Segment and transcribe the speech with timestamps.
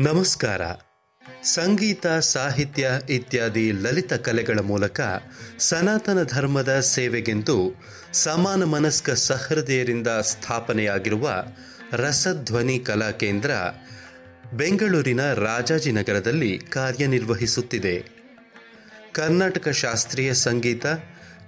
[0.00, 0.60] ನಮಸ್ಕಾರ.
[1.42, 5.00] ಸಂಗೀತ, ಸಾಹಿತ್ಯ ಇತ್ಯಾದಿ ಲಲಿತ ಕಲೆಗಳ ಮೂಲಕ
[5.58, 7.74] ಸನಾತನ ಧರ್ಮದ ಸೇವೆಗೆಂದು
[8.12, 11.44] ಸಮಾನ ಮನಸ್ಕ ಸಹೃದಯರಿಂದ ಸ್ಥಾಪನೆಯಾಗಿರುವ
[11.92, 13.50] ರಸಧ್ವನಿ ಕಲಾ ಕೇಂದ್ರ
[14.54, 18.04] ಬೆಂಗಳೂರಿನ ರಾಜಾಜಿನಗರದಲ್ಲಿ ಕಾರ್ಯನಿರ್ವಹಿಸುತ್ತಿದೆ.
[19.12, 20.86] ಕರ್ನಾಟಕ ಶಾಸ್ತ್ರೀಯ ಸಂಗೀತ,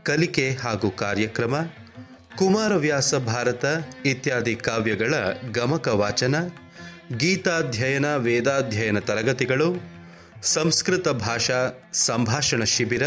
[0.02, 1.56] ಕಲಿಕೆ ಹಾಗೂ ಕಾರ್ಯಕ್ರಮ,
[2.36, 3.64] ಕುಮಾರವ್ಯಾಸ ಭಾರತ
[4.04, 5.14] ಇತ್ಯಾದಿ ಕಾವ್ಯಗಳ
[5.52, 6.34] ಗಮಕ ವಾಚನ
[7.12, 9.82] ಗೀತಾಧ್ಯಯನ, ವೇದಾಧ್ಯಯನ ತರಗತಿಗಳು,
[10.42, 13.02] ಸಂಸ್ಕೃತ ಭಾಷಾ ಸಂಭಾಷಣ ಶಿಬಿರ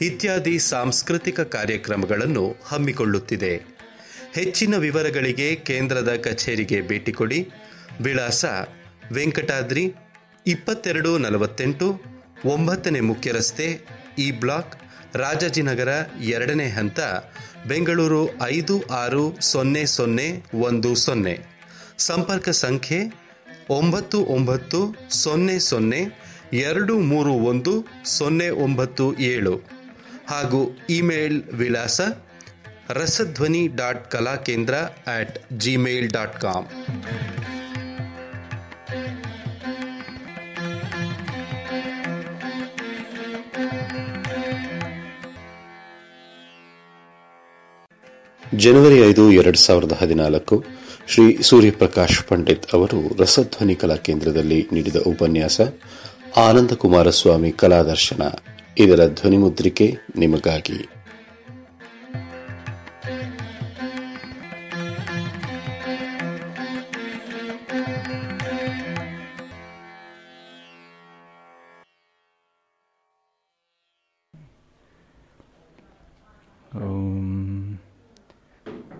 [0.00, 3.78] ಇತ್ಯಾದಿ ಸಾಂಸ್ಕೃತಿಕ ಕಾರ್ಯಕ್ರಮಗಳನ್ನು ಹಮ್ಮಿಕೊಳ್ಳುತ್ತಿದೆ.
[4.34, 7.50] ಹೆಚ್ಚಿನ ವಿವರಗಳಿಗೆ ಕೇಂದ್ರದ ಕಚೇರಿಗೆ ಭೇಟಿ ಕೊಡಿ.
[8.00, 8.44] ವಿಳಾಸ
[9.12, 9.94] ವೆಂಕಟಾದ್ರಿ
[10.46, 12.02] ಇಪ್ಪತ್ತೆರಡು ನಲವತ್ತೆಂಟು
[12.44, 13.80] ಒಂಬತ್ತನೇ ಮುಖ್ಯ ರಸ್ತೆ
[14.18, 14.76] ಇ ಬ್ಲಾಕ್
[15.16, 15.88] ರಾಜಾಜಿನಗರ
[16.22, 17.00] ಎರಡನೇ ಹಂತ,
[17.68, 21.57] ಬೆಂಗಳೂರು ಐದು ಆರು ಸೊನ್ನೆ ಸೊನ್ನೆ ಒಂದು ಸೊನ್ನೆ.
[21.98, 22.98] ಸಂಪರ್ಕ ಸಂಖ್ಯೆ
[23.70, 26.20] ಒಂಬತ್ತು ಒಂಬತ್ತು ಸೊನ್ನೆ ಸೊನ್ನೆ
[26.52, 29.56] ಎರಡು ಮೂರು ಒಂದು ಸೊನ್ನೆ ಒಂಬತ್ತು ಏಳು.
[30.28, 32.00] ಹಾಗೂ ಇಮೇಲ್ ವಿಳಾಸ
[32.90, 34.74] Rasadhwani dot Kalakendra
[35.06, 36.66] at Gmail dot com.
[48.54, 50.77] ಜನವರಿ ಐದು, ಎರಡು ಸಾವಿರದ ಹದಿನಾಲ್ಕು.
[51.10, 55.60] ಶ್ರೀ ಸೂರ್ಯಪ್ರಕಾಶ್ ಪಂಡಿತ್ ಅವರು ರಸಧ್ವನಿ ಕಲಾ ಕೇಂದ್ರದಲ್ಲಿ ನೀಡಿದ ಉಪನ್ಯಾಸ
[56.36, 58.22] ಆನಂದ ಕುಮಾರಸ್ವಾಮಿ ಕಲಾದರ್ಶನ
[58.78, 60.88] ಇದರ ಧ್ವನಿಮುದ್ರಿಕೆ ನಿಮಗಾಗಿ.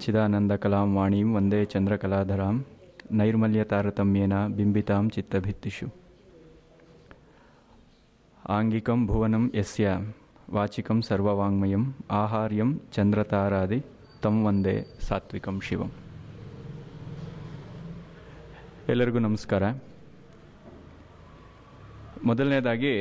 [0.01, 2.53] चिदानन्दकलां वाणीं वन्दे चन्द्रकलाधरां
[3.19, 5.89] नैर्मल्यतारतम्येन बिम्बितां चित्तभित्तिषु
[8.51, 9.87] ఆంగికం భువనం ఎస్య
[10.55, 11.83] వాచికం సర్వవాంగ్మయం
[12.19, 13.79] ఆహార్యం చంద్రతారాది
[14.23, 14.75] తం వందే
[15.07, 15.91] సాత్వికం ಶಿವಂ
[18.93, 19.65] ಎಲ್ಲರಿಗೂ ನಮಸ್ಕಾರ
[22.31, 22.95] ಮೊದಲನೇದಾಗಿ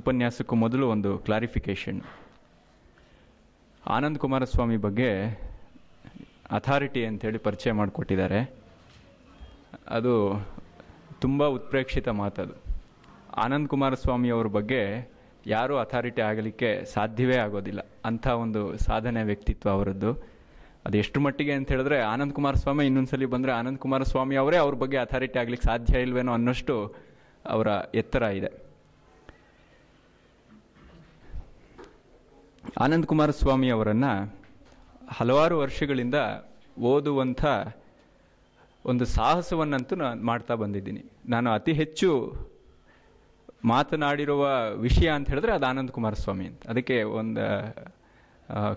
[0.00, 2.00] ಉಪನ್ಯಾಸಕ್ಕೂ ಮೊದಲು ಒಂದು ಕ್ಲಾರಿಫಿಕೇಷನ್
[3.88, 5.10] ಆನಂದ್ ಕುಮಾರಸ್ವಾಮಿ ಬಗ್ಗೆ
[6.50, 8.54] ಅಥಾರಿಟಿ ಅಂಥೇಳಿ ಪರಿಚಯ ಮಾಡಿಕೊಟ್ಟಿದ್ದಾರೆ.
[9.88, 10.46] ಅದು
[11.20, 12.62] ತುಂಬ ಉತ್ಪ್ರೇಕ್ಷಿತ ಮಾತದು
[13.36, 15.10] ಆನಂದ್ ಕುಮಾರಸ್ವಾಮಿ ಅವ್ರ ಬಗ್ಗೆ
[15.46, 17.80] ಯಾರೂ ಅಥಾರಿಟಿ ಆಗಲಿಕ್ಕೆ ಸಾಧ್ಯವೇ ಆಗೋದಿಲ್ಲ.
[18.04, 20.12] ಅಂಥ ಒಂದು ಸಾಧನೆ ವ್ಯಕ್ತಿತ್ವ ಅವರದ್ದು.
[20.86, 25.38] ಅದು ಎಷ್ಟು ಮಟ್ಟಿಗೆ ಅಂತ ಹೇಳಿದ್ರೆ ಆನಂದ್ ಕುಮಾರಸ್ವಾಮಿ ಇನ್ನೊಂದ್ಸಲಿ ಬಂದರೆ ಆನಂದ್ ಕುಮಾರಸ್ವಾಮಿ ಅವರೇ ಅವ್ರ ಬಗ್ಗೆ ಅಥಾರಿಟಿ
[25.38, 26.94] ಆಗ್ಲಿಕ್ಕೆ ಸಾಧ್ಯ ಇಲ್ವೇನೋ ಅನ್ನೋಷ್ಟು
[27.46, 28.67] ಅವರ ಎತ್ತರ ಇದೆ.
[32.76, 34.12] ಆನಂದ್ ಕುಮಾರ ಸ್ವಾಮಿ ಅವರನ್ನು
[35.08, 36.14] ಹಲವಾರು ವರ್ಷಗಳಿಂದ
[36.80, 37.44] ಓದುವಂಥ
[38.84, 41.04] ಒಂದು ಸಾಹಸವನ್ನಂತೂ ನಾನು ಮಾಡ್ತಾ ಬಂದಿದ್ದೀನಿ.
[41.28, 42.10] ನಾನು ಅತಿ ಹೆಚ್ಚು
[43.64, 46.66] ಮಾತನಾಡಿರುವ ವಿಷಯ ಅಂತ ಹೇಳಿದ್ರೆ ಅದು ಆನಂದ್ ಕುಮಾರಸ್ವಾಮಿ ಅಂತ.
[46.66, 47.40] ಅದಕ್ಕೆ ಒಂದು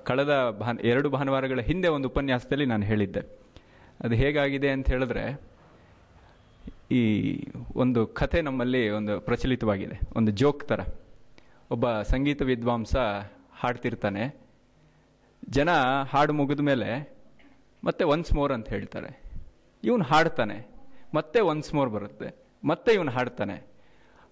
[0.03, 3.19] ಕಳೆದ ಭಾನ್, ಎರಡು ಭಾನುವಾರಗಳ ಹಿಂದೆ ಒಂದು ಉಪನ್ಯಾಸದಲ್ಲಿ ನಾನು ಹೇಳಿದ್ದೆ.
[3.99, 5.41] ಅದು ಹೇಗಾಗಿದೆ ಅಂತ ಹೇಳಿದ್ರೆ,
[6.91, 7.03] ಈ
[7.75, 9.99] ಒಂದು ಕಥೆ ನಮ್ಮಲ್ಲಿ ಒಂದು ಪ್ರಚಲಿತವಾಗಿದೆ.
[10.15, 10.81] ಒಂದು ಜೋಕ್ ಥರ
[11.71, 12.95] ಒಬ್ಬ ಸಂಗೀತ ವಿದ್ವಾಂಸ
[13.61, 14.23] ಹಾಡ್ತಿರ್ತಾನೆ.
[15.49, 15.69] ಜನ
[16.09, 16.89] ಹಾಡು ಮುಗಿದ ಮೇಲೆ
[17.83, 19.21] ಮತ್ತೆ ಒನ್ಸ್ ಮೋರ್ ಅಂತ ಹೇಳ್ತಾರೆ.
[19.83, 20.57] ಇವನು ಹಾಡ್ತಾನೆ.
[21.15, 22.29] ಮತ್ತೆ ಒನ್ಸ್ ಮೋರ್ ಬರುತ್ತೆ.
[22.63, 23.55] ಮತ್ತೆ ಇವನು ಹಾಡ್ತಾನೆ.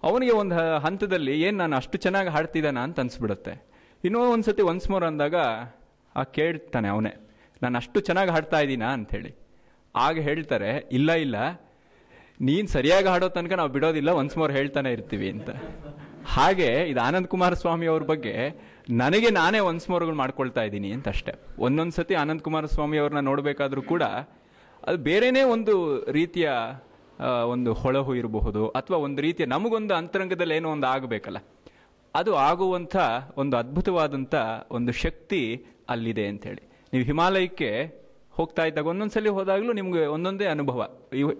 [0.02, 3.54] ಅವನಿಗೆ ಒಂದು ಹಂತದಲ್ಲಿ ಏನು ನಾನು ಅಷ್ಟು ಚೆನ್ನಾಗಿ ಹಾಡ್ತಿದ್ದಾನ ಅಂತ ಅನ್ಸ್ಬಿಡುತ್ತೆ.
[4.04, 5.34] ಇನ್ನೂ ಒಂದ್ಸತಿ ಒನ್ಸ್ ಮೋರ್ ಅಂದಾಗ
[6.16, 7.12] ಆ ಕೇಳ್ತಾನೆ ಅವನೇ,
[7.62, 8.92] ನಾನು ಅಷ್ಟು ಚೆನ್ನಾಗಿ ಹಾಡ್ತಾ ಇದ್ದೀನಾ?
[8.92, 9.34] ಅಂಥೇಳಿ.
[9.96, 11.36] ಆಗ ಹೇಳ್ತಾರೆ, ಇಲ್ಲ ಇಲ್ಲ.
[12.40, 15.50] ನೀನು ಸರಿಯಾಗಿ ಹಾಡೋ ತನಕ ನಾವು ಬಿಡೋದಿಲ್ಲ ಒನ್ಸ್ ಮೋರ್ ಹೇಳ್ತಾನೆ ಇರ್ತೀವಿ ಅಂತ.
[16.26, 18.34] ಹಾಗೆ ಇದು ಆನಂದ್ ಕುಮಾರಸ್ವಾಮಿ ಅವ್ರ ಬಗ್ಗೆ
[18.90, 21.32] ನನಗೆ ನಾನೇ ಒನ್ಸ್ ಮೋರ್ಗಳು ಮಾಡ್ಕೊಳ್ತಾ ಇದ್ದೀನಿ ಅಂತ ಅಷ್ಟೇ.
[21.58, 24.02] ಒಂದೊಂದು ಸತಿ ಆನಂದ್ ಕುಮಾರಸ್ವಾಮಿ ಅವ್ರನ್ನ ನೋಡಬೇಕಾದ್ರೂ ಕೂಡ
[24.86, 25.74] ಅದು ಬೇರೆನೇ ಒಂದು
[26.12, 26.50] ರೀತಿಯ
[27.44, 31.38] ಒಂದು ಹೊಳಹು ಇರಬಹುದು ಅಥವಾ ಒಂದು ರೀತಿಯ ನಮಗೊಂದು ಅಂತರಂಗದಲ್ಲಿ ಏನೋ ಒಂದು ಆಗಬೇಕಲ್ಲ.
[32.14, 32.96] ಅದು ಆಗುವಂಥ
[33.36, 34.34] ಒಂದು ಅದ್ಭುತವಾದಂಥ
[34.70, 35.42] ಒಂದು ಶಕ್ತಿ
[35.88, 36.62] ಅಲ್ಲಿದೆ ಅಂಥೇಳಿ
[36.92, 37.70] ನೀವು ಹಿಮಾಲಯಕ್ಕೆ
[38.32, 40.80] ಹೋಗ್ತಾ ಇದ್ದಾಗ ಒಂದೊಂದ್ಸಲಿ ಹೋದಾಗಲೂ ನಿಮಗೆ ಒಂದೊಂದೇ ಅನುಭವ.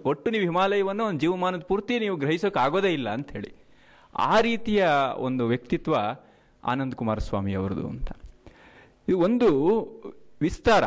[0.05, 3.51] ಒಟ್ಟು ನೀವು ಹಿಮಾಲಯವನ್ನು ಒಂದು ಜೀವಮಾನದ ಪೂರ್ತಿ ನೀವು ಗ್ರಹಿಸೋಕ್ಕಾಗೋದೇ ಇಲ್ಲ ಅಂಥೇಳಿ
[4.15, 4.87] ಆ ರೀತಿಯ
[5.17, 5.95] ಒಂದು ವ್ಯಕ್ತಿತ್ವ
[6.63, 8.11] ಆನಂದ್ ಕುಮಾರಸ್ವಾಮಿ ಅವರದು ಅಂತ.
[9.07, 9.47] ಇದು ಒಂದು
[10.41, 10.83] ವಿಸ್ತಾರ.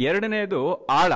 [0.00, 1.12] ಎರಡನೆಯದು ಆಳ.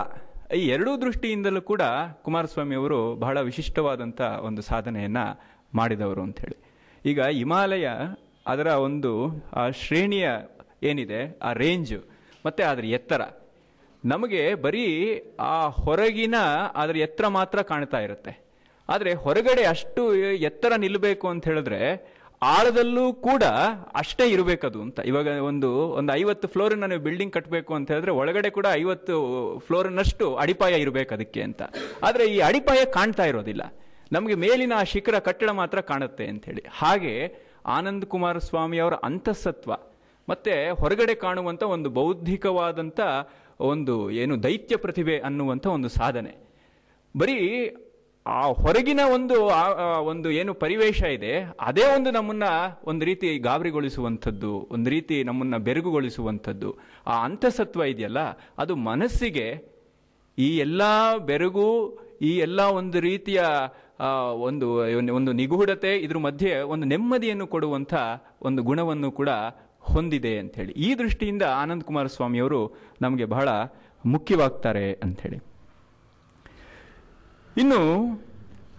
[0.57, 1.83] ಈ ಎರಡೂ ದೃಷ್ಟಿಯಿಂದಲೂ ಕೂಡ
[2.23, 5.41] ಕುಮಾರಸ್ವಾಮಿ ಅವರು ಬಹಳ ವಿಶಿಷ್ಟವಾದಂಥ ಒಂದು ಸಾಧನೆಯನ್ನು
[5.75, 6.57] ಮಾಡಿದವರು ಅಂಥೇಳಿ.
[7.11, 7.89] ಈಗ ಹಿಮಾಲಯ
[8.47, 10.31] ಅದರ ಒಂದು, ಆ ಶ್ರೇಣಿಯ
[10.83, 12.05] ಏನಿದೆ, ಆ ರೇಂಜು
[12.47, 13.21] ಮತ್ತು ಅದರ ಎತ್ತರ.
[14.05, 16.35] ನಮಗೆ ಬರೀ ಆ ಹೊರಗಿನ
[16.75, 18.47] ಅದರ ಎತ್ತರ ಮಾತ್ರ ಕಾಣ್ತಾ ಇರುತ್ತೆ.
[18.89, 23.45] ಆದರೆ ಹೊರಗಡೆ ಅಷ್ಟು ಎತ್ತರ ನಿಲ್ಲಬೇಕು ಅಂತ ಹೇಳಿದ್ರೆ ಆಳದಲ್ಲೂ ಕೂಡ
[23.95, 24.99] ಅಷ್ಟೇ ಇರಬೇಕದು ಅಂತ.
[25.11, 25.69] ಇವಾಗ ಒಂದು
[25.99, 29.15] ಒಂದು ಐವತ್ತು ಫ್ಲೋರಿನ ನೀವು ಬಿಲ್ಡಿಂಗ್ ಕಟ್ಟಬೇಕು ಅಂತ ಹೇಳಿದ್ರೆ ಒಳಗಡೆ ಕೂಡ ಐವತ್ತು
[29.67, 31.63] ಫ್ಲೋರಿನಷ್ಟು ಅಡಿಪಾಯ ಇರಬೇಕು ಅದಕ್ಕೆ ಅಂತ.
[32.03, 33.63] ಆದರೆ ಈ ಅಡಿಪಾಯ ಕಾಣ್ತಾ ಇರೋದಿಲ್ಲ.
[34.13, 36.65] ನಮಗೆ ಮೇಲಿನ ಆ ಶಿಖರ ಕಟ್ಟಡ ಮಾತ್ರ ಕಾಣುತ್ತೆ ಅಂತ ಹೇಳಿ.
[36.73, 37.15] ಹಾಗೆ
[37.67, 39.73] ಆನಂದ್ ಕುಮಾರ ಸ್ವಾಮಿ ಅವರ ಅಂತಸತ್ವ,
[40.29, 43.01] ಮತ್ತೆ ಹೊರಗಡೆ ಕಾಣುವಂಥ ಒಂದು ಬೌದ್ಧಿಕವಾದಂಥ
[43.61, 46.33] ಒಂದು ಏನು ದೈತ್ಯ ಪ್ರತಿಭೆ ಅನ್ನುವಂಥ ಒಂದು ಸಾಧನೆ.
[47.19, 47.37] ಬರೀ
[48.35, 49.37] ಆ ಹೊರಗಿನ ಒಂದು
[50.11, 51.33] ಒಂದು ಏನು ಪರಿವೇಶ ಇದೆ,
[51.69, 52.47] ಅದೇ ಒಂದು ನಮ್ಮನ್ನ
[52.91, 56.71] ಒಂದು ರೀತಿ ಗಾಬರಿಗೊಳಿಸುವಂಥದ್ದು, ಒಂದು ರೀತಿ ನಮ್ಮನ್ನ ಬೆರಗುಗೊಳಿಸುವಂಥದ್ದು.
[57.13, 58.23] ಆ ಅಂತಸತ್ವ ಇದೆಯಲ್ಲ,
[58.63, 59.47] ಅದು ಮನಸ್ಸಿಗೆ
[60.39, 60.83] ಈ ಎಲ್ಲ
[61.31, 61.69] ಬೆರಗು,
[62.29, 63.41] ಈ ಎಲ್ಲ ಒಂದು ರೀತಿಯ
[64.49, 64.67] ಒಂದು
[65.19, 67.95] ಒಂದು ನಿಗೂಢತೆ ಇದ್ರ ಮಧ್ಯೆ ಒಂದು ನೆಮ್ಮದಿಯನ್ನು ಕೊಡುವಂಥ
[68.49, 69.31] ಒಂದು ಗುಣವನ್ನು ಕೂಡ
[69.93, 70.73] ಹೊಂದಿದೆ ಅಂಥೇಳಿ.
[70.87, 72.61] ಈ ದೃಷ್ಟಿಯಿಂದ ಆನಂದ್ ಕುಮಾರ ಸ್ವಾಮಿಯವರು
[73.05, 73.49] ನಮಗೆ ಬಹಳ
[74.15, 75.39] ಮುಖ್ಯವಾಗ್ತಾರೆ ಅಂತ ಹೇಳಿ
[77.57, 77.81] ಇನ್ನು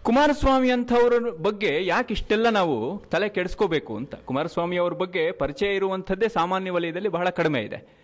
[0.04, 4.16] ಕುಮಾರಸ್ವಾಮಿ ಅಂಥವ್ರ ಬಗ್ಗೆ ಯಾಕೆ ಇಷ್ಟೆಲ್ಲ ನಾವು ತಲೆ ಕೆಡಿಸ್ಕೋಬೇಕು ಅಂತ?
[4.16, 7.98] ಕುಮಾರಸ್ವಾಮಿ ಅವ್ರ ಬಗ್ಗೆ ಪರಿಚಯ ಇರುವಂಥದ್ದೇ ಸಾಮಾನ್ಯ ವಲಯದಲ್ಲಿ ಬಹಳ ಕಡಿಮೆ ಇದೆ.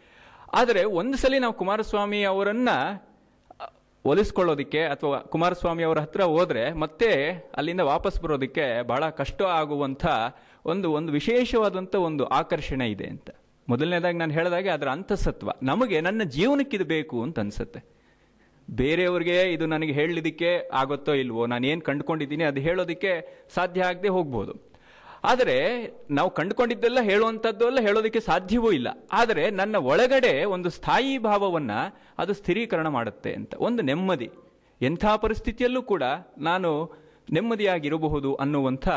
[0.53, 2.69] ಆದರೆ ಒಂದು ಸಲ ನಾವು ಕುಮಾರಸ್ವಾಮಿ ಅವರನ್ನ
[4.05, 10.05] ಒಲಿಸ್ಕೊಳ್ಳೋದಕ್ಕೆ ಅಥವಾ ಕುಮಾರಸ್ವಾಮಿ ಅವರ ಹತ್ರ ಹೋದ್ರೆ ಮತ್ತೆ ಅಲ್ಲಿಂದ ವಾಪಸ್ ಬರೋದಕ್ಕೆ ಬಹಳ ಕಷ್ಟ ಆಗುವಂಥ
[10.65, 13.29] ಒಂದು ಒಂದು ವಿಶೇಷವಾದಂಥ ಒಂದು ಆಕರ್ಷಣೆ ಇದೆ ಅಂತ.
[13.69, 15.49] ಮೊದಲನೇದಾಗಿ ನಾನು ಹೇಳಿದಾಗೆ ಅದರ ಅಂತಸತ್ವ.
[15.63, 17.92] ನಮಗೆ ನನ್ನ ಜೀವನಕ್ಕಿದು ಬೇಕು ಅಂತ ಅನ್ಸುತ್ತೆ.
[18.67, 23.11] ಬೇರೆಯವ್ರಿಗೆ ಇದು ನನಗೆ ಹೇಳಿದಕ್ಕೆ ಆಗುತ್ತೋ ಇಲ್ವೋ ನಾನು ಏನು ಕಂಡುಕೊಂಡಿದ್ದೀನಿ ಅದು ಹೇಳೋದಕ್ಕೆ
[23.55, 24.53] ಸಾಧ್ಯ ಆಗದೆ ಹೋಗ್ಬೋದು.
[25.31, 25.57] ಆದರೆ
[26.11, 28.87] ನಾವು ಕಂಡುಕೊಂಡಿದ್ದೆಲ್ಲ ಹೇಳುವಂಥದ್ದು ಎಲ್ಲ ಹೇಳೋದಕ್ಕೆ ಸಾಧ್ಯವೂ ಇಲ್ಲ.
[29.13, 31.79] ಆದರೆ ನನ್ನ ಒಳಗಡೆ ಒಂದು ಸ್ಥಾಯಿ ಭಾವವನ್ನು
[32.17, 34.29] ಅದು ಸ್ಥಿರೀಕರಣ ಮಾಡುತ್ತೆ ಅಂತ, ಒಂದು ನೆಮ್ಮದಿ.
[34.81, 36.03] ಎಂಥ ಪರಿಸ್ಥಿತಿಯಲ್ಲೂ ಕೂಡ
[36.39, 36.71] ನಾನು
[37.31, 38.87] ನೆಮ್ಮದಿಯಾಗಿರಬಹುದು ಅನ್ನುವಂಥ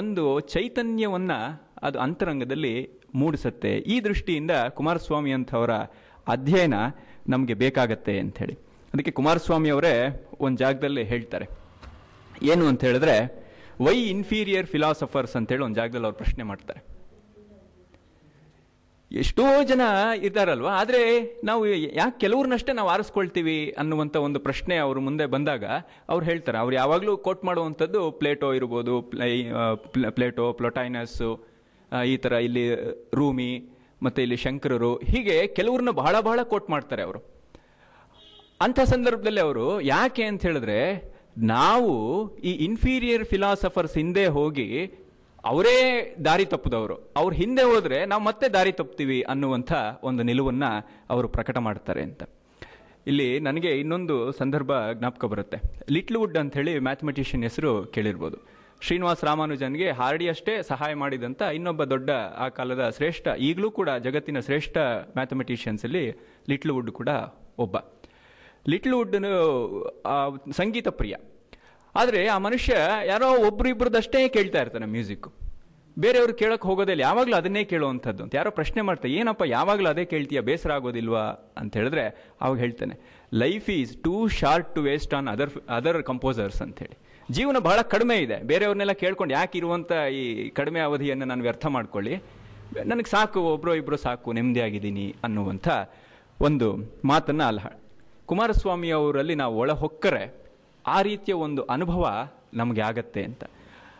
[0.00, 1.38] ಒಂದು ಚೈತನ್ಯವನ್ನು
[1.82, 2.74] ಅದು ಅಂತರಂಗದಲ್ಲಿ
[3.14, 3.72] ಮೂಡಿಸುತ್ತೆ.
[3.92, 5.74] ಈ ದೃಷ್ಟಿಯಿಂದ ಕುಮಾರಸ್ವಾಮಿ ಅಂಥವರ
[6.26, 6.78] ಅಧ್ಯಯನ
[7.32, 8.54] ನಮಗೆ ಬೇಕಾಗತ್ತೆ ಅಂಥೇಳಿ.
[8.92, 9.94] ಅದಕ್ಕೆ ಕುಮಾರಸ್ವಾಮಿ ಅವರೇ
[10.46, 11.46] ಒಂದು ಜಾಗದಲ್ಲಿ ಹೇಳ್ತಾರೆ.
[12.52, 13.16] ಏನು ಅಂತ ಹೇಳಿದ್ರೆ
[13.86, 16.80] ವೈ ಇನ್ಫೀರಿಯರ್ ಫಿಲಾಸಫರ್ಸ್ ಅಂತೇಳಿ ಒಂದು ಜಾಗದಲ್ಲಿ ಅವ್ರು ಪ್ರಶ್ನೆ ಮಾಡ್ತಾರೆ.
[19.10, 19.82] ಎಷ್ಟೋ ಜನ
[20.26, 20.72] ಇದ್ದಾರಲ್ವಾ?
[20.80, 21.02] ಆದರೆ
[21.48, 21.62] ನಾವು
[22.00, 25.64] ಯಾಕೆ ಕೆಲವ್ರನ್ನಷ್ಟೇ ನಾವು ಆರಿಸ್ಕೊಳ್ತೀವಿ ಅನ್ನುವಂಥ ಒಂದು ಪ್ರಶ್ನೆ ಅವರು ಮುಂದೆ ಬಂದಾಗ
[26.12, 26.58] ಅವ್ರು ಹೇಳ್ತಾರೆ.
[26.62, 29.30] ಅವ್ರು ಯಾವಾಗಲೂ ಕೋಟ್ ಮಾಡುವಂಥದ್ದು ಪ್ಲೇಟೋ ಇರ್ಬೋದು, ಪ್ಲೈ
[30.18, 31.30] ಪ್ಲೇಟೋ, ಪ್ಲೊಟೈನಸ್ಸು
[32.12, 32.64] ಈ ಥರ ಇಲ್ಲಿ
[33.20, 33.50] ರೂಮಿ
[34.02, 37.18] ಮತ್ತೆ ಇಲ್ಲಿ ಶಂಕರರು ಹೀಗೆ ಕೆಲವ್ರನ್ನ ಬಹಳ ಬಹಳ ಕೋಟ್ ಮಾಡ್ತಾರೆ ಅವರು.
[38.60, 44.86] ಅಂಥ ಸಂದರ್ಭದಲ್ಲಿ ಅವರು ಯಾಕೆ ಅಂತ ಹೇಳಿದ್ರೆ ನಾವು ಈ ಇನ್ಫೀರಿಯರ್ ಫಿಲಾಸಫರ್ಸ್ ಹಿಂದೆ ಹೋಗಿ
[45.44, 47.12] ಅವರೇ ದಾರಿ ತಪ್ಪದವರು.
[47.16, 49.72] ಅವ್ರ ಹಿಂದೆ ಹೋದ್ರೆ ನಾವು ಮತ್ತೆ ದಾರಿ ತಪ್ತೀವಿ ಅನ್ನುವಂಥ
[50.02, 50.64] ಒಂದು ನಿಲುವನ್ನ
[51.10, 52.22] ಅವರು ಪ್ರಕಟ ಮಾಡ್ತಾರೆ ಅಂತ.
[53.06, 55.58] ಇಲ್ಲಿ ನನಗೆ ಇನ್ನೊಂದು ಸಂದರ್ಭ ಜ್ಞಾಪಕ ಬರುತ್ತೆ.
[55.90, 58.57] ಲಿಟ್ಲ್ ವುಡ್ ಅಂತ ಹೇಳಿ ಮ್ಯಾಥಮೆಟಿಷಿಯನ್ ಹೆಸರು ಕೇಳಿರ್ಬೋದು.
[58.86, 62.10] ಶ್ರೀನಿವಾಸ್ ರಾಮಾನುಜನ್ಗೆ ಹಾರ್ಡಿ ಅಷ್ಟೇ ಸಹಾಯ ಮಾಡಿದಂಥ ಇನ್ನೊಬ್ಬ ದೊಡ್ಡ
[62.44, 64.76] ಆ ಕಾಲದ ಶ್ರೇಷ್ಠ, ಈಗಲೂ ಕೂಡ ಜಗತ್ತಿನ ಶ್ರೇಷ್ಠ
[65.16, 66.04] ಮ್ಯಾಥಮೆಟಿಷಿಯನ್ಸಲ್ಲಿ
[66.50, 67.10] ಲಿಟ್ಲ್ ವುಡ್ ಕೂಡ
[67.64, 67.76] ಒಬ್ಬ.
[68.72, 69.16] ಲಿಟ್ಲ್ ವುಡ್
[70.60, 71.14] ಸಂಗೀತ ಪ್ರಿಯ.
[71.94, 72.72] ಆದರೆ ಆ ಮನುಷ್ಯ
[73.10, 75.28] ಯಾರೋ ಒಬ್ರು ಇಬ್ಬರದಷ್ಟೇ ಕೇಳ್ತಾ ಇರ್ತಾನೆ ಮ್ಯೂಸಿಕ್
[75.96, 78.32] ಬೇರೆಯವ್ರು ಕೇಳೋಕೆ ಹೋಗೋದಿಲ್ಲ ಯಾವಾಗಲೂ ಅದನ್ನೇ ಕೇಳುವಂಥದ್ದು ಅಂತ.
[78.38, 81.24] ಯಾರೋ ಪ್ರಶ್ನೆ ಮಾಡ್ತಾರೆ ಏನಪ್ಪ ಯಾವಾಗಲೂ ಅದೇ ಕೇಳ್ತೀಯ, ಬೇಸರ ಆಗೋದಿಲ್ವಾ
[81.60, 82.04] ಅಂತ ಹೇಳಿದ್ರೆ
[82.44, 82.96] ಅವಾಗ ಹೇಳ್ತಾನೆ
[83.42, 86.98] life is too short to waste on other other composers ಅಂತ ಹೇಳಿ.
[87.30, 88.36] ಜೀವನ ಬಹಳ ಕಡಿಮೆ ಇದೆ.
[88.42, 92.14] ಬೇರೆಯವ್ರನ್ನೆಲ್ಲ ಕೇಳ್ಕೊಂಡು ಯಾಕೆ ಇರುವಂಥ ಈ ಕಡಿಮೆ ಅವಧಿಯನ್ನು ನಾನು ವ್ಯರ್ಥ ಮಾಡ್ಕೊಳ್ಳಿ.
[92.86, 95.68] ನನಗೆ ಸಾಕು ಒಬ್ಬರು ಇಬ್ಬರು ಸಾಕು, ನೆಮ್ಮದಿಯಾಗಿದ್ದೀನಿ ಅನ್ನುವಂಥ
[96.40, 97.60] ಒಂದು ಮಾತನ್ನು ಅಲ್ಲ
[98.26, 100.24] ಕುಮಾರಸ್ವಾಮಿ ಅವರಲ್ಲಿ ನಾವು ಒಳ ಹೊಕ್ಕರೆ
[100.86, 103.44] ಆ ರೀತಿಯ ಒಂದು ಅನುಭವ ನಮಗೆ ಆಗತ್ತೆ ಅಂತ.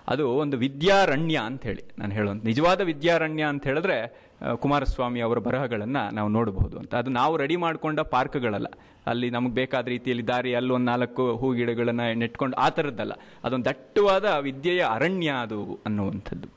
[0.09, 2.43] ಅದು ಒಂದು ವಿದ್ಯಾರಣ್ಯ ಅಂತ ಹೇಳಿ ನಾನು ಹೇಳೋದು.
[2.43, 6.95] ನಿಜವಾದ ವಿದ್ಯಾರಣ್ಯ ಅಂತ ಹೇಳಿದ್ರೆ ಕುಮಾರಸ್ವಾಮಿ ಅವರ ಬರಹಗಳನ್ನು ನಾವು ನೋಡಬಹುದು ಅಂತ.
[6.95, 8.67] ಅದು ನಾವು ರೆಡಿ ಮಾಡಿಕೊಂಡ ಪಾರ್ಕ್ಗಳಲ್ಲ.
[9.07, 13.13] ಅಲ್ಲಿ ನಮಗೆ ಬೇಕಾದ ರೀತಿಯಲ್ಲಿ ದಾರಿ ಅಲ್ಲಿ ಒಂದು ನಾಲ್ಕು ಹೂ ಗಿಡಗಳನ್ನು ನೆಟ್ಕೊಂಡು ಆ ಥರದ್ದಲ್ಲ.
[13.45, 16.49] ಅದೊಂದು ದಟ್ಟವಾದ ವಿದ್ಯೆಯ ಅರಣ್ಯ ಅದು ಅನ್ನುವಂಥದ್ದು.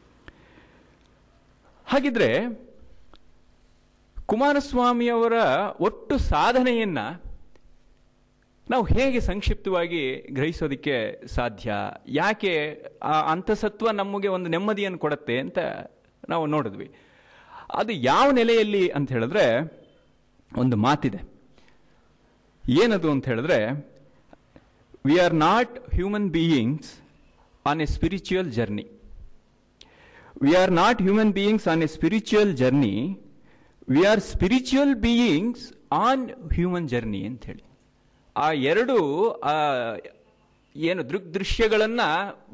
[1.85, 2.45] ಹಾಗಿದ್ರೆ
[4.25, 5.33] ಕುಮಾರಸ್ವಾಮಿಯವರ
[5.79, 7.23] ಒಟ್ಟು ಸಾಧನೆಯನ್ನು
[8.69, 11.73] ನಾವು ಹೇಗೆ ಸಂಕ್ಷಿಪ್ತವಾಗಿ ಗ್ರಹಿಸೋದಕ್ಕೆ ಸಾಧ್ಯ?
[12.07, 15.57] ಯಾಕೆ ಆ ಅಂತಸತ್ವ ನಮಗೆ ಒಂದು ನೆಮ್ಮದಿಯನ್ನು ಕೊಡುತ್ತೆ ಅಂತ
[16.29, 16.91] ನಾವು ನೋಡಿದ್ವಿ.
[17.73, 19.45] ಅದು ಯಾವ ನೆಲೆಯಲ್ಲಿ ಅಂತ ಹೇಳಿದ್ರೆ
[20.57, 21.19] ಒಂದು ಮಾತಿದೆ.
[22.69, 23.59] ಏನದು ಅಂತ ಹೇಳಿದ್ರೆ
[25.05, 26.91] we are not human beings
[27.65, 28.85] on a spiritual journey
[30.41, 33.19] we are not human beings on a spiritual journey
[33.89, 37.63] we are spiritual beings on human journey ಅಂತ ಹೇಳಿ.
[38.35, 38.97] ಆ ಎರಡು
[40.75, 42.01] ಏನು ದೃಗ್ದೃಶ್ಯಗಳನ್ನ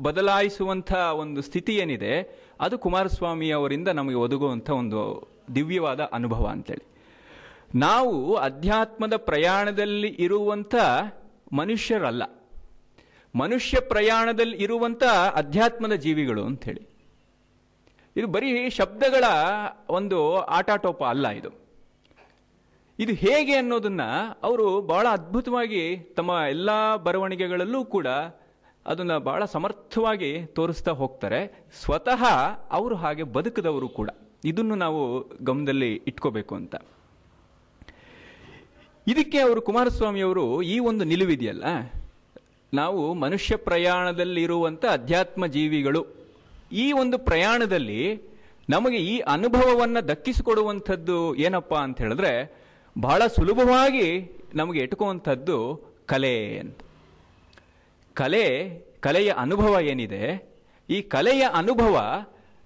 [0.02, 2.14] ಬದಲಾಯಿಸುವಂಥ ಒಂದು ಸ್ಥಿತಿ ಏನಿದೆ
[2.62, 6.88] ಅದು ಕುಮಾರಸ್ವಾಮಿ ಅವರಿಂದ ನಮಗೆ ಒದಗುವಂಥ ಒಂದು ದಿವ್ಯವಾದ ಅನುಭವ ಅಂತೇಳಿ.
[7.76, 10.76] ನಾವು ಅಧ್ಯಾತ್ಮದ ಪ್ರಯಾಣದಲ್ಲಿ ಇರುವಂಥ
[11.54, 12.24] ಮನುಷ್ಯರಲ್ಲ.
[13.36, 15.04] ಮನುಷ್ಯ ಪ್ರಯಾಣದಲ್ಲಿ ಇರುವಂಥ
[15.36, 16.82] ಅಧ್ಯಾತ್ಮದ ಜೀವಿಗಳು ಅಂಥೇಳಿ
[18.18, 19.24] ಇದು ಬರೀ ಶಬ್ದಗಳ
[19.90, 21.50] ಒಂದು ಆಟಾಟೋಪ ಅಲ್ಲ ಇದು.
[23.00, 28.08] ಇದು ಹೇಗೆ ಅನ್ನೋದನ್ನು ಅವರು ಬಹಳ ಅದ್ಭುತವಾಗಿ ತಮ್ಮ ಎಲ್ಲ ಬರವಣಿಗೆಗಳಲ್ಲೂ ಕೂಡ
[28.88, 31.68] ಅದನ್ನ ಬಹಳ ಸಮರ್ಥವಾಗಿ ತೋರಿಸ್ತಾ ಹೋಗ್ತಾರೆ.
[31.82, 32.24] ಸ್ವತಃ
[32.72, 34.10] ಅವರು ಹಾಗೆ ಬದುಕದವರು ಕೂಡ.
[34.46, 36.76] ಇದನ್ನು ನಾವು ಗಮನದಲ್ಲಿ ಇಟ್ಕೋಬೇಕು ಅಂತ.
[39.08, 41.64] ಇದಕ್ಕೆ ಅವರು ಕುಮಾರಸ್ವಾಮಿ ಅವರು ಈ ಒಂದು ನಿಲುವಿದೆಯಲ್ಲ.
[42.74, 46.06] ನಾವು ಮನುಷ್ಯ ಪ್ರಯಾಣದಲ್ಲಿರುವಂಥ ಅಧ್ಯಾತ್ಮ ಜೀವಿಗಳು.
[46.72, 48.22] ಈ ಒಂದು ಪ್ರಯಾಣದಲ್ಲಿ
[48.70, 52.64] ನಮಗೆ ಈ ಅನುಭವವನ್ನು ದಕ್ಕಿಸಿಕೊಡುವಂಥದ್ದು ಏನಪ್ಪ ಅಂತ ಹೇಳಿದ್ರೆ
[53.00, 56.80] ಬಹಳ ಸುಲಭವಾಗಿ ನಮಗೆ ಎಟುಕುವಂಥದ್ದು ಕಲೆ ಅಂತ.
[58.18, 58.46] ಕಲೆ,
[59.00, 60.24] ಕಲೆಯ ಅನುಭವ ಏನಿದೆ?
[60.90, 61.96] ಈ ಕಲೆಯ ಅನುಭವ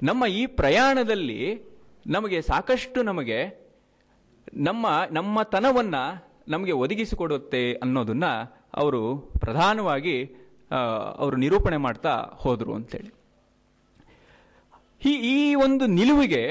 [0.03, 1.39] ನಮ್ಮ ಈ ಪ್ರಯಾಣದಲ್ಲಿ
[2.08, 3.39] ನಮಗೆ ಸಾಕಷ್ಟು ನಮಗೆ
[4.53, 6.03] ನಮ್ಮ ನಮ್ಮ ತನವನ್ನು
[6.48, 8.31] ನಮಗೆ ಒದಗಿಸಿಕೊಡುತ್ತೆ ಅನ್ನೋದನ್ನು
[8.74, 10.15] ಅವರು ಪ್ರಧಾನವಾಗಿ
[11.17, 13.12] ಅವರು ನಿರೂಪಣೆ ಮಾಡ್ತಾ ಹೋದರು ಅಂತೇಳಿ.
[15.05, 16.43] ಈ ಈ ಒಂದು ನಿಲುವಿಗೆ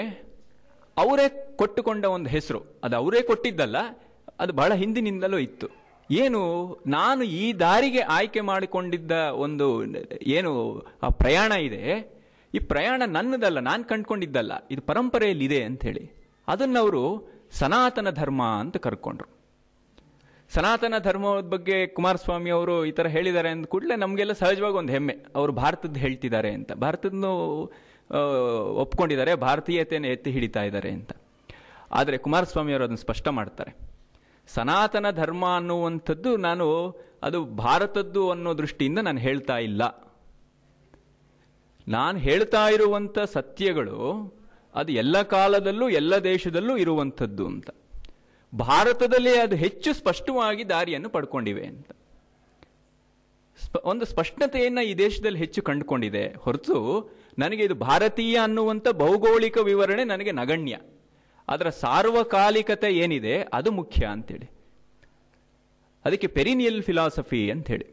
[0.97, 1.27] ಅವರೇ
[1.57, 2.61] ಕೊಟ್ಟುಕೊಂಡ ಒಂದು ಹೆಸರು.
[2.85, 3.79] ಅದು ಅವರೇ ಕೊಟ್ಟಿದ್ದಲ್ಲ,
[4.41, 5.80] ಅದು ಬಹಳ ಹಿಂದಿನಿಂದಲೂ ಇತ್ತು.
[6.11, 6.41] ಏನು,
[6.87, 9.85] ನಾನು ಈ ದಾರಿಗೆ ಆಯ್ಕೆ ಮಾಡಿಕೊಂಡಿದ್ದ ಒಂದು,
[10.27, 11.85] ಏನು, ಆ ಪ್ರಯಾಣ ಇದೆ.
[12.55, 14.53] ಈ ಪ್ರಯಾಣ ನನ್ನದಲ್ಲ, ನಾನು ಕಂಡ್ಕೊಂಡಿದ್ದಲ್ಲ.
[14.71, 16.11] ಇದು ಪರಂಪರೆಯಲ್ಲಿದೆ ಅಂಥೇಳಿ.
[16.49, 19.29] ಅದನ್ನವರು ಸನಾತನ ಧರ್ಮ ಅಂತ ಕರ್ಕೊಂಡ್ರು.
[20.55, 25.17] ಸನಾತನ ಧರ್ಮದ ಬಗ್ಗೆ ಕುಮಾರಸ್ವಾಮಿ ಅವರು ಈ ಥರ ಹೇಳಿದ್ದಾರೆ ಅಂದ ಕೂಡಲೇ ನಮಗೆಲ್ಲ ಸಹಜವಾಗಿ ಒಂದು ಹೆಮ್ಮೆ.
[25.35, 26.73] ಅವರು ಭಾರತದ ಹೇಳ್ತಿದ್ದಾರೆ ಅಂತ.
[26.73, 27.63] ಭಾರತದನ್ನು
[28.73, 31.13] ಒಪ್ಕೊಂಡಿದ್ದಾರೆ ಭಾರತೀಯತೆಯನ್ನು ಎತ್ತಿ ಹಿಡಿತಾ ಇದ್ದಾರೆ ಅಂತ.
[31.93, 33.90] ಆದರೆ ಕುಮಾರಸ್ವಾಮಿ ಅವರು ಅದನ್ನು ಸ್ಪಷ್ಟ ಮಾಡ್ತಾರೆ.
[34.55, 39.83] ಸನಾತನ ಧರ್ಮ ಅನ್ನುವಂಥದ್ದು ನಾನು, ಅದು ಭಾರತದ್ದು ಅನ್ನೋ ದೃಷ್ಟಿಯಿಂದ ನಾನು ಹೇಳ್ತಾ ಇಲ್ಲ.
[41.89, 43.99] ನಾನು ಹೇಳ್ತಾ ಇರುವಂಥ ಸತ್ಯಗಳು,
[44.75, 47.71] ಅದು ಎಲ್ಲ ಕಾಲದಲ್ಲೂ, ಎಲ್ಲ ದೇಶದಲ್ಲೂ ಇರುವಂಥದ್ದು ಅಂತ.
[48.59, 51.91] ಭಾರತದಲ್ಲಿ ಅದು ಹೆಚ್ಚು ಸ್ಪಷ್ಟವಾಗಿ ದಾರಿಯನ್ನು ಪಡ್ಕೊಂಡಿವೆ ಅಂತ.
[53.85, 60.79] ಒಂದು ಸ್ಪಷ್ಟತೆಯನ್ನು ಈ ದೇಶದಲ್ಲಿ ಹೆಚ್ಚು ಕಂಡುಕೊಂಡಿದೆ ಹೊರತು ನನಗೆ ಇದು ಭಾರತೀಯ ಅನ್ನುವಂಥ ಭೌಗೋಳಿಕ ವಿವರಣೆ ನನಗೆ ನಗಣ್ಯ.
[61.51, 64.51] ಅದರ ಸಾರ್ವಕಾಲಿಕತೆ ಏನಿದೆ ಅದು ಮುಖ್ಯ ಅಂತೇಳಿ.
[66.05, 67.87] ಅದಕ್ಕೆ ಪೆರಿನಿಯಲ್ ಫಿಲಾಸಫಿ ಅಂಥೇಳಿ.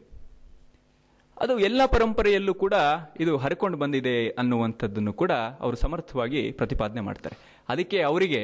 [1.42, 2.74] ಅದು ಎಲ್ಲ ಪರಂಪರೆಯಲ್ಲೂ ಕೂಡ
[3.20, 7.38] ಇದು ಹರ್ಕೊಂಡು ಬಂದಿದೆ ಅನ್ನುವಂಥದ್ದನ್ನು ಕೂಡ ಅವರು ಸಮರ್ಥವಾಗಿ ಪ್ರತಿಪಾದನೆ ಮಾಡ್ತಾರೆ.
[7.70, 8.42] ಅದಕ್ಕೆ ಅವರಿಗೆ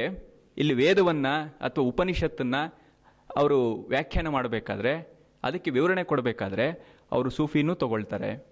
[0.57, 2.79] ಇಲ್ಲಿ ವೇದವನ್ನು ಅಥವಾ ಉಪನಿಷತ್ತನ್ನು
[3.35, 6.71] ಅವರು ವ್ಯಾಖ್ಯಾನ ಮಾಡಬೇಕಾದ್ರೆ, ಅದಕ್ಕೆ ವಿವರಣೆ ಕೊಡಬೇಕಾದ್ರೆ
[7.11, 8.47] ಅವರು ಸೂಫಿನೂ ತಗೊಳ್ತಾರೆ.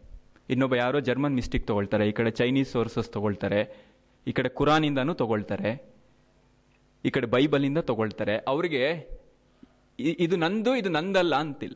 [0.50, 3.92] ಇನ್ನೊಬ್ಬ ಯಾರೋ ಜರ್ಮನ್ ಮಿಸ್ಟಿಕ್ ತಗೊಳ್ತಾರೆ, ಈ ಕಡೆ ಚೈನೀಸ್ ಸೋರ್ಸಸ್ ತಗೊಳ್ತಾರೆ,
[4.28, 5.91] ಈ ಕಡೆ ಕುರಾನಿಂದನೂ ತಗೊಳ್ತಾರೆ.
[7.06, 8.38] ಈ ಕಡೆ ಬೈಬಲಿಂದ ತಗೊಳ್ತಾರೆ.
[8.38, 9.10] ಅವರಿಗೆ
[10.00, 11.76] ಇದು ನಂದು, ಇದು ನಂದಲ್ಲ ಅಂತಿಲ್ಲ.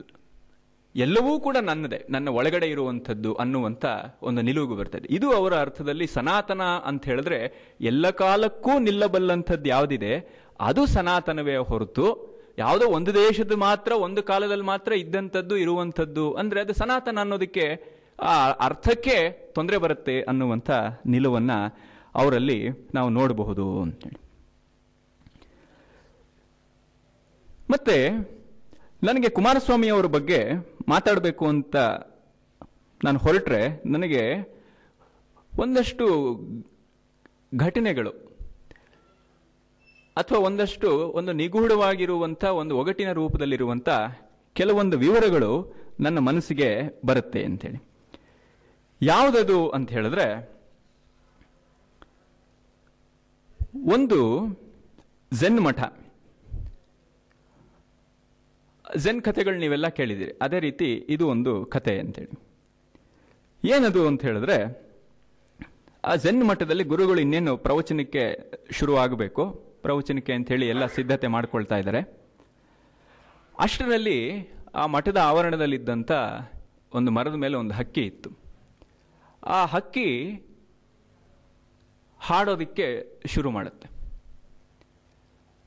[0.96, 2.06] ಎಲ್ಲವೂ ಕೂಡ ನನ್ನದೇ.
[2.10, 3.86] ನನ್ನ ಒಳಗಡೆ ಇರುವಂಥದ್ದು ಅನ್ನುವಂಥ
[4.22, 5.08] ಒಂದು ನಿಲುವು ಬರ್ತದೆ.
[5.12, 10.44] ಇದು ಅವರ ಅರ್ಥದಲ್ಲಿ ಸನಾತನ ಅಂತ ಹೇಳಿದ್ರೆ, ಎಲ್ಲ ಕಾಲಕ್ಕೂ ನಿಲ್ಲಬಲ್ಲಂಥದ್ದು ಯಾವುದಿದೆ?
[10.60, 16.34] ಅದು ಸನಾತನವೇ ಹೊರತು, ಯಾವುದೋ ಒಂದು ದೇಶದ ಮಾತ್ರ, ಒಂದು ಕಾಲದಲ್ಲಿ ಮಾತ್ರ ಇದ್ದಂಥದ್ದು, ಇರುವಂಥದ್ದು.
[16.34, 20.72] ಅಂದ್ರೆ ಅದು ಸನಾತನ ಅನ್ನೋದಕ್ಕೆ, ಆ ಅರ್ಥಕ್ಕೆ ತೊಂದರೆ ಬರುತ್ತೆ ಅನ್ನುವಂಥ
[21.06, 21.52] ನಿಲುವನ್ನ
[22.16, 24.25] ಅವರಲ್ಲಿ ನಾವು ನೋಡಬಹುದು ಅಂತೇಳಿ
[27.70, 27.98] ಮತ್ತೆ
[29.04, 30.40] ನನಗೆ ಕುಮಾರಸ್ವಾಮಿ ಅವರ ಬಗ್ಗೆ
[30.88, 31.76] ಮಾತಾಡಬೇಕು ಅಂತ
[33.04, 34.24] ನಾನು ಹೊರಟ್ರೆ ನನಗೆ
[35.60, 36.06] ಒಂದಷ್ಟು
[37.56, 38.12] ಘಟನೆಗಳು
[40.18, 43.90] ಅಥವಾ ಒಂದಷ್ಟು ಒಂದು ನಿಗೂಢವಾಗಿರುವಂಥ ಒಂದು ಒಗಟಿನ ರೂಪದಲ್ಲಿರುವಂಥ
[44.56, 45.52] ಕೆಲವೊಂದು ವಿವರಗಳು
[46.00, 46.70] ನನ್ನ ಮನಸ್ಸಿಗೆ
[47.06, 47.80] ಬರುತ್ತೆ ಅಂತೇಳಿ
[49.02, 50.28] ಯಾವುದದು ಅಂತ ಹೇಳಿದ್ರೆ,
[53.92, 54.20] ಒಂದು
[55.32, 55.80] ಝೆನ್ ಮಠ
[58.96, 62.40] ಝೆನ್ ಕಥೆಗಳು ನೀವೆಲ್ಲ ಕೇಳಿದಿರಿ ಅದೇ ರೀತಿ ಇದು ಒಂದು ಕತೆ ಅಂತೇಳಿ.
[63.68, 64.86] ಏನದು ಅಂತ ಹೇಳಿದ್ರೆ,
[66.06, 72.02] ಆ ಝೆನ್ ಮಠದಲ್ಲಿ ಗುರುಗಳು ಇನ್ನೇನು ಪ್ರವಚನಕ್ಕೆ ಶುರು ಆಗಬೇಕು, ಪ್ರವಚನಕ್ಕೆ ಅಂಥೇಳಿ ಎಲ್ಲ ಸಿದ್ಧತೆ ಮಾಡ್ಕೊಳ್ತಾ ಇದ್ದಾರೆ.
[73.60, 76.12] ಅಷ್ಟರಲ್ಲಿ ಆ ಮಠದ ಆವರಣದಲ್ಲಿದ್ದಂಥ
[76.94, 78.30] ಒಂದು ಮರದ ಮೇಲೆ ಒಂದು ಹಕ್ಕಿ ಇತ್ತು.
[79.44, 80.34] ಆ ಹಕ್ಕಿ
[82.20, 83.90] ಹಾಡೋದಕ್ಕೆ ಶುರು ಮಾಡುತ್ತೆ.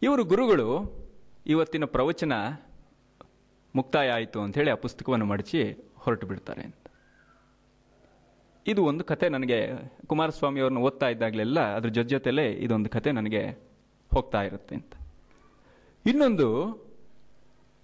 [0.03, 0.99] ಇವರು ಗುರುಗಳು
[1.47, 2.33] ಇವತ್ತಿನ ಪ್ರವಚನ
[3.77, 6.75] ಮುಕ್ತಾಯ ಆಯಿತು ಅಂತ ಹೇಳಿ ಆ ಪುಸ್ತಕವನ್ನು ಮಡಚಿ ಹೊರಟು ಬಿಡ್ತಾರೆ ಅಂತ.
[8.67, 9.71] ಇದು ಒಂದು ಕತೆ ನನಗೆ
[10.07, 13.51] ಕುಮಾರಸ್ವಾಮಿ ಅವ್ರನ್ನ ಓದ್ತಾ ಇದ್ದಾಗಲೆಲ್ಲ ಅದ್ರ ಜೊತೆ ಜೊತೆಲೇ ಇದೊಂದು ಕತೆ ನನಗೆ
[14.15, 14.93] ಹೋಗ್ತಾ ಇರುತ್ತೆ ಅಂತ.
[16.07, 16.79] ಇನ್ನೊಂದು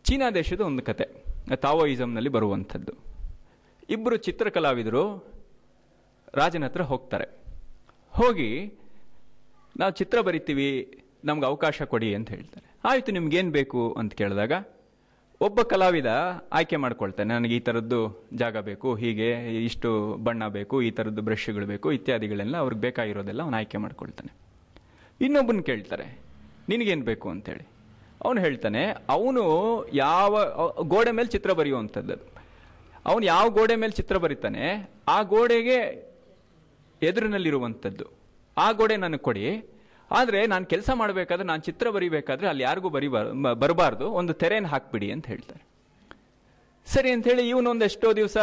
[0.05, 1.25] ಚೀನಾ ದೇಶದ ಒಂದು ಕತೆ
[1.57, 2.93] ತಾವೋಯಿಸಮ್ನಲ್ಲಿ ಬರುವಂಥದ್ದು.
[3.91, 5.33] ಇಬ್ಬರು ಚಿತ್ರಕಲಾವಿದರು
[6.35, 7.45] ರಾಜನ ಹತ್ರ ಹೋಗ್ತಾರೆ.
[8.11, 8.73] ಹೋಗಿ,
[9.77, 12.81] ನಾವು ಚಿತ್ರ ಬರಿತೀವಿ, ನಮ್ಗೆ ಅವಕಾಶ ಕೊಡಿ ಅಂತ ಹೇಳ್ತಾರೆ.
[12.85, 13.93] ಆಯಿತು, ನಿಮ್ಗೇನು ಬೇಕು?
[13.99, 14.53] ಅಂತ ಕೇಳಿದಾಗ
[15.47, 16.11] ಒಬ್ಬ ಕಲಾವಿದ
[16.59, 17.31] ಆಯ್ಕೆ ಮಾಡ್ಕೊಳ್ತಾನೆ.
[17.37, 17.99] ನನಗೆ ಈ ಥರದ್ದು
[18.43, 19.29] ಜಾಗ ಬೇಕು, ಹೀಗೆ
[19.69, 19.91] ಇಷ್ಟು
[20.27, 24.31] ಬಣ್ಣ ಬೇಕು, ಈ ಥರದ್ದು ಬ್ರಷ್ಗಳು ಬೇಕು, ಇತ್ಯಾದಿಗಳೆಲ್ಲ ಅವ್ರಿಗೆ ಬೇಕಾಗಿರೋದೆಲ್ಲ ಅವನು ಆಯ್ಕೆ ಮಾಡ್ಕೊಳ್ತಾನೆ.
[25.27, 26.07] ಇನ್ನೊಬ್ಬನ ಕೇಳ್ತಾರೆ,
[26.71, 27.65] ನಿನಗೇನು ಬೇಕು ಅಂತೇಳಿ.
[28.25, 28.83] ಅವನು ಹೇಳ್ತಾನೆ,
[29.17, 29.43] ಅವನು
[30.05, 30.35] ಯಾವ,
[30.93, 32.17] ಗೋಡೆ ಮೇಲೆ ಚಿತ್ರ ಬರೆಯುವಂಥದ್ದು.
[33.11, 34.65] ಅವನು ಯಾವ ಗೋಡೆ ಮೇಲೆ ಚಿತ್ರ ಬರೀತಾನೆ,
[35.15, 35.79] ಆ ಗೋಡೆಗೆ
[37.03, 38.07] ಎದುರಿನಲ್ಲಿರುವಂಥದ್ದು.
[38.57, 39.45] ಆ ಗೋಡೆ ನನಗೆ ಕೊಡಿ
[40.15, 44.11] ಆದರೆ ನಾನು ಕೆಲಸ ಮಾಡಬೇಕಾದ್ರೆ, ನಾನು ಚಿತ್ರ ಬರಿಬೇಕಾದ್ರೆ ಅಲ್ಲಿ ಯಾರಿಗೂ ಬರಿಬಾರ್ ಬರಬಾರ್ದು.
[44.11, 45.63] ಒಂದು ತೆರೆಯನ್ನು ಹಾಕ್ಬಿಡಿ ಅಂತ ಹೇಳ್ತಾರೆ.
[46.87, 48.37] ಸರಿ ಅಂತ ಹೇಳಿ ಇವನು ಒಂದು ಎಷ್ಟೋ ದಿವಸ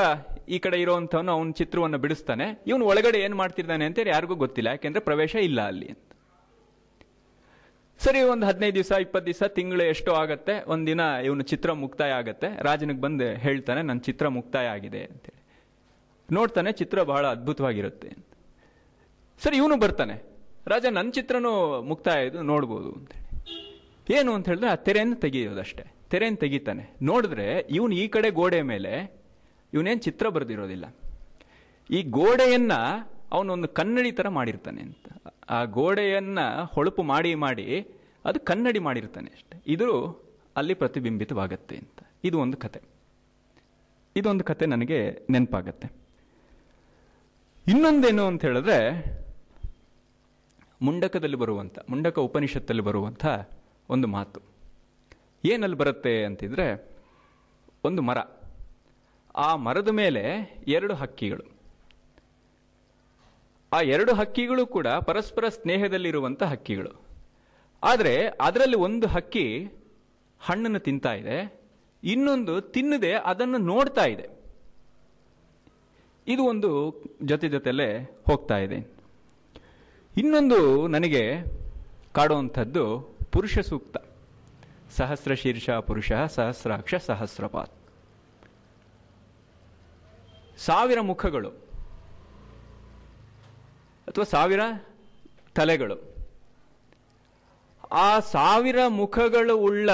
[0.50, 2.64] ಈ ಕಡೆ ಇರೋವಂಥವನು ಅವನ ಚಿತ್ರವನ್ನು ಬಿಡಿಸ್ತಾನೆ.
[2.68, 4.68] ಇವನು ಒಳಗಡೆ ಏನು ಮಾಡ್ತಿದ್ದಾನೆ ಅಂತೇಳಿ ಯಾರಿಗೂ ಗೊತ್ತಿಲ್ಲ.
[4.68, 6.00] ಯಾಕೆಂದ್ರೆ ಪ್ರವೇಶ ಇಲ್ಲ ಅಲ್ಲಿ ಅಂತ.
[8.00, 10.86] ಸರಿ, ಒಂದು ಹದಿನೈದು ದಿವಸ ಇಪ್ಪತ್ತು ದಿವಸ, ತಿಂಗಳು ಎಷ್ಟೋ ಆಗತ್ತೆ.
[10.86, 12.64] ದಿನ ಇವನು ಚಿತ್ರ ಮುಕ್ತಾಯ ಆಗತ್ತೆ.
[12.64, 15.42] ರಾಜನಿಗೆ ಬಂದು ಹೇಳ್ತಾನೆ ನನ್ನ ಚಿತ್ರ ಮುಕ್ತಾಯ ಆಗಿದೆ ಅಂತೇಳಿ
[16.34, 18.12] ನೋಡ್ತಾನೆ ಚಿತ್ರ ಬಹಳ ಅದ್ಭುತವಾಗಿರುತ್ತೆ
[19.44, 20.31] ಸರಿ, ಇವನು ಬರ್ತಾನೆ.
[20.68, 23.22] ರಾಜ ನನ್ನ ಚಿತ್ರನೂ ಮುಕ್ತಾಯ ಇದು ನೋಡ್ಬೋದು ಅಂತೇಳಿ.
[24.18, 25.84] ಏನು ಅಂತ ಹೇಳಿದ್ರೆ, ಆ ತೆರೆಯನ್ನು ತೆಗೆಯೋದಷ್ಟೇ.
[26.10, 26.90] ತೆರೆಯನ್ನು ತೆಗಿತಾನೆ.
[27.02, 29.22] ನೋಡಿದ್ರೆ, ಇವನು ಈ ಕಡೆ ಗೋಡೆ ಮೇಲೆ
[29.74, 30.96] ಇವನೇನು ಚಿತ್ರ ಬರೆದಿರೋದಿಲ್ಲ.
[31.92, 35.28] ಈ ಗೋಡೆಯನ್ನು ಅವನೊಂದು ಕನ್ನಡಿ ಥರ ಮಾಡಿರ್ತಾನೆ ಅಂತ.
[35.50, 37.88] ಆ ಗೋಡೆಯನ್ನು ಹೊಳಪು ಮಾಡಿ ಮಾಡಿ
[38.26, 39.64] ಅದು ಕನ್ನಡಿ ಮಾಡಿರ್ತಾನೆ ಅಷ್ಟೆ.
[39.68, 40.22] ಇದು
[40.56, 42.08] ಅಲ್ಲಿ ಪ್ರತಿಬಿಂಬಿತವಾಗತ್ತೆ ಅಂತ.
[42.24, 42.82] ಇದು ಒಂದು ಕತೆ.
[44.16, 45.92] ಇದೊಂದು ಕತೆ ನನಗೆ ನೆನಪಾಗತ್ತೆ.
[47.68, 48.78] ಇನ್ನೊಂದೇನು ಅಂತ ಹೇಳಿದ್ರೆ
[50.82, 53.26] ಮುಂಡಕದಲ್ಲಿ ಬರುವಂಥ ಮುಂಡಕ ಉಪನಿಷತ್ತಲ್ಲಿ ಬರುವಂಥ
[53.90, 54.42] ಒಂದು ಮಾತು.
[55.46, 56.90] ಏನಲ್ಲಿ ಬರುತ್ತೆ ಅಂತಿದ್ರೆ,
[57.84, 58.18] ಒಂದು ಮರ.
[59.36, 61.44] ಆ ಮರದ ಮೇಲೆ ಎರಡು ಹಕ್ಕಿಗಳು.
[63.74, 67.02] ಆ ಎರಡು ಹಕ್ಕಿಗಳು ಕೂಡ ಪರಸ್ಪರ ಸ್ನೇಹದಲ್ಲಿರುವಂಥ ಹಕ್ಕಿಗಳು.
[67.84, 69.66] ಆದರೆ ಅದರಲ್ಲಿ ಒಂದು ಹಕ್ಕಿ
[70.40, 71.62] ಹಣ್ಣನ್ನು ತಿಂತಾ ಇದೆ,
[72.04, 74.30] ಇನ್ನೊಂದು ತಿನ್ನದೆ ಅದನ್ನು ನೋಡ್ತಾ ಇದೆ.
[76.28, 79.01] ಇದು ಒಂದು ಜೊತೆ ಜೊತೆಲೇ ಹೋಗ್ತಾ ಇದೆ.
[80.18, 81.44] ಇನ್ನೊಂದು ನನಗೆ
[82.14, 83.00] ಕಾಡುವಂಥದ್ದು
[83.32, 83.98] ಪುರುಷ ಸೂಕ್ತ.
[84.92, 87.72] ಸಹಸ್ರ ಶೀರ್ಷ ಪುರುಷ, ಸಹಸ್ರಾಕ್ಷ ಸಹಸ್ರಪಾತ್.
[90.58, 91.50] ಸಾವಿರ ಮುಖಗಳು
[94.08, 94.60] ಅಥವಾ ಸಾವಿರ
[95.56, 96.11] ತಲೆಗಳು.
[97.94, 99.90] ಆ ಸಾವಿರ ಮುಖಗಳು ಉಳ್ಳ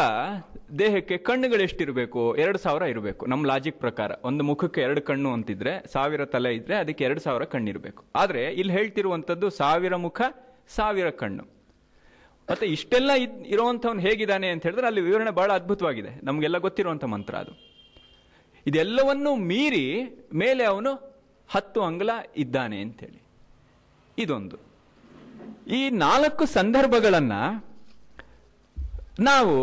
[0.80, 4.12] ದೇಹಕ್ಕೆ ಕಣ್ಣುಗಳು ಎಷ್ಟಿರಬೇಕು ಎರಡು ಸಾವಿರ ಇರಬೇಕು, ನಮ್ಮ ಲಾಜಿಕ್ ಪ್ರಕಾರ.
[4.24, 8.06] ಒಂದು ಮುಖಕ್ಕೆ ಎರಡು ಕಣ್ಣು ಅಂತಿದ್ರೆ, ಸಾವಿರ ತಲೆ ಇದ್ರೆ ಅದಕ್ಕೆ ಎರಡು ಸಾವಿರ ಕಣ್ಣಿರಬೇಕು.
[8.16, 10.22] ಆದರೆ ಇಲ್ಲಿ ಹೇಳ್ತಿರುವಂಥದ್ದು ಸಾವಿರ ಮುಖ,
[10.68, 11.44] ಸಾವಿರ ಕಣ್ಣು.
[12.52, 16.10] ಮತ್ತೆ ಇಷ್ಟೆಲ್ಲ ಇದ್ ಇರುವಂಥವ್ನು ಹೇಗಿದ್ದಾನೆ ಅಂತ ಹೇಳಿದ್ರೆ ಅಲ್ಲಿ ವಿವರಣೆ ಬಹಳ ಅದ್ಭುತವಾಗಿದೆ.
[16.24, 17.52] ನಮಗೆಲ್ಲ ಗೊತ್ತಿರುವಂಥ ಮಂತ್ರ ಅದು.
[18.68, 21.18] ಇದೆಲ್ಲವನ್ನು ಮೀರಿ ಮೇಲೆ ಅವನು
[21.50, 23.22] ಹತ್ತು ಅಂಗಲ ಇದ್ದಾನೆ ಅಂತೇಳಿ
[24.18, 24.58] ಇದೊಂದು.
[25.68, 27.32] ಈ ನಾಲ್ಕು ಸಂದರ್ಭಗಳನ್ನ
[29.20, 29.56] ನಾವು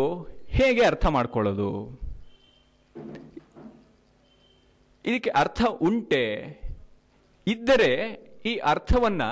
[0.47, 1.67] ಹೇಗೆ ಅರ್ಥ ಮಾಡ್ಕೊಳ್ಳೋದು?
[5.05, 6.23] ಇದಕ್ಕೆ ಅರ್ಥ ಉಂಟೆ,
[7.47, 7.91] ಇದ್ದರೆ
[8.45, 9.23] ಈ ಅರ್ಥವನ್ನ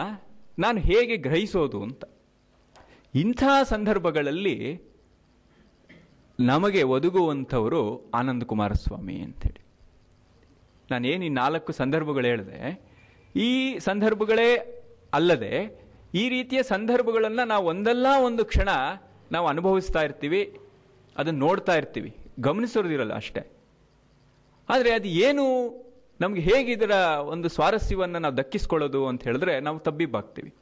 [0.59, 2.03] ನಾನು ಹೇಗೆ ಗ್ರಹಿಸೋದು ಅಂತ.
[3.13, 4.57] ಇಂಥ ಸಂದರ್ಭಗಳಲ್ಲಿ
[6.39, 9.61] ನಮಗೆ ಒದಗುವಂಥವರು ಆನಂದ ಕುಮಾರಸ್ವಾಮಿ ಅಂಥೇಳಿ.
[10.91, 12.59] ನಾನೇನು ಈ ನಾಲ್ಕು ಸಂದರ್ಭಗಳು ಹೇಳಿದೆ,
[13.35, 14.49] ಈ ಸಂದರ್ಭಗಳೇ
[15.13, 15.53] ಅಲ್ಲದೆ
[16.13, 18.69] ಈ ರೀತಿಯ ಸಂದರ್ಭಗಳನ್ನು ನಾವು ಒಂದಲ್ಲ ಒಂದು ಕ್ಷಣ
[19.33, 20.59] ನಾವು ಅನುಭವಿಸ್ತಾ ಇರ್ತೀವಿ,
[21.17, 22.17] ಅದನ್ನು ನೋಡ್ತಾ ಇರ್ತೀವಿ.
[22.39, 23.51] ಗಮನಿಸೋದಿರಲ್ಲ ಅಷ್ಟೇ.
[24.69, 25.43] ಆದರೆ ಅದು ಏನು,
[26.21, 30.53] ನಮ್ಗೆ ಹೇಗಿದರ ಒಂದು ಸ್ವಾರಸ್ಯವನ್ನು ನಾವು ದಕ್ಕಿಸ್ಕೊಳ್ಳೋದು ಅಂತ ಹೇಳಿದ್ರೆ ನಾವು ತಬ್ಬಿಬ್ಬಾಗ್ತೀವಿ.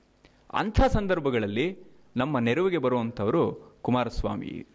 [0.53, 1.77] ಅಂಥ ಸಂದರ್ಭಗಳಲ್ಲಿ
[2.17, 4.65] ನಮ್ಮ ನೆರವಿಗೆ ಬರುವಂಥವರು ಕುಮಾರಸ್ವಾಮಿ.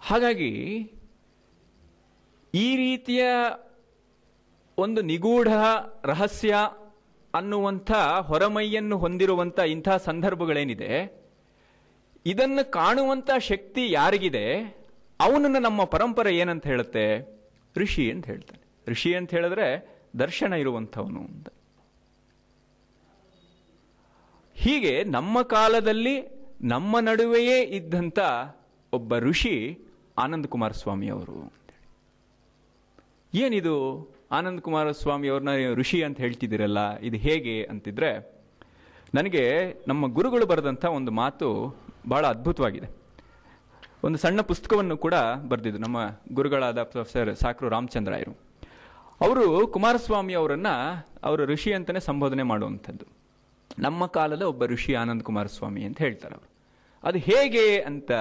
[0.00, 0.92] ಹಾಗಾಗಿ,
[2.54, 3.22] ಈ ರೀತಿಯ
[4.78, 5.48] ಒಂದು ನಿಗೂಢ
[6.04, 6.56] ರಹಸ್ಯ
[7.34, 11.18] ಅನ್ನುವಂಥ ಹೊರಮೈಯನ್ನು ಹೊಂದಿರುವಂಥ ಇಂಥ ಸಂದರ್ಭಗಳೇನಿದೆ
[12.30, 14.76] ಇದನ್ನು ಕಾಣುವಂತ ಶಕ್ತಿ ಯಾರಿಗಿದೆ?
[15.20, 17.38] ಅವನನ್ನು ನಮ್ಮ ಪರಂಪರೆ ಏನಂತ ಹೇಳುತ್ತೆ?
[17.76, 18.90] ಋಷಿ ಅಂತ ಹೇಳ್ತಾನೆ.
[18.90, 21.48] ಋಷಿ ಅಂತ ಹೇಳಿದ್ರೆ ದರ್ಶನ ಇರುವಂಥವನು ಅಂತ.
[24.54, 28.18] ಹೀಗೆ ನಮ್ಮ ಕಾಲದಲ್ಲಿ ನಮ್ಮ ನಡುವೆಯೇ ಇದ್ದಂಥ
[28.92, 29.78] ಒಬ್ಬ ಋಷಿ
[30.18, 31.52] ಆನಂದ್ ಕುಮಾರ ಸ್ವಾಮಿ ಅವರು
[33.34, 34.08] ಏನಿದು?
[34.30, 38.38] ಆನಂದ್ ಕುಮಾರ ಸ್ವಾಮಿ ಅವ್ರನ್ನ ಋಷಿ ಅಂತ ಹೇಳ್ತಿದ್ದೀರಲ್ಲ, ಇದು ಹೇಗೆ ಅಂತಿದ್ರೆ,
[39.14, 42.88] ನನಗೆ ನಮ್ಮ ಗುರುಗಳು ಬರೆದಂಥ ಒಂದು ಮಾತು ಬಹಳ ಅದ್ಭುತವಾಗಿದೆ.
[44.04, 45.14] ಒಂದು ಸಣ್ಣ ಪುಸ್ತಕವನ್ನು ಕೂಡ
[45.48, 45.98] ಬರೆದಿದ್ದು ನಮ್ಮ
[46.32, 48.48] ಗುರುಗಳಾದ ಪ್ರೊಫೆಸರ್ ಸಾಕ್ರು ರಾಮಚಂದ್ರಾಯರು
[49.20, 53.04] ಅವರು ಕುಮಾರಸ್ವಾಮಿ ಅವರನ್ನು ಅವರು ಋಷಿ ಅಂತಲೇ ಸಂಬೋಧನೆ ಮಾಡುವಂಥದ್ದು.
[53.78, 56.48] ನಮ್ಮ ಕಾಲದ ಒಬ್ಬ ಋಷಿ ಆನಂದ್ ಕುಮಾರಸ್ವಾಮಿ ಅಂತ ಹೇಳ್ತಾರೆ ಅವರು.
[57.08, 58.12] ಅದು ಹೇಗೆ ಅಂತ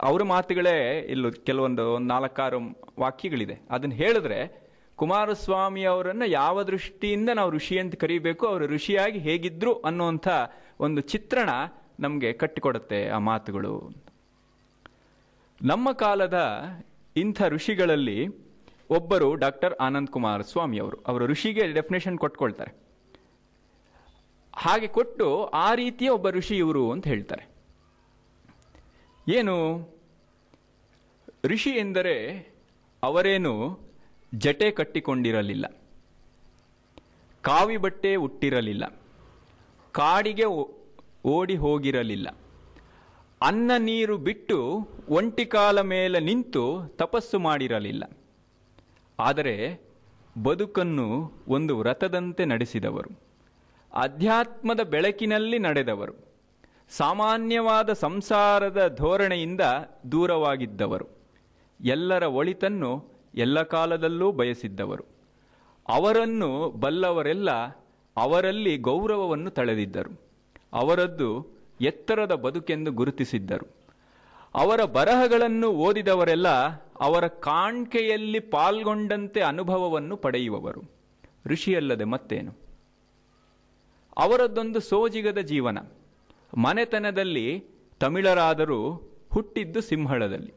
[0.00, 2.58] ಅವರ ಮಾತುಗಳೇ ಇಲ್ಲೂ ಕೆಲವೊಂದು ಒಂದು ನಾಲ್ಕಾರು
[3.00, 3.60] ವಾಕ್ಯಗಳಿದೆ.
[3.70, 10.28] ಅದನ್ನು ಹೇಳಿದ್ರೆ ಕುಮಾರಸ್ವಾಮಿ ಅವರನ್ನು ಯಾವ ದೃಷ್ಟಿಯಿಂದ ನಾವು ಋಷಿ ಅಂತ ಕರಿಬೇಕು, ಅವರು ಋಷಿಯಾಗಿ ಹೇಗಿದ್ರು ಅನ್ನುವಂಥ
[10.80, 11.50] ಒಂದು ಚಿತ್ರಣ
[12.00, 13.90] ನಮಗೆ ಕಟ್ಟಿಕೊಡುತ್ತೆ ಆ ಮಾತುಗಳು.
[15.62, 16.62] ನಮ್ಮ ಕಾಲದ
[17.16, 18.28] ಇಂಥ ಋಷಿಗಳಲ್ಲಿ
[18.90, 20.96] ಒಬ್ಬರು ಡಾಕ್ಟರ್ ಆನಂದ್ ಕುಮಾರ್ ಸ್ವಾಮಿ ಅವರು.
[20.96, 22.86] ಅವರು ಋಷಿಗೆ ಡೆಫಿನೇಷನ್ ಕೊಟ್ಕೊಳ್ತಾರೆ.
[24.56, 27.48] ಹಾಗೆ ಕೊಟ್ಟು ಆ ರೀತಿಯ ಒಬ್ಬ ಋಷಿ ಇವರು ಅಂತ ಹೇಳ್ತಾರೆ.
[29.28, 29.88] ಏನು?
[31.44, 32.48] ಋಷಿ ಎಂದರೆ
[33.02, 33.80] ಅವರೇನು
[34.34, 35.66] ಜಟೆ ಕಟ್ಟಿಕೊಂಡಿರಲಿಲ್ಲ.
[37.42, 39.00] ಕಾವಿ ಬಟ್ಟೆ ಉಟ್ಟಿರಲಿಲ್ಲ.
[39.92, 40.44] ಕಾಡಿಗೆ
[41.26, 42.36] ಓಡಿ ಹೋಗಿರಲಿಲ್ಲ.
[43.42, 48.10] ಅನ್ನ ನೀರು ಬಿಟ್ಟು ಒಂಟಿ ಕಾಲ ಮೇಲೆ ನಿಂತು ತಪಸ್ಸು ಮಾಡಿರಲಿಲ್ಲ.
[49.20, 49.80] ಆದರೆ
[50.42, 53.20] ಬದುಕನ್ನು ಒಂದು ವ್ರತದಂತೆ ನಡೆಸಿದವರು.
[53.94, 56.12] ಅಧ್ಯಾತ್ಮದ ಬೆಳಕಿನಲ್ಲಿ ನಡೆದವರು.
[56.88, 59.60] ಸಾಮಾನ್ಯವಾದ ಸಂಸಾರದ ಧೋರಣೆಯಿಂದ
[60.12, 61.06] ದೂರವಾಗಿದ್ದವರು.
[61.80, 65.04] ಎಲ್ಲರ ಒಳಿತನ್ನು ಎಲ್ಲ ಕಾಲದಲ್ಲೂ ಬಯಸಿದ್ದವರು.
[65.88, 67.50] ಅವರನ್ನು ಬಲ್ಲವರೆಲ್ಲ
[68.16, 70.25] ಅವರಲ್ಲಿ ಗೌರವವನ್ನು ತಳೆದಿದ್ದರು.
[70.76, 73.66] ಅವರದ್ದು ಎತ್ತರದ ಬದುಕೆಂದು ಗುರುತಿಸಿದ್ದರು.
[74.54, 76.48] ಅವರ ಬರಹಗಳನ್ನು ಓದಿದವರೆಲ್ಲ
[77.00, 80.82] ಅವರ ಕಾಣ್ಕೆಯಲ್ಲಿ ಪಾಲ್ಗೊಂಡಂತೆ ಅನುಭವವನ್ನು ಪಡೆಯುವವರು.
[81.46, 82.54] ಋಷಿಯಲ್ಲದೆ ಮತ್ತೇನು?
[84.16, 85.78] ಅವರದ್ದೊಂದು ಸೋಜಿಗದ ಜೀವನ.
[86.56, 87.64] ಮನೆತನದಲ್ಲಿ
[88.00, 90.52] ತಮಿಳರಾದರೂ ಹುಟ್ಟಿದ್ದು ಸಿಂಹಳದಲ್ಲಿ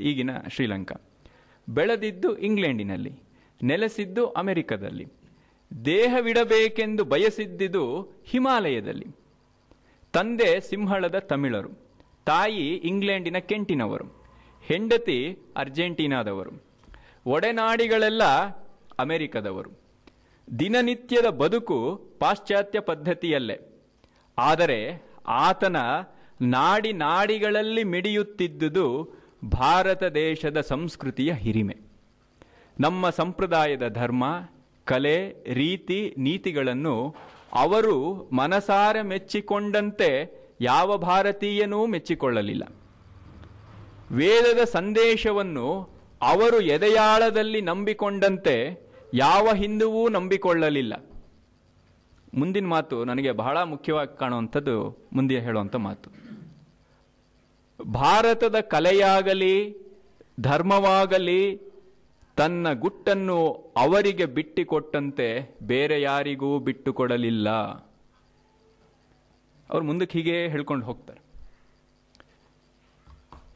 [0.00, 0.94] ಈಗಿನ ಶ್ರೀಲಂಕಾ.
[1.68, 3.12] ಬೆಳೆದಿದ್ದು ಇಂಗ್ಲೆಂಡಿನಲ್ಲಿ,
[3.62, 5.06] ನೆಲೆಸಿದ್ದು ಅಮೆರಿಕದಲ್ಲಿ.
[5.84, 9.06] ದೇಹವಿಡಬೇಕೆಂದು ಬಯಸಿದ್ದುದು ಹಿಮಾಲಯದಲ್ಲಿ.
[10.14, 11.68] ತಂದೆ ಸಿಂಹಳದ ತಮಿಳರು,
[12.26, 14.04] ತಾಯಿ ಇಂಗ್ಲೆಂಡಿನ ಕೆಂಟಿನವರು,
[14.62, 16.50] ಹೆಂಡತಿ ಅರ್ಜೆಂಟೀನಾದವರು,
[17.26, 18.22] ಒಡೆನಾಡಿಗಳೆಲ್ಲ
[18.98, 19.70] ಅಮೆರಿಕದವರು.
[20.58, 23.58] ದಿನನಿತ್ಯದ ಬದುಕು ಪಾಶ್ಚಾತ್ಯ ಪದ್ಧತಿಯಲ್ಲೇ.
[24.38, 25.76] ಆದರೆ ಆತನ
[26.42, 28.86] ನಾಡಿ ನಾಡಿಗಳಲ್ಲಿ ಮಿಡಿಯುತ್ತಿದ್ದುದು
[29.44, 31.76] ಭಾರತ ದೇಶದ ಸಂಸ್ಕೃತಿಯ ಹಿರಿಮೆ.
[32.80, 34.24] ನಮ್ಮ ಸಂಪ್ರದಾಯದ ಧರ್ಮ,
[34.84, 35.16] ಕಲೆ,
[35.54, 37.16] ರೀತಿ, ನೀತಿಗಳನ್ನು
[37.54, 42.62] ಅವರು ಮನಸಾರ ಮೆಚ್ಚಿಕೊಂಡಂತೆ ಯಾವ ಭಾರತೀಯನೂ ಮೆಚ್ಚಿಕೊಳ್ಳಲಿಲ್ಲ.
[44.10, 45.88] ವೇದದ ಸಂದೇಶವನ್ನು
[46.22, 50.94] ಅವರು ಎದೆಯಾಳದಲ್ಲಿ ನಂಬಿಕೊಂಡಂತೆ ಯಾವ ಹಿಂದುವೂ ನಂಬಿಕೊಳ್ಳಲಿಲ್ಲ.
[52.34, 56.10] ಮುಂದಿನ ಮಾತು ನನಗೆ ಬಹಳ ಮುಖ್ಯವಾಗಿ ಕಾಣುವಂಥದ್ದು ಮುಂದೆ ಹೇಳುವಂಥ ಮಾತು.
[57.92, 59.76] ಭಾರತದ ಕಲೆಯಾಗಲಿ,
[60.40, 61.73] ಧರ್ಮವಾಗಲಿ
[62.36, 67.48] ತನ್ನ ಗುಟ್ಟನ್ನು ಅವರಿಗೆ ಬಿಟ್ಟಿಕೊಟ್ಟಂತೆ ಬೇರೆ ಯಾರಿಗೂ ಬಿಟ್ಟುಕೊಡಲಿಲ್ಲ.
[69.70, 71.20] ಅವ್ರು ಮುಂದಕ್ಕೆ ಹೀಗೆ ಹೇಳ್ಕೊಂಡು ಹೋಗ್ತಾರೆ.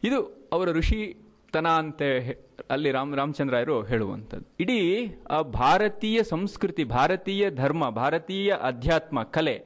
[0.05, 2.03] ಇದು ಅವರ ಋಷಿತನ ಅಂತ
[2.71, 4.47] ಅಲ್ಲಿ ರಾಮ್ ರಾಮಚಂದ್ರಾಯರು ಹೇಳುವಂಥದ್ದು.
[4.61, 9.65] ಇಡೀ ಆ ಭಾರತೀಯ ಸಂಸ್ಕೃತಿ, ಭಾರತೀಯ ಧರ್ಮ, ಭಾರತೀಯ ಅಧ್ಯಾತ್ಮ, ಕಲೆ,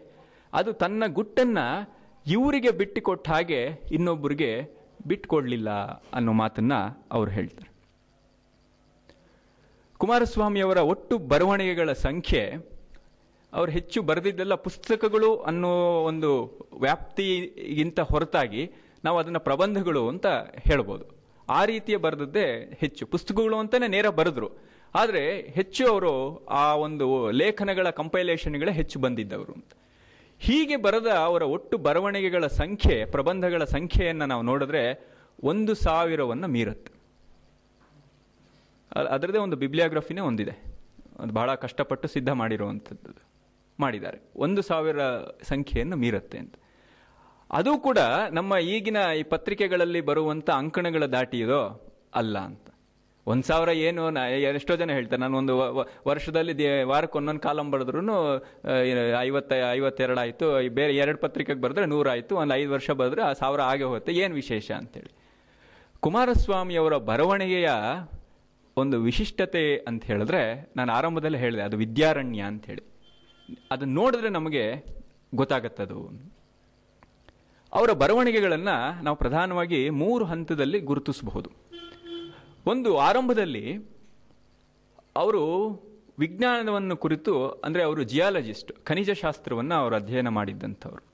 [0.53, 1.97] ಅದು ತನ್ನ ಗುಟ್ಟನ್ನು
[2.27, 4.63] ಇವರಿಗೆ ಬಿಟ್ಟುಕೊಟ್ಟ ಹಾಗೆ ಇನ್ನೊಬ್ಬರಿಗೆ
[5.07, 5.71] ಬಿಟ್ಕೊಡ್ಲಿಲ್ಲ
[6.13, 7.72] ಅನ್ನೋ ಮಾತನ್ನು ಅವ್ರು ಹೇಳ್ತಾರೆ.
[10.03, 12.43] ಕುಮಾರಸ್ವಾಮಿಯವರ ಒಟ್ಟು ಬರವಣಿಗೆಗಳ ಸಂಖ್ಯೆ,
[13.53, 15.69] ಅವರು ಹೆಚ್ಚು ಬರೆದಿದ್ದೆಲ್ಲ ಪುಸ್ತಕಗಳು ಅನ್ನೋ
[16.05, 16.31] ಒಂದು
[16.81, 18.71] ವ್ಯಾಪ್ತಿಗಿಂತ ಹೊರತಾಗಿ
[19.05, 20.27] ನಾವು ಅದನ್ನು ಪ್ರಬಂಧಗಳು ಅಂತ
[20.59, 21.05] ಹೇಳ್ಬೋದು.
[21.49, 23.07] ಆ ರೀತಿಯ ಬರೆದದ್ದೇ ಹೆಚ್ಚು.
[23.07, 24.51] ಪುಸ್ತಕಗಳು ಅಂತಲೇ ನೇರ ಬರೆದ್ರು.
[24.95, 29.55] ಆದರೆ ಹೆಚ್ಚು ಅವರು ಆ ಒಂದು ಲೇಖನಗಳ ಕಂಪೈಲೇಷನ್ಗಳೇ ಹೆಚ್ಚು ಬಂದಿದ್ದವರು
[30.39, 35.09] ಹೀಗೆ ಬರೆದ ಅವರ ಒಟ್ಟು ಬರವಣಿಗೆಗಳ ಸಂಖ್ಯೆ, ಪ್ರಬಂಧಗಳ ಸಂಖ್ಯೆಯನ್ನು ನಾವು ನೋಡಿದ್ರೆ
[35.43, 37.02] ಒಂದು ಸಾವಿರವನ್ನು ಮೀರುತ್ತೆ.
[38.97, 40.73] ಅದರದೇ ಒಂದು ಬಿಬ್ಲಿಯೋಗ್ರಫಿನೇ ಒಂದಿದೆ.
[41.19, 43.23] ಅದು ಬಹಳ ಕಷ್ಟಪಟ್ಟು ಸಿದ್ಧ ಮಾಡಿರುವಂಥದ್ದು
[43.81, 44.19] ಮಾಡಿದ್ದಾರೆ.
[44.37, 44.97] ಒಂದು ಸಾವಿರ
[45.43, 46.55] ಸಂಖ್ಯೆಯನ್ನು ಮೀರುತ್ತೆ ಅಂತ.
[47.51, 47.99] ಅದು ಕೂಡ
[48.33, 52.67] ನಮ್ಮ ಈಗಿನ ಈ ಪತ್ರಿಕೆಗಳಲ್ಲಿ ಬರುವಂಥ ಅಂಕಣಗಳ ದಾಟಿಯೋ ಅಲ್ಲ ಅಂತ.
[53.27, 55.21] ಒಂದು ಸಾವಿರ ಏನು ಎಷ್ಟೋ ಜನ ಹೇಳ್ತಾರೆ.
[55.21, 55.59] ನಾನು ಒಂದು
[56.07, 58.45] ವರ್ಷದಲ್ಲಿ ದೇ- ವಾರಕ್ಕೆ ಒಂದೊಂದು ಕಾಲಂ ಬರೆದ್ರೂ
[59.21, 60.69] ಐವತ್ತ, ಐವತ್ತೆರಡು ಆಯಿತು.
[60.69, 64.13] ಬೇರೆ ಎರಡು ಪತ್ರಿಕೆಗೆ ಬರೆದ್ರೆ ನೂರಾಯಿತು ಒಂದು ಐದು ವರ್ಷ ಬರೆದ್ರೆ ಆ ಸಾವಿರ ಆಗೇ ಹೋಗುತ್ತೆ.
[64.13, 65.13] ಏನು ವಿಶೇಷ ಅಂತೇಳಿ.
[66.01, 67.71] ಕುಮಾರಸ್ವಾಮಿಯವರ ಬರವಣಿಗೆಯ
[68.77, 72.83] ಒಂದು ವಿಶಿಷ್ಟತೆ ಅಂತ ಹೇಳಿದ್ರೆ ನಾನು ಆರಂಭದಲ್ಲಿ ಹೇಳಿದೆ, ಅದು ವಿದ್ಯಾರಣ್ಯ ಅಂತ ಹೇಳಿ.
[73.71, 74.65] ಅದು ನೋಡಿದ್ರೆ ನಮಗೆ
[75.35, 75.99] ಗೊತ್ತಾಗತ್ತದು.
[77.73, 81.51] ಅವರ ಬರವಣಿಗೆಗಳನ್ನು ನಾವು ಪ್ರಧಾನವಾಗಿ ಮೂರು ಹಂತದಲ್ಲಿ ಗುರುತಿಸಬಹುದು.
[82.67, 83.77] ಒಂದು, ಆರಂಭದಲ್ಲಿ
[85.17, 85.43] ಅವರು
[86.19, 91.05] ವಿಜ್ಞಾನವನ್ನು ಕುರಿತು, ಅಂದರೆ ಅವರು ಜಿಯಾಲಜಿಸ್ಟ್ ಖನಿಜ ಶಾಸ್ತ್ರವನ್ನು ಅವರು ಅಧ್ಯಯನ ಮಾಡಿದ್ದಂಥವ್ರು.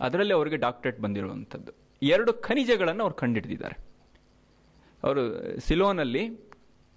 [0.00, 1.72] ಅದರಲ್ಲಿ ಅವರಿಗೆ ಡಾಕ್ಟರೇಟ್ ಬಂದಿರುವಂಥದ್ದು.
[2.02, 3.76] ಎರಡು ಖನಿಜಗಳನ್ನು ಅವ್ರು ಕಂಡುಹಿಡಿದಿದ್ದಾರೆ
[5.04, 5.22] ಅವರು
[5.60, 6.43] ಸಿಲೋನಲ್ಲಿ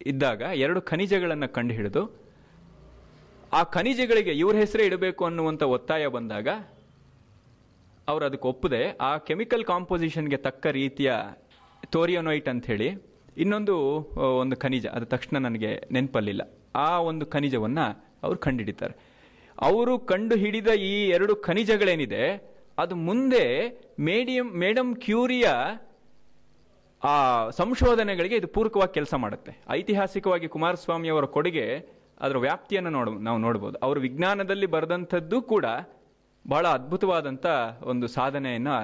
[0.05, 2.01] ಇದ್ದಾಗ ಎರಡು ಖನಿಜಗಳನ್ನು ಕಂಡುಹಿಡಿದು,
[3.53, 6.47] ಆ ಖನಿಜಗಳಿಗೆ ಇವ್ರ ಹೆಸರೇ ಇಡಬೇಕು ಅನ್ನುವಂಥ ಒತ್ತಾಯ ಬಂದಾಗ,
[8.07, 11.11] ಅವರು ಅದಕ್ಕೆ ಒಪ್ಪದೆ ಆ ಕೆಮಿಕಲ್ ಕಾಂಪೋಸಿಷನ್ಗೆ ತಕ್ಕ ರೀತಿಯ
[11.91, 12.89] ತೋರಿಯೋನೈಟ್ ಅಂತ ಹೇಳಿ
[13.37, 13.75] ಇನ್ನೊಂದು
[14.41, 16.41] ಒಂದು ಖನಿಜ, ಅದು ತಕ್ಷಣ ನನಗೆ ನೆನಪಲ್ಲಿಲ್ಲ.
[16.75, 17.85] ಆ ಒಂದು ಖನಿಜವನ್ನು
[18.23, 18.95] ಅವರು ಕಂಡುಹಿಡಿತಾರೆ.
[19.61, 22.23] ಅವರು ಕಂಡು ಹಿಡಿದ ಈ ಎರಡು ಖನಿಜಗಳೇನಿದೆ,
[22.77, 23.43] ಅದು ಮುಂದೆ
[23.99, 25.47] ಮೇಡಿಯಂ ಮೇಡಮ್ ಕ್ಯೂರಿಯ
[27.03, 29.61] ಆ ಸಂಶೋಧನೆಗಳಿಗೆ ಇದು ಪೂರಕವಾಗಿ ಕೆಲಸ ಮಾಡುತ್ತೆ.
[29.69, 31.65] ಐತಿಹಾಸಿಕವಾಗಿ ಕುಮಾರಸ್ವಾಮಿ ಅವರ ಕೊಡುಗೆ
[32.21, 33.77] ಅದರ ವ್ಯಾಪ್ತಿಯನ್ನು ನೋಡ, ನಾವು ನೋಡ್ಬೋದು.
[33.77, 35.65] ಅವರು ವಿಜ್ಞಾನದಲ್ಲಿ ಬರೆದಂಥದ್ದು ಕೂಡ
[36.47, 37.45] ಬಹಳ ಅದ್ಭುತವಾದಂಥ
[37.83, 38.75] ಒಂದು ಸಾಧನೆಯನ್ನು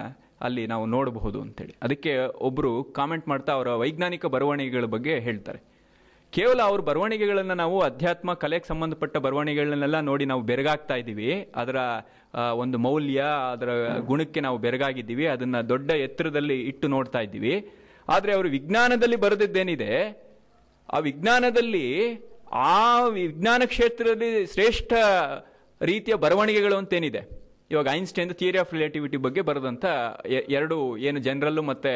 [0.42, 1.76] ಅಲ್ಲಿ ನಾವು ನೋಡಬಹುದು ಅಂತೇಳಿ.
[1.84, 5.60] ಅದಕ್ಕೆ ಒಬ್ಬರು ಕಾಮೆಂಟ್ ಮಾಡ್ತಾ ಅವರ ವೈಜ್ಞಾನಿಕ ಬರವಣಿಗೆಗಳ ಬಗ್ಗೆ ಹೇಳ್ತಾರೆ.
[6.32, 11.52] ಕೇವಲ ಅವ್ರ ಬರವಣಿಗೆಗಳನ್ನು ನಾವು ಅಧ್ಯಾತ್ಮ, ಕಲೆಗೆ ಸಂಬಂಧಪಟ್ಟ ಬರವಣಿಗೆಗಳನ್ನೆಲ್ಲ ನೋಡಿ ನಾವು ಬೆರಗಾಗ್ತಾ ಇದ್ದೀವಿ.
[11.56, 11.78] ಅದರ
[12.54, 15.28] ಒಂದು ಮೌಲ್ಯ, ಅದರ ಗುಣಕ್ಕೆ ನಾವು ಬೆರಗಾಗಿದ್ದೀವಿ.
[15.28, 17.56] ಅದನ್ನು ದೊಡ್ಡ ಎತ್ತರದಲ್ಲಿ ಇಟ್ಟು ನೋಡ್ತಾ ಇದ್ದೀವಿ.
[18.10, 19.92] ಆದರೆ ಅವರು ವಿಜ್ಞಾನದಲ್ಲಿ ಬರೆದಿದ್ದೇನಿದೆ,
[20.90, 21.88] ಆ ವಿಜ್ಞಾನದಲ್ಲಿ,
[22.52, 24.94] ಆ ವಿಜ್ಞಾನ ಕ್ಷೇತ್ರದಲ್ಲಿ ಶ್ರೇಷ್ಠ
[25.82, 27.22] ರೀತಿಯ ಬರವಣಿಗೆಗಳು ಅಂತೇನಿದೆ.
[27.72, 29.86] ಇವಾಗ ಐನ್ಸ್ಟೈನ್ ಥಿಯರಿ ಆಫ್ ರಿಲೇಟಿವಿಟಿ ಬಗ್ಗೆ ಬರೆದಂಥ
[30.58, 31.94] ಎರಡು, ಏನು ಜನರಲ್ಲು ಮತ್ತು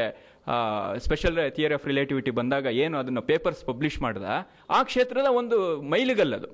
[1.05, 4.27] ಸ್ಪೆಷಲ್ ಥಿಯರಿ ಆಫ್ ರಿಲೇಟಿವಿಟಿ ಬಂದಾಗ ಏನು ಅದನ್ನು ಪೇಪರ್ಸ್ ಪಬ್ಲಿಷ್ ಮಾಡಿದ,
[4.69, 6.49] ಆ ಕ್ಷೇತ್ರದ ಒಂದು ಮೈಲಿಗಲ್ಲದು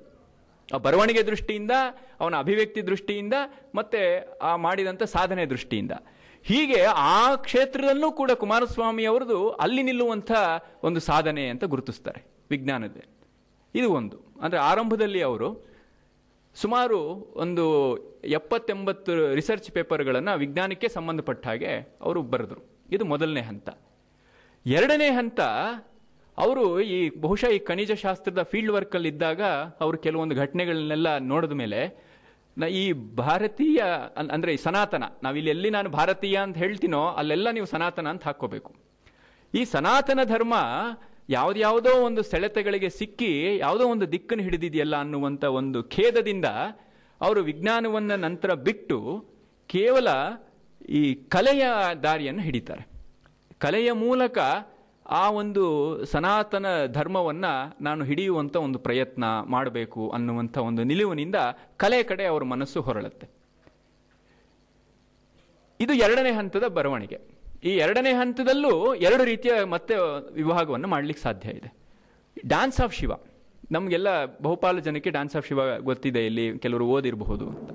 [0.74, 1.72] ಆ ಬರವಣಿಗೆ ದೃಷ್ಟಿಯಿಂದ,
[2.20, 3.34] ಅವನ ಅಭಿವ್ಯಕ್ತಿ ದೃಷ್ಟಿಯಿಂದ,
[3.74, 4.00] ಮತ್ತು
[4.50, 5.94] ಆ ಮಾಡಿದಂಥ ಸಾಧನೆ ದೃಷ್ಟಿಯಿಂದ.
[6.46, 10.32] ಹೀಗೆ ಆ ಕ್ಷೇತ್ರದಲ್ಲೂ ಕೂಡ ಕುಮಾರಸ್ವಾಮಿ ಅವರದು ಅಲ್ಲಿ ನಿಲ್ಲುವಂಥ
[10.82, 12.96] ಒಂದು ಸಾಧನೆ ಅಂತ ಗುರುತಿಸ್ತಾರೆ ವಿಜ್ಞಾನದ.
[13.74, 14.16] ಇದು ಒಂದು.
[14.40, 15.66] ಅಂದರೆ ಆರಂಭದಲ್ಲಿ ಅವರು
[16.54, 16.98] ಸುಮಾರು
[17.36, 17.64] ಒಂದು
[18.24, 22.84] ಎಪ್ಪತ್ತೆಂಬತ್ತು ರಿಸರ್ಚ್ ಪೇಪರ್ಗಳನ್ನು ವಿಜ್ಞಾನಕ್ಕೆ ಸಂಬಂಧಪಟ್ಟ ಹಾಗೆ ಅವರು ಬರೆದರು.
[22.92, 23.68] ಇದು ಮೊದಲನೇ ಹಂತ.
[24.66, 25.40] ಎರಡನೇ ಹಂತ,
[26.38, 29.42] ಅವರು ಈ ಬಹುಶಃ ಈ ಖನಿಜ ಶಾಸ್ತ್ರದ ಫೀಲ್ಡ್ ವರ್ಕಲ್ಲಿ ಇದ್ದಾಗ
[29.80, 32.13] ಅವರು ಕೆಲವೊಂದು ಘಟನೆಗಳನ್ನೆಲ್ಲ ನೋಡಿದ ಮೇಲೆ
[32.56, 33.82] ಈ ಭಾರತೀಯ
[34.34, 38.70] ಅಂದರೆ ಸನಾತನ, ನಾವಿಲ್ಲಿ ಎಲ್ಲಿ ನಾನು ಭಾರತೀಯ ಅಂತ ಹೇಳ್ತೀನೋ ಅಲ್ಲೆಲ್ಲ ನೀವು ಸನಾತನ ಅಂತ ಹಾಕೋಬೇಕು
[39.54, 40.54] ಈ ಸನಾತನ ಧರ್ಮ
[41.28, 46.44] ಯಾವುದ್ಯಾವುದೋ ಒಂದು ಸೆಳೆತಗಳಿಗೆ ಸಿಕ್ಕಿ ಯಾವುದೋ ಒಂದು ದಿಕ್ಕನ್ನು ಹಿಡಿದಿದೆಯಲ್ಲ ಅನ್ನುವಂಥ ಒಂದು ಖೇದದಿಂದ
[47.20, 48.98] ಅವರು ವಿಜ್ಞಾನವನ್ನು ನಂತರ ಬಿಟ್ಟು
[49.70, 50.08] ಕೇವಲ
[50.88, 51.64] ಈ ಕಲೆಯ
[52.02, 52.84] ದಾರಿಯನ್ನು ಹಿಡಿತಾರೆ.
[53.58, 54.38] ಕಲೆಯ ಮೂಲಕ
[55.06, 61.34] ಆ ಒಂದು ಸನಾತನ ಧರ್ಮವನ್ನು ನಾನು ಹಿಡಿಯುವಂಥ ಒಂದು ಪ್ರಯತ್ನ ಮಾಡಬೇಕು ಅನ್ನುವಂಥ ಒಂದು ನಿಲುವಿನಿಂದ
[61.76, 63.28] ಕಲೆ ಕಡೆ ಅವರ ಮನಸ್ಸು ಹೊರಳುತ್ತೆ.
[65.80, 67.20] ಇದು ಎರಡನೇ ಹಂತದ ಬರವಣಿಗೆ.
[67.64, 69.94] ಈ ಎರಡನೇ ಹಂತದಲ್ಲೂ ಎರಡು ರೀತಿಯ ಮತ್ತೆ
[70.32, 71.74] ವಿಭಾಗವನ್ನು ಮಾಡಲಿಕ್ಕೆ ಸಾಧ್ಯ ಇದೆ.
[72.46, 73.12] ಡ್ಯಾನ್ಸ್ ಆಫ್ ಶಿವ
[73.72, 77.70] ನಮಗೆಲ್ಲ ಬಹುಪಾಲು ಜನಕ್ಕೆ ಡ್ಯಾನ್ಸ್ ಆಫ್ ಶಿವ ಗೊತ್ತಿದೆ ಇಲ್ಲಿ, ಕೆಲವರು ಓದಿರಬಹುದು ಅಂತ.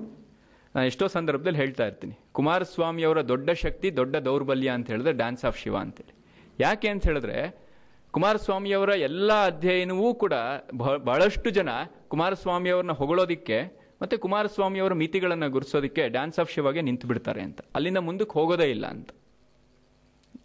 [0.74, 2.18] ನಾನು ಎಷ್ಟೋ ಸಂದರ್ಭದಲ್ಲಿ ಹೇಳ್ತಾ ಇರ್ತೀನಿ.
[2.32, 6.19] ಕುಮಾರಸ್ವಾಮಿ ಅವರ ದೊಡ್ಡ ಶಕ್ತಿ, ದೊಡ್ಡ ದೌರ್ಬಲ್ಯ ಅಂತ ಹೇಳಿದ್ರೆ ಡ್ಯಾನ್ಸ್ ಆಫ್ ಶಿವ ಅಂತೇಳಿ.
[6.60, 7.70] ಯಾಕೆ ಅಂತ ಹೇಳಿದ್ರೆ,
[8.10, 10.32] ಕುಮಾರಸ್ವಾಮಿಯವರ ಎಲ್ಲ ಅಧ್ಯಯನವೂ ಕೂಡ
[10.76, 11.68] ಬಹ- ಬಹಳಷ್ಟು ಜನ
[12.08, 17.60] ಕುಮಾರಸ್ವಾಮಿಯವ್ರನ್ನ ಹೊಗಳೋದಿಕ್ಕೆ ಮತ್ತೆ ಕುಮಾರಸ್ವಾಮಿಯವರ ಮಿತಿಗಳನ್ನು ಗುರುಸೋದಕ್ಕೆ ಡ್ಯಾನ್ಸ್ ಆಫ್ ಶಿವಾಗೆ ನಿಂತು ಬಿಡ್ತಾರೆ ಅಂತ.
[17.74, 19.10] ಅಲ್ಲಿಂದ ಮುಂದಕ್ಕೆ ಹೋಗೋದೇ ಇಲ್ಲ ಅಂತ.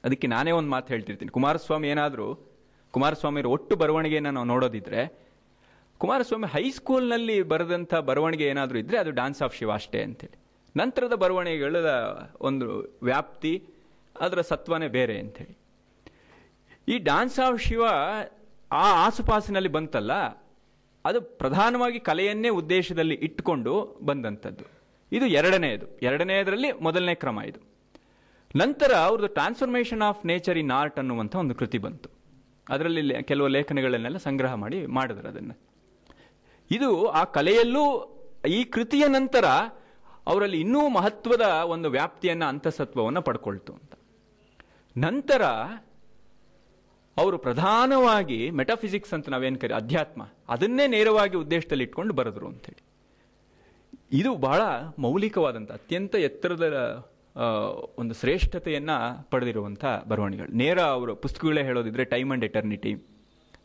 [0.04, 1.32] ಅದಕ್ಕೆ ನಾನೇ ಒಂದು ಮಾತು ಹೇಳ್ತಿರ್ತೀನಿ.
[1.32, 2.56] ಕುಮಾರಸ್ವಾಮಿ ಏನಾದರೂ,
[2.92, 5.28] ಕುಮಾರಸ್ವಾಮಿಯವರ ಒಟ್ಟು ಬರವಣಿಗೆಯನ್ನು ನಾವು ನೋಡೋದಿದ್ರೆ,
[5.98, 10.40] ಕುಮಾರಸ್ವಾಮಿ ಹೈಸ್ಕೂಲ್ನಲ್ಲಿ ಬರೆದಂಥ ಬರವಣಿಗೆ ಏನಾದರೂ ಇದ್ದರೆ ಅದು ಡ್ಯಾನ್ಸ್ ಆಫ್ ಶಿವ ಅಷ್ಟೇ ಅಂತೇಳಿ.
[10.80, 11.76] ನಂತರದ ಬರವಣಿಗೆಗಳ
[12.42, 13.64] ಒಂದು ವ್ಯಾಪ್ತಿ,
[14.20, 15.65] ಅದರ ಸತ್ವನೇ ಬೇರೆ ಅಂತೇಳಿ.
[16.88, 17.84] ಈ ಡಾನ್ಸ್ ಆಫ್ ಶಿವ
[18.72, 20.14] ಆ ಆಸುಪಾಸಿನಲ್ಲಿ ಬಂತಲ್ಲ,
[21.06, 23.74] ಅದು ಪ್ರಧಾನವಾಗಿ ಕಲೆಯನ್ನೇ ಉದ್ದೇಶದಲ್ಲಿ ಇಟ್ಟುಕೊಂಡು
[24.06, 24.66] ಬಂದಂಥದ್ದು.
[25.12, 27.60] ಇದು ಎರಡನೆಯದು ಎರಡನೆಯದರಲ್ಲಿ ಮೊದಲನೇ ಕ್ರಮ ಇದು.
[28.56, 32.10] ನಂತರ ಅವ್ರದ್ದು transformation of nature in art ಅನ್ನುವಂಥ ಒಂದು ಕೃತಿ ಬಂತು.
[32.70, 35.56] ಅದರಲ್ಲಿ ಕೆಲವು ಲೇಖನಗಳನ್ನೆಲ್ಲ ಸಂಗ್ರಹ ಮಾಡಿ ಮಾಡಿದ್ರು ಅದನ್ನು.
[36.72, 37.84] ಇದು ಆ ಕಲೆಯಲ್ಲೂ
[38.50, 39.46] ಈ ಕೃತಿಯ ನಂತರ
[40.28, 43.94] ಅವರಲ್ಲಿ ಇನ್ನೂ ಮಹತ್ವದ ಒಂದು ವ್ಯಾಪ್ತಿಯನ್ನು, ಅಂತಸತ್ವವನ್ನು ಪಡ್ಕೊಳ್ತು ಅಂತ.
[44.98, 45.44] ನಂತರ
[47.18, 52.84] ಅವರು ಪ್ರಧಾನವಾಗಿ ಮೆಟಾಫಿಸಿಕ್ಸ್ ಅಂತ ನಾವೇನು ಕರಿ, ಅಧ್ಯಾತ್ಮ, ಅದನ್ನೇ ನೇರವಾಗಿ ಉದ್ದೇಶದಲ್ಲಿ ಇಟ್ಕೊಂಡು ಬರೆದ್ರು ಅಂತೇಳಿ
[54.20, 54.62] ಇದು ಬಹಳ
[55.00, 56.66] ಮೌಲಿಕವಾದಂಥ, ಅತ್ಯಂತ ಎತ್ತರದ
[57.98, 58.98] ಒಂದು ಶ್ರೇಷ್ಠತೆಯನ್ನು
[59.30, 60.52] ಪಡೆದಿರುವಂಥ ಬರವಣಿಗೆಗಳು.
[60.58, 62.92] ನೇರ ಅವರು ಪುಸ್ತಕಗಳೇ ಹೇಳೋದಿದ್ರೆ time and eternity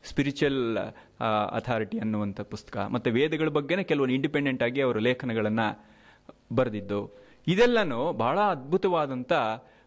[0.04, 0.62] spiritual
[1.58, 5.66] authority ಅನ್ನುವಂಥ ಪುಸ್ತಕ, ಮತ್ತು ವೇದಗಳ ಬಗ್ಗೆನೇ ಕೆಲವೊಂದು ಇಂಡಿಪೆಂಡೆಂಟ್ ಆಗಿ ಅವರು ಲೇಖನಗಳನ್ನು
[6.52, 7.00] ಬರೆದಿದ್ದು.
[7.46, 9.32] ಇದೆಲ್ಲನೂ ಬಹಳ ಅದ್ಭುತವಾದಂಥ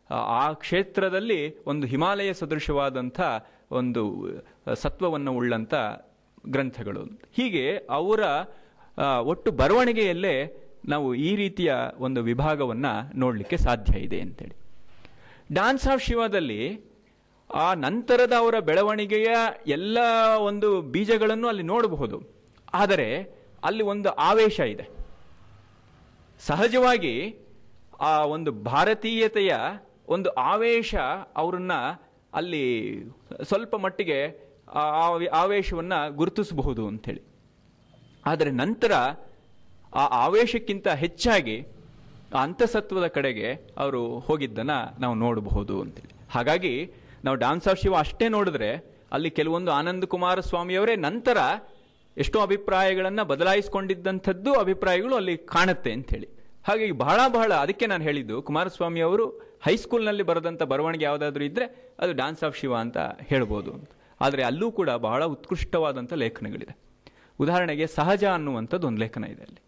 [0.09, 3.21] ಆ, ಕ್ಷೇತ್ರದಲ್ಲಿ ಒಂದು ಹಿಮಾಲಯ ಸದೃಶವಾದಂಥ
[3.71, 4.25] ಒಂದು
[4.75, 5.73] ಸತ್ವವನ್ನು ಉಳ್ಳಂಥ
[6.47, 7.03] ಗ್ರಂಥಗಳು.
[7.33, 8.19] ಹೀಗೆ ಅವರ
[9.21, 14.55] ಒಟ್ಟು ಬರವಣಿಗೆಯಲ್ಲೇ ನಾವು ಈ ರೀತಿಯ ಒಂದು ವಿಭಾಗವನ್ನು ನೋಡಲಿಕ್ಕೆ ಸಾಧ್ಯ ಇದೆ ಅಂತೇಳಿ.
[15.53, 16.93] ಡಾನ್ಸ್ ಆಫ್ ಶಿವದಲ್ಲಿ
[17.53, 19.27] ಆ ನಂತರದ ಅವರ ಬೆಳವಣಿಗೆಯ
[19.67, 19.97] ಎಲ್ಲ
[20.39, 22.21] ಒಂದು ಬೀಜಗಳನ್ನು ಅಲ್ಲಿ ನೋಡಬಹುದು.
[22.73, 23.21] ಆದರೆ
[23.63, 24.89] ಅಲ್ಲಿ ಒಂದು ಆವೇಶ ಇದೆ.
[26.39, 27.35] ಸಹಜವಾಗಿ
[27.99, 29.55] ಆ ಒಂದು ಭಾರತೀಯತೆಯ
[30.07, 30.95] ಒಂದು ಆವೇಶ
[31.35, 31.71] ಅವರನ್ನ
[32.33, 32.65] ಅಲ್ಲಿ
[33.43, 34.17] ಸ್ವಲ್ಪ ಮಟ್ಟಿಗೆ
[35.31, 37.21] ಆವೇಶವನ್ನ ಗುರುತಿಸಬಹುದು ಅಂಥೇಳಿ.
[38.25, 38.91] ಆದರೆ ನಂತರ
[39.93, 41.61] ಆ ಆವೇಶಕ್ಕಿಂತ ಹೆಚ್ಚಾಗಿ
[42.39, 49.29] ಅಂತಸತ್ವದ ಕಡೆಗೆ ಅವರು ಹೋಗಿದ್ದನ್ನು ನಾವು ನೋಡಬಹುದು ಅಂತೇಳಿ ಹಾಗಾಗಿ ನಾವು ಡಾನ್ಸ್ ಆಫ್ ಶಿವ ಅಷ್ಟೇ ನೋಡಿದ್ರೆ ಅಲ್ಲಿ
[49.29, 51.37] ಕೆಲವೊಂದು ಆನಂದ ಕುಮಾರ ಸ್ವಾಮಿಯವರೇ ನಂತರ
[52.17, 56.27] ಎಷ್ಟೋ ಅಭಿಪ್ರಾಯಗಳನ್ನು ಬದಲಾಯಿಸಿಕೊಂಡಿದ್ದಂಥದ್ದು ಅಭಿಪ್ರಾಯಗಳು ಅಲ್ಲಿ ಕಾಣುತ್ತೆ ಅಂತೇಳಿ
[56.67, 62.43] ಹಾಗಾಗಿ ಬಹಳ ಬಹಳ ಅದಕ್ಕೆ ನಾನು ಹೇಳಿದ್ದು ಕುಮಾರಸ್ವಾಮಿ ಅವರು ಹೈಸ್ಕೂಲ್ನಲ್ಲಿ ಬರೆದಂಥ ಬರವಣಿಗೆ ಯಾವುದಾದ್ರೂ ಇದ್ದರೆ ಅದು ಡ್ಯಾನ್ಸ್
[62.43, 63.89] ಆಫ್ ಶಿವ ಅಂತ ಹೇಳ್ಬೋದು ಅಂತ.
[64.21, 66.77] ಆದರೆ ಅಲ್ಲೂ ಕೂಡ ಬಹಳ ಉತ್ಕೃಷ್ಟವಾದಂಥ ಲೇಖನಗಳಿದೆ.
[67.39, 69.61] ಉದಾಹರಣೆಗೆ ಸಹಜ ಅನ್ನುವಂಥದ್ದು ಒಂದು ಲೇಖನ ಇದೆ ಅಲ್ಲಿ.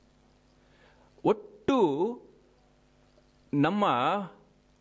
[1.24, 1.78] ಒಟ್ಟು
[3.54, 3.86] ನಮ್ಮ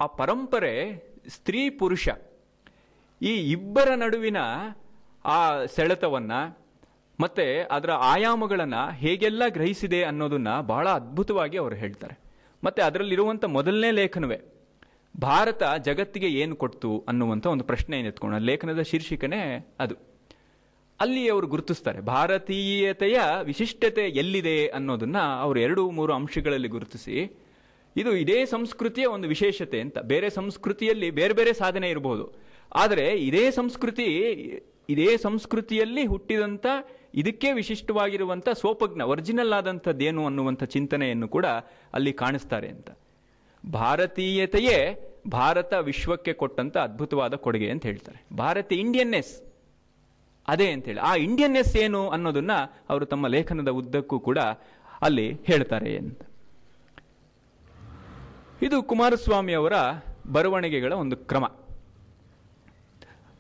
[0.01, 0.99] ಆ ಪರಂಪರೆ
[1.29, 2.09] ಸ್ತ್ರೀ ಪುರುಷ
[3.23, 4.37] ಈ ಇಬ್ಬರ ನಡುವಿನ
[5.25, 6.59] ಆ ಸೆಳೆತವನ್ನು
[7.21, 12.19] ಮತ್ತು ಅದರ ಆಯಾಮಗಳನ್ನು ಹೇಗೆಲ್ಲ ಗ್ರಹಿಸಿದೆ ಅನ್ನೋದನ್ನು ಬಹಳ ಅದ್ಭುತವಾಗಿ ಅವರು ಹೇಳ್ತಾರೆ.
[12.65, 14.54] ಮತ್ತು ಅದರಲ್ಲಿರುವಂಥ ಮೊದಲನೇ ಲೇಖನವೇ.
[15.21, 19.95] ಭಾರತ ಜಗತ್ತಿಗೆ ಏನು ಕೊಡ್ತು ಅನ್ನುವಂಥ ಒಂದು ಪ್ರಶ್ನೆ ಎತ್ಕೊಂಡು ಲೇಖನದ ಶೀರ್ಷಿಕೆನೇ ಅದು.
[21.01, 27.43] ಅಲ್ಲಿ ಅವರು ಗುರುತಿಸ್ತಾರೆ, ಭಾರತೀಯತೆಯ ವಿಶಿಷ್ಟತೆ ಎಲ್ಲಿದೆ ಅನ್ನೋದನ್ನ ಅವರು ಎರಡು ಮೂರು ಅಂಶಗಳಲ್ಲಿ ಗುರುತಿಸಿ,
[27.97, 29.99] ಇದು ಇದೇ ಸಂಸ್ಕೃತಿಯ ಒಂದು ವಿಶೇಷತೆ ಅಂತ.
[29.99, 32.33] ಬೇರೆ ಸಂಸ್ಕೃತಿಯಲ್ಲಿ ಬೇರೆ ಬೇರೆ ಸಾಧನೆ ಇರಬಹುದು
[32.75, 34.09] ಆದರೆ ಇದೇ ಸಂಸ್ಕೃತಿ,
[34.89, 36.67] ಇದೇ ಸಂಸ್ಕೃತಿಯಲ್ಲಿ ಹುಟ್ಟಿದಂಥ
[37.15, 41.47] ಇದಕ್ಕೆ ವಿಶಿಷ್ಟವಾಗಿರುವಂಥ ಸೋಪಜ್ಞ ಒರಿಜಿನಲ್ ಆದಂಥದ್ದೇನು ಅನ್ನುವಂಥ ಚಿಂತನೆಯನ್ನು ಕೂಡ
[41.95, 42.91] ಅಲ್ಲಿ ಕಾಣಿಸ್ತಾರೆ ಅಂತ.
[43.71, 48.37] ಭಾರತೀಯತೆಯೇ ಭಾರತ ವಿಶ್ವಕ್ಕೆ ಕೊಟ್ಟಂತ ಅದ್ಭುತವಾದ ಕೊಡುಗೆ ಅಂತ ಹೇಳ್ತಾರೆ.
[48.37, 49.43] ಭಾರತ ಇಂಡಿಯನ್ನೆಸ್.
[50.49, 52.53] ಅದೇ ಅಂತೇಳಿ ಆ ಇಂಡಿಯನ್ನೆಸ್ ಏನು ಅನ್ನೋದನ್ನ
[52.89, 54.39] ಅವರು ತಮ್ಮ ಲೇಖನದ ಉದ್ದಕ್ಕೂ ಕೂಡ
[55.03, 56.21] ಅಲ್ಲಿ ಹೇಳ್ತಾರೆ ಅಂತ.
[58.63, 59.73] ಇದು ಕುಮಾರಸ್ವಾಮಿ ಅವರ
[60.33, 61.45] ಬರವಣಿಗೆಗಳ ಒಂದು ಕ್ರಮ.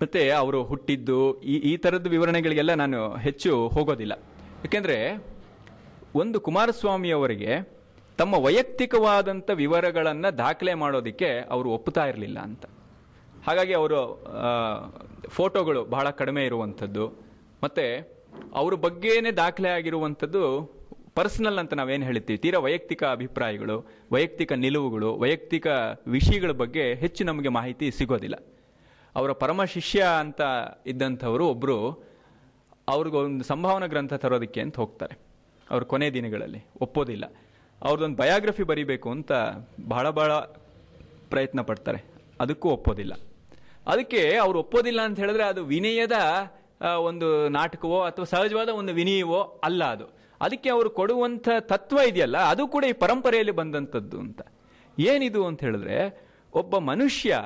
[0.03, 4.13] ಮತ್ತೆ ಅವರು ಹುಟ್ಟಿದ್ದು ಈ ಈ ಥರದ ವಿವರಣೆಗಳಿಗೆಲ್ಲ ನಾನು ಹೆಚ್ಚು ಹೋಗೋದಿಲ್ಲ.
[4.59, 5.27] ಯಾಕೆಂದರೆ
[6.15, 7.74] ಒಂದು ಕುಮಾರಸ್ವಾಮಿ ಅವರಿಗೆ
[8.18, 12.66] ತಮ್ಮ ವೈಯಕ್ತಿಕವಾದಂಥ ವಿವರಗಳನ್ನು ದಾಖಲೆ ಮಾಡೋದಕ್ಕೆ ಅವರು ಒಪ್ಪುತ್ತಾ ಇರಲಿಲ್ಲ ಅಂತ.
[13.46, 14.24] ಹಾಗಾಗಿ ಅವರು
[15.29, 17.09] ಫೋಟೋಗಳು ಬಹಳ ಕಡಿಮೆ ಇರುವಂಥದ್ದು.
[17.64, 18.14] ಮತ್ತು
[18.55, 20.74] ಅವ್ರ ಬಗ್ಗೆನೇ ದಾಖಲೆ ಆಗಿರುವಂಥದ್ದು
[21.14, 22.38] ಪರ್ಸನಲ್ ಅಂತ ನಾವೇನು ಹೇಳ್ತೀವಿ.
[22.38, 25.66] ತೀರಾ ವೈಯಕ್ತಿಕ ಅಭಿಪ್ರಾಯಗಳು, ವೈಯಕ್ತಿಕ ನಿಲುವುಗಳು, ವೈಯಕ್ತಿಕ
[26.07, 28.35] ವಿಷಯಗಳ ಬಗ್ಗೆ ಹೆಚ್ಚು ನಮಗೆ ಮಾಹಿತಿ ಸಿಗೋದಿಲ್ಲ.
[29.16, 30.40] ಅವರ ಪರಮ ಶಿಷ್ಯ ಅಂತ
[30.87, 32.05] ಇದ್ದಂಥವರು ಒಬ್ಬರು
[32.88, 35.18] ಅವ್ರಿಗೊಂದು ಸಂಭಾವನಾ ಗ್ರಂಥ ತರೋದಕ್ಕೆ ಅಂತ ಹೋಗ್ತಾರೆ.
[35.70, 37.24] ಅವ್ರ ಕೊನೆ ದಿನಗಳಲ್ಲಿ ಒಪ್ಪೋದಿಲ್ಲ.
[37.85, 39.33] ಅವ್ರದ್ದೊಂದು ಬಯೋಗ್ರಫಿ ಬರಿಬೇಕು ಅಂತ
[39.88, 40.33] ಬಹಳ ಬಹಳ
[41.31, 42.05] ಪ್ರಯತ್ನ ಪಡ್ತಾರೆ.
[42.40, 43.14] ಅದಕ್ಕೂ ಒಪ್ಪೋದಿಲ್ಲ.
[43.87, 46.12] ಅದಕ್ಕೆ ಅವ್ರು ಒಪ್ಪೋದಿಲ್ಲ ಅಂತ ಹೇಳಿದ್ರೆ ಅದು ವಿನಯದ
[46.99, 50.07] ಒಂದು ನಾಟಕವೋ ಅಥವಾ ಸಹಜವಾದ ಒಂದು ವಿನಯವೋ ಅಲ್ಲ ಅದು.
[50.40, 54.40] ಅದಕ್ಕೆ ಅವರು ಕೊಡುವಂಥ ತತ್ವ ಇದೆಯಲ್ಲ, ಅದು ಕೂಡ ಈ ಪರಂಪರೆಯಲ್ಲಿ ಬಂದಂಥದ್ದು ಅಂತ.
[54.99, 55.99] ಏನಿದು ಅಂತ ಹೇಳಿದ್ರೆ,
[56.53, 57.38] ಒಬ್ಬ ಮನುಷ್ಯ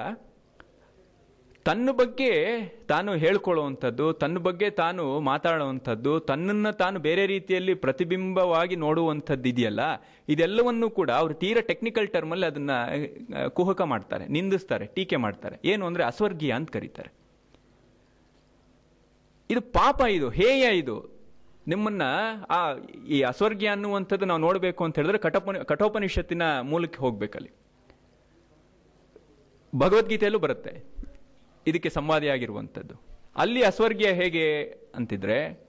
[1.68, 9.80] ತನ್ನ ಬಗ್ಗೆ ತಾನು ಹೇಳ್ಕೊಳ್ಳುವಂಥದ್ದು, ತನ್ನ ಬಗ್ಗೆ ತಾನು ಮಾತಾಡುವಂಥದ್ದು, ತನ್ನನ್ನು ತಾನು ಬೇರೆ ರೀತಿಯಲ್ಲಿ ಪ್ರತಿಬಿಂಬವಾಗಿ ನೋಡುವಂಥದ್ದು ಇದೆಯಲ್ಲ
[10.28, 12.70] ಇದೆಲ್ಲವನ್ನೂ ಕೂಡ ಅವರು ತೀರಾ ಟೆಕ್ನಿಕಲ್ ಟರ್ಮಲ್ಲಿ ಅದನ್ನ
[13.48, 15.56] ಕುಹಕ ಮಾಡ್ತಾರೆ, ನಿಂದಿಸ್ತಾರೆ, ಟೀಕೆ ಮಾಡ್ತಾರೆ.
[15.64, 17.10] ಏನು ಅಂದ್ರೆ ಅಸ್ವರ್ಗೀಯ ಅಂತ ಕರೀತಾರೆ.
[19.50, 21.18] ಇದು ಪಾಪ ಇದು, ಹೇಯ ಇದು.
[21.66, 22.02] ನಿಮ್ಮನ್ನ
[22.48, 22.74] ಆ,
[23.08, 27.50] ಈ ಅಸ್ವರ್ಗೀಯ ಅನ್ನುವಂಥದ್ದು ನಾವು ನೋಡಬೇಕು ಅಂತ ಹೇಳಿದ್ರೆ ಕಠೋಪನಿ, ಕಠೋಪನಿಷತ್ತಿನ ಮೂಲಕ್ಕೆ ಹೋಗ್ಬೇಕಲ್ಲಿ.
[29.76, 30.98] ಭಗವದ್ಗೀತೆಯಲ್ಲೂ ಬರುತ್ತೆ.
[31.68, 32.94] ಇದಕ್ಕೆ ಸಂವಾದಿಯಾಗಿರುವಂಥದ್ದು
[33.36, 34.62] ಅಲ್ಲಿ ಅಸ್ವರ್ಗೀಯ ಹೇಗೆ
[34.94, 35.68] ಅಂತಿದ್ರೆ,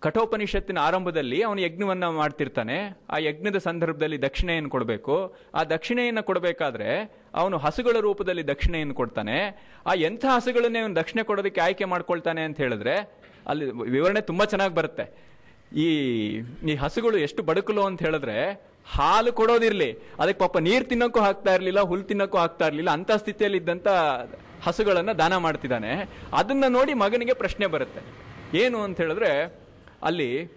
[0.00, 2.98] ಕಠೋಪನಿಷತ್ತಿನ ಆರಂಭದಲ್ಲಿ ಅವನು ಯಜ್ಞವನ್ನು ಮಾಡ್ತಿರ್ತಾನೆ.
[3.10, 5.34] ಆ ಯಜ್ಞದ ಸಂದರ್ಭದಲ್ಲಿ ದಕ್ಷಿಣೆಯನ್ನು ಕೊಡಬೇಕು.
[5.54, 9.38] ಆ ದಕ್ಷಿಣೆಯನ್ನು ಕೊಡಬೇಕಾದ್ರೆ ಅವನು ಹಸುಗಳ ರೂಪದಲ್ಲಿ ದಕ್ಷಿಣೆಯನ್ನು ಕೊಡ್ತಾನೆ.
[9.86, 12.96] ಆ ಎಂಥ ಹಸುಗಳನ್ನೇ ಅವನು ದಕ್ಷಿಣೆ ಕೊಡೋದಕ್ಕೆ ಆಯ್ಕೆ ಮಾಡ್ಕೊಳ್ತಾನೆ ಅಂತ ಹೇಳಿದ್ರೆ,
[13.46, 15.34] ಅಲ್ಲಿ ವಿವರಣೆ ತುಂಬ ಚೆನ್ನಾಗಿ ಬರುತ್ತೆ.
[15.76, 15.88] ಈ
[16.68, 18.52] ಈ ಹಸುಗಳು ಎಷ್ಟು ಬಡಕಲು ಅಂತ ಹೇಳಿದ್ರೆ,
[18.86, 19.92] ಹಾಲು ಕೊಡೋದಿರಲಿ.
[19.92, 22.90] ಅದಕ್ಕೆ ಪಾಪ ನೀರು ತಿನ್ನೋಕ್ಕೂ ಹಾಕ್ತಾ ಇರಲಿಲ್ಲ ಹುಲ್ಲು ತಿನ್ನೋಕ್ಕೂ ಹಾಕ್ತಾ ಇರಲಿಲ್ಲ.
[22.90, 23.88] ಅಂತ ಸ್ಥಿತಿಯಲ್ಲಿ ಇದ್ದಂತ
[24.64, 26.08] ಹಸುಗಳನ್ನ ದಾನ ಮಾಡ್ತಿದ್ದಾನೆ.
[26.32, 28.00] ಅದನ್ನ ನೋಡಿ ಮಗನಿಗೆ ಪ್ರಶ್ನೆ ಬರುತ್ತೆ.
[28.58, 29.58] ಏನು ಅಂತ ಹೇಳಿದ್ರೆ,
[30.02, 30.48] ಅಲ್ಲಿ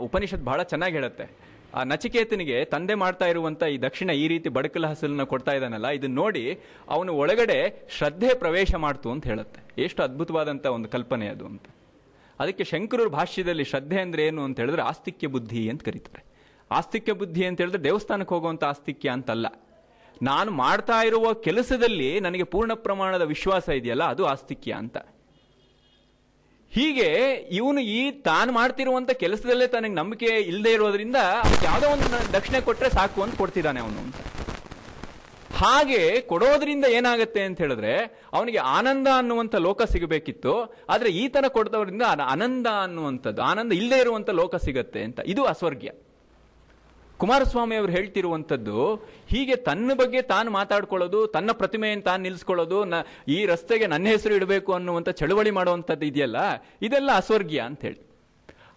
[0.00, 1.44] ಉಪನಿಷತ್ ಬಹಳ ಚೆನ್ನಾಗಿ ಹೇಳುತ್ತೆ.
[1.74, 6.58] ಆ, ನಚಿಕೇತನಿಗೆ ತಂದೆ ಮಾಡ್ತಾ ಇರುವಂಥ ಈ ದಕ್ಷಿಣ ಈ ರೀತಿ ಬಡಕಲ ಹಸಲನ್ನ ಕೊಡ್ತಾ ಇದ್ದಾನಲ್ಲ ಇದನ್ನ ನೋಡಿ
[6.88, 9.82] ಅವನು ಒಳಗಡೆ ಶ್ರದ್ಧೆ ಪ್ರವೇಶ ಮಾಡ್ತು ಅಂತ ಹೇಳುತ್ತೆ.
[9.82, 11.62] ಎಷ್ಟು ಅದ್ಭುತವಾದಂತ ಒಂದು ಕಲ್ಪನೆ ಅದು ಅಂತ.
[12.40, 16.24] ಅದಕ್ಕೆ ಶಂಕರರ ಭಾಷ್ಯದಲ್ಲಿ ಶ್ರದ್ಧೆ ಅಂದ್ರೆ ಏನು ಅಂತ ಹೇಳಿದ್ರೆ ಆಸ್ತಿಕ್ಯ ಬುದ್ಧಿ ಅಂತ ಕರೀತಾರೆ.
[16.70, 19.46] ಆಸ್ತಿಕ್ಯ ಬುದ್ಧಿ ಅಂತ ಹೇಳಿದ್ರೆ ದೇವಸ್ಥಾನಕ್ಕೆ ಹೋಗುವಂತ ಆಸ್ತಿಕ್ಯ ಅಂತಲ್ಲ.
[20.22, 24.96] ನಾನು ಮಾಡ್ತಾ ಇರುವ ಕೆಲಸದಲ್ಲಿ ನನಗೆ ಪೂರ್ಣ ಪ್ರಮಾಣದ ವಿಶ್ವಾಸ ಇದೆಯಲ್ಲ, ಅದು ಆಸ್ತಿಕ್ಯ ಅಂತ.
[26.72, 27.08] ಹೀಗೆ
[27.50, 31.16] ಇವನು ಈ ತಾನು ಮಾಡ್ತಿರುವಂತ ಕೆಲಸದಲ್ಲೇ ತನಗೆ ನಂಬಿಕೆ ಇಲ್ಲದೆ ಇರೋದ್ರಿಂದ
[31.64, 34.16] ಯಾವುದೋ ಒಂದು ದಕ್ಷಿಣೆ ಕೊಟ್ರೆ ಸಾಕು ಅಂತ ಕೊಡ್ತಿದ್ದಾನೆ ಅವನು ಅಂತ.
[35.56, 37.92] ಹಾಗೆ ಕೊಡೋದ್ರಿಂದ ಏನಾಗುತ್ತೆ ಅಂತ ಹೇಳಿದ್ರೆ,
[38.32, 40.54] ಅವನಿಗೆ ಆನಂದ ಅನ್ನುವಂಥ ಲೋಕ ಸಿಗಬೇಕಿತ್ತು,
[40.88, 45.20] ಆದರೆ ಈತನ ಕೊಡ್ತವ್ರಿಂದ ಆನಂದ ಅನ್ನುವಂಥದ್ದು, ಆನಂದ ಇಲ್ಲದೆ ಇರುವಂಥ ಲೋಕ ಸಿಗತ್ತೆ ಅಂತ.
[45.26, 45.90] ಇದು ಅಸ್ವರ್ಗ್ಯ.
[47.18, 48.94] ಕುಮಾರಸ್ವಾಮಿ ಅವರು ಹೇಳ್ತಿರುವಂಥದ್ದು,
[49.26, 52.94] ಹೀಗೆ ತನ್ನ ಬಗ್ಗೆ ತಾನು ಮಾತಾಡ್ಕೊಳ್ಳೋದು, ತನ್ನ ಪ್ರತಿಮೆಯನ್ನು ತಾನು ನಿಲ್ಲಿಸ್ಕೊಳ್ಳೋದು ನ-
[53.28, 56.36] ಈ ರಸ್ತೆಗೆ ನನ್ನ ಹೆಸರು ಇಡಬೇಕು ಅನ್ನುವಂಥ ಚಳುವಳಿ ಮಾಡುವಂಥದ್ದು ಇದೆಯಲ್ಲ?
[56.82, 58.00] ಇದೆಲ್ಲ ಅಸ್ವರ್ಗೀಯ ಅಂತ ಹೇಳಿ.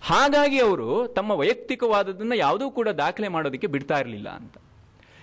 [0.01, 4.57] ಹಾಗಾಗಿ ಅವರು ತಮ್ಮ ವೈಯಕ್ತಿಕವಾದದನ್ನು ಯಾವುದೂ ಕೂಡ ದಾಖಲೆ ಮಾಡೋದಕ್ಕೆ ಬಿಡ್ತಾ ಇರಲಿಲ್ಲ ಅಂತ.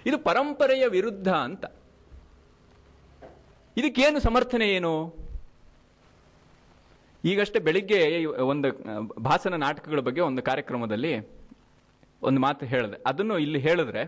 [0.06, 1.64] ಇದು ಪರಂಪರೆಯ ವಿರುದ್ಧ ಅಂತ.
[3.76, 5.14] ಇದಕ್ಕೇನು ಸಮರ್ಥನೆ ಏನು?
[7.24, 8.72] ಈಗಷ್ಟೇ ಬೆಳಿಗ್ಗೆ ಒಂದು
[9.20, 11.43] ಭಾಸನ ನಾಟಕಗಳ ಬಗ್ಗೆ ಒಂದು ಕಾರ್ಯಕ್ರಮದಲ್ಲಿ
[12.24, 12.96] ಒಂದು ಮಾತು ಹೇಳಿದೆ.
[13.06, 14.02] ಅದನ್ನು ಇಲ್ಲಿ ಹೇಳಿದ್ರೆ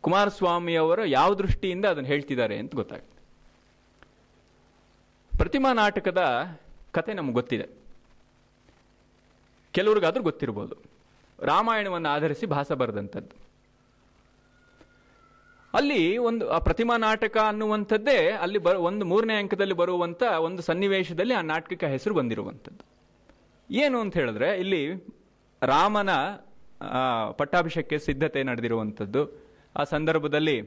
[0.00, 3.22] ಕುಮಾರಸ್ವಾಮಿ ಅವರು ಯಾವ ದೃಷ್ಟಿಯಿಂದ ಅದನ್ನು ಹೇಳ್ತಿದ್ದಾರೆ ಅಂತ ಗೊತ್ತಾಗುತ್ತೆ.
[5.38, 6.22] ಪ್ರತಿಮಾ ನಾಟಕದ
[6.92, 7.66] ಕತೆ ನಮ್ಗೆ ಗೊತ್ತಿದೆ.
[9.72, 10.76] ಕೆಲವ್ರಿಗಾದ್ರೂ ಗೊತ್ತಿರ್ಬೋದು.
[11.38, 13.42] ರಾಮಾಯಣವನ್ನು ಆಧರಿಸಿ ಭಾಸ ಬರೆದಂಥದ್ದು.
[15.74, 21.40] ಅಲ್ಲಿ ಒಂದು ಆ ಪ್ರತಿಮಾ ನಾಟಕ ಅನ್ನುವಂಥದ್ದೇ ಅಲ್ಲಿ ಬ ಒಂದು ಮೂರನೇ ಅಂಕದಲ್ಲಿ ಬರುವಂಥ ಒಂದು ಸನ್ನಿವೇಶದಲ್ಲಿ ಆ
[21.40, 22.84] ನಾಟಕಕ್ಕೆ ಹೆಸರು ಬಂದಿರುವಂಥದ್ದು.
[23.74, 24.82] ಏನು ಅಂತ ಹೇಳಿದ್ರೆ ಇಲ್ಲಿ
[25.62, 26.10] ರಾಮನ
[27.32, 29.52] ಪಟ್ಟಾಭಿಷೇಕಕ್ಕೆ ಸಿದ್ಧತೆ ನಡೆದಿರುವಂಥದ್ದು.
[29.76, 30.62] ಆ ಸಂದರ್ಭದಲ್ಲಿ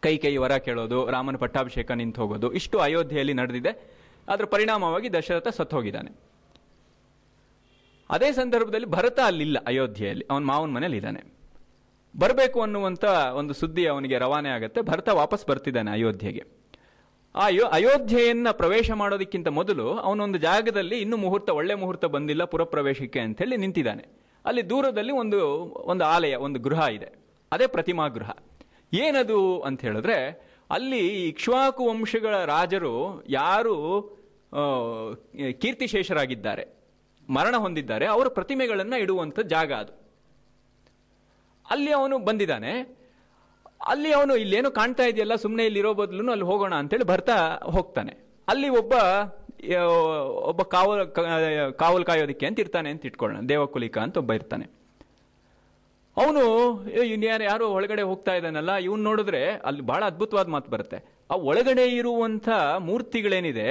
[0.00, 4.02] ಕೈ ಕೈ ವರ ಕೇಳೋದು, ರಾಮನ ಪಟ್ಟಾಭಿಷೇಕ ನಿಂತು ಹೋಗೋದು, ಇಷ್ಟು ಅಯೋಧ್ಯೆಯಲ್ಲಿ ನಡೆದಿದೆ.
[4.28, 6.32] ಅದರ ಪರಿಣಾಮವಾಗಿ ದಶರಥ ಸತ್ತು ಹೋಗಿದ್ದಾನೆ.
[8.10, 10.26] ಅದೇ ಸಂದರ್ಭದಲ್ಲಿ ಭರತ ಅಲ್ಲಿಲ್ಲ ಅಯೋಧ್ಯೆಯಲ್ಲಿ.
[10.30, 11.32] ಅವನ ಮಾವನ ಮನೇಲಿ ಇದ್ದಾನೆ.
[12.18, 13.04] ಬರಬೇಕು ಅನ್ನುವಂಥ
[13.34, 14.80] ಒಂದು ಸುದ್ದಿ ಅವನಿಗೆ ರವಾನೆ ಆಗುತ್ತೆ.
[14.80, 16.44] ಭರತ ವಾಪಸ್ ಬರ್ತಿದ್ದಾನೆ ಅಯೋಧ್ಯೆಗೆ.
[17.34, 23.38] ಆ ಅಯೋ ಅಯೋಧ್ಯೆಯನ್ನ ಪ್ರವೇಶ ಮಾಡೋದಕ್ಕಿಂತ ಮೊದಲು ಅವನೊಂದು ಜಾಗದಲ್ಲಿ ಇನ್ನು ಮುಹೂರ್ತ, ಒಳ್ಳೆ ಮುಹೂರ್ತ ಬಂದಿಲ್ಲ, ಪುರಪ್ರವೇಶಕ್ಕೆ ಅಂತ
[23.38, 24.04] ಹೇಳಿ ನಿಂತಿದ್ದಾನೆ.
[24.44, 25.40] ಅಲ್ಲಿ ದೂರದಲ್ಲಿ ಒಂದು
[25.86, 27.08] ಒಂದು ಆಲಯ, ಒಂದು ಗೃಹ ಇದೆ.
[27.52, 28.30] ಅದೇ ಪ್ರತಿಮಾ ಗೃಹ.
[28.92, 30.16] ಏನದು ಅಂತ ಹೇಳಿದ್ರೆ,
[30.70, 33.74] ಅಲ್ಲಿ ಇಕ್ಷ್ವಾಕು ವಂಶಗಳ ರಾಜರು ಯಾರು
[35.58, 36.64] ಕೀರ್ತಿಶೇಷರಾಗಿದ್ದಾರೆ,
[37.28, 39.92] ಮರಣ ಹೊಂದಿದ್ದಾರೆ, ಅವರ ಪ್ರತಿಮೆಗಳನ್ನು ಇಡುವಂಥ ಜಾಗ ಅದು.
[41.70, 42.72] ಅಲ್ಲಿ ಅವನು ಬಂದಿದ್ದಾನೆ.
[43.86, 48.12] ಅಲ್ಲಿ ಅವನು ಇಲ್ಲೇನೋ ಕಾಣ್ತಾ ಇದೆಯಲ್ಲ ಸುಮ್ಮನೆ ಇಲ್ಲಿರೋ ಬದಲು ಅಲ್ಲಿ ಹೋಗೋಣ ಅಂತೇಳಿ ಬರ್ತಾ ಹೋಗ್ತಾನೆ.
[48.48, 48.94] ಅಲ್ಲಿ ಒಬ್ಬ
[50.50, 51.02] ಒಬ್ಬ ಕಾವಲ್
[51.82, 53.40] ಕಾವಲ್ ಕಾಯೋದಿಕ್ಕೆ ಅಂತ ಇರ್ತಾನೆ ಅಂತ ಇಟ್ಕೊಳ್ಳೋಣ.
[53.52, 54.66] ದೇವಕುಲಿಕ ಅಂತ ಒಬ್ಬ ಇರ್ತಾನೆ.
[56.16, 56.42] ಅವನು
[57.14, 60.98] ಇನ್ಯಾರು ಯಾರು ಒಳಗಡೆ ಹೋಗ್ತಾ ಇದ್ದಾನಲ್ಲ, ಇವನು ನೋಡಿದ್ರೆ ಅಲ್ಲಿ ಬಹಳ ಅದ್ಭುತವಾದ ಮಾತು ಬರುತ್ತೆ.
[61.32, 62.48] ಆ ಒಳಗಡೆ ಇರುವಂಥ
[62.88, 63.68] ಮೂರ್ತಿಗಳೇನಿದೆ,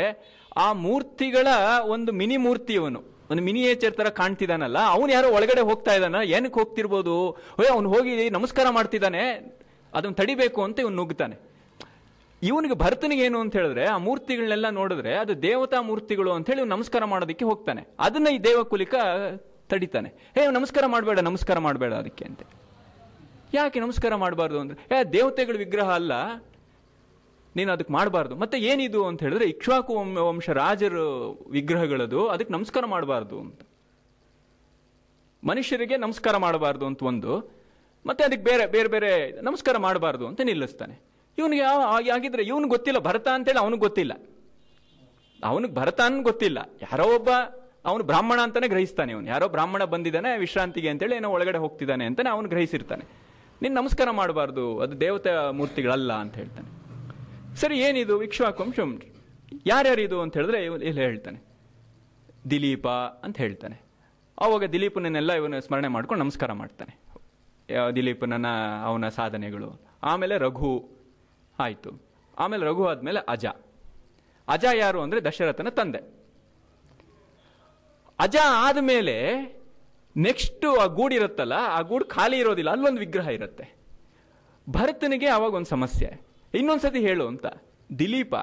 [0.63, 1.47] ಆ ಮೂರ್ತಿಗಳ
[1.95, 3.01] ಒಂದು ಮಿನಿ ಮೂರ್ತಿ ಇವನು.
[3.31, 7.15] ಒಂದು ಮಿನಿಯೇಚರ್ ತರ ಕಾಣ್ತಿದ್ದಾನಲ್ಲ ಅವನು ಯಾರೋ ಒಳಗಡೆ ಹೋಗ್ತಾ ಇದ್ದಾನ, ಏನಕ್ಕೆ ಹೋಗ್ತಿರ್ಬೋದು?
[7.75, 9.23] ಅವನು ಹೋಗಿ ನಮಸ್ಕಾರ ಮಾಡ್ತಿದ್ದಾನೆ,
[9.93, 11.37] ಅದನ್ನು ತಡಿಬೇಕು ಅಂತ ಇವನು ನುಗ್ತಾನೆ
[12.41, 17.45] ಇವನಿಗೆ ಭರತನಿಗೆ ಏನು ಅಂತ ಹೇಳಿದ್ರೆ, ಆ ಮೂರ್ತಿಗಳನ್ನೆಲ್ಲ ನೋಡಿದ್ರೆ ಅದು ದೇವತಾ ಮೂರ್ತಿಗಳು ಅಂತ ಹೇಳಿ ನಮಸ್ಕಾರ ಮಾಡೋದಕ್ಕೆ
[17.45, 17.81] ಹೋಗ್ತಾನೆ.
[17.99, 18.95] ಅದನ್ನ ಈ ದೇವಕುಲಿಕ
[19.69, 20.09] ತಡಿತಾನೆ.
[20.35, 22.41] ಹೇ ನಮಸ್ಕಾರ ಮಾಡಬೇಡ ನಮಸ್ಕಾರ ಮಾಡಬೇಡ ಅದಕ್ಕೆ ಅಂತ.
[23.53, 26.13] ಯಾಕೆ ನಮಸ್ಕಾರ ಮಾಡಬಾರ್ದು ಅಂದ್ರೆ ಏ ದೇವತೆಗಳ ವಿಗ್ರಹ ಅಲ್ಲ,
[27.55, 28.35] ನೀನು ಅದಕ್ಕೆ ಮಾಡಬಾರ್ದು.
[28.35, 29.93] ಮತ್ತೆ ಏನಿದು ಅಂತ ಹೇಳಿದ್ರೆ, ಇಕ್ಷ್ವಾಕು
[30.29, 30.97] ವಂಶ ರಾಜರ
[31.51, 33.61] ವಿಗ್ರಹಗಳದು, ಅದಕ್ಕೆ ನಮಸ್ಕಾರ ಮಾಡಬಾರ್ದು ಅಂತ.
[35.43, 37.33] ಮನುಷ್ಯರಿಗೆ ನಮಸ್ಕಾರ ಮಾಡಬಾರ್ದು ಅಂತ ಒಂದು,
[38.05, 39.11] ಮತ್ತೆ ಅದಕ್ಕೆ ಬೇರೆ ಬೇರೆ ಬೇರೆ
[39.41, 41.10] ನಮಸ್ಕಾರ ಮಾಡಬಾರ್ದು ಅಂತ ನಿಲ್ಲಿಸ್ತಾನೆ.
[41.37, 41.63] ಇವನಿಗೆ
[42.09, 44.13] ಆಗಿದ್ರೆ ಇವನು ಗೊತ್ತಿಲ್ಲ, ಭರತ ಅಂತೇಳಿ ಅವನಿಗೆ ಗೊತ್ತಿಲ್ಲ.
[45.43, 46.57] ಅವನಿಗೆ ಭರತ ಅನ್ ಗೊತ್ತಿಲ್ಲ.
[46.81, 47.29] ಯಾರೋ ಒಬ್ಬ
[47.85, 49.27] ಅವನು ಬ್ರಾಹ್ಮಣ ಅಂತಾನೆ ಗ್ರಹಿಸ್ತಾನೆ ಇವನು.
[49.27, 53.05] ಯಾರೋ ಬ್ರಾಹ್ಮಣ ಬಂದಿದ್ದಾನೆ, ವಿಶ್ರಾಂತಿಗೆ ಅಂತೇಳಿ ಏನೋ ಒಳಗಡೆ ಹೋಗ್ತಿದ್ದಾನೆ ಅಂತಾನೆ ಅವನು ಗ್ರಹಿಸಿರ್ತಾನೆ.
[53.61, 56.69] ನೀನು ನಮಸ್ಕಾರ ಮಾಡಬಾರ್ದು, ಅದು ದೇವತಾ ಮೂರ್ತಿಗಳಲ್ಲ ಅಂತ ಹೇಳ್ತಾನೆ.
[57.55, 58.17] ಸರಿ, ಏನಿದು?
[58.17, 59.01] ವಿಕ್ಷ್ವಾಕಂಶಂ
[59.65, 61.39] ಯಾರ್ಯಾರು ಇದು ಅಂತ ಹೇಳಿದ್ರೆ ಇಲ್ಲಿ ಹೇಳ್ತಾನೆ.
[62.49, 63.81] ದಿಲೀಪ ಅಂತ ಹೇಳ್ತಾನೆ.
[64.39, 66.93] ಆವಾಗ ದಿಲೀಪನನ್ನೆಲ್ಲ ಇವನು ಸ್ಮರಣೆ ಮಾಡ್ಕೊಂಡು ನಮಸ್ಕಾರ ಮಾಡ್ತಾನೆ.
[67.95, 68.47] ದಿಲೀಪನನ್ನ
[68.85, 69.69] ಅವನ ಸಾಧನೆಗಳು.
[70.03, 71.00] ಆಮೇಲೆ ರಘು.
[71.61, 71.91] ಆಯಿತು.
[72.37, 73.45] ಆಮೇಲೆ ರಘು ಆದಮೇಲೆ ಅಜ.
[74.47, 76.01] ಅಜ ಯಾರು ಅಂದರೆ ದಶರಥನ ತಂದೆ.
[78.19, 79.15] ಅಜ ಆದಮೇಲೆ
[80.17, 83.75] ನೆಕ್ಸ್ಟ್ ಆ ಗೂಡು ಇರುತ್ತಲ್ಲ, ಆ ಗೂಡು ಖಾಲಿ ಇರೋದಿಲ್ಲ, ಅಲ್ಲೊಂದು ವಿಗ್ರಹ ಇರುತ್ತೆ.
[84.69, 86.09] ಭರತನಿಗೆ ಅವಾಗ ಒಂದು ಸಮಸ್ಯೆ.
[86.53, 87.45] ಇನ್ನೊಂದ್ಸತಿ ಹೇಳು ಅಂತ.
[87.99, 88.35] ದಿಲೀಪ,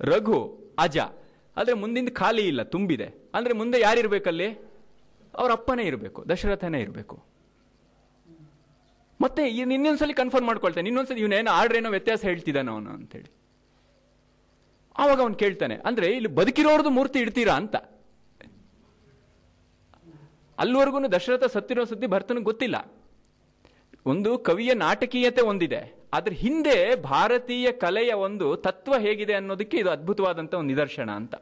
[0.00, 0.38] ರಘು,
[0.78, 0.98] ಅಜ.
[1.56, 3.30] ಆದರೆ ಮುಂದಿಂದ ಖಾಲಿ ಇಲ್ಲ, ತುಂಬಿದೆ.
[3.34, 4.48] ಅಂದ್ರೆ ಮುಂದೆ ಯಾರಿರಬೇಕಲ್ಲಿ?
[5.34, 7.33] ಅವರ ಅಪ್ಪನೇ ಇರಬೇಕು, ದಶರಥನೇ ಇರಬೇಕು.
[9.24, 10.86] ಮತ್ತೆ ಇನ್ನೊಂದ್ಸಲಿ ಕನ್ಫರ್ಮ್ ಮಾಡ್ಕೊಳ್ತಾನೆ.
[10.88, 13.30] ಇನ್ನೊಂದ್ಸಲಿ ಇವನೇನು ಆರ್ಡ್ರ್ ಏನೋ ವ್ಯತ್ಯಾಸ ಹೇಳ್ತಿದ್ದಾನೆ ಅವನು ಅಂತೇಳಿ.
[14.96, 17.76] ಆವಾಗ ಅವನು ಕೇಳ್ತಾನೆ, ಅಂದ್ರೆ ಇಲ್ಲಿ ಬದುಕಿರೋರ್ದು ಮೂರ್ತಿ ಇಡ್ತೀರಾ ಅಂತ.
[20.58, 22.76] ಅಲ್ಲಿವರೆಗೂ ದಶರಥ ಸತ್ತಿರೋ ಸುದ್ದಿ ಭರ್ತನಿಗೆ ಗೊತ್ತಿಲ್ಲ.
[24.06, 25.80] ಒಂದು ಕವಿಯ ನಾಟಕೀಯತೆ ಒಂದಿದೆ.
[26.12, 31.34] ಅದ್ರ ಹಿಂದೆ ಭಾರತೀಯ ಕಲೆಯ ಒಂದು ತತ್ವ ಹೇಗಿದೆ ಅನ್ನೋದಕ್ಕೆ ಇದು ಅದ್ಭುತವಾದಂಥ ಒಂದು ನಿದರ್ಶನ ಅಂತ.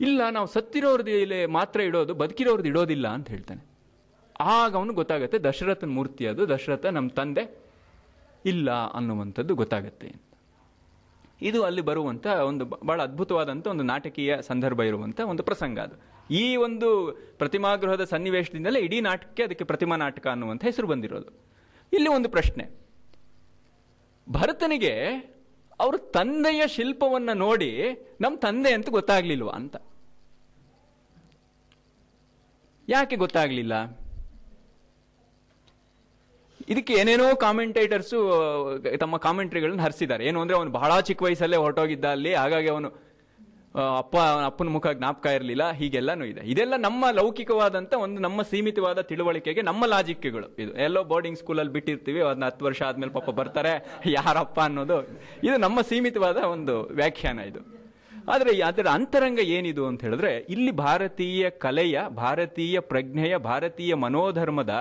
[0.00, 3.62] ಇಲ್ಲ, ನಾವು ಸತ್ತಿರೋರ್ದು ಇಲ್ಲಿ ಮಾತ್ರ ಇಡೋದು, ಬದುಕಿರೋರ್ದು ಇಡೋದಿಲ್ಲ ಅಂತ ಹೇಳ್ತಾನೆ.
[4.40, 7.66] ಆಗ ಅವನು ಗೊತ್ತಾಗುತ್ತೆ ದಶರಥನ ಮೂರ್ತಿ ಅದು, ದಶರಥ ನಮ್ಮ ತಂದೆ.
[8.44, 10.14] ಇಲ್ಲ ಅನ್ನುವಂಥದ್ದು ಗೊತ್ತಾಗುತ್ತೆ
[11.42, 16.16] ಇದು ಅಲ್ಲಿ ಬರುವಂಥ ಒಂದು ಬಹಳ ಅದ್ಭುತವಾದಂಥ ಒಂದು ನಾಟಕೀಯ ಸಂದರ್ಭ ಇರುವಂಥ ಒಂದು ಪ್ರಸಂಗ ಅದು.
[16.34, 21.26] ಈ ಒಂದು ಪ್ರತಿಮಾಗೃಹದ ಸನ್ನಿವೇಶದಿಂದಲೇ ಇಡೀ ನಾಟಕಕ್ಕೆ ಅದಕ್ಕೆ ಪ್ರತಿಮಾ ನಾಟಕ ಅನ್ನುವಂಥ ಹೆಸರು ಬಂದಿರೋದು.
[21.92, 22.70] ಇಲ್ಲಿ ಒಂದು ಪ್ರಶ್ನೆ.
[24.30, 24.94] ಭರತನಿಗೆ
[25.80, 27.70] ಅವ್ರ ತಂದೆಯ ಶಿಲ್ಪವನ್ನು ನೋಡಿ
[28.20, 29.76] ನಮ್ಮ ತಂದೆ ಅಂತ ಗೊತ್ತಾಗ್ಲಿಲ್ವಾ ಅಂತ?
[32.88, 34.05] ಯಾಕೆ ಗೊತ್ತಾಗ್ಲಿಲ್ಲ?
[36.68, 38.18] ಇದಕ್ಕೆ ಏನೇನೋ ಕಾಮೆಂಟೇಟರ್ಸು
[39.00, 40.24] ತಮ್ಮ ಕಾಮೆಂಟ್ರಿಗಳನ್ನ ಹರಿಸಿದ್ದಾರೆ.
[40.26, 42.88] ಏನು ಅಂದ್ರೆ ಅವನು ಬಹಳ ಚಿಕ್ಕ ವಯಸ್ಸಲ್ಲೇ ಹೊರಟೋಗಿದ್ದ ಅಲ್ಲಿ, ಹಾಗಾಗಿ ಅವನು
[43.98, 46.42] ಅಪ್ಪ, ಅಪ್ಪನ ಮುಖ ಜ್ಞಾಪಕ ಇರಲಿಲ್ಲ, ಹೀಗೆಲ್ಲಾನು ಇದೆ.
[46.44, 52.44] ಇದೆಲ್ಲ ನಮ್ಮ ಲೌಕಿಕವಾದಂತ ಒಂದು ನಮ್ಮ ಸೀಮಿತವಾದ ತಿಳುವಳಿಕೆಗೆ ನಮ್ಮ ಲಾಜಿಕ್ಗಳು ಇದು ಎಲ್ಲೋ ಬೋರ್ಡಿಂಗ್ ಸ್ಕೂಲಲ್ಲಿ ಬಿಟ್ಟಿರ್ತೀವಿ ಅದನ್ನ
[52.44, 54.98] ಹತ್ತು ವರ್ಷ ಆದ್ಮೇಲೆ ಪಾಪ ಬರ್ತಾರೆ, ಯಾರಪ್ಪ ಅನ್ನೋದು.
[55.44, 57.62] ಇದು ನಮ್ಮ ಸೀಮಿತವಾದ ಒಂದು ವ್ಯಾಖ್ಯಾನ ಇದು.
[58.28, 64.74] ಆದರೆ ಅದರ ಅಂತರಂಗ ಏನಿದು ಅಂತ ಹೇಳಿದ್ರೆ, ಇಲ್ಲಿ ಭಾರತೀಯ ಕಲೆಯ, ಭಾರತೀಯ ಪ್ರಜ್ಞೆಯ, ಭಾರತೀಯ ಮನೋಧರ್ಮದ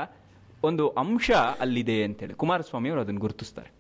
[0.63, 2.33] ಒಂದು ಅಂಶ ಅಲ್ಲಿದೆ ಅಂತೇಳಿ.
[2.33, 3.71] ಕುಮಾರಸ್ವಾಮಿ ಅವರು ಅದನ್ನು ಗುರುತಿಸ್ತಾರೆ.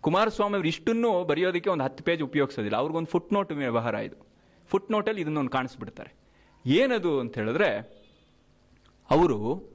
[0.00, 2.76] ಕುಮಾರಸ್ವಾಮಿ ಅವರು ಇಷ್ಟನ್ನು ಬರೆಯೋದಕ್ಕೆ ಒಂದು ಹತ್ತು ಪೇಜ್ ಉಪಯೋಗಿಸೋದಿಲ್ಲ.
[2.76, 4.26] ಅವ್ರಿಗೊಂದು ಫುಟ್ ನೋಟ್ ವ್ಯವಹಾರ ಇದು.
[4.68, 6.12] ಫುಟ್ ನೋಟಲ್ಲಿ ಇದನ್ನೊಂದು ಕಾಣಿಸ್ಬಿಡ್ತಾರೆ.
[6.66, 8.02] ಏನದು ಅಂತ ಹೇಳಿದ್ರೆ,
[9.10, 9.70] ಅವರು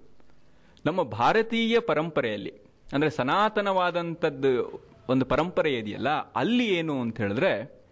[0.86, 2.54] ನಮ್ಮ ಭಾರತೀಯ ಪರಂಪರೆಯಲ್ಲಿ,
[2.94, 7.84] ಅಂದರೆ ಸನಾತನವಾದಂಥದ್ದು ಒಂದು ಪರಂಪರೆ ಇದೆಯಲ್ಲ, ಅಲ್ಲಿ ಏನು ಅಂತ ಹೇಳಿದ್ರೆ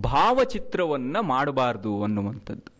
[0.00, 2.77] ಭಾವಚಿತ್ರವನ್ನು ಮಾಡಬಾರ್ದು ಅನ್ನುವಂಥದ್ದು.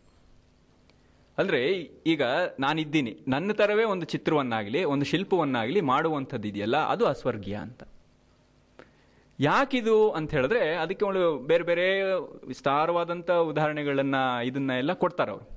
[1.38, 1.60] ಅಂದ್ರೆ
[2.06, 2.22] ಈಗ
[2.60, 3.18] ನಾನಿದ್ದೀನಿ.
[3.28, 7.82] ನನ್ನ ತರವೇ ಒಂದು ಚಿತ್ರವನ್ನಾಗಲಿ, ಒಂದು ಶಿಲ್ಪವನ್ನಾಗಲಿ ಮಾಡುವಂಥದ್ದು ಇದೆಯಲ್ಲ ಅದು ಅಸ್ವರ್ಗೀಯ ಅಂತ.
[9.40, 12.02] ಯಾಕಿದು ಅಂತ ಹೇಳಿದ್ರೆ ಅದಕ್ಕೆ ಒಂದು ಬೇರೆ ಬೇರೆ
[12.46, 14.14] ವಿಸ್ತಾರವಾದಂಥ ಉದಾಹರಣೆಗಳನ್ನ
[14.44, 15.48] ಇದನ್ನ ಎಲ್ಲ ಕೊಡ್ತಾರೆ ಅವರು.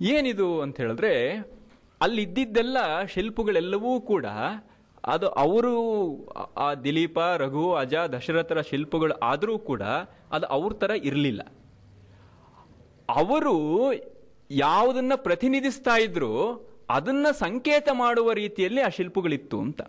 [0.00, 1.36] ಏನಿದು ಅಂತ ಹೇಳಿದ್ರೆ
[2.00, 4.26] ಅಲ್ಲಿ ಇದ್ದಿದ್ದೆಲ್ಲ ಶಿಲ್ಪಗಳೆಲ್ಲವೂ ಕೂಡ
[5.04, 5.74] ಅದು ಅವರು,
[6.56, 9.82] ಆ ದಿಲೀಪ, ರಘು ಅಜ ದಶರಥರ ಶಿಲ್ಪಗಳು ಆದರೂ ಕೂಡ
[10.32, 11.42] ಅದು ಅವ್ರ ಥರ ಇರಲಿಲ್ಲ.
[13.08, 13.92] ಅವರು
[14.50, 16.32] ಯಾವುದನ್ನ ಪ್ರತಿನಿಧಿಸ್ತಾ ಇದ್ರು,
[16.90, 19.80] ಅದನ್ನ ಸಂಕೇತ ಮಾಡುವ ರೀತಿಯಲ್ಲಿ ಆ ಶಿಲ್ಪಗಳಿತ್ತು ಅಂತ.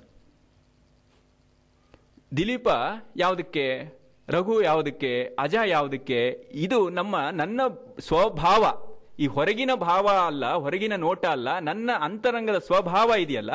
[2.37, 2.67] ದಿಲೀಪ
[3.15, 3.93] ಯಾವುದಕ್ಕೆ,
[4.27, 7.61] ರಘು ಯಾವುದಕ್ಕೆ, ಅಜ ಯಾವುದಕ್ಕೆ, ಇದು ನಮ್ಮ, ನನ್ನ
[7.99, 8.89] ಸ್ವಭಾವ.
[9.19, 13.51] ಈ ಹೊರಗಿನ ಭಾವ ಅಲ್ಲ, ಹೊರಗಿನ ನೋಟ ಅಲ್ಲ, ನನ್ನ ಅಂತರಂಗದ ಸ್ವಭಾವ ಇದೆಯಲ್ಲ,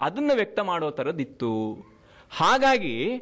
[0.00, 1.74] ಅದನ್ನ ವ್ಯಕ್ತ ಮಾಡೋ ಥರದ್ದಿತ್ತು
[2.30, 3.16] ಹಾಗಾಗಿ,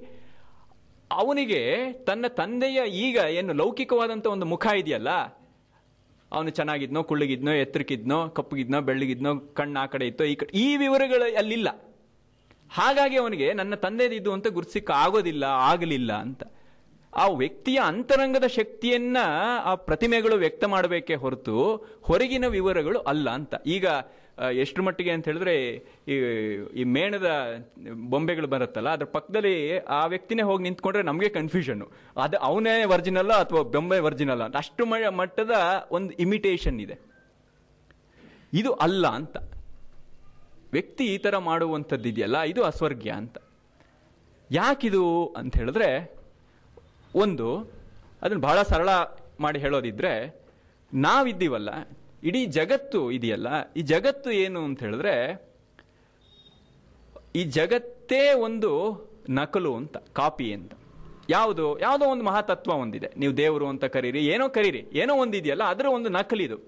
[1.11, 5.09] ಅವನಿಗೆ ತನ್ನ ತಂದೆಯ ಈಗ ಏನು ಲೌಕಿಕವಾದಂಥ ಒಂದು ಮುಖ ಇದೆಯಲ್ಲ
[6.33, 11.69] ಅವನು ಚೆನ್ನಾಗಿದ್ನೋ, ಕುಳ್ಳಗಿದ್ನೋ, ಎತ್ತರಕ್ಕಿದ್ನೋ, ಕಪ್ಪಗಿದ್ನೋ, ಬೆಳ್ಳಗಿದ್ನೋ, ಕಣ್ಣು ಆ ಕಡೆ ಇತ್ತೋ, ಈ ಕಡೆ ಈ ವಿವರಗಳು ಅಲ್ಲಿಲ್ಲ.
[12.71, 16.43] ಹಾಗಾಗಿ ಅವನಿಗೆ ನನ್ನ ತಂದೆದಿದ್ದು ಅಂತ ಗುರ್ಸಿಕ್ಕ ಆಗೋದಿಲ್ಲ, ಆಗಲಿಲ್ಲ ಅಂತ.
[17.17, 19.17] ಆ ವ್ಯಕ್ತಿಯ ಅಂತರಂಗದ ಶಕ್ತಿಯನ್ನ
[19.65, 23.55] ಆ ಪ್ರತಿಮೆಗಳು ವ್ಯಕ್ತ ಮಾಡಬೇಕೇ ಹೊರತು ಹೊರಗಿನ ವಿವರಗಳು ಅಲ್ಲ ಅಂತ.
[23.67, 23.87] ಈಗ
[24.39, 25.75] ಎಷ್ಟ್ರ ಮಟ್ಟಿಗೆ ಅಂತ ಹೇಳಿದ್ರೆ
[26.09, 26.15] ಈ
[26.81, 27.31] ಈ ಮೇಣದ
[27.93, 31.83] ಬೊಂಬೆಗಳು ಬರುತ್ತಲ್ಲ, ಅದ್ರ ಪಕ್ಕದಲ್ಲಿ ಆ ವ್ಯಕ್ತಿನೇ ಹೋಗಿ ನಿಂತ್ಕೊಂಡ್ರೆ ನಮಗೆ ಕನ್ಫ್ಯೂಷನ್
[32.17, 35.51] ಅದು ಅವನೇ ವರ್ಜಿನಲ್ಲ ಅಥವಾ ಬೊಂಬೆ ವರ್ಜಿನಲ್ಲ ಅಷ್ಟು ಮಟ್ಟದ
[35.91, 36.99] ಒಂದು ಇಮಿಟೇಷನ್ ಇದೆ.
[38.53, 39.37] ಇದು ಅಲ್ಲ ಅಂತ.
[40.73, 43.39] ವ್ಯಕ್ತಿ ಈ ಥರ ಮಾಡುವಂಥದ್ದು ಇದೆಯಲ್ಲ, ಇದು ಅಸ್ವರ್ಗ್ಯ ಅಂತ.
[44.51, 46.15] ಯಾಕಿದು ಅಂತ ಹೇಳಿದ್ರೆ,
[47.15, 47.59] ಒಂದು,
[48.23, 48.89] ಅದನ್ನು ಬಹಳ ಸರಳ
[49.41, 50.43] ಮಾಡಿ ಹೇಳೋದಿದ್ರೆ,
[50.95, 51.71] ನಾವಿದ್ದೀವಲ್ಲ
[52.23, 53.73] ಇಡೀ ಜಗತ್ತು ಇದೆಯಲ್ಲ?
[53.77, 55.15] ಈ ಜಗತ್ತು ಏನು ಅಂತ ಹೇಳಿದ್ರೆ,
[57.35, 58.71] ಈ ಜಗತ್ತೇ ಒಂದು
[59.31, 60.73] ನಕಲು ಅಂತ, ಕಾಪಿ ಅಂತ.
[61.31, 61.81] ಯಾವುದು?
[61.81, 63.11] ಯಾವುದೋ ಒಂದು ಮಹಾತತ್ವ ಒಂದಿದೆ.
[63.17, 66.59] ನೀವು ದೇವರು ಅಂತ ಕರೀರಿ, ಏನೋ ಕರೀರಿ, ಏನೋ ಒಂದಿದೆಯಲ್ಲ ಅದರ ಒಂದು ನಕಲಿದು.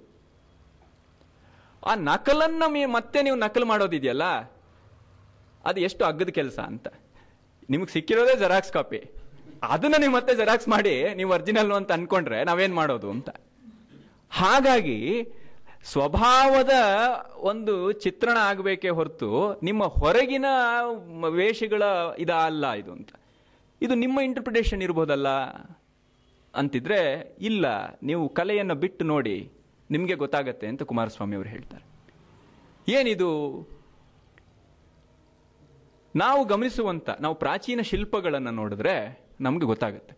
[1.87, 4.25] ಆ ನಕಲನ್ನ ಮತ್ತೆ ನೀವು ನಕಲು ಮಾಡೋದಿದೆಯಲ್ಲ?
[5.65, 6.89] ಅದು ಎಷ್ಟು ಅಗ್ಗದ ಕೆಲಸ ಅಂತ.
[7.71, 8.99] ನಿಮಗೆ ಸಿಕ್ಕಿರೋದೇ ಜೆರಾಕ್ಸ್ ಕಾಪಿ
[9.63, 13.31] ಅದನ್ನ ನೀವು ಮತ್ತೆ ಜೆರಾಕ್ಸ್ ಮಾಡಿ, ನೀವು ಒರಿಜಿನಲ್ ಅಂತ ಅನ್ಕೊಂಡ್ರೆ ನಾವೇನ್ ಮಾಡೋದು ಅಂತ.
[14.31, 15.29] ಹಾಗಾಗಿ
[15.93, 16.75] ಸ್ವಭಾವದ
[17.51, 20.45] ಒಂದು ಚಿತ್ರಣ ಆಗಬೇಕೇ ಹೊರತು ನಿಮ್ಮ ಹೊರಗಿನ
[21.29, 21.83] ವೇಷಗಳ
[22.19, 23.11] ಇದ ಅಲ್ಲ ಇದು ಅಂತ.
[23.83, 25.29] ಇದು ನಿಮ್ಮ ಇಂಟರ್ಪ್ರಿಟೇಷನ್ ಇರ್ಬೋದಲ್ಲ
[26.55, 27.01] ಅಂತಿದ್ರೆ
[27.41, 27.67] ಇಲ್ಲ,
[28.03, 29.53] ನೀವು ಕಲೆಯನ್ನು ಬಿಟ್ಟು ನೋಡಿ
[29.91, 31.85] ನಿಮಗೆ ಗೊತ್ತಾಗತ್ತೆ ಅಂತ ಕುಮಾರಸ್ವಾಮಿ ಅವರು ಹೇಳ್ತಾರೆ.
[32.89, 33.31] ಏನಿದು?
[36.17, 38.95] ನಾವು ಗಮನಿಸುವಂತ, ನಾವು ಪ್ರಾಚೀನ ಶಿಲ್ಪಗಳನ್ನು ನೋಡಿದ್ರೆ
[39.41, 40.15] ನಮಗೆ ಗೊತ್ತಾಗುತ್ತೆ.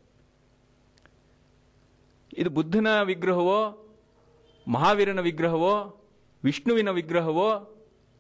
[2.38, 3.85] ಇದು ಬುದ್ಧನ ವಿಗ್ರಹವೋ
[4.68, 6.04] ಮಹಾವೀರನ ವಿಗ್ರಹವೋ,
[6.44, 7.76] ವಿಷ್ಣುವಿನ ವಿಗ್ರಹವೋ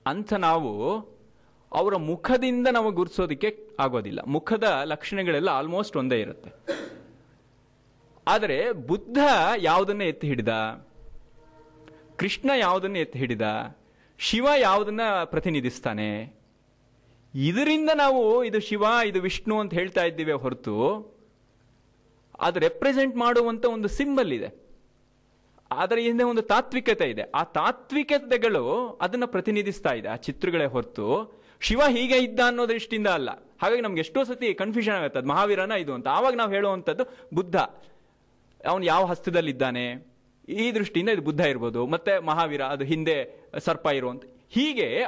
[0.06, 1.00] ಅಂತ ನಾವು
[1.72, 4.20] ಅವರ ಮುಖದಿಂದ ನಾವು ಗುರುತಿಸೋದಕ್ಕೆ ಆಗೋದಿಲ್ಲ.
[4.26, 6.50] ಮುಖದ ಲಕ್ಷಣಗಳೆಲ್ಲ ಆಲ್ಮೋಸ್ಟ್ ಒಂದೇ ಇರುತ್ತೆ.
[8.28, 9.18] ಆದರೆ ಬುದ್ಧ
[9.56, 10.48] ಯಾವುದನ್ನ ಎತ್ತಿ ಹಿಡಿದ?
[12.16, 13.76] ಕೃಷ್ಣ ಯಾವುದನ್ನ ಎತ್ತಿ ಹಿಡಿದ?
[14.18, 16.36] ಶಿವ ಯಾವುದನ್ನ ಪ್ರತಿನಿಧಿಸ್ತಾನೆ?
[17.34, 20.76] ಇದರಿಂದ ನಾವು ಇದು ಶಿವ, ಇದು ವಿಷ್ಣು ಅಂತ ಹೇಳ್ತಾ ಇದ್ದೀವಿ ಹೊರತು,
[22.40, 24.65] ಅದು ರೆಪ್ರೆಸೆಂಟ್ ಮಾಡುವಂಥ ಒಂದು ಸಿಂಬಲ್ ಇದೆ.
[25.70, 27.22] ಅದರ ಹಿಂದೆ ಒಂದು ತಾತ್ವಿಕತೆ ಇದೆ.
[27.22, 31.40] ಆ ತಾತ್ವಿಕತೆಗಳು ಅದನ್ನ ಪ್ರತಿನಿಧಿಸ್ತಾ ಇದೆ, ಆ ಚಿತ್ರಗಳೇ ಹೊರತು.
[31.60, 33.30] ಶಿವ ಹೀಗೆ ಇದ್ದ ಅನ್ನೋ ದೃಷ್ಟಿಯಿಂದ ಅಲ್ಲ.
[33.62, 35.18] ಹಾಗಾಗಿ ನಮ್ಗೆ ಎಷ್ಟೋ ಸತಿ ಕನ್ಫ್ಯೂಷನ್ ಆಗುತ್ತೆ.
[35.18, 36.08] ಅದು ಮಹಾವೀರನ ಇದು ಅಂತ.
[36.08, 37.04] ಆವಾಗ ನಾವು ಹೇಳುವಂಥದ್ದು
[37.34, 37.56] ಬುದ್ಧ.
[38.66, 40.16] ಅವನು ಯಾವ ಹಸ್ತದಲ್ಲಿದ್ದಾನೆ?
[40.48, 41.86] ಈ ದೃಷ್ಟಿಯಿಂದ ಇದು ಬುದ್ಧ ಇರ್ಬೋದು.
[41.86, 43.16] ಮತ್ತೆ ಮಹಾವೀರ, ಅದು ಹಿಂದೆ
[43.58, 45.04] ಸರ್ಪ ಇರುವಂತ ಹೀಗೆ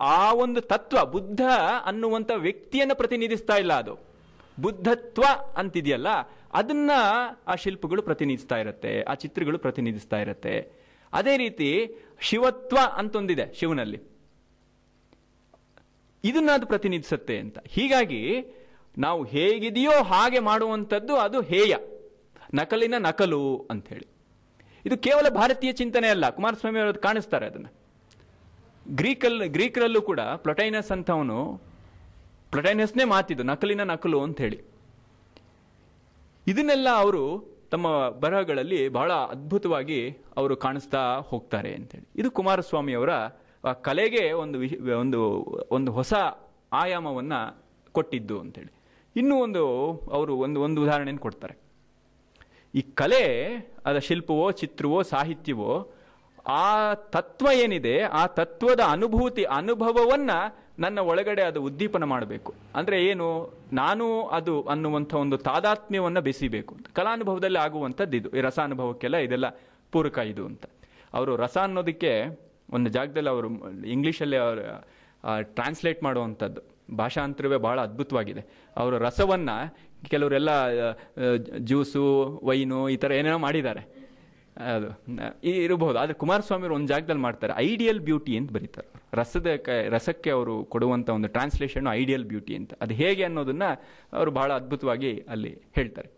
[0.00, 1.40] ಆ ಒಂದು ತತ್ವ ಬುದ್ಧ
[1.84, 4.11] ಅನ್ನುವಂಥ ವ್ಯಕ್ತಿಯನ್ನು ಪ್ರತಿನಿಧಿಸ್ತಾ ಇಲ್ಲ ಅದು.
[4.60, 5.22] ಬುದ್ಧತ್ವ
[5.56, 6.08] ಅಂತಿದೆಯಲ್ಲ,
[6.52, 6.90] ಅದನ್ನ
[7.46, 10.72] ಆ ಶಿಲ್ಪಗಳು ಪ್ರತಿನಿಧಿಸ್ತಾ ಇರುತ್ತೆ, ಆ ಚಿತ್ರಗಳು ಪ್ರತಿನಿಧಿಸ್ತಾ ಇರುತ್ತೆ.
[11.12, 14.12] ಅದೇ ರೀತಿ ಶಿವತ್ವ ಅಂತೊಂದಿದೆ ಶಿವನಲ್ಲಿ.
[16.24, 17.58] ಇದನ್ನ ಅದು ಪ್ರತಿನಿಧಿಸುತ್ತೆ ಅಂತ.
[17.66, 18.44] ಹೀಗಾಗಿ
[18.98, 21.76] ನಾವು ಹೇಗಿದೆಯೋ ಹಾಗೆ ಮಾಡುವಂಥದ್ದು ಅದು ಹೇಯ.
[22.54, 24.06] ನಕಲಿನ ನಕಲು ಅಂತ ಹೇಳಿ
[24.86, 27.66] ಇದು ಕೇವಲ ಭಾರತೀಯ ಚಿಂತನೆ ಅಲ್ಲ, ಕುಮಾರಸ್ವಾಮಿ ಅವರು ಕಾಣಿಸ್ತಾರೆ ಅದನ್ನ.
[28.88, 31.60] ಗ್ರೀಕಲ್, ಗ್ರೀಕರಲ್ಲೂ ಕೂಡ, ಪ್ಲೊಟೈನಸ್ ಅಂತವನು
[32.52, 34.60] ಪ್ಲೊಟೈನಸ್ನೇ ಮಾತಿದ್ದು, ನಕಲಿನ ನಕಲು ಅಂತ ಹೇಳಿ
[36.46, 43.10] ಇದನ್ನೆಲ್ಲ ಅವರು ತಮ್ಮ ಬರಹಗಳಲ್ಲಿ ಬಹಳ ಅದ್ಭುತವಾಗಿ ಅವರು ಕಾಣಿಸ್ತಾ ಹೋಗ್ತಾರೆ ಅಂತೇಳಿ ಇದು ಕುಮಾರಸ್ವಾಮಿ ಅವರ,
[43.64, 44.58] ಆ, ಕಲೆಗೆ ಒಂದು
[44.98, 46.14] ಒಂದು ಒಂದು ಹೊಸ
[46.72, 48.72] ಆಯಾಮವನ್ನು ಕೊಟ್ಟಿದ್ದು ಅಂತೇಳಿ
[49.16, 49.66] ಇನ್ನೂ ಒಂದು
[50.12, 51.54] ಅವರು ಒಂದು ಒಂದು ಉದಾಹರಣೆಯನ್ನು ಕೊಡ್ತಾರೆ.
[52.74, 55.92] ಈ ಕಲೆ, ಅದ ಶಿಲ್ಪವೋ, ಚಿತ್ರವೋ, ಸಾಹಿತ್ಯವೋ
[56.46, 60.30] ಆ ತತ್ವ ಏನಿದೆ, ಆ ತತ್ವದ ಅನುಭೂತಿ, ಅನುಭವವನ್ನ
[60.78, 62.54] ನನ್ನ ಒಳಗಡೆ ಅದು ಉದ್ದೀಪನ ಮಾಡಬೇಕು.
[62.74, 68.30] ಅಂದ್ರೆ ಏನು, ನಾನು ಅದು ಅನ್ನುವಂಥ ಒಂದು ತಾದಾತ್ಮ್ಯವನ್ನ ಬೆಸಿಬೇಕು ಕಲಾನುಭವದಲ್ಲಿ ಆಗುವಂಥದ್ದು ಇದು.
[68.30, 69.44] ಈ ರಸ ಅನುಭವಕ್ಕೆಲ್ಲ ಇದೆಲ್ಲ
[69.92, 70.64] ಪೂರಕ ಇದು ಅಂತ.
[71.14, 72.40] ಅವರು ರಸ ಅನ್ನೋದಕ್ಕೆ
[72.72, 73.48] ಒಂದು ಜಾಗದಲ್ಲಿ ಅವರು
[73.86, 74.86] ಇಂಗ್ಲೀಷಲ್ಲಿ ಅವರು
[75.42, 76.60] ಟ್ರಾನ್ಸ್ಲೇಟ್ ಮಾಡುವಂಥದ್ದು.
[76.96, 78.46] ಭಾಷಾಂತರವೇ ಬಹಳ ಅದ್ಭುತವಾಗಿದೆ.
[78.76, 79.50] ಅವರು ರಸವನ್ನ
[80.10, 80.48] ಕೆಲವರೆಲ್ಲ
[81.58, 84.01] ಜ್ಯೂಸು, ವೈನು ಈ ಥರ ಏನೇನೋ ಮಾಡಿದ್ದಾರೆ.
[84.56, 85.98] ಅದು ಈ ಇರಬಹುದು.
[85.98, 87.52] ಆದರೆ ಕುಮಾರಸ್ವಾಮಿ ಅವರು ಒಂದು ಜಾಗದಲ್ಲಿ ಮಾಡ್ತಾರೆ.
[87.56, 89.46] ಐಡಿಯಲ್ ಬ್ಯೂಟಿ ಅಂತ ಬರೀತಾರೆ ರಸದ
[89.88, 92.74] ರಸಕ್ಕೆ ಅವರು ಕೊಡುವಂಥ ಒಂದು ಟ್ರಾನ್ಸ್ಲೇಷನ್ ಐಡಿಯಲ್ ಬ್ಯೂಟಿ ಅಂತ.
[92.80, 93.82] ಅದು ಹೇಗೆ ಅನ್ನೋದನ್ನು
[94.16, 96.10] ಅವರು ಬಹಳ ಅದ್ಭುತವಾಗಿ ಅಲ್ಲಿ ಹೇಳ್ತಾರೆ.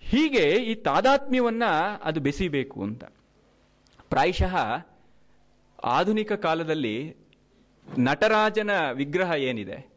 [0.00, 3.04] ಹೀಗೆ ಈ ತಾದಾತ್ಮ್ಯವನ್ನು ಅದು ಬೆಸಿಬೇಕು ಅಂತ.
[4.08, 4.56] ಪ್ರಾಯಶಃ
[5.84, 7.16] ಆಧುನಿಕ ಕಾಲದಲ್ಲಿ
[7.98, 9.90] ನಟರಾಜನ ವಿಗ್ರಹ ಏನಿದೆ,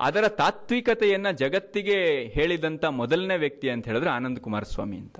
[0.00, 5.18] ಅದರ ತಾತ್ವಿಕತೆಯನ್ನು ಜಗತ್ತಿಗೆ ಹೇಳಿದಂಥ ಮೊದಲನೇ ವ್ಯಕ್ತಿ ಅಂತ ಹೇಳಿದ್ರೆ ಆನಂದ್ ಕುಮಾರಸ್ವಾಮಿ ಅಂತ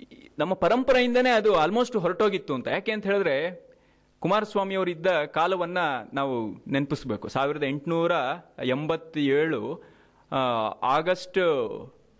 [0.00, 2.68] ಈ- ನಮ್ಮ ಪರಂಪರೆಯಿಂದನೇ ಅದು ಆಲ್ಮೋಸ್ಟ್ ಹೊರಟೋಗಿತ್ತು ಅಂತ.
[2.68, 3.68] ಯಾಕೆ ಅಂತ ಹೇಳಿದ್ರೆ
[4.18, 5.78] ಕುಮಾರಸ್ವಾಮಿ ಅವರಿದ್ದ ಕಾಲವನ್ನ
[6.14, 7.28] ನಾವು ನೆನಪಿಸ್ಬೇಕು.
[7.28, 8.12] ಸಾವಿರದ ಎಂಟುನೂರ
[8.64, 9.82] ಎಂಬತ್ತೇಳು
[10.82, 11.38] ಆಗಸ್ಟ್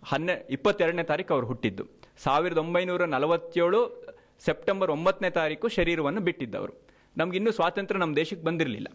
[0.05, 1.83] ಹನ್ನೆ, ಇಪ್ಪತ್ತೆರಡನೇ ತಾರೀಕು ಅವರು ಹುಟ್ಟಿದ್ದು.
[2.17, 4.07] ಸಾವಿರದ ಒಂಬೈನೂರ ನಲವತ್ತೇಳು,
[4.39, 6.73] ಸೆಪ್ಟೆಂಬರ್ ಒಂಬತ್ತನೇ ತಾರೀಕು ಶರೀರವನ್ನು ಬಿಟ್ಟಿದ್ದವರು.
[7.17, 8.87] ನಮಗಿನ್ನೂ ಸ್ವಾತಂತ್ರ್ಯ ನಮ್ಮ ದೇಶಕ್ಕೆ ಬಂದಿರಲಿಲ್ಲ.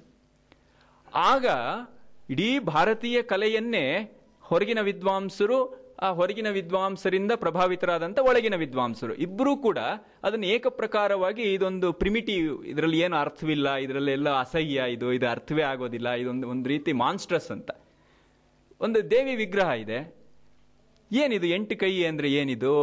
[1.15, 1.47] ಆಗ
[2.31, 3.85] ಇಡೀ ಭಾರತೀಯ ಕಲೆಯನ್ನೇ
[4.41, 9.15] ಹೊರಗಿನ ವಿದ್ವಾಂಸರು ಆ ಹೊರಗಿನ ವಿದ್ವಾಂಸರಿಂದ ಪ್ರಭಾವಿತರಾದಂಥ ಒಳಗಿನ ವಿದ್ವಾಂಸರು.
[9.27, 9.79] ಇಬ್ಬರೂ ಕೂಡ
[10.27, 16.69] ಅದನ್ನು ಏಕಪ್ರಕಾರವಾಗಿ ಇದೊಂದು ಪ್ರಿಮಿಟಿವ್ ಇದರಲ್ಲಿ ಏನು ಅರ್ಥವಿಲ್ಲ ಇದರಲ್ಲೆಲ್ಲ ಅಸಹ್ಯ, ಇದು ಇದು ಅರ್ಥವೇ ಆಗೋದಿಲ್ಲ, ಇದೊಂದು ಒಂದು
[16.75, 17.71] ರೀತಿ ಮಾನ್ಸ್ಟ್ರಸ್ ಅಂತ.
[18.81, 20.01] ಒಂದು ದೇವಿ ವಿಗ್ರಹ ಇದೆ.
[21.11, 22.75] ಏನಿದು ಎಂಟು ಕೈ ಅಂದರೆ ಏನಿದು,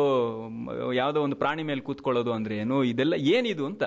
[1.01, 3.83] ಯಾವುದೋ ಒಂದು ಪ್ರಾಣಿ ಮೇಲೆ ಕೂತ್ಕೊಳ್ಳೋದು ಅಂದರೆ ಏನು, ಇದೆಲ್ಲ ಏನಿದು ಅಂತ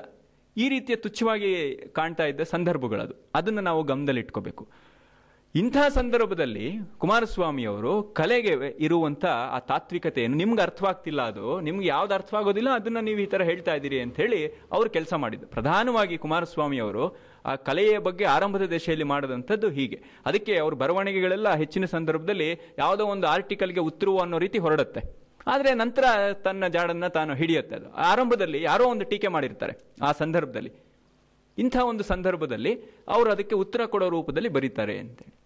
[0.56, 1.50] ಈ ರೀತಿಯ ತುಚ್ಛವಾಗಿ
[1.98, 3.14] ಕಾಣ್ತಾ ಇದ್ದ ಸಂದರ್ಭಗಳದು.
[3.38, 4.64] ಅದನ್ನು ನಾವು ಗಮನದಲ್ಲಿಟ್ಕೋಬೇಕು.
[5.54, 13.00] ಇಂತಹ ಸಂದರ್ಭದಲ್ಲಿ ಕುಮಾರಸ್ವಾಮಿ ಅವರು ಕಲೆಗೆ ಇರುವಂಥ ಆ ತಾತ್ವಿಕತೆಯನ್ನು ನಿಮ್ಗೆ ಅರ್ಥವಾಗ್ತಿಲ್ಲ ಅದು, ನಿಮ್ಗೆ ಯಾವ್ದು ಅರ್ಥವಾಗೋದಿಲ್ಲ, ಅದನ್ನ
[13.00, 17.04] ನೀವು ಈ ತರ ಹೇಳ್ತಾ ಇದ್ದೀರಿ ಅಂತ ಹೇಳಿ ಅವರು ಕೆಲಸ ಮಾಡಿದ್ದು ಪ್ರಧಾನವಾಗಿ ಕುಮಾರಸ್ವಾಮಿ ಅವರು
[17.44, 20.00] ಆ ಕಲೆಯ ಬಗ್ಗೆ ಆರಂಭದ ದಶೆಯಲ್ಲಿ ಮಾಡಿದಂಥದ್ದು ಹೀಗೆ.
[20.26, 22.48] ಅದಕ್ಕೆ ಅವ್ರ ಬರವಣಿಗೆಗಳೆಲ್ಲ ಹೆಚ್ಚಿನ ಸಂದರ್ಭದಲ್ಲಿ
[22.78, 25.02] ಯಾವುದೋ ಒಂದು ಆರ್ಟಿಕಲ್ಗೆ ಉತ್ತರವು ಅನ್ನೋ ರೀತಿ ಹೊರಡುತ್ತೆ.
[25.46, 27.92] ಆದರೆ ನಂತರ ತನ್ನ ಜಾಡನ್ನು ತಾನು ಹಿಡಿಯುತ್ತೆ ಅದು.
[27.92, 30.72] ಆರಂಭದಲ್ಲಿ ಯಾರೋ ಒಂದು ಟೀಕೆ ಮಾಡಿರ್ತಾರೆ ಆ ಸಂದರ್ಭದಲ್ಲಿ.
[31.58, 32.74] ಇಂಥ ಒಂದು ಸಂದರ್ಭದಲ್ಲಿ
[33.08, 35.43] ಅವರು ಅದಕ್ಕೆ ಉತ್ತರ ಕೊಡೋ ರೂಪದಲ್ಲಿ ಬರೀತಾರೆ ಅಂತೇಳಿ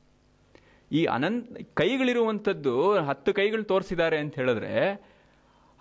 [0.91, 2.75] ಈ ಅನಂತ ಕೈಗಳಿರುವಂಥದ್ದು
[3.09, 4.75] ಹತ್ತು ಕೈಗಳು ತೋರಿಸಿದ್ದಾರೆ ಅಂತ ಹೇಳಿದ್ರೆ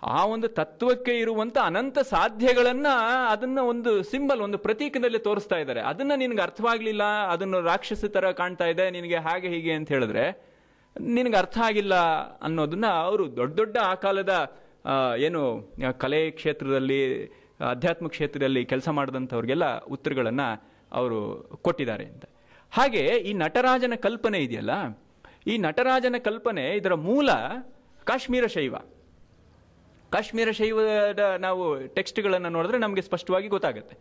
[0.02, 2.92] ಆ ಒಂದು ತತ್ವಕ್ಕೆ ಇರುವಂಥ ಅನಂತ ಸಾಧ್ಯಗಳನ್ನು
[3.30, 5.80] ಅದನ್ನ ಒಂದು ಸಿಂಬಲ್, ಒಂದು ಪ್ರತೀಕದಲ್ಲಿ ತೋರಿಸ್ತಾ ಇದ್ದಾರೆ.
[5.80, 10.24] ಅದನ್ನ ನಿನ್ಗೆ ಅರ್ಥವಾಗಲಿಲ್ಲ, ಅದನ್ನು ರಾಕ್ಷಸ ತರ ಕಾಣ್ತಾ ಇದೆ, ನಿನಗೆ ಹಾಗೆ ಹೀಗೆ ಅಂತ ಹೇಳಿದ್ರೆ
[10.96, 11.94] ನಿನಗೆ ಅರ್ಥ ಆಗಿಲ್ಲ
[12.46, 14.34] ಅನ್ನೋದನ್ನ ಅವರು ದೊಡ್ಡ ದೊಡ್ಡ ಆ ಕಾಲದ
[15.26, 15.42] ಏನು,
[15.98, 17.02] ಕಲೆ ಕ್ಷೇತ್ರದಲ್ಲಿ,
[17.70, 20.48] ಅಧ್ಯಾತ್ಮ ಕ್ಷೇತ್ರದಲ್ಲಿ ಕೆಲಸ ಮಾಡಿದಂಥವ್ರಿಗೆಲ್ಲ ಉತ್ತರಗಳನ್ನು
[20.92, 21.18] ಅವರು
[21.62, 22.24] ಕೊಟ್ಟಿದ್ದಾರೆ ಅಂತ.
[22.70, 24.70] ಹಾಗೆ ಈ ನಟರಾಜನ ಕಲ್ಪನೆ ಇದೆಯಲ್ಲ?
[25.46, 27.30] ಈ ನಟರಾಜನ ಕಲ್ಪನೆ ಇದರ ಮೂಲ
[28.04, 28.76] ಕಾಶ್ಮೀರ ಶೈವ.
[30.10, 33.96] ಕಾಶ್ಮೀರ ಶೈವದ ನಾವು ಟೆಕ್ಸ್ಟ್ಗಳನ್ನು ನೋಡಿದ್ರೆ ನಮಗೆ ಸ್ಪಷ್ಟವಾಗಿ ಗೊತ್ತಾಗುತ್ತೆ.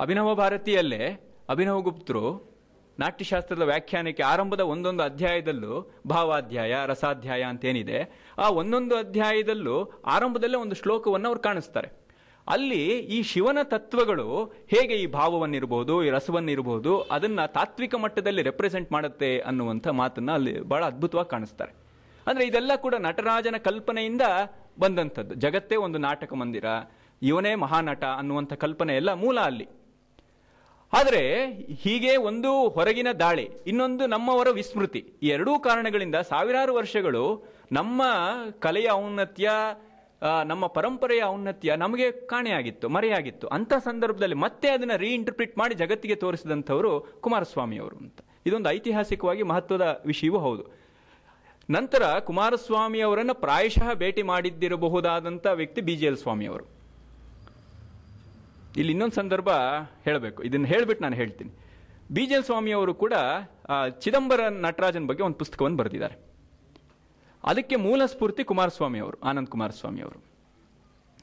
[0.00, 2.56] ಅಭಿನವ ಭಾರತಿಯಲ್ಲೇ ಅಭಿನವ ಗುಪ್ತರು
[2.98, 11.42] ನಾಟ್ಯಶಾಸ್ತ್ರದ ವ್ಯಾಖ್ಯಾನಕ್ಕೆ ಆರಂಭದ ಒಂದೊಂದು ಅಧ್ಯಾಯದಲ್ಲೂ ಭಾವಾಧ್ಯಾಯ, ರಸಾಧ್ಯಾಯ ಅಂತೇನಿದೆ, ಆ ಒಂದೊಂದು ಅಧ್ಯಾಯದಲ್ಲೂ ಆರಂಭದಲ್ಲೇ ಒಂದು ಶ್ಲೋಕವನ್ನು ಅವ್ರು
[11.42, 12.05] ಕಾಣಿಸ್ತಾರೆ.
[12.48, 19.88] ಅಲ್ಲಿ ಈ ಶಿವನ ತತ್ವಗಳು ಹೇಗೆ ಈ ಭಾವವನ್ನಿರಬಹುದು ಈ ರಸವನ್ನಿರಬಹುದು ಅದನ್ನ ತಾತ್ವಿಕ ಮಟ್ಟದಲ್ಲಿ ರೆಪ್ರೆಸೆಂಟ್ ಮಾಡುತ್ತೆ ಅನ್ನುವಂಥ
[19.88, 21.72] ಮಾತನ್ನ ಅಲ್ಲಿ ಬಹಳ ಅದ್ಭುತವಾಗಿ ಕಾಣಿಸ್ತಾರೆ.
[22.26, 24.22] ಅಂದ್ರೆ ಇದೆಲ್ಲ ಕೂಡ ನಟರಾಜನ ಕಲ್ಪನೆಯಿಂದ
[24.78, 25.34] ಬಂದಂಥದ್ದು.
[25.34, 26.64] ಜಗತ್ತೇ ಒಂದು ನಾಟಕ ಮಂದಿರ,
[27.22, 29.66] ಇವನೇ ಮಹಾನಟ ಅನ್ನುವಂಥ ಕಲ್ಪನೆ ಎಲ್ಲ ಮೂಲ ಅಲ್ಲಿ.
[30.92, 31.46] ಆದರೆ
[31.82, 38.02] ಹೀಗೆ ಒಂದು ಹೊರಗಿನ ದಾಳಿ, ಇನ್ನೊಂದು ನಮ್ಮವರ ವಿಸ್ಮೃತಿ, ಈ ಎರಡೂ ಕಾರಣಗಳಿಂದ ಸಾವಿರಾರು ವರ್ಷಗಳು ನಮ್ಮ
[38.58, 39.50] ಕಲೆಯ ಔನ್ನತ್ಯ
[40.44, 43.46] ನಮ್ಮ ಪರಂಪರೆಯ ಔನ್ನತ್ಯ ನಮಗೆ ಕಾಣೆಯಾಗಿತ್ತು, ಮರೆಯಾಗಿತ್ತು.
[43.46, 48.18] ಅಂತ ಸಂದರ್ಭದಲ್ಲಿ ಮತ್ತೆ ಅದನ್ನು ರೀಇಂಟರ್ಪ್ರಿಟ್ ಮಾಡಿ ಜಗತ್ತಿಗೆ ತೋರಿಸಿದಂಥವರು ಕುಮಾರಸ್ವಾಮಿಯವರು ಅಂತ.
[48.46, 50.64] ಇದೊಂದು ಐತಿಹಾಸಿಕವಾಗಿ ಮಹತ್ವದ ವಿಷಯವೂ ಹೌದು.
[51.70, 56.64] ನಂತರ ಕುಮಾರಸ್ವಾಮಿ ಅವರನ್ನ ಪ್ರಾಯಶಃ ಭೇಟಿ ಮಾಡಿದ್ದಿರಬಹುದಾದಂಥ ವ್ಯಕ್ತಿ ಬಿ ಜಿ ಎಲ್ ಸ್ವಾಮಿ ಅವರು.
[58.76, 59.48] ಇಲ್ಲಿ ಇನ್ನೊಂದು ಸಂದರ್ಭ
[60.04, 60.42] ಹೇಳಬೇಕು.
[60.42, 61.52] ಇದನ್ನು ಹೇಳಿಬಿಟ್ಟು ನಾನು ಹೇಳ್ತೀನಿ.
[62.14, 63.14] ಬಿ ಜಿ ಸ್ವಾಮಿಯವರು ಕೂಡ
[63.98, 66.25] ಚಿದಂಬರ ನಟರಾಜನ್ ಬಗ್ಗೆ ಒಂದು ಪುಸ್ತಕವನ್ನು ಬರೆದಿದ್ದಾರೆ.
[67.46, 70.24] ಅದಕ್ಕೆ ಮೂಲ ಸ್ಫೂರ್ತಿ ಕುಮಾರಸ್ವಾಮಿ ಅವರು, ಆನಂದ್ ಕುಮಾರಸ್ವಾಮಿ ಅವರು.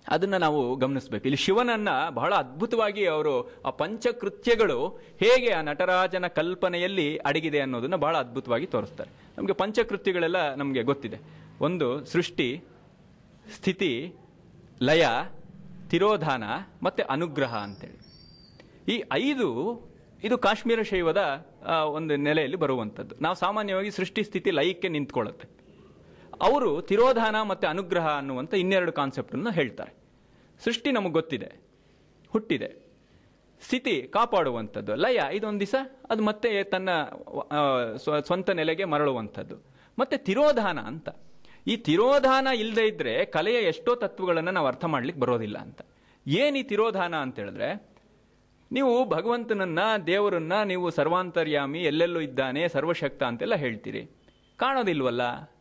[0.08, 1.26] ಅದನ್ನು ನಾವು ಗಮನಿಸಬೇಕು.
[1.26, 8.66] ಇಲ್ಲಿ ಶಿವನನ್ನ ಬಹಳ ಅದ್ಭುತವಾಗಿ ಅವರು ಆ ಪಂಚಕೃತ್ಯಗಳು ಹೇಗೆ ಆ ನಟರಾಜನ ಕಲ್ಪನೆಯಲ್ಲಿ ಅಡಗಿದೆ ಅನ್ನೋದನ್ನು ಬಹಳ ಅದ್ಭುತವಾಗಿ
[8.66, 9.10] ತೋರಿಸ್ತಾರೆ.
[9.38, 11.20] ನಮಗೆ ಪಂಚಕೃತ್ಯಗಳೆಲ್ಲ ನಮಗೆ ಗೊತ್ತಿದೆ.
[11.62, 12.64] ಒಂದು, ಸೃಷ್ಟಿ,
[13.56, 14.14] ಸ್ಥಿತಿ,
[14.82, 15.08] ಲಯ,
[15.90, 16.44] ತಿರೋಧಾನ
[16.84, 18.00] ಮತ್ತು ಅನುಗ್ರಹ ಅಂತೇಳಿ.
[18.94, 19.48] ಈ ಐದು
[20.24, 21.48] ಇದು ಕಾಶ್ಮೀರ ಶೈವದ
[21.86, 25.63] ಒಂದು ನೆಲೆಯಲ್ಲಿ ಬರುವಂಥದ್ದು ನಾವು ಸಾಮಾನ್ಯವಾಗಿ ಸೃಷ್ಟಿ, ಸ್ಥಿತಿ, ಲಯಕ್ಕೆ ನಿಂತ್ಕೊಳ್ಳುತ್ತೆ
[26.42, 29.92] ಅವರು ತಿರೋಧಾನ ಮತ್ತೆ ಅನುಗ್ರಹ ಅನ್ನುವಂಥ ಇನ್ನೆರಡು ಕಾನ್ಸೆಪ್ಟನ್ನು ಹೇಳ್ತಾರೆ.
[30.64, 31.52] ಸೃಷ್ಟಿ ನಮಗೆ ಗೊತ್ತಿದೆ,
[32.30, 32.84] ಹುಟ್ಟಿದೆ.
[33.62, 34.96] ಸ್ಥಿತಿ ಕಾಪಾಡುವಂಥದ್ದು.
[34.96, 35.76] ಲಯ, ಇದೊಂದು ದಿವಸ
[36.10, 36.90] ಅದು ಮತ್ತೆ ತನ್ನ
[37.96, 39.56] ಸ್ವ- ಸ್ವಂತ ನೆಲೆಗೆ ಮರಳುವಂಥದ್ದು.
[40.00, 41.10] ಮತ್ತೆ ತಿರೋಧಾನ ಅಂತ.
[41.68, 45.82] ಈ ತಿರೋಧಾನ ಇಲ್ಲದೇ ಇದ್ದರೆ ಕಲೆಯ ಎಷ್ಟೋ ತತ್ವಗಳನ್ನು ನಾವು ಅರ್ಥ ಮಾಡ್ಲಿಕ್ಕೆ ಬರೋದಿಲ್ಲ ಅಂತ.
[46.28, 47.90] ಏನು ಈ ತಿರೋಧಾನ ಅಂತ ಹೇಳಿದ್ರೆ,
[48.72, 54.06] ನೀವು ಭಗವಂತನನ್ನ, ದೇವರನ್ನ ನೀವು ಸರ್ವಾಂತರ್ಯಾಮಿ, ಎಲ್ಲೆಲ್ಲೂ ಇದ್ದಾನೆ, ಸರ್ವಶಕ್ತ ಅಂತೆಲ್ಲ ಹೇಳ್ತೀರಿ.
[54.58, 55.53] ಕಾಣೋದಿಲ್ವಲ್ಲ?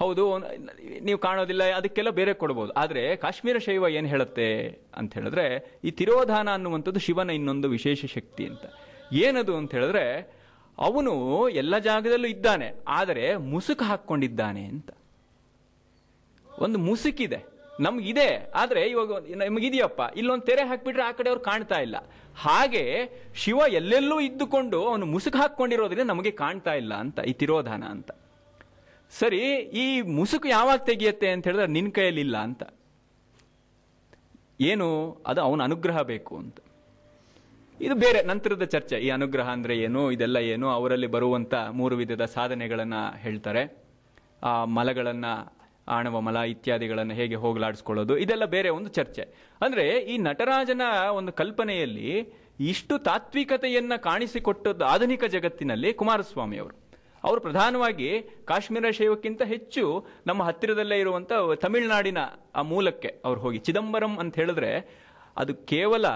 [0.00, 0.24] ಹೌದು,
[1.06, 2.70] ನೀವು ಕಾಣೋದಿಲ್ಲ, ಅದಕ್ಕೆಲ್ಲ ಬೇರೆ ಕೊಡ್ಬೋದು.
[2.82, 4.48] ಆದರೆ ಕಾಶ್ಮೀರ ಶೈವ ಏನು ಹೇಳುತ್ತೆ
[5.00, 5.46] ಅಂತ ಹೇಳಿದ್ರೆ,
[5.84, 8.64] ಈ ತಿರೋಧಾನ ಅನ್ನುವಂಥದ್ದು ಶಿವನ ಇನ್ನೊಂದು ವಿಶೇಷ ಶಕ್ತಿ ಅಂತ.
[9.24, 10.04] ಏನದು ಅಂತ ಹೇಳಿದ್ರೆ,
[10.78, 11.14] ಅವನು
[11.62, 12.68] ಎಲ್ಲ ಜಾಗದಲ್ಲೂ ಇದ್ದಾನೆ,
[12.98, 14.90] ಆದರೆ ಮುಸುಕು ಹಾಕ್ಕೊಂಡಿದ್ದಾನೆ ಅಂತ.
[16.46, 17.40] ಒಂದು ಮುಸುಕಿದೆ,
[17.86, 21.96] ನಮ್ಗಿದೆ, ಆದರೆ ಇವಾಗ ನಮಗಿದೆಯಪ್ಪ, ಇಲ್ಲೊಂದು ತೆರೆ ಹಾಕಿಬಿಟ್ರೆ ಆ ಕಡೆ ಅವ್ರು ಕಾಣ್ತಾ ಇಲ್ಲ.
[22.44, 22.84] ಹಾಗೆ
[23.42, 28.10] ಶಿವ ಎಲ್ಲೆಲ್ಲೂ ಇದ್ದುಕೊಂಡು ಅವನು ಮುಸುಕು ಹಾಕ್ಕೊಂಡಿರೋದ್ರಿಂದ ನಮಗೆ ಕಾಣ್ತಾ ಇಲ್ಲ ಅಂತ, ಈ ತಿರೋಧಾನ ಅಂತ.
[29.10, 29.40] ಸರಿ,
[29.82, 32.62] ಈ ಮುಸುಕು ಯಾವಾಗ ತೆಗೆಯುತ್ತೆ ಅಂತ ಹೇಳಿದ್ರೆ ನಿನ್ನ ಕೈಯಲ್ಲಿ ಇಲ್ಲ ಅಂತ.
[34.60, 34.88] ಏನು?
[35.26, 36.58] ಅದು ಅವನ ಅನುಗ್ರಹ ಬೇಕು ಅಂತ.
[37.80, 38.96] ಇದು ಬೇರೆ ನಂತರದ ಚರ್ಚೆ.
[38.96, 40.12] ಈ ಅನುಗ್ರಹ ಅಂದರೆ ಏನು?
[40.12, 40.68] ಇದೆಲ್ಲ ಏನು?
[40.68, 43.62] ಅವರಲ್ಲಿ ಬರುವಂಥ ಮೂರು ವಿಧದ ಸಾಧನೆಗಳನ್ನು ಹೇಳ್ತಾರೆ.
[44.42, 45.56] ಆ ಮಲಗಳನ್ನು,
[45.88, 49.54] ಆಣವ ಮಲ ಇತ್ಯಾದಿಗಳನ್ನು ಹೇಗೆ ಹೋಗಲಾಡಿಸ್ಕೊಳ್ಳೋದು, ಇದೆಲ್ಲ ಬೇರೆ ಒಂದು ಚರ್ಚೆ.
[49.60, 50.82] ಅಂದರೆ ಈ ನಟರಾಜನ
[51.12, 56.58] ಒಂದು ಕಲ್ಪನೆಯಲ್ಲಿ ಇಷ್ಟು ತಾತ್ವಿಕತೆಯನ್ನು ಕಾಣಿಸಿಕೊಟ್ಟದ್ದು ಆಧುನಿಕ ಜಗತ್ತಿನಲ್ಲಿ ಕುಮಾರಸ್ವಾಮಿ
[57.26, 62.18] ಅವರು ಪ್ರಧಾನವಾಗಿ ಕಾಶ್ಮೀರ ಶೈವಕ್ಕಿಂತ ಹೆಚ್ಚು ನಮ್ಮ ಹತ್ತಿರದಲ್ಲೇ ಇರುವಂಥ ತಮಿಳುನಾಡಿನ
[62.54, 63.58] ಆ ಮೂಲಕ್ಕೆ ಅವ್ರು ಹೋಗಿ.
[63.58, 65.02] ಚಿದಂಬರಂ ಅಂತ ಹೇಳಿದ್ರೆ
[65.36, 66.06] ಅದು ಕೇವಲ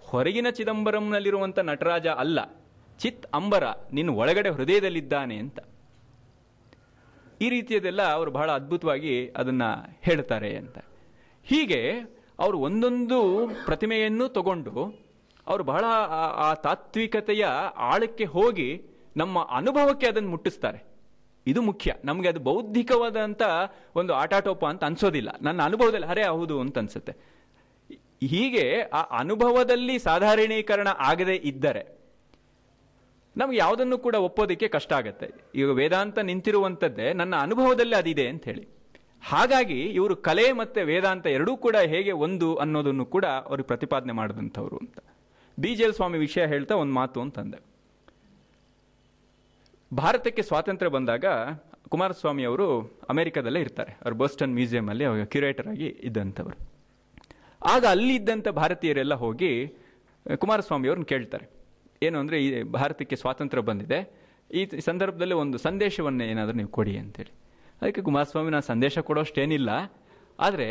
[0.00, 2.38] ಹೊರಗಿನ ಚಿದಂಬರಂನಲ್ಲಿರುವಂಥ ನಟರಾಜ ಅಲ್ಲ.
[2.98, 5.58] ಚಿತ್ ಅಂಬರ ನಿನ್ನ ಒಳಗಡೆ ಹೃದಯದಲ್ಲಿದ್ದಾನೆ ಅಂತ.
[7.40, 10.78] ಈ ರೀತಿಯದೆಲ್ಲ ಅವರು ಬಹಳ ಅದ್ಭುತವಾಗಿ ಅದನ್ನು ಹೇಳ್ತಾರೆ ಅಂತ.
[11.44, 11.98] ಹೀಗೆ
[12.38, 15.00] ಅವರು ಒಂದೊಂದು ಪ್ರತಿಮೆಯನ್ನು ತಗೊಂಡು
[15.46, 15.84] ಅವರು ಬಹಳ
[16.36, 17.44] ಆ ತಾತ್ವಿಕತೆಯ
[17.76, 20.90] ಆಳಕ್ಕೆ ಹೋಗಿ ನಮ್ಮ ಅನುಭವಕ್ಕೆ ಅದನ್ನು ಮುಟ್ಟಿಸ್ತಾರೆ.
[21.46, 21.94] ಇದು ಮುಖ್ಯ.
[22.04, 23.42] ನಮಗೆ ಅದು ಬೌದ್ಧಿಕವಾದಂಥ
[23.94, 25.28] ಒಂದು ಆಟಾಟೋಪ ಅಂತ ಅನ್ಸೋದಿಲ್ಲ.
[25.42, 27.12] ನನ್ನ ಅನುಭವದಲ್ಲಿ ಅರೆ ಹೌದು ಅಂತ ಅನ್ಸುತ್ತೆ.
[28.24, 32.00] ಹೀಗೆ ಆ ಅನುಭವದಲ್ಲಿ ಸಾಧಾರಣೀಕರಣ ಆಗದೆ ಇದ್ದರೆ
[33.36, 35.30] ನಮ್ಗೆ ಯಾವುದನ್ನು ಕೂಡ ಒಪ್ಪೋದಕ್ಕೆ ಕಷ್ಟ ಆಗುತ್ತೆ.
[35.54, 38.68] ಈಗ ವೇದಾಂತ ನಿಂತಿರುವಂಥದ್ದೇ ನನ್ನ ಅನುಭವದಲ್ಲಿ ಅದಿದೆ ಅಂತ ಹೇಳಿ.
[39.22, 44.98] ಹಾಗಾಗಿ ಇವರು ಕಲೆ ಮತ್ತೆ ವೇದಾಂತ ಎರಡೂ ಕೂಡ ಹೇಗೆ ಒಂದು ಅನ್ನೋದನ್ನು ಕೂಡ ಅವರು ಪ್ರತಿಪಾದನೆ ಮಾಡಿದಂಥವ್ರು ಅಂತ.
[45.60, 45.74] ಬಿ.
[45.74, 47.69] ಜಿ ಎಲ್ ಸ್ವಾಮಿ ವಿಷಯ ಹೇಳ್ತಾ ಒಂದು ಮಾತು ಅಂತಂದೆ.
[49.94, 51.24] ಭಾರತಕ್ಕೆ ಸ್ವಾತಂತ್ರ್ಯ ಬಂದಾಗ
[51.88, 52.66] ಕುಮಾರಸ್ವಾಮಿ ಅವರು
[53.08, 53.92] ಅಮೆರಿಕದಲ್ಲೇ ಇರ್ತಾರೆ.
[53.92, 56.56] ಅವ್ರು ಬೋಸ್ಟನ್ ಮ್ಯೂಸಿಯಂ ಅಲ್ಲಿ ಕ್ಯೂರೇಟರ್ ಆಗಿ ಇದ್ದಂಥವ್ರು.
[57.66, 59.66] ಆಗ ಅಲ್ಲಿ ಇದ್ದಂಥ ಭಾರತೀಯರೆಲ್ಲ ಹೋಗಿ
[60.36, 61.50] ಕುಮಾರಸ್ವಾಮಿ ಅವ್ರನ್ನ ಕೇಳ್ತಾರೆ.
[62.02, 63.98] ಏನು ಅಂದರೆ ಈ ಭಾರತಕ್ಕೆ ಸ್ವಾತಂತ್ರ್ಯ ಬಂದಿದೆ.
[64.54, 67.32] ಈ ಸಂದರ್ಭದಲ್ಲಿ ಒಂದು ಸಂದೇಶವನ್ನು ಏನಾದರೂ ನೀವು ಕೊಡಿ ಅಂತೇಳಿ.
[67.82, 69.70] ಅದಕ್ಕೆ ಕುಮಾರಸ್ವಾಮಿ ನಾನು ಸಂದೇಶ ಕೊಡೋಷ್ಟೇನಿಲ್ಲ.
[70.40, 70.68] ಆದರೆ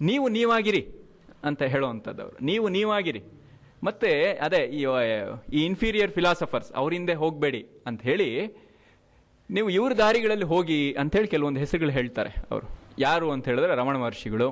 [0.00, 0.82] ನೀವು ನೀವಾಗಿರಿ
[1.44, 2.44] ಅಂತ ಹೇಳುವಂಥದ್ದವರು.
[2.44, 3.22] ನೀವು ನೀವಾಗಿರಿ.
[3.86, 4.10] ಮತ್ತೆ
[4.46, 4.60] ಅದೇ
[5.56, 8.28] ಈ ಇನ್ಫೀರಿಯರ್ ಫಿಲಾಸಫರ್ಸ್ ಅವರಿಂದೆ ಹೋಗಬೇಡಿ ಅಂತ ಹೇಳಿ
[9.50, 12.66] ನೀವು ಇವ್ರ ದಾರಿಗಳಲ್ಲಿ ಹೋಗಿ ಅಂತೇಳಿ ಕೆಲವೊಂದು ಹೆಸರುಗಳು ಹೇಳ್ತಾರೆ ಅವರು.
[12.98, 14.48] ಯಾರು ಅಂತ ಹೇಳಿದ್ರೆ ರಮಣ ಮಹರ್ಷಿಗಳು,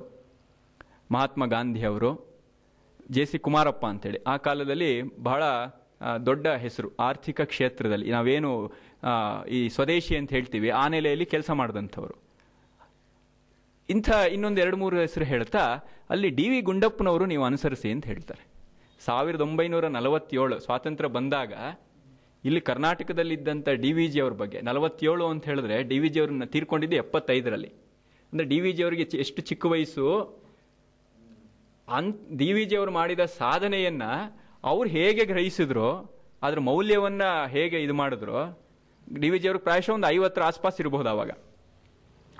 [1.12, 2.10] ಮಹಾತ್ಮ ಗಾಂಧಿ ಅವರು,
[3.10, 4.92] ಜೆ ಸಿ ಕುಮಾರಪ್ಪ ಅಂತೇಳಿ ಆ ಕಾಲದಲ್ಲಿ
[5.28, 5.42] ಬಹಳ
[6.28, 8.08] ದೊಡ್ಡ ಹೆಸರು ಆರ್ಥಿಕ ಕ್ಷೇತ್ರದಲ್ಲಿ.
[8.10, 8.50] ನಾವೇನು
[9.58, 12.16] ಈ ಸ್ವದೇಶಿ ಅಂತ ಹೇಳ್ತೀವಿ, ಆ ನೆಲೆಯಲ್ಲಿ ಕೆಲಸ ಮಾಡಿದಂಥವ್ರು.
[13.88, 15.64] ಇಂಥ ಇನ್ನೊಂದು ಎರಡು ಮೂರು ಹೆಸರು ಹೇಳ್ತಾ
[16.10, 18.44] ಅಲ್ಲಿ ಡಿ ವಿ ಗುಂಡಪ್ಪನವರು ನೀವು ಅನುಸರಿಸಿ ಅಂತ ಹೇಳ್ತಾರೆ.
[19.04, 21.52] ಸಾವಿರದ ಒಂಬೈನೂರ ನಲವತ್ತೇಳು ಸ್ವಾತಂತ್ರ್ಯ ಬಂದಾಗ,
[22.44, 26.96] ಇಲ್ಲಿ ಕರ್ನಾಟಕದಲ್ಲಿದ್ದಂಥ ಡಿ ವಿ ಜಿ ಅವ್ರ ಬಗ್ಗೆ, ನಲವತ್ತೇಳು ಅಂತ ಹೇಳಿದ್ರೆ ಡಿ ವಿ ಜಿ ಅವ್ರನ್ನ ತೀರ್ಕೊಂಡಿದ್ದು
[26.96, 27.68] ಎಪ್ಪತ್ತೈದರಲ್ಲಿ.
[28.32, 30.06] ಅಂದರೆ ಡಿ ವಿ ಜಿ ಅವರಿಗೆ ಎಷ್ಟು ಚಿಕ್ಕ ವಯಸ್ಸು,
[31.88, 38.38] ಅನ್, ಡಿ ವಿ ಜಿ ಅವರು ಮಾಡಿದ ಸಾಧನೆಯನ್ನು ಅವ್ರು ಹೇಗೆ ಗ್ರಹಿಸಿದ್ರು, ಅದ್ರ ಮೌಲ್ಯವನ್ನು ಹೇಗೆ ಇದು ಮಾಡಿದ್ರು,
[39.20, 41.30] ಡಿ ವಿ ಜಿ ಅವ್ರಿಗೆ ಪ್ರಾಯಶಃ ಒಂದು ಐವತ್ತರ ಆಸ್ಪಾಸ್ ಇರಬಹುದು ಅವಾಗ.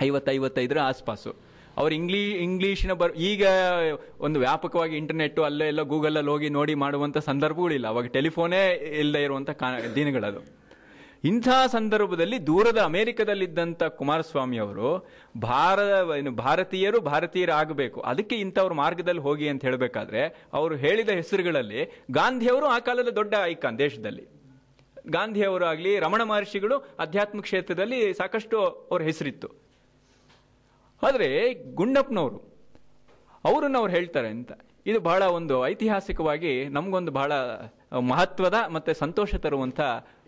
[0.03, 1.46] ಐವತ್ತು ಐವತ್ತೈದರ ಆಸ್ಪಾಸು.
[1.77, 3.47] ಅವ್ರು ಇಂಗ್ಲೀ, ಇಂಗ್ಲೀಷಿನ ಬರ್, ಈಗ
[4.21, 7.87] ಒಂದು ವ್ಯಾಪಕವಾಗಿ ಇಂಟರ್ನೆಟ್ ಅಲ್ಲೇ ಎಲ್ಲ ಗೂಗಲಲ್ಲಿ ಹೋಗಿ ನೋಡಿ ಮಾಡುವಂಥ ಸಂದರ್ಭಗಳಿಲ್ಲ.
[7.87, 8.63] ಅವಾಗ ಟೆಲಿಫೋನೇ
[9.01, 10.67] ಇಲ್ಲದೆ ಇರುವಂಥ ಕಾ, ದಿನಗಳದು.
[11.25, 15.09] ಇಂಥ ಸಂದರ್ಭದಲ್ಲಿ ದೂರದ ಅಮೇರಿಕದಲ್ಲಿದ್ದಂಥ ಕುಮಾರಸ್ವಾಮಿ ಅವರು
[15.43, 15.79] ಭಾರ
[16.31, 18.01] ಭಾರತೀಯರು ಭಾರತೀಯರಾಗಬೇಕು.
[18.01, 20.23] ಅದಕ್ಕೆ ಇಂಥವ್ರ ಮಾರ್ಗದಲ್ಲಿ ಹೋಗಿ ಅಂತ ಹೇಳಬೇಕಾದ್ರೆ
[20.53, 24.27] ಅವರು ಹೇಳಿದ ಹೆಸರುಗಳಲ್ಲಿ ಗಾಂಧಿಯವರು ಆ ಕಾಲದ ದೊಡ್ಡ ಐಕಾನ್ ದೇಶದಲ್ಲಿ.
[25.09, 29.66] ಗಾಂಧಿಯವರು ಆಗಲಿ ರಮಣ ಮಹರ್ಷಿಗಳು ಅಧ್ಯಾತ್ಮ ಕ್ಷೇತ್ರದಲ್ಲಿ ಸಾಕಷ್ಟು ಅವ್ರ ಹೆಸರಿತ್ತು.
[31.03, 31.29] ಆದರೆ
[31.81, 32.39] ಗುಂಡಪ್ಪನವರು,
[33.45, 34.53] ಅವರನ್ನು ಅವ್ರು ಹೇಳ್ತಾರೆ ಅಂತ.
[34.87, 37.33] ಇದು ಬಹಳ ಒಂದು ಐತಿಹಾಸಿಕವಾಗಿ ನಮಗೊಂದು ಬಹಳ
[38.11, 39.81] ಮಹತ್ವದ ಮತ್ತು ಸಂತೋಷ ತರುವಂಥ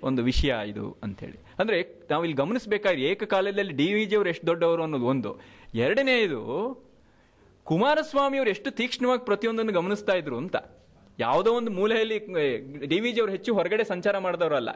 [0.03, 1.39] ಒಂದು ವಿಷಯ ಇದು ಅಂಥೇಳಿ.
[1.59, 1.79] ಅಂದರೆ
[2.11, 5.33] ನಾವು ಇಲ್ಲಿ ಗಮನಿಸಬೇಕಾದ್ರೆ ಏಕಕಾಲದಲ್ಲಿ ಡಿ ವಿ ಜಿಯವರು ಎಷ್ಟು ದೊಡ್ಡವರು ಅನ್ನೋದು ಒಂದು.
[5.75, 6.43] ಎರಡನೆಯದು
[7.65, 10.57] ಕುಮಾರಸ್ವಾಮಿ ಅವರು ಎಷ್ಟು ತೀಕ್ಷ್ಣವಾಗಿ ಪ್ರತಿಯೊಂದನ್ನು ಗಮನಿಸ್ತಾ ಇದ್ರು ಅಂತ.
[11.19, 12.19] ಯಾವುದೋ ಒಂದು ಮೂಲೆಯಲ್ಲಿ
[12.87, 14.71] ಡಿ ವಿ ಜಿಯವರು ಹೆಚ್ಚು ಹೊರಗಡೆ ಸಂಚಾರ ಮಾಡಿದವರಲ್ಲ.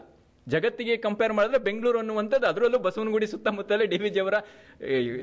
[0.48, 4.34] ಜಗತ್ತಿಗೆ ಕಂಪೇರ್ ಮಾಡಿದ್ರೆ ಬೆಂಗಳೂರು ಅನ್ನುವಂಥದ್ದು ಅದರಲ್ಲೂ ಬಸವನಗುಡಿ ಸುತ್ತಮುತ್ತಲೇ ಡಿ ವಿ ಜಿ ಅವರ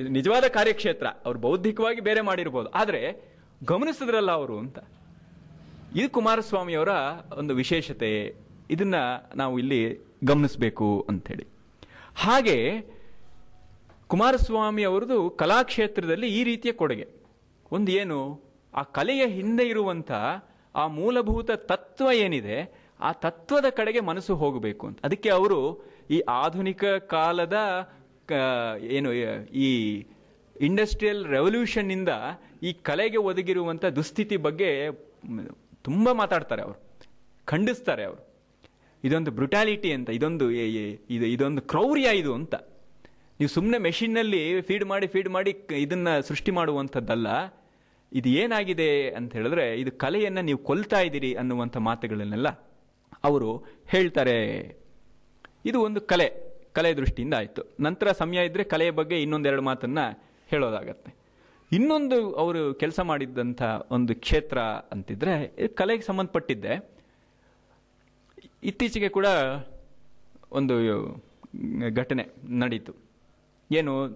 [0.10, 1.08] ನಿಜವಾದ ಕಾರ್ಯಕ್ಷೇತ್ರ.
[1.26, 2.70] ಅವ್ರು ಬೌದ್ಧಿಕವಾಗಿ ಬೇರೆ ಮಾಡಿರ್ಬೋದು.
[2.70, 3.30] ಆದರೆ
[3.66, 4.80] ಗಮನಿಸಿದ್ರಲ್ಲ ಅವರು ಅಂತ?
[5.96, 6.90] ಇದು ಕುಮಾರಸ್ವಾಮಿಯವರ
[7.38, 8.36] ಒಂದು ವಿಶೇಷತೆ.
[8.70, 8.96] ಇದನ್ನ
[9.36, 11.48] ನಾವು ಇಲ್ಲಿ ಗಮನಿಸಬೇಕು ಅಂಥೇಳಿ.
[12.16, 12.82] ಹಾಗೆ
[14.08, 17.08] ಕುಮಾರಸ್ವಾಮಿ ಅವರದು ಕಲಾಕ್ಷೇತ್ರದಲ್ಲಿ ಈ ರೀತಿಯ ಕೊಡುಗೆ.
[17.72, 18.42] ಒಂದು ಏನು?
[18.74, 20.12] ಆ ಕಲೆಯ ಹಿಂದೆ ಇರುವಂಥ
[20.76, 22.79] ಆ ಮೂಲಭೂತ ತತ್ವ ಏನಿದೆ?
[23.08, 25.00] ಆ ತತ್ವದ ಕಡೆಗೆ ಮನಸ್ಸು ಹೋಗಬೇಕು ಅಂತ.
[25.08, 25.60] ಅದಕ್ಕೆ ಅವರು
[26.16, 26.84] ಈ ಆಧುನಿಕ
[27.16, 27.58] ಕಾಲದ
[28.98, 29.10] ಏನು,
[29.68, 29.70] ಈ
[30.56, 32.12] ಇಂಡಸ್ಟ್ರಿಯಲ್ ರೆವಲ್ಯೂಷನ್ನಿಂದ
[32.68, 34.72] ಈ ಕಲೆಗೆ ಒದಗಿರುವಂಥ ದುಸ್ಥಿತಿ ಬಗ್ಗೆ
[35.88, 36.80] ತುಂಬ ಮಾತಾಡ್ತಾರೆ ಅವರು.
[37.48, 38.22] ಖಂಡಿಸ್ತಾರೆ ಅವರು.
[39.04, 40.46] ಇದೊಂದು ಬ್ರುಟಾಲಿಟಿ ಅಂತ, ಇದೊಂದು
[41.16, 42.56] ಇದು, ಇದೊಂದು ಕ್ರೌರ್ಯ ಇದು ಅಂತ.
[43.40, 45.52] ನೀವು ಸುಮ್ಮನೆ ಮೆಷಿನ್ನಲ್ಲಿ ಫೀಡ್ ಮಾಡಿ ಫೀಡ್ ಮಾಡಿ
[45.86, 47.28] ಇದನ್ನ ಸೃಷ್ಟಿ ಮಾಡುವಂಥದ್ದಲ್ಲ.
[48.12, 52.50] ಇದು ಏನಾಗಿದೆ ಅಂತ ಹೇಳಿದ್ರೆ, ಇದು ಕಲೆಯನ್ನು ನೀವು ಕೊಲ್ತಾ ಇದ್ದೀರಿ ಅನ್ನುವಂಥ ಮಾತುಗಳನ್ನೆಲ್ಲ
[53.24, 54.38] ಅವರು ಹೇಳ್ತಾರೆ,
[55.66, 57.62] ಇದು ಒಂದು ಕಲೆ ಕಲೆ ದೃಷ್ಟಿಯಿಂದ ಆಯಿತು.
[57.80, 61.16] ನಂತರ ಸಮಯ ಇದ್ದರೆ ಕಲೆಯ ಬಗ್ಗೆ ಇನ್ನೊಂದೆರಡು ಮಾತನ್ನು ಹೇಳೋದಾಗತ್ತೆ.
[61.72, 63.62] ಇನ್ನೊಂದು ಅವರು ಕೆಲಸ ಮಾಡಿದ್ದಂಥ
[63.92, 66.92] ಒಂದು ಕ್ಷೇತ್ರ ಅಂತಿದ್ರೆ, ಕಲೆಗೆ ಸಂಬಂಧಪಟ್ಟಿದ್ದೆ.
[68.64, 69.26] ಇತ್ತೀಚೆಗೆ ಕೂಡ
[70.52, 70.76] ಒಂದು
[71.96, 72.94] ಘಟನೆ ನಡೀತು.
[73.72, 74.08] ಏನು,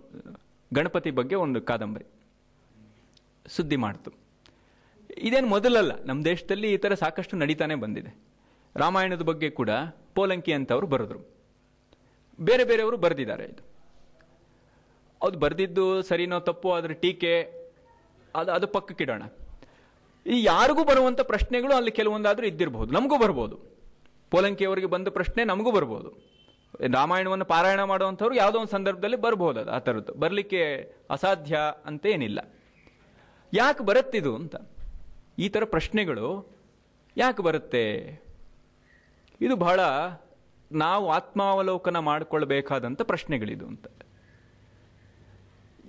[0.74, 2.06] ಗಣಪತಿ ಬಗ್ಗೆ ಒಂದು ಕಾದಂಬರಿ
[3.48, 4.12] ಸುದ್ದಿ ಮಾಡ್ತು.
[5.18, 8.33] ಇದೇನು ಮೊದಲಲ್ಲ ನಮ್ಮ ದೇಶದಲ್ಲಿ ಈ ಥರ ಸಾಕಷ್ಟು ನಡೀತಾನೆ ಬಂದಿದೆ.
[8.76, 9.70] ರಾಮಾಯಣದ ಬಗ್ಗೆ ಕೂಡ
[10.16, 11.20] ಪೋಲಂಕಿ ಅವರು ಬರೆದ್ರು.
[12.42, 13.74] ಬೇರೆ ಬೇರೆಯವರು ಬರೆದಿದ್ದಾರೆ ಇದು.
[15.24, 17.64] ಅದು ಬರೆದಿದ್ದು ಸರಿನೋ ತಪ್ಪು ಅದ್ರ ಟೀಕೆ,
[18.36, 19.24] ಅದು ಅದು ಪಕ್ಕಕ್ಕಿಡೋಣ
[20.28, 22.94] ಈ ಯಾರಿಗೂ ಬರುವಂಥ ಪ್ರಶ್ನೆಗಳು ಅಲ್ಲಿ ಕೆಲವೊಂದಾದರೂ ಇದ್ದಿರಬಹುದು.
[22.94, 23.60] ನಮಗೂ ಬರ್ಬೋದು.
[24.32, 26.34] ಪೋಲಂಕಿಯವರಿಗೆ ಬಂದ ಪ್ರಶ್ನೆ ನಮಗೂ ಬರ್ಬೋದು.
[26.94, 30.14] ರಾಮಾಯಣವನ್ನು ಪಾರಾಯಣ ಮಾಡುವಂಥವ್ರು ಯಾವುದೋ ಒಂದು ಸಂದರ್ಭದಲ್ಲಿ ಬರ್ಬೋದು ಅದು, ಆ ಥರದ್ದು.
[30.14, 32.54] ಬರಲಿಕ್ಕೆ ಅಸಾಧ್ಯ ಅಂತ ಏನಿಲ್ಲ.
[33.54, 34.56] ಯಾಕೆ ಬರುತ್ತಿದು ಅಂತ?
[35.40, 36.56] ಈ ಥರ ಪ್ರಶ್ನೆಗಳು
[37.18, 38.23] ಯಾಕೆ ಬರುತ್ತೆ?
[39.46, 39.80] ಇದು ಬಹಳ
[40.72, 43.88] ನಾವು ಆತ್ಮಾವಲೋಕನ ಮಾಡಿಕೊಳ್ಬೇಕಾದಂಥ ಪ್ರಶ್ನೆಗಳಿದು ಅಂತ.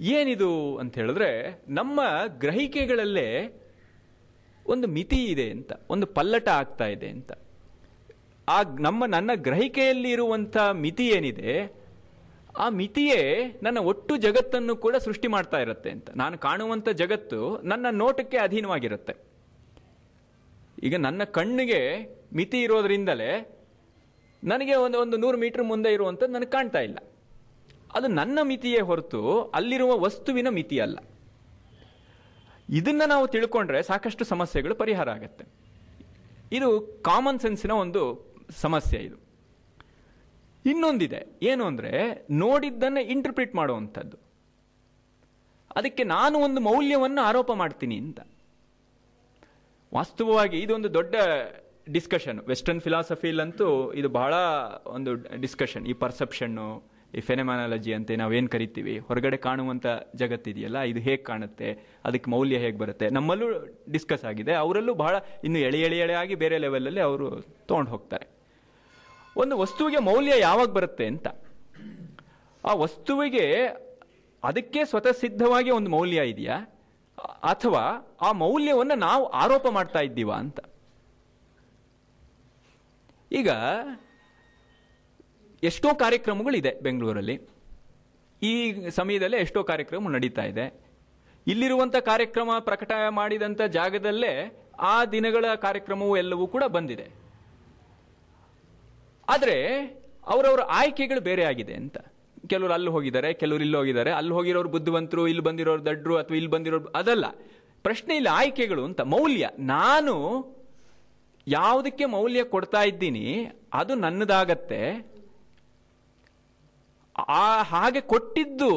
[0.00, 1.30] ಏನಿದು ಅಂತ ಹೇಳಿದ್ರೆ
[1.68, 2.00] ನಮ್ಮ
[2.38, 3.28] ಗ್ರಹಿಕೆಗಳಲ್ಲೇ
[4.66, 7.32] ಒಂದು ಮಿತಿ ಇದೆ ಅಂತ, ಒಂದು ಪಲ್ಲಟ ಆಗ್ತಾ ಇದೆ ಅಂತ.
[8.48, 11.52] ಆ ನಮ್ಮ, ನನ್ನ ಗ್ರಹಿಕೆಯಲ್ಲಿ ಇರುವಂಥ ಮಿತಿ ಏನಿದೆ,
[12.58, 13.20] ಆ ಮಿತಿಯೇ
[13.62, 16.10] ನನ್ನ ಒಟ್ಟು ಜಗತ್ತನ್ನು ಕೂಡ ಸೃಷ್ಟಿ ಮಾಡ್ತಾ ಇರುತ್ತೆ ಅಂತ.
[16.10, 19.14] ನಾನು ಕಾಣುವಂಥ ಜಗತ್ತು ನನ್ನ ನೋಟಕ್ಕೆ ಅಧೀನವಾಗಿರುತ್ತೆ.
[20.82, 21.80] ಈಗ ನನ್ನ ಕಣ್ಣಿಗೆ
[22.38, 23.30] ಮಿತಿ ಇರೋದ್ರಿಂದಲೇ
[24.42, 26.98] ನನಗೆ ಒಂದು ಒಂದು ನೂರು ಮೀಟರ್ ಮುಂದೆ ಇರುವಂಥದ್ದು ನನಗೆ ಕಾಣ್ತಾ ಇಲ್ಲ.
[27.96, 29.20] ಅದು ನನ್ನ ಮಿತಿಯೇ ಹೊರತು
[29.58, 30.98] ಅಲ್ಲಿರುವ ವಸ್ತುವಿನ ಮಿತಿ ಅಲ್ಲ.
[32.78, 35.44] ಇದನ್ನು ನಾವು ತಿಳ್ಕೊಂಡ್ರೆ ಸಾಕಷ್ಟು ಸಮಸ್ಯೆಗಳು ಪರಿಹಾರ ಆಗುತ್ತೆ.
[36.56, 36.68] ಇದು
[37.08, 38.02] ಕಾಮನ್ ಸೆನ್ಸಿನ ಒಂದು
[38.64, 39.18] ಸಮಸ್ಯೆ ಇದು.
[40.64, 41.20] ಇನ್ನೊಂದಿದೆ,
[41.50, 41.92] ಏನು ಅಂದರೆ
[42.42, 44.16] ನೋಡಿದ್ದನ್ನು ಇಂಟರ್ಪ್ರಿಟ್ ಮಾಡುವಂಥದ್ದು.
[45.78, 48.20] ಅದಕ್ಕೆ ನಾನು ಒಂದು ಮೌಲ್ಯವನ್ನು ಆರೋಪ ಮಾಡ್ತೀನಿ ಅಂತ.
[49.92, 51.14] ವಾಸ್ತವವಾಗಿ ಇದೊಂದು ದೊಡ್ಡ
[51.92, 54.34] ಡಿಸ್ಕಷನ್ ವೆಸ್ಟರ್ನ್ ಫಿಲಾಸಫಿಲಂತೂ ಇದು ಬಹಳ
[54.86, 58.98] ಒಂದು ಡಿಸ್ಕಷನ್ ಈ ಪರ್ಸೆಪ್ಷನ್ನು ಈ ಫೆನೆಮಾನಾಲಜಿ ಅಂತ ನಾವೇನು ಕರಿತೀವಿ?
[58.98, 62.00] ಹೊರಗಡೆ ಕಾಣುವಂಥ ಜಗತ್ತಿದೆಯಲ್ಲ, ಇದು ಹೇಗೆ ಕಾಣುತ್ತೆ?
[62.04, 63.10] ಅದಕ್ಕೆ ಮೌಲ್ಯ ಹೇಗೆ ಬರುತ್ತೆ?
[63.10, 63.46] ನಮ್ಮಲ್ಲೂ
[63.90, 64.54] ಡಿಸ್ಕಸ್ ಆಗಿದೆ.
[64.54, 68.26] ಅವರಲ್ಲೂ ಬಹಳ ಇನ್ನು ಎಳೆ ಎಳೆ ಎಳೆಯಾಗಿ ಬೇರೆ ಲೆವೆಲಲ್ಲಿ ಅವರು ತೊಗೊಂಡು ಹೋಗ್ತಾರೆ.
[69.36, 71.26] ಒಂದು ವಸ್ತುವಿಗೆ ಮೌಲ್ಯ ಯಾವಾಗ ಬರುತ್ತೆ ಅಂತ?
[72.64, 73.66] ಆ ವಸ್ತುವಿಗೆ
[74.44, 76.70] ಅದಕ್ಕೆ ಸ್ವತಃ ಸಿದ್ಧವಾಗಿ ಒಂದು ಮೌಲ್ಯ ಇದೆಯಾ?
[77.42, 80.60] ಅಥವಾ ಆ ಮೌಲ್ಯವನ್ನು ನಾವು ಆರೋಪ ಮಾಡ್ತಾ ಇದ್ದೀವಾ ಅಂತ?
[83.34, 83.48] ಈಗ
[85.62, 87.40] ಎಷ್ಟೋ ಕಾರ್ಯಕ್ರಮಗಳಿದೆ ಬೆಂಗಳೂರಲ್ಲಿ.
[88.42, 88.52] ಈ
[88.90, 90.84] ಸಮಯದಲ್ಲೇ ಎಷ್ಟೋ ಕಾರ್ಯಕ್ರಮ ನಡೀತಾ ಇದೆ.
[91.46, 97.06] ಇಲ್ಲಿರುವಂಥ ಕಾರ್ಯಕ್ರಮ ಪ್ರಕಟ ಮಾಡಿದಂಥ ಜಾಗದಲ್ಲೇ ಆ ದಿನಗಳ ಕಾರ್ಯಕ್ರಮವು ಎಲ್ಲವೂ ಕೂಡ ಬಂದಿದೆ.
[99.28, 99.56] ಆದರೆ
[100.26, 101.96] ಅವರವರ ಆಯ್ಕೆಗಳು ಬೇರೆ ಆಗಿದೆ ಅಂತ.
[102.46, 104.10] ಕೆಲವರು ಅಲ್ಲಿ ಹೋಗಿದ್ದಾರೆ, ಕೆಲವರು ಇಲ್ಲಿ ಹೋಗಿದ್ದಾರೆ.
[104.10, 107.24] ಅಲ್ಲಿ ಹೋಗಿರೋರು ಬುದ್ಧಿವಂತರು, ಇಲ್ಲಿ ಬಂದಿರೋರು ದಡ್ರು ಅಥವಾ ಇಲ್ಲಿ ಬಂದಿರೋರು ಅದಲ್ಲ.
[107.82, 109.48] ಪ್ರಶ್ನೆ ಇಲ್ಲಿ ಆಯ್ಕೆಗಳು ಅಂತ, ಮೌಲ್ಯ.
[109.58, 110.14] ನಾನು
[111.46, 113.26] ಯಾವುದಕ್ಕೆ ಮೌಲ್ಯ ಕೊಡ್ತಾ ಇದ್ದೀನಿ,
[113.72, 114.80] ಅದು ನನ್ನದಾಗತ್ತೆ.
[117.28, 118.72] ಆ ಹಾಗೆ ಕೊಟ್ಟಿದ್ದು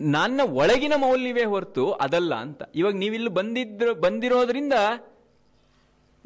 [0.00, 2.62] ನನ್ನ ಒಳಗಿನ ಮೌಲ್ಯವೇ ಹೊರತು ಅದಲ್ಲ ಅಂತ.
[2.74, 4.72] ಇವಾಗ ನೀವಿಲ್ಲಿ ಬಂದಿದ್ರ, ಬಂದಿರೋದ್ರಿಂದ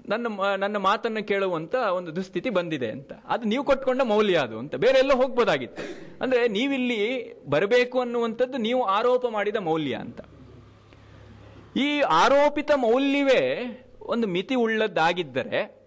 [0.09, 0.27] ನನ್ನ
[0.57, 3.13] ನನ್ನ ಮಾತನ್ನು ಕೇಳುವಂತ ಒಂದು ದುಸ್ಥಿತಿ ಬಂದಿದೆ ಅಂತ.
[3.13, 4.75] ಅದು ನೀವು ಕೊಟ್ಕೊಂಡ ಮೌಲ್ಯ ಅದು ಅಂತ.
[4.75, 5.83] ಬೇರೆ ಎಲ್ಲ ಹೋಗ್ಬೋದಾಗಿತ್ತು.
[6.23, 7.01] ಅಂದ್ರೆ ನೀವಿಲ್ಲಿ
[7.49, 10.21] ಬರಬೇಕು ಅನ್ನುವಂಥದ್ದು ನೀವು ಆರೋಪ ಮಾಡಿದ ಮೌಲ್ಯ ಅಂತ.
[11.77, 13.43] ಈ ಆರೋಪಿತ ಮೌಲ್ಯವೇ
[14.05, 15.85] ಒಂದು ಮಿತಿ ಉಳ್ಳದ್ದಾಗಿದ್ದರೆ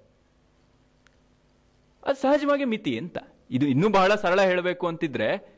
[2.05, 3.17] ಅದು ಸಹಜವಾಗಿ ಮಿತಿ ಅಂತ.
[3.51, 5.57] ಇದು ಇನ್ನೂ ಬಹಳ ಸರಳ ಹೇಳಬೇಕು ಅಂತಿದ್ರೆ,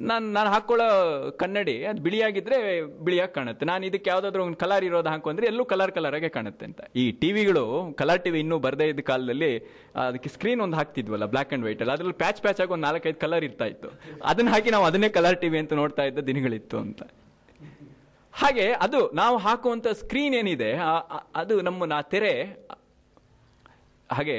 [0.00, 3.66] ನಾನು ನಾನು ಹಾಕ್ಕೊಳ್ಳೋ ಕನ್ನಡಿ ಅದು ಬಿಳಿಯಾಗಿದ್ದರೆ ಬಿಳಿಯಾಗಿ ಕಾಣುತ್ತೆ.
[3.66, 6.80] ನಾನು ಇದಕ್ಕೆ ಯಾವುದಾದ್ರೂ ಒಂದು ಕಲರ್ ಇರೋದು ಹಾಕೊಂಡ್ರೆ ಎಲ್ಲೂ ಕಲರ್ ಕಲರಾಗೆ ಕಾಣುತ್ತೆ ಅಂತ.
[6.96, 9.58] ಈ ಟಿವಿಗಳು, ಕಲರ್ ಟಿವಿ ಇನ್ನೂ ಬರದೇ ಇದ್ದ ಕಾಲದಲ್ಲಿ
[9.94, 13.44] ಅದಕ್ಕೆ ಸ್ಕ್ರೀನ್ ಒಂದು ಹಾಕ್ತಿದ್ವಲ್ಲ ಬ್ಲಾಕ್ ಆ್ಯಂಡ್ ವೈಟ್ ಅದರಲ್ಲಿ ಅದ್ರಲ್ಲಿ ಪ್ಯಾಚ್ ಪ್ಯಾಚ್ ಆಗಿ ಒಂದು ನಾಲ್ಕೈದು ಕಲರ್
[13.44, 13.88] ಇರ್ತಾ ಇತ್ತು.
[14.24, 17.02] ಅದನ್ನ ಹಾಕಿ ನಾವು ಅದನ್ನೇ ಕಲರ್ ಟಿವಿ ಅಂತ ನೋಡ್ತಾ ಇದ್ದ ದಿನಗಳಿತ್ತು ಅಂತ.
[18.34, 20.70] ಹಾಗೆ ಅದು ನಾವು ಹಾಕುವಂಥ ಸ್ಕ್ರೀನ್ ಏನಿದೆ
[21.40, 22.34] ಅದು ನಮ್ಮ ನಾ ತೆರೆ,
[24.10, 24.36] ಹಾಗೆ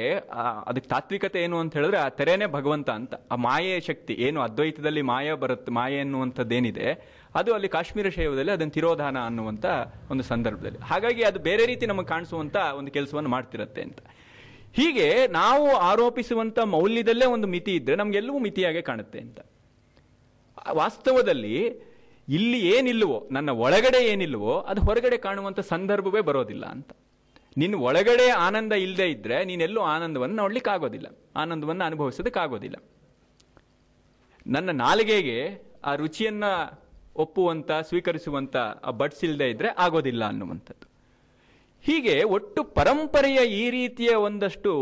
[0.68, 3.14] ಅದಕ್ಕೆ ತಾತ್ವಿಕತೆ ಏನು ಅಂತ ಹೇಳಿದ್ರೆ ಆ ತೆರೆನೇ ಭಗವಂತ ಅಂತ.
[3.32, 6.88] ಆ ಮಾಯೆಯ ಶಕ್ತಿ, ಏನು ಅದ್ವೈತದಲ್ಲಿ ಮಾಯ ಬರುತ್ತೆ ಮಾಯೆ ಅನ್ನುವಂಥದ್ದೇನಿದೆ
[7.34, 9.66] ಅದು ಅಲ್ಲಿ ಕಾಶ್ಮೀರ ಶೈವದಲ್ಲಿ ಅದನ್ನು ತಿರೋಧಾನ ಅನ್ನುವಂಥ
[10.12, 10.80] ಒಂದು ಸಂದರ್ಭದಲ್ಲಿ.
[10.90, 14.00] ಹಾಗಾಗಿ ಅದು ಬೇರೆ ರೀತಿ ನಮಗೆ ಕಾಣಿಸುವಂಥ ಒಂದು ಕೆಲಸವನ್ನು ಮಾಡ್ತಿರತ್ತೆ ಅಂತ.
[14.78, 15.06] ಹೀಗೆ
[15.38, 19.40] ನಾವು ಆರೋಪಿಸುವಂಥ ಮೌಲ್ಯದಲ್ಲೇ ಒಂದು ಮಿತಿ ಇದ್ದರೆ ನಮಗೆಲ್ಲವೂ ಮಿತಿಯಾಗೆ ಕಾಣುತ್ತೆ ಅಂತ.
[20.80, 21.56] ವಾಸ್ತವದಲ್ಲಿ
[22.28, 26.90] ಇಲ್ಲಿ ಏನಿಲ್ಲವೋ, ನನ್ನ ಒಳಗಡೆ ಏನಿಲ್ಲವೋ, ಅದು ಹೊರಗಡೆ ಕಾಣುವಂಥ ಸಂದರ್ಭವೇ ಬರೋದಿಲ್ಲ ಅಂತ.
[27.56, 31.08] ನಿನ್ನ ಒಳಗಡೆ ಆನಂದ ಇಲ್ಲದೆ ಇದ್ದರೆ ನೀನೆಲ್ಲೂ ಆನಂದವನ್ನು ನೋಡ್ಲಿಕ್ಕೆ ಆಗೋದಿಲ್ಲ.
[31.42, 32.76] ಆನಂದವನ್ನು ಅನುಭವಿಸೋದಕ್ಕಾಗೋದಿಲ್ಲ
[34.46, 35.36] ನನ್ನ ನಾಲಿಗೆಗೆ
[35.88, 36.52] ಆ ರುಚಿಯನ್ನು
[37.16, 38.56] ಒಪ್ಪುವಂತ, ಸ್ವೀಕರಿಸುವಂತ
[38.88, 40.86] ಆ ಬಡ್ಸ್ ಇಲ್ಲದೆ ಇದ್ದರೆ ಆಗೋದಿಲ್ಲ ಅನ್ನುವಂಥದ್ದು.
[41.84, 44.72] ಹೀಗೆ ಒಟ್ಟು ಪರಂಪರೆಯ ಈ ರೀತಿಯ ಒಂದಷ್ಟು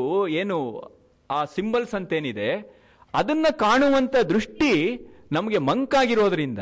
[0.41, 0.57] ಏನು
[1.31, 2.49] ಆ ಸಿಂಬಲ್ಸ್ ಅಂತೇನಿದೆ,
[3.15, 4.73] ಅದನ್ನು ಕಾಣುವಂಥ ದೃಷ್ಟಿ
[5.33, 6.59] ನಮಗೆ ಮಂಕಾಗಿರೋದ್ರಿಂದ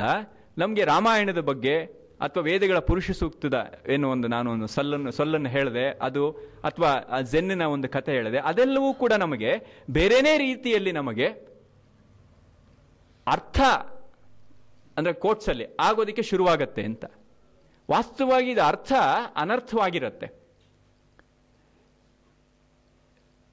[0.58, 1.74] ನಮಗೆ ರಾಮಾಯಣದ ಬಗ್ಗೆ
[2.20, 3.56] ಅಥವಾ ವೇದಗಳ ಪುರುಷ ಸೂಕ್ತದ
[3.88, 5.84] ಏನು ಒಂದು ನಾನು ಒಂದು ಸಲ್ಲನ್ನು, ಸೊಲ್ಲನ್ನು ಹೇಳಿದೆ.
[6.06, 6.22] ಅದು
[6.64, 6.90] ಅಥವಾ
[7.32, 8.38] ಜೆನ್ನಿನ ಒಂದು ಕಥೆ ಹೇಳಿದೆ.
[8.38, 9.52] ಅದೆಲ್ಲವೂ ಕೂಡ ನಮಗೆ
[9.90, 11.28] ಬೇರೆನೇ ರೀತಿಯಲ್ಲಿ ನಮಗೆ
[13.26, 13.60] ಅರ್ಥ,
[14.96, 17.04] ಅಂದರೆ ಕೋಟ್ಸಲ್ಲಿ ಆಗೋದಕ್ಕೆ ಶುರುವಾಗತ್ತೆ ಅಂತ.
[17.90, 18.92] ವಾಸ್ತವವಾಗಿ ಇದು ಅರ್ಥ
[19.36, 20.37] ಅನರ್ಥವಾಗಿರುತ್ತೆ.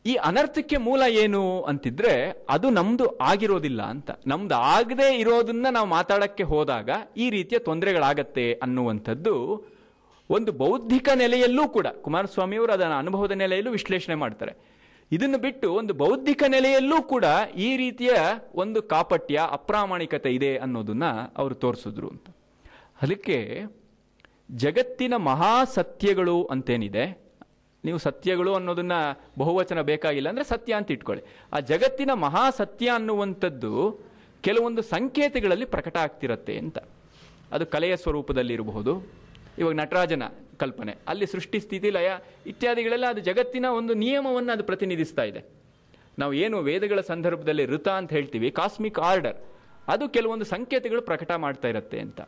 [0.05, 4.11] ಈ ಅನರ್ಥಕ್ಕೆ ಮೂಲ ಏನು ಅಂತಿದ್ರೆ ಅದು ನಮ್ದು ಆಗಿರೋದಿಲ್ಲ ಅಂತ.
[4.27, 9.65] ನಮ್ದು ಆಗದೆ ಇರೋದನ್ನ ನಾವು ಮಾತಾಡಕ್ಕೆ ಹೋದಾಗ ಈ ರೀತಿಯ ತೊಂದರೆಗಳಾಗತ್ತೆ ಅನ್ನುವಂಥದ್ದು
[10.29, 14.53] ಒಂದು ಬೌದ್ಧಿಕ ನೆಲೆಯಲ್ಲೂ ಕೂಡ ಕುಮಾರಸ್ವಾಮಿಯವರು ಅದನ್ನ ಅನುಭವದ ನೆಲೆಯಲ್ಲೂ ವಿಶ್ಲೇಷಣೆ ಮಾಡ್ತಾರೆ.
[15.11, 17.25] ಇದನ್ನು ಬಿಟ್ಟು ಒಂದು ಬೌದ್ಧಿಕ ನೆಲೆಯಲ್ಲೂ ಕೂಡ
[17.55, 18.11] ಈ ರೀತಿಯ
[18.53, 21.03] ಒಂದು ಕಾಪಟ್ಯ, ಅಪ್ರಾಮಾಣಿಕತೆ ಇದೆ ಅನ್ನೋದನ್ನ
[21.37, 22.27] ಅವರು ತೋರಿಸಿದ್ರು ಅಂತ.
[23.01, 23.63] ಅದಕ್ಕೆ
[24.51, 27.24] ಜಗತ್ತಿನ ಮಹಾಸತ್ಯಗಳು ಅಂತೇನಿದೆ
[27.85, 28.91] ನೀವು ಸತ್ಯಗಳು ಅನ್ನೋದನ್ನ
[29.37, 31.23] ಬಹುವಚನ ಬೇಕಾಗಿಲ್ಲ ಅಂದ್ರೆ ಸತ್ಯ ಅಂತ ಇಟ್ಕೊಳ್ಳಿ.
[31.53, 33.99] ಆ ಜಗತ್ತಿನ ಮಹಾಸತ್ಯ ಅನ್ನುವಂಥದ್ದು
[34.41, 36.77] ಕೆಲವೊಂದು ಸಂಕೇತಗಳಲ್ಲಿ ಪ್ರಕಟ ಆಗ್ತಿರತ್ತೆ ಅಂತ.
[37.51, 39.11] ಅದು ಕಲೆಯ ಸ್ವರೂಪದಲ್ಲಿ ಇರಬಹುದು.
[39.57, 40.23] ಇವಾಗ ನಟರಾಜನ
[40.57, 40.95] ಕಲ್ಪನೆ.
[41.07, 42.11] ಅಲ್ಲಿ ಸೃಷ್ಟಿ, ಸ್ಥಿತಿ, ಲಯ
[42.45, 45.43] ಇತ್ಯಾದಿಗಳೆಲ್ಲ ಅದು ಜಗತ್ತಿನ ಒಂದು ನಿಯಮವನ್ನು ಅದು ಪ್ರತಿನಿಧಿಸ್ತಾ ಇದೆ.
[46.19, 49.37] ನಾವು ಏನು ವೇದಗಳ ಸಂದರ್ಭದಲ್ಲಿ ಋತ ಅಂತ ಹೇಳ್ತೀವಿ, ಕಾಸ್ಮಿಕ್ ಆರ್ಡರ್,
[49.87, 52.21] ಅದು ಕೆಲವೊಂದು ಸಂಕೇತಗಳು ಪ್ರಕಟ ಮಾಡ್ತಾ ಇರುತ್ತೆ ಅಂತ.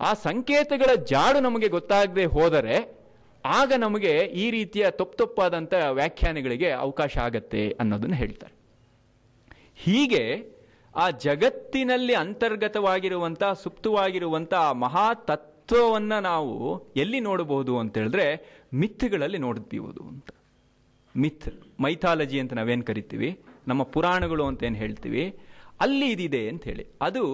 [0.00, 3.05] ಆ ಸಂಕೇತಗಳ ಜಾಡು ನಮಗೆ ಗೊತ್ತಾಗದೆ ಹೋದರೆ
[3.46, 8.54] ಆಗ ನಮಗೆ ಈ ರೀತಿಯ ತಪ್ಪು ತಪ್ಪಾದಂಥ ವ್ಯಾಖ್ಯಾನಗಳಿಗೆ ಅವಕಾಶ ಆಗತ್ತೆ ಅನ್ನೋದನ್ನು ಹೇಳ್ತಾರೆ.
[9.76, 10.52] ಹೀಗೆ
[10.94, 18.26] ಆ ಜಗತ್ತಿನಲ್ಲಿ ಅಂತರ್ಗತವಾಗಿರುವಂಥ ಸುಪ್ತವಾಗಿರುವಂಥ ಮಹಾ ತತ್ ತತ್ವವನ್ನ ನಾವು ಎಲ್ಲಿ ನೋಡಬಹುದು ಅಂತ ಹೇಳಿದ್ರೆ
[18.74, 20.30] ಮಿಥ್ಗಳಲ್ಲಿ ನೋಡ್ತೀವುದು ಅಂತ.
[21.16, 23.40] ಮಿಥ್, ಮೈಥಾಲಜಿ ಅಂತ ನಾವೇನು ಕರಿತೀವಿ?
[23.68, 25.38] ನಮ್ಮ ಪುರಾಣಗಳು ಅಂತ ಏನು ಹೇಳ್ತೀವಿ?
[25.80, 26.86] ಅಲ್ಲಿ ಇದಿದೆ ಅಂತ ಹೇಳಿ.
[27.02, 27.24] ಅದು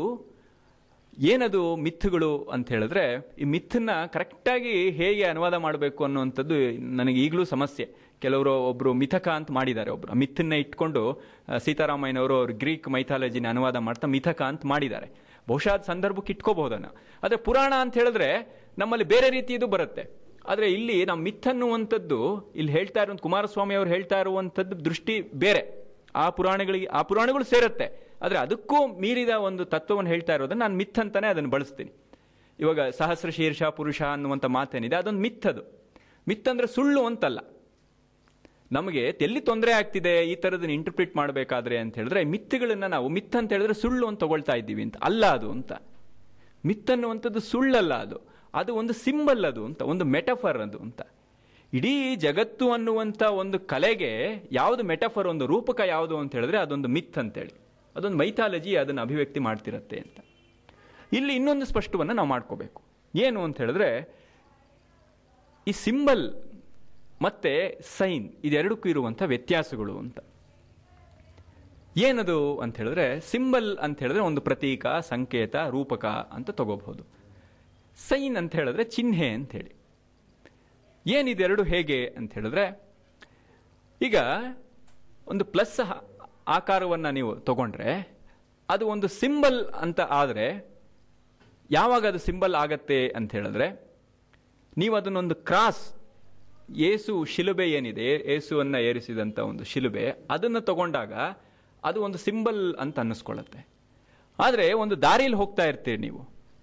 [1.19, 7.87] ಏನದು ಮಿಥ್ಗಳು ಅಂತ ಹೇಳಿದ್ರೆ, ಈ ಮಿಥನ್ನ ಕರೆಕ್ಟಾಗಿ ಹೇಗೆ ಅನುವಾದ ಮಾಡಬೇಕು ಅನ್ನುವಂಥದ್ದು ನನಗೆ ಈಗಲೂ ಸಮಸ್ಯೆ.
[8.21, 10.15] ಕೆಲವರು ಒಬ್ರು ಮಿಥಕ ಅಂತ ಮಾಡಿದ್ದಾರೆ ಒಬ್ರು.
[10.15, 11.23] ಮಿಥನ್ನ ಇಟ್ಕೊಂಡು
[11.65, 15.09] ಸೀತಾರಾಮಯ್ಯನವರು ಅವ್ರು ಗ್ರೀಕ್ ಮೈಥಾಲಜಿನ ಅನುವಾದ ಮಾಡ್ತಾ ಮಿಥಕ ಅಂತ ಮಾಡಿದ್ದಾರೆ.
[15.49, 16.89] ಬಹುಶಃ ಸಂದರ್ಭಕ್ಕೆ ಇಟ್ಕೋಬಹುದನ್ನು
[17.23, 18.29] ಆದರೆ ಪುರಾಣ ಅಂತ ಹೇಳಿದ್ರೆ
[18.79, 20.05] ನಮ್ಮಲ್ಲಿ ಬೇರೆ ರೀತಿಯದು ಬರುತ್ತೆ.
[20.49, 25.63] ಆದರೆ ಇಲ್ಲಿ ನಾವು ಮಿಥ್ ಅನ್ನುವಂಥದ್ದು, ಇಲ್ಲಿ ಹೇಳ್ತಾ ಇರುವಂಥ ಕುಮಾರಸ್ವಾಮಿ ಅವರು ಹೇಳ್ತಾ ಇರುವಂಥದ್ದು ದೃಷ್ಟಿ ಬೇರೆ.
[26.15, 28.12] ಆ ಪುರಾಣಗಳಿಗೆ, ಆ ಪುರಾಣಗಳು ಸೇರುತ್ತೆ.
[28.23, 31.93] ಆದರೆ ಅದಕ್ಕೂ ಮೀರಿದ ಒಂದು ತತ್ವವನ್ನು ಹೇಳ್ತಾ ಇರೋದನ್ನು ನಾನು ಮಿಥ್ ಅಂತಾನೆ ಅದನ್ನು ಬಳಸ್ತೀನಿ.
[32.59, 35.63] ಇವಾಗ ಸಹಸ್ರ ಶೀರ್ಷ ಪುರುಷ ಅನ್ನುವಂಥ ಮಾತೇನಿದೆ, ಅದೊಂದು ಮಿಥ್ ಅದು.
[36.29, 37.41] ಮಿಥ್ ಅಂದರೆ ಸುಳ್ಳು ಅಂತಲ್ಲ.
[38.77, 43.75] ನಮಗೆ ಎಲ್ಲಿ ತೊಂದರೆ ಆಗ್ತಿದೆ, ಈ ಥರದನ್ನು ಇಂಟರ್ಪ್ರಿಟ್ ಮಾಡಬೇಕಾದ್ರೆ ಅಂತ ಹೇಳಿದ್ರೆ ಮಿತ್ತುಗಳನ್ನು ನಾವು ಮಿತ್ ಅಂತ ಹೇಳಿದ್ರೆ
[43.81, 44.97] ಸುಳ್ಳು ಅಂತ ತಗೊಳ್ತಾ ಇದ್ದೀವಿ ಅಂತ.
[45.09, 45.73] ಅಲ್ಲ ಅದು ಅಂತ.
[46.69, 48.19] ಮಿತ್ ಅನ್ನುವಂಥದ್ದು ಸುಳ್ಳಲ್ಲ ಅದು.
[48.55, 51.03] ಅದು ಒಂದು ಸಿಂಬಲ್ ಅದು ಅಂತ, ಒಂದು ಮೆಟಫರ್ ಅದು ಅಂತ.
[51.73, 51.93] ಇಡೀ
[52.27, 54.13] ಜಗತ್ತು ಅನ್ನುವಂಥ ಒಂದು ಕಲೆಗೆ
[54.53, 57.55] ಯಾವುದು ಮೆಟಫರ್ ಒಂದು ರೂಪಕ ಯಾವುದು ಅಂತ ಹೇಳಿದ್ರೆ ಅದೊಂದು ಮಿತ್ ಅಂತೇಳಿ.
[57.97, 60.21] ಅದೊಂದು ಮೈಥಾಲಜಿ ಅದನ್ನು ಅಭಿವ್ಯಕ್ತಿ ಮಾಡ್ತಿರತ್ತೆ ಅಂತ.
[61.13, 62.83] ಇಲ್ಲಿ ಇನ್ನೊಂದು ಸ್ಪಷ್ಟವನ್ನು ನಾವು ಮಾಡ್ಕೋಬೇಕು.
[63.15, 64.19] ಏನು ಅಂತ ಹೇಳಿದ್ರೆ,
[65.69, 66.35] ಈ ಸಿಂಬಲ್
[67.23, 70.19] ಮತ್ತೆ ಸೈನ್ ಇದೆರಡಕ್ಕೂ ಇರುವಂಥ ವ್ಯತ್ಯಾಸಗಳು ಅಂತ.
[71.97, 77.05] ಏನದು ಅಂತ ಹೇಳಿದ್ರೆ, ಸಿಂಬಲ್ ಅಂತ ಹೇಳಿದ್ರೆ ಒಂದು ಪ್ರತೀಕ, ಸಂಕೇತ, ರೂಪಕ ಅಂತ ತಗೋಬಹುದು.
[77.97, 79.73] ಸೈನ್ ಅಂತ ಹೇಳಿದ್ರೆ ಚಿಹ್ನೆ ಅಂತ ಹೇಳಿ.
[81.07, 82.95] ಏನಿದೆರಡು ಹೇಗೆ ಅಂತ ಹೇಳಿದ್ರೆ,
[84.03, 84.17] ಈಗ
[85.27, 85.81] ಒಂದು ಪ್ಲಸ್
[86.47, 87.93] ಆಕಾರವನ್ನು ನೀವು ತಗೊಂಡ್ರೆ
[88.69, 90.47] ಅದು ಒಂದು ಸಿಂಬಲ್ ಅಂತ ಆದರೆ
[91.71, 93.67] ಯಾವಾಗ ಅದು ಸಿಂಬಲ್ ಆಗತ್ತೆ ಅಂತ ಹೇಳಿದ್ರೆ
[94.79, 95.83] ನೀವು ಅದನ್ನೊಂದು ಕ್ರಾಸ್
[96.77, 101.13] ಏಸು ಶಿಲುಬೆ ಏನಿದೆ, ಏಸುವನ್ನು ಏರಿಸಿದಂಥ ಒಂದು ಶಿಲುಬೆ, ಅದನ್ನು ತಗೊಂಡಾಗ
[101.85, 103.69] ಅದು ಒಂದು ಸಿಂಬಲ್ ಅಂತ ಅನ್ನಿಸ್ಕೊಳ್ಳುತ್ತೆ.
[104.39, 106.21] ಆದರೆ ಒಂದು ದಾರಿಯಲ್ಲಿ ಹೋಗ್ತಾ ಇರ್ತೀರಿ ನೀವು.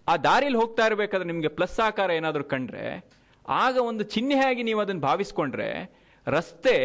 [0.07, 2.85] ಆ ದಾರಿಯಲ್ಲಿ ಹೋಗ್ತಾ ಇರಬೇಕಾದ್ರೆ ನಿಮಗೆ ಪ್ಲಸ್ ಆಕಾರ ಏನಾದರೂ ಕಂಡ್ರೆ,
[3.45, 5.69] ಆಗ ಒಂದು ಚಿಹ್ನೆಯಾಗಿ ನೀವು ಅದನ್ನು ಭಾವಿಸ್ಕೊಂಡ್ರೆ
[6.27, 6.75] ರಸ್ತೆ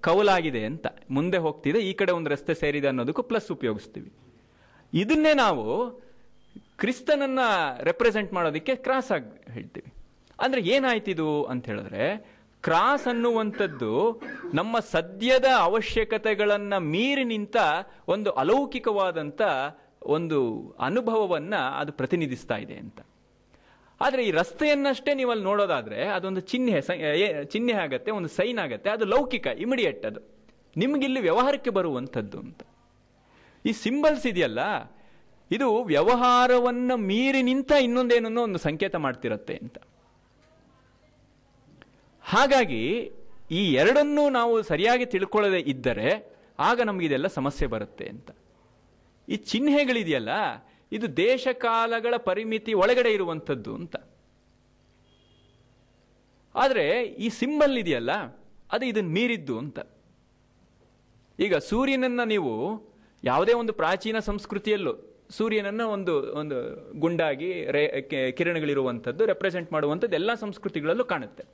[0.00, 4.12] ಕವಲಾಗಿದೆ ಅಂತ, ಮುಂದೆ ಹೋಗ್ತಿದೆ, ಈ ಕಡೆ ಒಂದು ರಸ್ತೆ ಸೇರಿದೆ ಅನ್ನೋದಕ್ಕೂ ಪ್ಲಸ್ ಉಪಯೋಗಿಸ್ತೀವಿ.
[4.94, 5.90] ಇದನ್ನೇ ನಾವು
[6.78, 7.38] ಕ್ರಿಸ್ತನನ್ನ
[7.82, 9.92] ರೆಪ್ರೆಸೆಂಟ್ ಮಾಡೋದಕ್ಕೆ ಕ್ರಾಸ್ ಆಗಿ ಹೇಳ್ತೀವಿ.
[10.40, 12.04] ಅಂದ್ರೆ ಏನಾಯ್ತಿದು ಅಂತ ಹೇಳಿದ್ರೆ
[12.62, 14.22] ಕ್ರಾಸ್ ಅನ್ನುವಂಥದ್ದು
[14.54, 17.56] ನಮ್ಮ ಸದ್ಯದ ಅವಶ್ಯಕತೆಗಳನ್ನ ಮೀರಿ ನಿಂತ
[18.08, 19.40] ಒಂದು ಅಲೌಕಿಕವಾದಂಥ
[20.02, 20.38] ಒಂದು
[20.80, 23.00] ಅನುಭವವನ್ನ ಅದು ಪ್ರತಿನಿಧಿಸ್ತಾ ಇದೆ ಅಂತ.
[24.00, 26.80] ಆದರೆ ಈ ರಸ್ತೆಯನ್ನಷ್ಟೇ ನೀವು ಅಲ್ಲಿ ನೋಡೋದಾದ್ರೆ ಅದೊಂದು ಚಿಹ್ನೆ
[27.44, 30.20] ಚಿಹ್ನೆ ಆಗತ್ತೆ, ಒಂದು ಸೈನ್ ಆಗತ್ತೆ, ಅದು ಲೌಕಿಕ ಇಮಿಡಿಯೇಟ್ ಅದು.
[30.76, 32.62] ನಿಮಗಿಲ್ಲಿ ವ್ಯವಹಾರಕ್ಕೆ ಬರುವಂಥದ್ದು ಅಂತ.
[33.64, 34.60] ಈ ಸಿಂಬಲ್ಸ್ ಇದೆಯಲ್ಲ,
[35.50, 39.78] ಇದು ವ್ಯವಹಾರವನ್ನು ಮೀರಿ ನಿಂತ ಇನ್ನೊಂದೇನನ್ನೋ ಒಂದು ಸಂಕೇತ ಮಾಡ್ತಿರತ್ತೆ ಅಂತ.
[42.24, 42.82] ಹಾಗಾಗಿ,
[43.50, 46.08] ಈ ಎರಡನ್ನೂ ನಾವು ಸರಿಯಾಗಿ ತಿಳ್ಕೊಳ್ಳದೆ ಇದ್ದರೆ,
[46.58, 48.30] ಆಗ ನಮಗಿದೆಲ್ಲ ಸಮಸ್ಯೆ ಬರುತ್ತೆ ಅಂತ.
[49.28, 50.32] ಈ ಚಿಹ್ನೆಗಳಿದೆಯಲ್ಲ
[50.92, 53.96] ಇದು ದೇಶಕಾಲಗಳ ಪರಿಮಿತಿ ಒಳಗಡೆ ಇರುವಂಥದ್ದು ಅಂತ.
[56.54, 56.86] ಆದರೆ
[57.24, 58.12] ಈ ಸಿಂಬಲ್ ಇದೆಯಲ್ಲ,
[58.72, 59.78] ಅದು ಇದನ್ನು ಮೀರಿದ್ದು ಅಂತ.
[61.38, 62.52] ಈಗ ಸೂರ್ಯನನ್ನು ನೀವು
[63.24, 64.92] ಯಾವುದೇ ಒಂದು ಪ್ರಾಚೀನ ಸಂಸ್ಕೃತಿಯಲ್ಲೂ
[65.30, 66.56] ಸೂರ್ಯನನ್ನು ಒಂದು ಒಂದು
[67.00, 67.82] ಗುಂಡಾಗಿ ರೇ
[68.36, 71.44] ಕಿರಣಗಳಿರುವಂಥದ್ದು ರೆಪ್ರೆಸೆಂಟ್ ಮಾಡುವಂಥದ್ದು ಎಲ್ಲ ಸಂಸ್ಕೃತಿಗಳಲ್ಲೂ ಕಾಣುತ್ತೆ.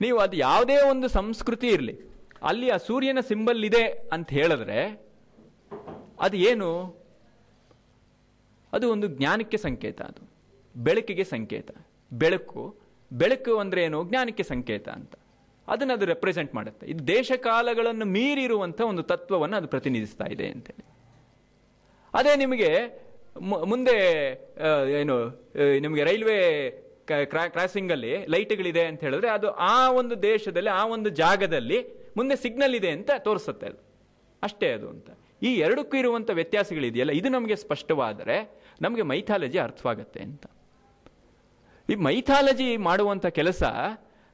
[0.00, 1.94] ನೀವು ಅದು ಯಾವುದೇ ಒಂದು ಸಂಸ್ಕೃತಿ ಇರಲಿ,
[2.42, 4.80] ಅಲ್ಲಿ ಆ ಸೂರ್ಯನ ಸಿಂಬಲ್ ಇದೆ ಅಂತ ಹೇಳಿದ್ರೆ,
[6.20, 6.70] ಅದು ಏನು?
[8.76, 10.22] ಅದು ಒಂದು ಜ್ಞಾನಕ್ಕೆ ಸಂಕೇತ ಅದು.
[10.74, 11.70] ಬೆಳಕಿಗೆ ಸಂಕೇತ.
[12.12, 12.64] ಬೆಳಕು
[13.10, 13.98] ಬೆಳಕು ಅಂದರೆ ಏನು?
[14.08, 15.14] ಜ್ಞಾನಕ್ಕೆ ಸಂಕೇತ ಅಂತ.
[15.68, 16.84] ಅದನ್ನು ಅದು ರೆಪ್ರೆಸೆಂಟ್ ಮಾಡುತ್ತೆ.
[16.86, 20.84] ಇದು ದೇಶ ಕಾಲಗಳನ್ನು ಮೀರಿರುವಂಥ ಒಂದು ತತ್ವವನ್ನು ಅದು ಪ್ರತಿನಿಧಿಸ್ತಾ ಇದೆ ಅಂತೇಳಿ.
[22.14, 22.70] ಅದೇ ನಿಮಗೆ
[23.70, 23.96] ಮುಂದೆ
[25.00, 25.16] ಏನು
[25.80, 26.36] ನಿಮಗೆ ರೈಲ್ವೆ
[27.54, 31.78] ಕ್ರಾಸಿಂಗಲ್ಲಿ ಲೈಟ್ಗಳಿದೆ ಅಂತ ಹೇಳಿದ್ರೆ ಅದು ಆ ಒಂದು ದೇಶದಲ್ಲಿ, ಆ ಒಂದು ಜಾಗದಲ್ಲಿ
[32.16, 33.80] ಮುಂದೆ ಸಿಗ್ನಲ್ ಇದೆ ಅಂತ ತೋರಿಸುತ್ತೆ ಅದು.
[34.42, 35.08] ಅಷ್ಟೇ ಅದು ಅಂತ.
[35.42, 38.36] ಈ ಎರಡಕ್ಕೂ ಇರುವಂಥ ವ್ಯತ್ಯಾಸಗಳಿದೆಯಲ್ಲ, ಇದು ನಮಗೆ ಸ್ಪಷ್ಟವಾದರೆ
[38.80, 40.46] ನಮಗೆ ಮೈಥಾಲಜಿ ಅರ್ಥವಾಗತ್ತೆ ಅಂತ.
[41.90, 43.62] ಈ ಮೈಥಾಲಜಿ ಮಾಡುವಂಥ ಕೆಲಸ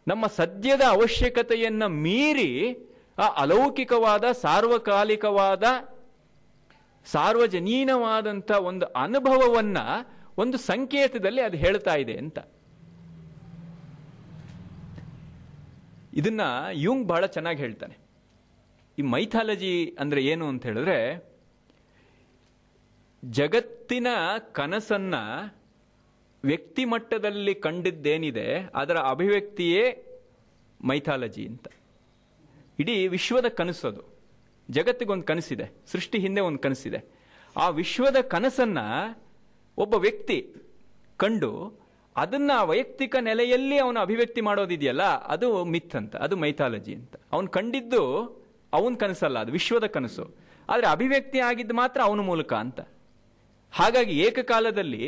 [0.09, 2.73] ನಮ್ಮ ಸದ್ಯದ ಅವಶ್ಯಕತೆಯನ್ನು ಮೀರಿ
[3.19, 5.63] ಆ ಅಲೌಕಿಕವಾದ, ಸಾರ್ವಕಾಲಿಕವಾದ
[7.07, 9.85] ಸಾರ್ವಜನೀನವಾದಂಥ ಒಂದು ಅನುಭವವನ್ನು
[10.39, 12.39] ಒಂದು ಸಂಕೇತದಲ್ಲಿ ಅದು ಹೇಳ್ತಾ ಇದೆ ಅಂತ.
[16.15, 16.41] ಇದನ್ನ
[16.73, 17.99] ಯುಂಗ್ ಬಹಳ ಚೆನ್ನಾಗಿ ಹೇಳ್ತಾನೆ.
[18.99, 21.32] ಈ ಮೈಥಾಲಜಿ ಅಂದರೆ ಏನು ಅಂತ ಹೇಳಿದ್ರೆ
[23.25, 24.07] ಜಗತ್ತಿನ
[24.53, 25.15] ಕನಸನ್ನ
[26.45, 29.85] ವ್ಯಕ್ತಿ ಮಟ್ಟದಲ್ಲಿ ಕಂಡಿದ್ದೇನಿದೆ, ಅದರ ಅಭಿವ್ಯಕ್ತಿಯೇ
[30.85, 31.67] ಮೈಥಾಲಜಿ ಅಂತ.
[32.79, 34.03] ಇಡೀ ವಿಶ್ವದ ಕನಸು ಅದು
[34.71, 37.05] ಜಗತ್ತಿಗೊಂದು ಕನಸಿದೆ, ಸೃಷ್ಟಿ ಹಿಂದೆ ಒಂದು ಕನಸಿದೆ.
[37.57, 38.79] ಆ ವಿಶ್ವದ ಕನಸನ್ನ
[39.79, 40.55] ಒಬ್ಬ ವ್ಯಕ್ತಿ
[41.17, 41.83] ಕಂಡು,
[42.17, 47.17] ಅದನ್ನ ವೈಯಕ್ತಿಕ ನೆಲೆಯಲ್ಲಿ ಅವನು ಅಭಿವ್ಯಕ್ತಿ ಮಾಡೋದಿದೆಯಲ್ಲ, ಅದು ಮಿತ್ ಅಂತ, ಅದು ಮೈಥಾಲಜಿ ಅಂತ.
[47.33, 48.03] ಅವನು ಕಂಡಿದ್ದು
[48.73, 50.37] ಅವನ ಕನಸಲ್ಲ, ಅದು ವಿಶ್ವದ ಕನಸು.
[50.69, 52.81] ಆದರೆ ಅಭಿವ್ಯಕ್ತಿ ಆಗಿದ್ದು ಮಾತ್ರ ಅವನ ಮೂಲಕ ಅಂತ.
[53.73, 55.05] ಹಾಗಾಗಿ ಏಕಕಾಲದಲ್ಲಿ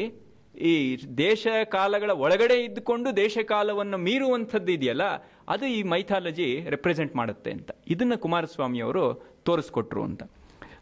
[0.71, 0.73] ಈ
[1.19, 1.47] ದೇಶ
[1.77, 5.05] ಕಾಲಗಳ ಒಳಗಡೆ ಇದ್ದುಕೊಂಡು ದೇಶ ಕಾಲವನ್ನು ಮೀರುವಂಥದ್ದು ಇದೆಯಲ್ಲ,
[5.49, 7.71] ಅದು ಈ ಮೈಥಾಲಜಿ ರೆಪ್ರೆಸೆಂಟ್ ಮಾಡುತ್ತೆ ಅಂತ.
[7.95, 9.05] ಇದನ್ನು ಕುಮಾರಸ್ವಾಮಿ ಅವರು
[9.49, 10.23] ತೋರಿಸ್ಕೊಟ್ರು ಅಂತ.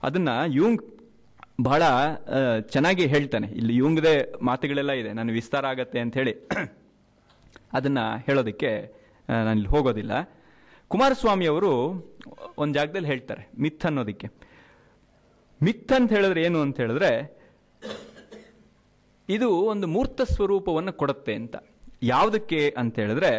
[0.03, 0.83] ಅದನ್ನು ಯೂಂಗ್
[1.69, 1.83] ಬಹಳ
[2.75, 3.49] ಚೆನ್ನಾಗಿ ಹೇಳ್ತಾನೆ.
[3.61, 4.15] ಇಲ್ಲಿ ಯೂಂಗ್ದೇ
[4.51, 5.11] ಮಾತುಗಳೆಲ್ಲ ಇದೆ.
[5.19, 6.35] ನಾನು ವಿಸ್ತಾರ ಆಗತ್ತೆ ಅಂತ ಹೇಳಿ
[7.77, 8.71] ಅದನ್ನ ಹೇಳೋದಕ್ಕೆ
[9.29, 10.13] ನಾನು ಇಲ್ಲಿ ಹೋಗೋದಿಲ್ಲ.
[10.91, 11.71] ಕುಮಾರಸ್ವಾಮಿ ಅವರು
[12.63, 14.29] ಒಂದು ಜಾಗದಲ್ಲಿ ಹೇಳ್ತಾರೆ ಮಿತ್ ಅನ್ನೋದಕ್ಕೆ.
[15.61, 17.11] ಮಿತ್ ಅಂತ ಹೇಳಿದ್ರೆ ಏನು ಅಂತ ಹೇಳಿದ್ರೆ
[19.35, 21.57] ಇದು ಒಂದು ಮೂರ್ತ ಸ್ವರೂಪವನ್ನು ಕೊಡುತ್ತೆ ಅಂತ.
[22.13, 23.33] ಯಾವುದಕ್ಕೆ ಅಂತ ಹೇಳಿದ್ರೆ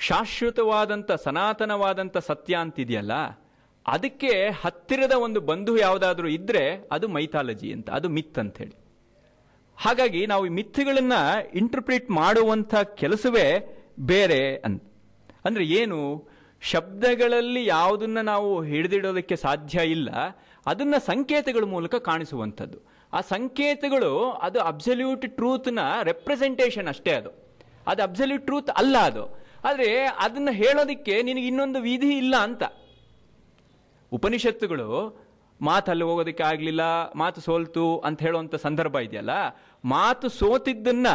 [0.00, 3.14] ಶಾಶ್ವತವಾದಂಥ ಸನಾತನವಾದಂಥ ಸತ್ಯ ಅಂತಿದೆಯಲ್ಲ,
[3.86, 6.62] ಅದಕ್ಕೆ ಹತ್ತಿರದ ಒಂದು ಬಂಧು ಯಾವುದಾದ್ರೂ ಇದ್ರೆ
[6.92, 8.76] ಅದು ಮೈಥಾಲಜಿ ಅಂತ, ಅದು ಮಿತ್ ಅಂತ ಹೇಳಿ
[9.78, 11.16] ಹಾಗಾಗಿ ನಾವು ಈ ಮಿಥ್ಗಳನ್ನ
[11.54, 13.46] ಇಂಟರ್ಪ್ರಿಟ್ ಮಾಡುವಂಥ ಕೆಲಸವೇ
[14.12, 14.82] ಬೇರೆ ಅಂತ
[15.44, 15.98] ಅಂದ್ರೆ ಏನು,
[16.62, 20.10] ಶಬ್ದಗಳಲ್ಲಿ ಯಾವುದನ್ನ ನಾವು ಹಿಡಿದಿಡೋದಕ್ಕೆ ಸಾಧ್ಯ ಇಲ್ಲ,
[20.66, 22.78] ಅದನ್ನ ಸಂಕೇತಗಳ ಮೂಲಕ ಕಾಣಿಸುವಂಥದ್ದು.
[23.12, 27.30] ಆ ಸಂಕೇತಗಳು ಅದು ಅಬ್ಸಲ್ಯೂಟ್ ಟ್ರೂತ್ನ ರೆಪ್ರೆಸೆಂಟೇಷನ್ ಅಷ್ಟೇ ಅದು.
[27.86, 29.24] ಅದು ಅಬ್ಸಲ್ಯೂಟ್ ಟ್ರೂತ್ ಅಲ್ಲ ಅದು.
[29.64, 32.62] ಆದರೆ ಅದನ್ನು ಹೇಳೋದಕ್ಕೆ ನಿನಗೆ ಇನ್ನೊಂದು ವಿಧಿ ಇಲ್ಲ ಅಂತ.
[34.12, 34.88] ಉಪನಿಷತ್ತುಗಳು
[35.60, 36.80] ಮಾತು ಅಲ್ಲಿ ಹೋಗೋದಕ್ಕೆ ಆಗಲಿಲ್ಲ,
[37.12, 39.30] ಮಾತು ಸೋಲ್ತು ಅಂತ ಹೇಳುವಂಥ ಸಂದರ್ಭ ಇದೆಯಲ್ಲ,
[39.84, 41.06] ಮಾತು ಸೋತಿದ್ದನ್ನ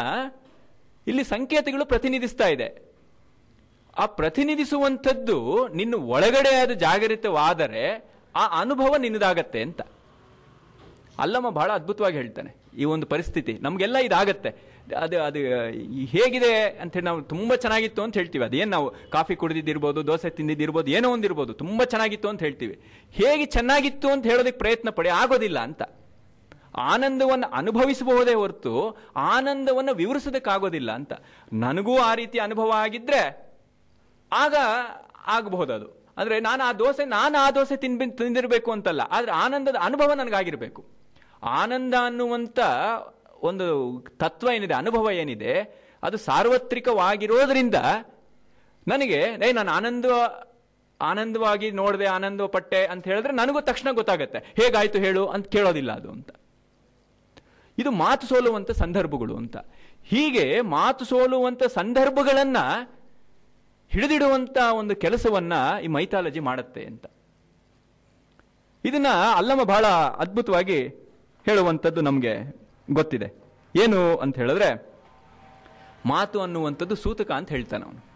[1.08, 2.94] ಇಲ್ಲಿ ಸಂಕೇತಗಳು ಪ್ರತಿನಿಧಿಸ್ತಾ ಇದೆ.
[3.98, 9.82] ಆ ಪ್ರತಿನಿಧಿಸುವಂಥದ್ದು ನಿನ್ನ ಒಳಗಡೆ ಅದು ಜಾಗರಿತವಾದರೆ ಆ ಅನುಭವ ನಿನ್ನದಾಗತ್ತೆ ಅಂತ.
[11.20, 12.56] ಅಲ್ಲಮ್ಮ ಬಹಳ ಅದ್ಭುತವಾಗಿ ಹೇಳ್ತಾನೆ.
[12.78, 14.50] ಈ ಒಂದು ಪರಿಸ್ಥಿತಿ ನಮಗೆಲ್ಲ ಇದಾಗತ್ತೆ.
[14.98, 15.40] ಅದು ಅದು
[16.06, 18.46] ಹೇಗಿದೆ ಅಂತ ಹೇಳಿ ನಾವು ತುಂಬ ಚೆನ್ನಾಗಿತ್ತು ಅಂತ ಹೇಳ್ತೀವಿ.
[18.46, 22.82] ಅದೇನು ನಾವು ಕಾಫಿ ಕುಡಿದಿದ್ದಿರ್ಬೋದು, ದೋಸೆ ತಿಂದಿದ್ದಿರ್ಬೋದು, ಏನೋ ಒಂದಿರ್ಬೋದು, ತುಂಬ ಚೆನ್ನಾಗಿತ್ತು ಅಂತ ಹೇಳ್ತೀವಿ.
[23.12, 25.82] ಹೇಗೆ ಚೆನ್ನಾಗಿತ್ತು ಅಂತ ಹೇಳೋದಕ್ಕೆ ಪ್ರಯತ್ನ ಪಡಿ, ಆಗೋದಿಲ್ಲ ಅಂತ.
[26.76, 31.14] ಆನಂದವನ್ನು ಅನುಭವಿಸಬಹುದೇ ಹೊರತು ಆನಂದವನ್ನು ವಿವರಿಸೋದಕ್ಕಾಗೋದಿಲ್ಲ ಅಂತ.
[31.54, 33.54] ನನಗೂ ಆ ರೀತಿ ಅನುಭವ ಆಗಿದ್ರೆ
[34.32, 34.56] ಆಗ
[35.28, 39.02] ಆಗಬಹುದು ಅದು ಅಂದ್ರೆ ನಾನು ಆ ದೋಸೆ, ನಾನು ಆ ದೋಸೆ ತಿನ್ಬಿ ತಿಂದಿರಬೇಕು ಅಂತಲ್ಲ.
[39.02, 41.03] ಆದರೆ ಆನಂದದ ಅನುಭವ ನನಗಾಗಿರ್ಬೇಕು.
[41.44, 42.60] ಆನಂದ ಅನ್ನುವಂಥ
[43.42, 47.76] ಒಂದು ತತ್ವ ಏನಿದೆ, ಅನುಭವ ಏನಿದೆ, ಅದು ಸಾರ್ವತ್ರಿಕವಾಗಿರೋದ್ರಿಂದ
[48.88, 50.06] ನನಗೆ, ಏ, ನಾನು ಆನಂದ,
[51.02, 54.40] ಆನಂದವಾಗಿ ನೋಡಿದೆ, ಆನಂದ ಪಟ್ಟೆ ಅಂತ ಹೇಳಿದ್ರೆ ನನಗೂ ತಕ್ಷಣ ಗೊತ್ತಾಗುತ್ತೆ.
[54.40, 56.30] ಹೇಗಾಯ್ತು ಹೇಳು ಅಂತ ಕೇಳೋದಿಲ್ಲ ಅದು ಅಂತ.
[57.80, 59.58] ಇದು ಮಾತು ಸೋಲುವಂಥ ಸಂದರ್ಭಗಳು ಅಂತ.
[60.04, 62.58] ಹೀಗೆ ಮಾತು ಸೋಲುವಂಥ ಸಂದರ್ಭಗಳನ್ನ
[63.90, 67.06] ಹಿಡಿದಿಡುವಂತ ಒಂದು ಕೆಲಸವನ್ನ ಈ ಮೈಥಾಲಜಿ ಮಾಡುತ್ತೆ ಅಂತ.
[68.86, 69.88] ಇದನ್ನ ಅಲ್ಲಮ್ಮ ಬಹಳ
[70.18, 71.03] ಅದ್ಭುತವಾಗಿ
[71.46, 72.38] ಹೇಳುವಂಥದ್ದು ನಮಗೆ
[72.92, 73.44] ಗೊತ್ತಿದೆ.
[73.76, 74.94] ಏನು ಅಂತ ಹೇಳಿದ್ರೆ,
[76.06, 78.14] ಮಾತು ಅನ್ನುವಂಥದ್ದು ಸೂತಕ ಅಂತ ಹೇಳ್ತಾನೆ ಅವನು.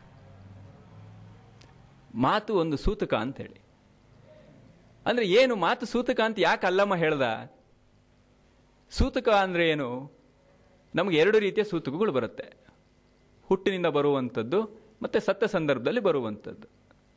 [2.15, 3.61] ಮಾತು ಒಂದು ಸೂತಕ ಅಂತ ಹೇಳಿ.
[5.05, 7.21] ಅಂದ್ರೆ ಏನು ಮಾತು ಸೂತಕ ಅಂತ ಯಾಕೆ ಅಲ್ಲಮ್ಮ ಹೇಳ್ದ?
[8.89, 10.11] ಸೂತಕ ಅಂದ್ರೆ ಏನು?
[10.95, 12.67] ನಮಗೆ ಎರಡು ರೀತಿಯ ಸೂತಕಗಳು ಬರುತ್ತೆ.
[13.43, 16.67] ಹುಟ್ಟಿನಿಂದ ಬರುವಂಥದ್ದು ಮತ್ತೆ ಸತ್ತ ಸಂದರ್ಭದಲ್ಲಿ ಬರುವಂಥದ್ದು.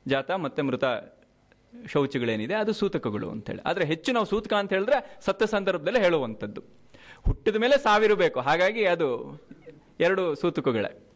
[0.06, 0.84] ಜಾತ ಮತ್ತೆ ಮೃತ
[1.87, 3.62] ಶೌಚಗಳೇನಿದೆ, ಅದು ಸೂತಕಗಳು ಅಂತೇಳಿ.
[3.62, 6.62] ಆದರೆ ಹೆಚ್ಚು ನಾವು ಸೂತಕ ಅಂತ ಹೇಳಿದ್ರೆ ಸತ್ತ ಸಂದರ್ಭದಲ್ಲಿ ಹೇಳುವಂಥದ್ದು.
[7.25, 9.41] ಹುಟ್ಟಿದ ಮೇಲೆ ಸಾವಿರಬೇಕು, ಹಾಗಾಗಿ ಅದು
[10.01, 11.07] ಎರಡು ಸೂತಕಗಳೇ.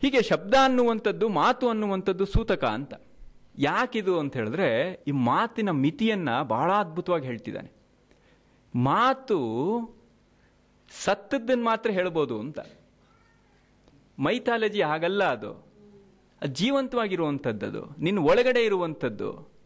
[0.00, 2.94] ಹೀಗೆ ಶಬ್ದ ಅನ್ನುವಂಥದ್ದು, ಮಾತು ಅನ್ನುವಂಥದ್ದು ಸೂತಕ ಅಂತ.
[3.58, 7.72] ಯಾಕಿದು ಅಂತ ಹೇಳಿದ್ರೆ, ಈ ಮಾತಿನ ಮಿತಿಯನ್ನ ಬಹಳ ಅದ್ಭುತವಾಗಿ ಹೇಳ್ತಿದ್ದಾನೆ.
[8.74, 9.38] ಮಾತು
[11.04, 12.58] ಸತ್ತದ್ದನ್ನು ಮಾತ್ರ ಹೇಳ್ಬೋದು ಅಂತ.
[14.18, 15.69] ಮೈಥಾಲಜಿ ಹಾಗಲ್ಲ ಅದು.
[16.46, 19.60] ಜೀವಂತವಾಗಿರುವಂಥದ್ದು ನಿನ್ನ ಒಳಗಡೆ ಇರುವಂಥದ್ದು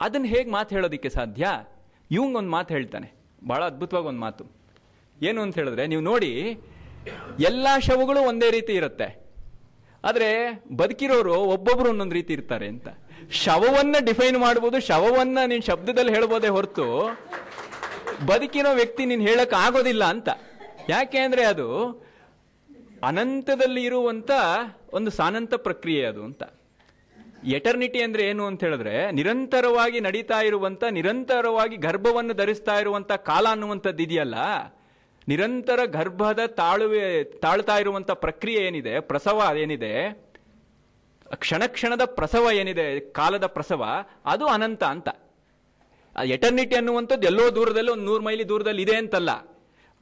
[0.00, 1.46] ಅದನ್ನು ಹೇಗೆ ಮಾತು ಹೇಳೋದಕ್ಕೆ ಸಾಧ್ಯ?
[2.10, 3.14] ಇವಂಗೆ ಒಂದು ಮಾತು ಹೇಳ್ತಾನೆ.
[3.46, 4.44] ಬಹಳ ಅದ್ಭುತವಾಗಿ ಒಂದು ಮಾತು.
[5.22, 6.58] ಏನು ಅಂತ ಹೇಳಿದ್ರೆ, ನೀವು ನೋಡಿ,
[7.40, 9.24] ಎಲ್ಲ ಶವಗಳು ಒಂದೇ ರೀತಿ ಇರುತ್ತೆ.
[10.04, 12.88] ಆದರೆ ಬದುಕಿರೋರು ಒಬ್ಬೊಬ್ಬರು ಒಂದೊಂದು ರೀತಿ ಇರ್ತಾರೆ ಅಂತ.
[13.30, 17.18] ಶವವನ್ನು ಡಿಫೈನ್ ಮಾಡ್ಬೋದು, ಶವವನ್ನು ನೀನು ಶಬ್ದದಲ್ಲಿ ಹೇಳ್ಬೋದೇ ಹೊರತು
[18.26, 20.28] ಬದುಕಿರೋ ವ್ಯಕ್ತಿ ನೀನು ಹೇಳೋಕ್ಕಾಗೋದಿಲ್ಲ ಅಂತ.
[20.88, 22.03] ಯಾಕೆ ಅಂದರೆ ಅದು
[23.06, 24.30] ಅನಂತದಲ್ಲಿ ಇರುವಂತ
[24.92, 26.42] ಒಂದು ಸಾನಂತ ಪ್ರಕ್ರಿಯೆ ಅದು ಅಂತ.
[27.44, 34.34] ಎಟರ್ನಿಟಿ ಅಂದ್ರೆ ಏನು ಅಂತ ಹೇಳಿದ್ರೆ, ನಿರಂತರವಾಗಿ ನಡೀತಾ ಇರುವಂತ, ನಿರಂತರವಾಗಿ ಗರ್ಭವನ್ನು ಧರಿಸ್ತಾ ಇರುವಂತ ಕಾಲ ಅನ್ನುವಂಥದ್ದು ಇದೆಯಲ್ಲ?
[35.28, 39.00] ನಿರಂತರ ಗರ್ಭದ ತಾಳುವೆ, ತಾಳ್ತಾ ಇರುವಂತ ಪ್ರಕ್ರಿಯೆ ಏನಿದೆ?
[39.00, 40.24] ಪ್ರಸವ ಏನಿದೆ?
[41.34, 43.00] ಕ್ಷಣ ಕ್ಷಣದ ಪ್ರಸವ ಏನಿದೆ?
[43.00, 43.84] ಕಾಲದ ಪ್ರಸವ,
[44.24, 45.08] ಅದು ಅನಂತ ಅಂತ.
[46.24, 49.30] ಎಟರ್ನಿಟಿ ಅನ್ನುವಂಥದ್ದು ಎಲ್ಲೋ ದೂರದಲ್ಲಿ, ಒಂದು ನೂರು ಮೈಲಿ ದೂರದಲ್ಲಿ ಇದೆ ಅಂತಲ್ಲ.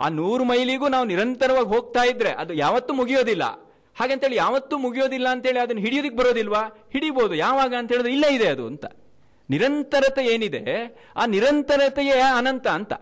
[0.01, 3.45] ಆ ನೂರು ಮೈಲಿಗೂ ನಾವು ನಿರಂತರವಾಗಿ ಹೋಗ್ತಾ ಇದ್ರೆ ಅದು ಯಾವತ್ತೂ ಮುಗಿಯೋದಿಲ್ಲ.
[3.97, 6.89] ಹಾಗಂತೇಳಿ ಯಾವತ್ತೂ ಮುಗಿಯೋದಿಲ್ಲ ಅಂತೇಳಿ ಅದನ್ನ ಹಿಡಿಯೋದಿಕ್ಕೆ ಬರೋದಿಲ್ವಾ?
[6.93, 7.35] ಹಿಡಿಬೋದು.
[7.35, 8.85] ಯಾವಾಗ ಅಂತ ಹೇಳಿದ್ರೆ ಇಲ್ಲೇ ಇದೆ ಅದು ಅಂತ.
[9.51, 10.97] ನಿರಂತರತೆ ಏನಿದೆ?
[11.17, 12.93] ಆ ನಿರಂತರತೆಯೇ ಅನಂತ ಅಂತ.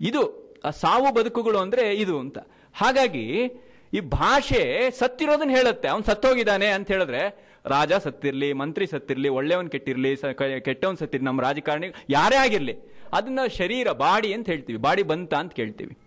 [0.00, 2.38] ಇದು ಆ ಸಾವು ಬದುಕುಗಳು ಅಂದ್ರೆ ಇದು ಅಂತ.
[2.74, 3.50] ಹಾಗಾಗಿ
[3.94, 5.88] ಈ ಭಾಷೆ ಸತ್ತಿರೋದನ್ನ ಹೇಳುತ್ತೆ.
[5.88, 10.16] ಅವನು ಸತ್ತೋಗಿದ್ದಾನೆ ಅಂತ ಹೇಳಿದ್ರೆ, ರಾಜ ಸತ್ತಿರ್ಲಿ, ಮಂತ್ರಿ ಸತ್ತಿರ್ಲಿ, ಒಳ್ಳೆಯವನ್ ಕೆಟ್ಟಿರ್ಲಿ
[10.60, 14.78] ಕೆಟ್ಟವನ್ ಸತ್ತಿರಲಿ, ನಮ್ಮ ರಾಜಕಾರಣಿ ಯಾರೇ ಆಗಿರ್ಲಿ ಅದನ್ನ ಶರೀರ ಬಾಡಿ ಅಂತ ಹೇಳ್ತೀವಿ.
[14.78, 15.98] ಬಾಡಿ ಬಂತ ಅಂತ ಕೇಳ್ತೀವಿ.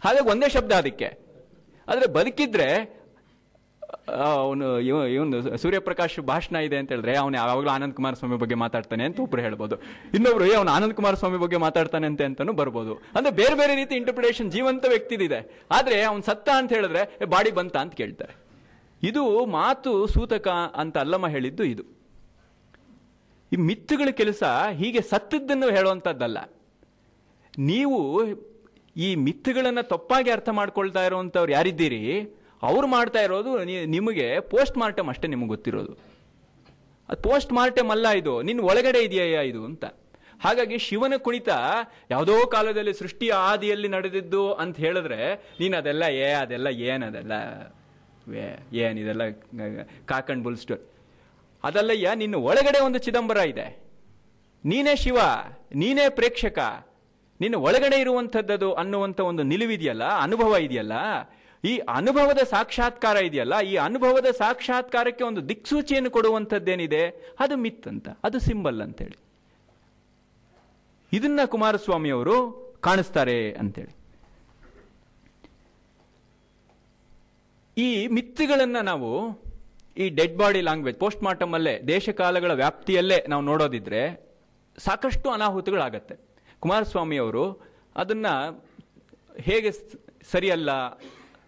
[0.00, 1.08] ಹಾಗಾಗಿ ಒಂದೇ ಶಬ್ದ ಅದಕ್ಕೆ.
[1.88, 2.98] ಆದರೆ ಬದುಕಿದ್ರೆ
[4.24, 9.20] ಅವನು ಇವನು ಸೂರ್ಯಪ್ರಕಾಶ್ ಭಾಷಣ ಇದೆ ಅಂತ ಹೇಳಿದ್ರೆ ಅವನು ಯಾವಾಗಲೂ ಆನಂದ್ ಕುಮಾರ್ ಸ್ವಾಮಿ ಬಗ್ಗೆ ಮಾತಾಡ್ತಾನೆ ಅಂತ
[9.20, 9.76] ಒಬ್ರು ಹೇಳ್ಬೋದು.
[10.14, 12.94] ಇನ್ನೊಬ್ರು ಏ ಅವನು ಆನಂದ್ ಕುಮಾರ್ ಸ್ವಾಮಿ ಬಗ್ಗೆ ಮಾತಾಡ್ತಾನೆ ಅಂತ ಅಂತಾನು ಬರ್ಬೋದು.
[12.94, 15.64] ಅಂದ್ರೆ ಬೇರೆ ಬೇರೆ ರೀತಿ ಇಂಟರ್ಪ್ರಿಟೇಷನ್ ಜೀವಂತ ವ್ಯಕ್ತಿದಿದೆ.
[15.70, 18.34] ಆದ್ರೆ ಅವನು ಸತ್ತ ಅಂತ ಹೇಳಿದ್ರೆ "ಏ, ಬಾಡಿ ಬಂತ ಅಂತ ಕೇಳ್ತಾರೆ.
[19.02, 21.82] ಇದು ಮಾತು ಸೂತಕ ಅಂತ ಅಲ್ಲಮ್ಮ ಹೇಳಿದ್ದು ಇದು.
[23.52, 24.42] ಈ ಮಿತ್ತುಗಳ ಕೆಲಸ
[24.72, 26.38] ಹೀಗೆ ಸತ್ತದ್ದನ್ನು ಹೇಳುವಂಥದ್ದಲ್ಲ
[27.58, 27.98] ನೀವು
[28.96, 32.02] ಈ ಮಿಥುಗಳನ್ನು ತಪ್ಪಾಗಿ ಅರ್ಥ ಮಾಡ್ಕೊಳ್ತಾ ಇರೋವಂಥವ್ರು ಯಾರಿದ್ದೀರಿ?
[32.62, 35.92] ಅವ್ರು ಮಾಡ್ತಾ ಇರೋದು ನಿಮಗೆ ಪೋಸ್ಟ್ ಮಾರ್ಟಮ್ ಅಷ್ಟೇ ನಿಮಗೆ ಗೊತ್ತಿರೋದು.
[37.08, 39.84] ಅದು ಪೋಸ್ಟ್ ಮಾರ್ಟಮ್ ಅಲ್ಲ ಇದು ನಿನ್ನ ಒಳಗಡೆ ಇದೆಯಾ ಇದು ಅಂತ.
[40.40, 41.48] ಹಾಗಾಗಿ ಶಿವನ ಕುಣಿತ
[42.10, 45.20] ಯಾವುದೋ ಕಾಲದಲ್ಲಿ ಸೃಷ್ಟಿಯ ಆದಿಯಲ್ಲಿ ನಡೆದಿದ್ದು ಅಂತ ಹೇಳಿದ್ರೆ,
[45.60, 47.32] ನೀನು ಅದೆಲ್ಲ ಏ, ಅದೆಲ್ಲ ಏನದೆಲ್ಲ
[48.74, 49.22] ಏನು, ಇದೆಲ್ಲ
[50.06, 50.84] ಕಾಕಂಡ್ ಬುಲ್ ಸ್ಟೋರಿ.
[51.64, 53.82] ಅದಲ್ಲಯ್ಯ, ನಿನ್ನ ಒಳಗಡೆ ಒಂದು ಚಿದಂಬರ ಇದೆ.
[54.64, 55.18] ನೀನೇ ಶಿವ,
[55.74, 56.58] ನೀನೇ ಪ್ರೇಕ್ಷಕ
[57.40, 60.92] ನಿನ್ನ ಒಳಗಡೆ ಇರುವಂಥದ್ದದು ಅನ್ನುವಂಥ ಒಂದು ನಿಲುವಿದೆಯಲ್ಲ, ಅನುಭವ ಇದೆಯಲ್ಲ?
[61.64, 63.60] ಈ ಅನುಭವದ ಸಾಕ್ಷಾತ್ಕಾರ ಇದೆಯಲ್ಲ?
[63.60, 67.34] ಈ ಅನುಭವದ ಸಾಕ್ಷಾತ್ಕಾರಕ್ಕೆ ಒಂದು ದಿಕ್ಸೂಚಿಯನ್ನು ಕೊಡುವಂಥದ್ದೇನಿದೆ?
[67.40, 69.18] ಅದು ಮಿತ್ ಅಂತ, ಅದು ಸಿಂಬಲ್ ಅಂತೇಳಿ.
[71.12, 73.98] ಇದನ್ನ ಕುಮಾರಸ್ವಾಮಿ ಅವರು ಕಾಣಿಸ್ತಾರೆ ಅಂತೇಳಿ.
[77.80, 79.40] ಈ ಮಿತ್ತುಗಳನ್ನು ನಾವು
[79.96, 84.28] ಈ ಡೆಡ್ ಬಾಡಿ ಲ್ಯಾಂಗ್ವೇಜ್ ಪೋಸ್ಟ್ ಮಾರ್ಟಮಲ್ಲೇ ದೇಶಕಾಲಗಳ ವ್ಯಾಪ್ತಿಯಲ್ಲೇ ನಾವು ನೋಡೋದಿದ್ರೆ
[84.78, 86.27] ಸಾಕಷ್ಟು ಅನಾಹುತಗಳಾಗತ್ತೆ.
[86.60, 87.44] ಕುಮಾರಸ್ವಾಮಿ ಅವರು
[87.96, 88.26] ಅದನ್ನ
[89.40, 89.70] ಹೇಗೆ
[90.30, 90.70] ಸರಿಯಲ್ಲ,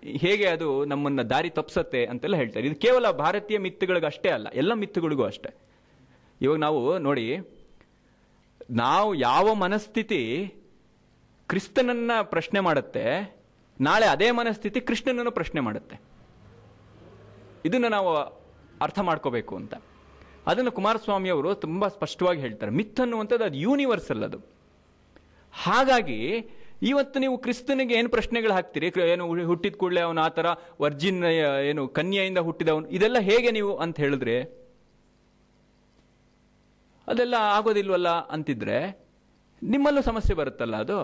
[0.02, 2.66] ಹೇಗೆ ಅದು ನಮ್ಮನ್ನು ದಾರಿ ತಪ್ಸತ್ತೆ ಅಂತೆಲ್ಲ ಹೇಳ್ತಾರೆ.
[2.66, 5.50] ಇದು ಕೇವಲ ಭಾರತೀಯ ಮಿತ್ತುಗಳಿಗಷ್ಟೇ ಅಲ್ಲ, ಎಲ್ಲ ಮಿತ್ತುಗಳಿಗೂ ಅಷ್ಟೇ.
[6.40, 7.26] ಇವಾಗ ನಾವು ನೋಡಿ,
[8.70, 10.20] ನಾವು ಯಾವ ಮನಸ್ಥಿತಿ
[11.48, 13.04] ಕ್ರಿಸ್ತನನ್ನು ಪ್ರಶ್ನೆ ಮಾಡುತ್ತೆ,
[13.80, 15.96] ನಾಳೆ ಅದೇ ಮನಸ್ಥಿತಿ ಕೃಷ್ಣನನ್ನು ಪ್ರಶ್ನೆ ಮಾಡುತ್ತೆ.
[17.64, 18.10] ಇದನ್ನು ನಾವು
[18.80, 19.74] ಅರ್ಥ ಮಾಡ್ಕೋಬೇಕು ಅಂತ.
[20.46, 22.72] ಅದನ್ನು ಕುಮಾರಸ್ವಾಮಿ ಅವರು ತುಂಬ ಸ್ಪಷ್ಟವಾಗಿ ಹೇಳ್ತಾರೆ.
[22.72, 24.59] ಮಿತ್ ಅನ್ನುವಂಥದ್ದು ಅದು ಯೂನಿವರ್ಸಲ್ ಅದು.
[25.54, 26.20] ಹಾಗಾಗಿ
[26.90, 28.88] ಇವತ್ತು ನೀವು ಕ್ರಿಸ್ತನಿಗೆ ಏನು ಪ್ರಶ್ನೆಗಳು ಹಾಕ್ತೀರಿ?
[29.12, 30.46] ಏನು ಹುಟ್ಟಿದ ಕೂಡಲೇ ಅವನು ಆ ಥರ
[30.80, 31.20] ವರ್ಜಿನ್
[31.70, 34.36] ಏನು ಕನ್ಯೆಯಿಂದ ಹುಟ್ಟಿದವನು, ಇದೆಲ್ಲ ಹೇಗೆ ನೀವು ಅಂತ ಹೇಳಿದ್ರೆ,
[37.08, 38.78] ಅದೆಲ್ಲ ಆಗೋದಿಲ್ವಲ್ಲ ಅಂತಿದ್ರೆ
[39.62, 40.98] ನಿಮ್ಮಲ್ಲೂ ಸಮಸ್ಯೆ ಬರುತ್ತಲ್ಲ ಅದು?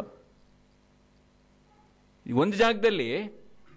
[2.27, 3.11] ಒಂದು ಜಾಗದಲ್ಲಿ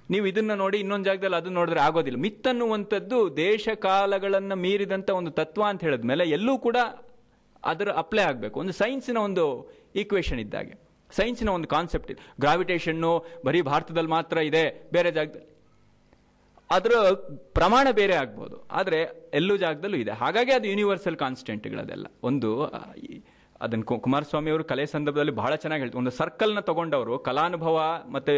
[0.10, 2.20] ನೀವು ಇದನ್ನ ನೋಡಿ ಇನ್ನೊಂದು ಜಾಗದಲ್ಲಿ ಅದನ್ನ ನೋಡಿದ್ರೆ ಆಗೋದಿಲ್ಲ.
[2.20, 6.78] ಮಿತ್ತನ್ನುವಂಥದ್ದು ದೇಶ ಕಾಲಗಳನ್ನು ಮೀರಿದಂಥ ಒಂದು ತತ್ವ ಅಂತ ಹೇಳಿದ್ಮೇಲೆ ಎಲ್ಲೂ ಕೂಡ
[7.64, 8.56] ಅದರ ಅಪ್ಲೈ ಆಗಬೇಕು.
[8.64, 9.46] ಒಂದು ಸೈನ್ಸಿನ ಒಂದು
[10.02, 10.76] ಈಕ್ವೇಷನ್ ಇದ್ದಾಗೆ.
[11.12, 12.22] ಸೈನ್ಸಿನ ಒಂದು ಕಾನ್ಸೆಪ್ಟ್ ಇದೆ.
[12.44, 13.12] ಗ್ರಾವಿಟೇಷನ್ನು
[13.46, 14.64] ಬರೀ ಭಾರತದಲ್ಲಿ ಮಾತ್ರ ಇದೆ,
[14.96, 15.48] ಬೇರೆ ಜಾಗದಲ್ಲಿ
[16.70, 16.92] ಅದರ
[17.58, 18.56] ಪ್ರಮಾಣ ಬೇರೆ ಆಗ್ಬೋದು.
[18.80, 19.00] ಆದರೆ
[19.40, 20.14] ಎಲ್ಲೂ ಜಾಗದಲ್ಲೂ ಇದೆ.
[20.24, 22.50] ಹಾಗಾಗಿ ಅದು ಯೂನಿವರ್ಸಲ್ ಕಾನ್ಸ್ಟೆಂಟ್ಗಳದೆಲ್ಲ ಒಂದು
[23.66, 27.78] ಅದನ್ನು ಕುಮಾರಸ್ವಾಮಿ ಅವರು ಕಲೆ ಸಂದರ್ಭದಲ್ಲಿ ಬಹಳ ಚೆನ್ನಾಗಿ ಹೇಳ್ತಾರೆ ಒಂದು ಸರ್ಕಲ್ನ ತಗೊಂಡವರು, ಕಲಾನುಭವ
[28.16, 28.34] ಮತ್ತು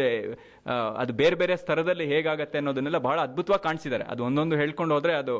[1.02, 4.04] ಅದು ಬೇರೆ ಬೇರೆ ಸ್ತರದಲ್ಲಿ ಹೇಗಾಗತ್ತೆ ಅನ್ನೋದನ್ನೆಲ್ಲ ಬಹಳ ಅದ್ಭುತವಾಗಿ ಕಾಣಿಸಿದ್ದಾರೆ.
[4.12, 5.36] ಅದು ಒಂದೊಂದು ಹೇಳ್ಕೊಂಡು ಹೋದರೆ ಅದು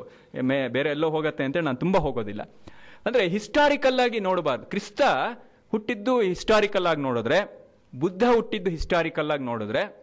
[0.51, 2.45] ಮೇ, ಬೇರೆ ಎಲ್ಲೋ ಹೋಗುತ್ತೆ ಅಂತೇಳಿ ನಾನು ತುಂಬ ಹೋಗೋದಿಲ್ಲ.
[3.07, 4.67] ಅಂದ್ರೆ ಹಿಸ್ಟಾರಿಕಲ್ ಆಗಿ ನೋಡಬಾರ್ದು.
[4.67, 5.03] ಕ್ರಿಸ್ತ
[5.71, 7.69] ಹುಟ್ಟಿದ್ದು ಹಿಸ್ಟಾರಿಕಲ್ ಆಗಿ ನೋಡಿದ್ರೆ,
[8.01, 10.03] ಬುದ್ಧ ಹುಟ್ಟಿದ್ದು ಹಿಸ್ಟಾರಿಕಲ್ ಆಗಿ ನೋಡಿದ್ರೆ,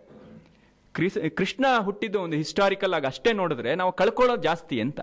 [0.93, 4.99] ಕ್ರಿಸ್, ಕೃಷ್ಣ ಹುಟ್ಟಿದ್ದು ಒಂದು ಹಿಸ್ಟಾರಿಕಲ್ ಆಗಿ ಅಷ್ಟೇ ನೋಡಿದ್ರೆ ನಾವು ಕಳ್ಕೊಳ್ಳೋದು ಜಾಸ್ತಿ ಅಂತ.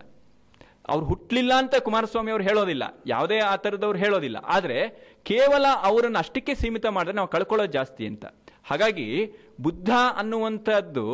[0.89, 2.83] ಅವ್ರು ಹುಟ್ಟಲಿಲ್ಲ ಅಂತ ಕುಮಾರಸ್ವಾಮಿ ಅವರು ಹೇಳೋದಿಲ್ಲ.
[3.07, 4.37] ಯಾವುದೇ ಆ ಥರದವ್ರು ಹೇಳೋದಿಲ್ಲ.
[4.37, 4.89] ಆದರೆ
[5.23, 8.25] ಕೇವಲ ಅವರನ್ನು ಅಷ್ಟಕ್ಕೆ ಸೀಮಿತ ಮಾಡಿದ್ರೆ ನಾವು ಕಳ್ಕೊಳ್ಳೋದು ಜಾಸ್ತಿ ಅಂತ.
[8.65, 11.07] ಹಾಗಾಗಿ ಬುದ್ಧ ಅನ್ನುವಂಥದ್ದು,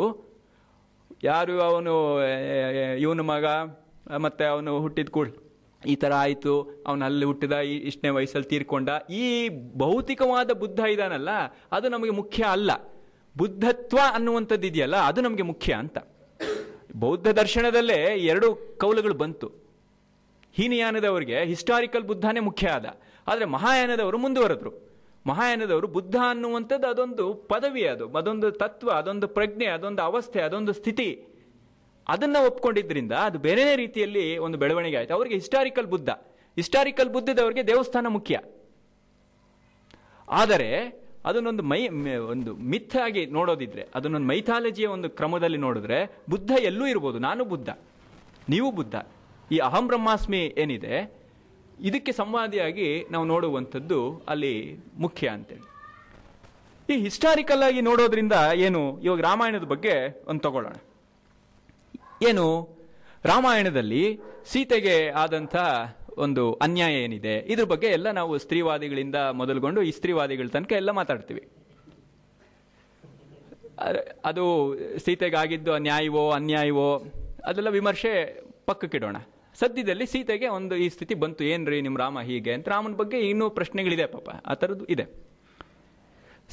[1.22, 2.18] ಯಾರು ಅವನು
[2.98, 3.44] ಇವನ ಮಗ,
[4.16, 5.28] ಮತ್ತೆ ಅವನು ಹುಟ್ಟಿದ ಕೂಡ
[5.86, 8.88] ಈ ಥರ ಆಯಿತು, ಅವನು ಅಲ್ಲಿ ಹುಟ್ಟಿದ, ಈ ಇಷ್ಟನೇ ವಯಸ್ಸಲ್ಲಿ ತೀರ್ಕೊಂಡ.
[9.10, 9.48] ಈ
[9.78, 11.28] ಭೌತಿಕವಾದ ಬುದ್ಧ ಇದಾನಲ್ಲ,
[11.72, 12.70] ಅದು ನಮಗೆ ಮುಖ್ಯ ಅಲ್ಲ.
[13.38, 15.98] ಬುದ್ಧತ್ವ ಅನ್ನುವಂಥದ್ದು ಇದೆಯಲ್ಲ ಅದು ನಮಗೆ ಮುಖ್ಯ ಅಂತ.
[16.96, 19.46] ಬೌದ್ಧ ದರ್ಶನದಲ್ಲೇ ಎರಡು ಕೌಲುಗಳು ಬಂತು.
[20.52, 22.86] ಹೀನಯಾನದವರಿಗೆ ಹಿಸ್ಟಾರಿಕಲ್ ಬುದ್ಧನೇ ಮುಖ್ಯ ಆದ.
[23.26, 24.92] ಆದರೆ ಮಹಾಯಾನದವರು ಮುಂದುವರೆದ್ರು.
[25.26, 28.09] ಮಹಾಯಾನದವರು ಬುದ್ಧ ಅನ್ನುವಂಥದ್ದು ಅದೊಂದು ಪದವಿ ಅದು.
[28.09, 31.26] ಅದೊಂದು ತತ್ವ, ಅದೊಂದು ಪ್ರಜ್ಞೆ, ಅದೊಂದು ಅವಸ್ಥೆ, ಅದೊಂದು ಸ್ಥಿತಿ.
[32.08, 35.14] ಅದನ್ನ ಒಪ್ಕೊಂಡಿದ್ರಿಂದ ಅದು ಬೇರೆ ರೀತಿಯಲ್ಲಿ ಒಂದು ಬೆಳವಣಿಗೆ ಆಯಿತು.
[35.14, 36.08] ಅವರಿಗೆ ಹಿಸ್ಟಾರಿಕಲ್ ಬುದ್ಧ.
[36.54, 38.40] ಹಿಸ್ಟಾರಿಕಲ್ ಬುದ್ಧದವರಿಗೆ ದೇವಸ್ಥಾನ ಮುಖ್ಯ.
[40.28, 46.86] ಆದರೆ, ಅದನ್ನೊಂದು ಮೈ, ಮ- ಒಂದು ಮಿಥ್ ಆಗಿ ನೋಡೋದಿದ್ರೆ, ಅದನ್ನೊಂದು ಮೈಥಾಲಜಿಯ ಒಂದು ಕ್ರಮದಲ್ಲಿ ನೋಡಿದ್ರೆ, ಬುದ್ಧ ಎಲ್ಲೂ
[46.86, 47.18] ಇರ್ಬೋದು.
[47.18, 47.68] ನಾನು ಬುದ್ಧ.
[48.48, 48.94] ನೀವು ಬುದ್ಧ.
[49.52, 51.22] ಈ ಅಹಂ ಬ್ರಹ್ಮಾಸ್ಮಿ ಏನಿದೆ,
[51.80, 55.62] ಇದಕ್ಕೆ ಸಂವಾದಿಯಾಗಿ ನಾವು ನೋಡುವಂಥದ್ದು ಅಲ್ಲಿ ಮುಖ್ಯ ಅಂತೇಳಿ.
[56.94, 60.74] ಈ ಹಿಸ್ಟಾರಿಕಲ್ ಆಗಿ ನೋಡೋದ್ರಿಂದ ಏನು, ಇವಾಗ ರಾಮಾಯಣದ ಬಗ್ಗೆ ಒಂದು ತಗೊಳ್ಳೋಣ.
[62.22, 62.46] ಏನು?
[63.24, 65.56] ರಾಮಾಯಣದಲ್ಲಿ ಸೀತೆಗೆ ಆದಂಥ
[66.16, 67.34] ಒಂದು ಅನ್ಯಾಯ ಏನಿದೆ?
[67.38, 71.42] ಇದ್ರ ಬಗ್ಗೆ ಎಲ್ಲ ನಾವು ಸ್ತ್ರೀವಾದಿಗಳಿಂದ ಮೊದಲುಗೊಂಡು ಈ ಸ್ತ್ರೀವಾದಿಗಳ ತನಕ ಎಲ್ಲ ಮಾತಾಡ್ತೀವಿ.
[74.24, 74.44] ಅದು
[74.98, 76.90] ಸೀತೆಗಾಗಿದ್ದು ಅನ್ಯಾಯವೋ ಅನ್ಯಾಯವೋ,
[77.44, 78.12] ಅದೆಲ್ಲ ವಿಮರ್ಶೆ
[78.66, 79.16] ಪಕ್ಕಕ್ಕಿಡೋಣ
[79.54, 81.44] ಸದ್ಯದಲ್ಲಿ ಸೀತೆಗೆ ಒಂದು ಈ ಸ್ಥಿತಿ ಬಂತು.
[81.44, 84.28] ಏನ್ರಿ ನಿಮ್ಮ ರಾಮ ಹೀಗೆ ಅಂತ ರಾಮನ ಬಗ್ಗೆ ಇನ್ನೂ ಪ್ರಶ್ನೆಗಳಿದೆ ಪಾಪ.
[84.46, 85.04] ಆ ಥರದ್ದು ಇದೆ.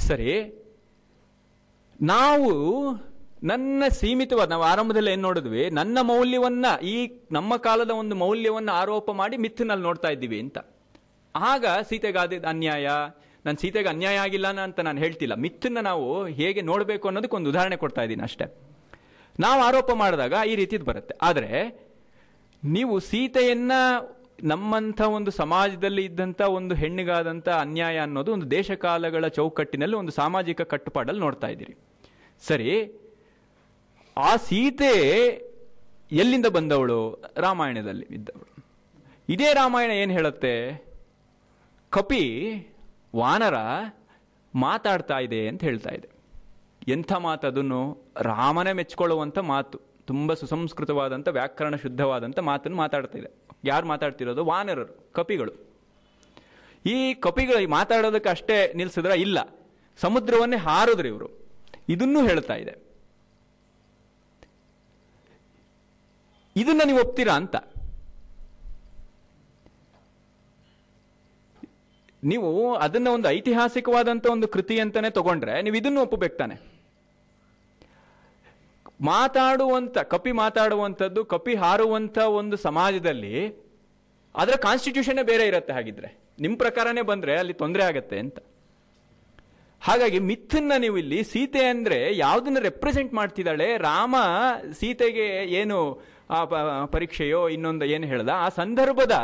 [0.08, 0.34] ಸರಿ,
[2.02, 2.52] ನಾವು
[3.44, 5.70] ನನ್ನ ಸೀಮಿತವಾದ, ನಾವು ಆರಂಭದಲ್ಲಿ ಏನು ನೋಡಿದ್ವಿ?
[5.70, 10.58] ನನ್ನ ಮೌಲ್ಯವನ್ನ, ಈ ನಮ್ಮ ಕಾಲದ ಒಂದು ಮೌಲ್ಯವನ್ನು ಆರೋಪ ಮಾಡಿ ಮಿಥ್ನಲ್ಲಿ ನೋಡ್ತಾ ಇದ್ದೀವಿ ಅಂತ.
[11.36, 12.90] ಆಗ ಸೀತೆಗಾದ ಅನ್ಯಾಯ
[13.46, 15.36] ನನ್ನ ಸೀತೆಗೆ ಅನ್ಯಾಯ ಆಗಿಲ್ಲ ಅಂತ ನಾನು ಹೇಳ್ತಿಲ್ಲ.
[15.36, 18.58] ಮಿಥನ್ನ ನಾವು ಹೇಗೆ ನೋಡಬೇಕು ಅನ್ನೋದಕ್ಕೆ ಒಂದು ಉದಾಹರಣೆ ಕೊಡ್ತಾ ಇದ್ದೀನಿ ಅಷ್ಟೇ.
[19.40, 21.16] ನಾವು ಆರೋಪ ಮಾಡಿದಾಗ ಈ ರೀತಿದು ಬರುತ್ತೆ.
[21.22, 21.80] ಆದರೆ,
[22.66, 23.72] ನೀವು ಸೀತೆಯನ್ನ
[24.44, 31.48] ನಮ್ಮಂಥ ಒಂದು ಸಮಾಜದಲ್ಲಿ ಇದ್ದಂಥ ಒಂದು ಹೆಣ್ಣಿಗಾದಂಥ ಅನ್ಯಾಯ ಅನ್ನೋದು ಒಂದು ದೇಶಕಾಲಗಳ ಚೌಕಟ್ಟಿನಲ್ಲಿ ಒಂದು ಸಾಮಾಜಿಕ ಕಟ್ಟುಪಾಡಲ್ಲಿ ನೋಡ್ತಾ
[31.48, 31.78] ಇದ್ದೀರಿ.
[32.48, 32.94] ಸರಿ
[34.20, 34.96] ಆ ಸೀತೆ
[36.12, 37.24] ಎಲ್ಲಿಂದ ಬಂದವಳು?
[37.38, 38.66] ರಾಮಾಯಣದಲ್ಲಿ ಇದ್ದವಳು.
[39.30, 40.86] ಇದೇ ರಾಮಾಯಣ ಏನು ಹೇಳುತ್ತೆ?
[41.90, 42.54] ಕಪಿ
[43.16, 43.56] ವಾನರ
[44.56, 46.10] ಮಾತಾಡ್ತಾ ಇದೆ ಅಂತ ಹೇಳ್ತಾ ಇದೆ.
[46.88, 47.98] ಎಂಥ ಮಾತು ಅದನ್ನು?
[48.22, 49.80] ರಾಮನೇ ಮೆಚ್ಕೊಳ್ಳುವಂಥ ಮಾತು.
[50.06, 53.34] ತುಂಬ ಸುಸಂಸ್ಕೃತವಾದಂಥ, ವ್ಯಾಕರಣ ಶುದ್ಧವಾದಂಥ ಮಾತನ್ನು ಮಾತಾಡ್ತಾ ಇದೆ.
[53.66, 54.46] ಯಾರು ಮಾತಾಡ್ತಿರೋದು?
[54.46, 55.54] ವಾನರರು, ಕಪಿಗಳು.
[56.86, 59.58] ಈ ಕಪಿಗಳು ಮಾತಾಡೋದಕ್ಕೆ ಅಷ್ಟೇ ನಿಲ್ಸಿದ್ರೆ ಇಲ್ಲ.
[59.98, 61.50] ಸಮುದ್ರವನ್ನೇ ಹಾರಿದ್ರು ಇವರು.
[61.90, 62.89] ಇದನ್ನೂ ಹೇಳ್ತಾ ಇದೆ.
[66.60, 67.56] ಇದನ್ನ ನೀವು ಒಪ್ತೀರಾ ಅಂತ?
[72.24, 76.56] ನೀವು ಅದನ್ನ ಒಂದು ಐತಿಹಾಸಿಕವಾದಂತ ಒಂದು ಕೃತಿ ಅಂತಾನೆ ತಗೊಂಡ್ರೆ ನೀವು ಇದನ್ನು ಒಪ್ಪಬೇಕು ತಾನೆ.
[79.02, 83.34] ಮಾತಾಡುವಂತ, ಕಪಿ ಮಾತಾಡುವಂಥದ್ದು, ಕಪಿ ಹಾರುವಂತ ಒಂದು ಸಮಾಜದಲ್ಲಿ
[84.36, 86.20] ಅದರ ಕಾನ್ಸ್ಟಿಟ್ಯೂಷನ್ ಬೇರೆ ಇರುತ್ತೆ ಹಾಗಿದ್ರೆ.
[86.40, 88.40] ನಿಮ್ ಪ್ರಕಾರನೇ ಬಂದ್ರೆ ಅಲ್ಲಿ ತೊಂದರೆ ಆಗತ್ತೆ ಅಂತ.
[89.82, 93.78] ಹಾಗಾಗಿ ಮಿಥನ್ನ ನೀವು ಇಲ್ಲಿ ಸೀತೆ ಅಂದ್ರೆ ಯಾವ್ದನ್ನ ರೆಪ್ರೆಸೆಂಟ್ ಮಾಡ್ತಿದ್ದಾಳೆ?
[93.78, 94.16] ರಾಮ
[94.80, 96.02] ಸೀತೆಗೆ ಏನು
[96.38, 98.32] ಆ ಪರೀಕ್ಷೆಯೋ ಇನ್ನೊಂದು ಏನು ಹೇಳ್ದ?
[98.46, 99.16] ಆ ಸಂದರ್ಭದ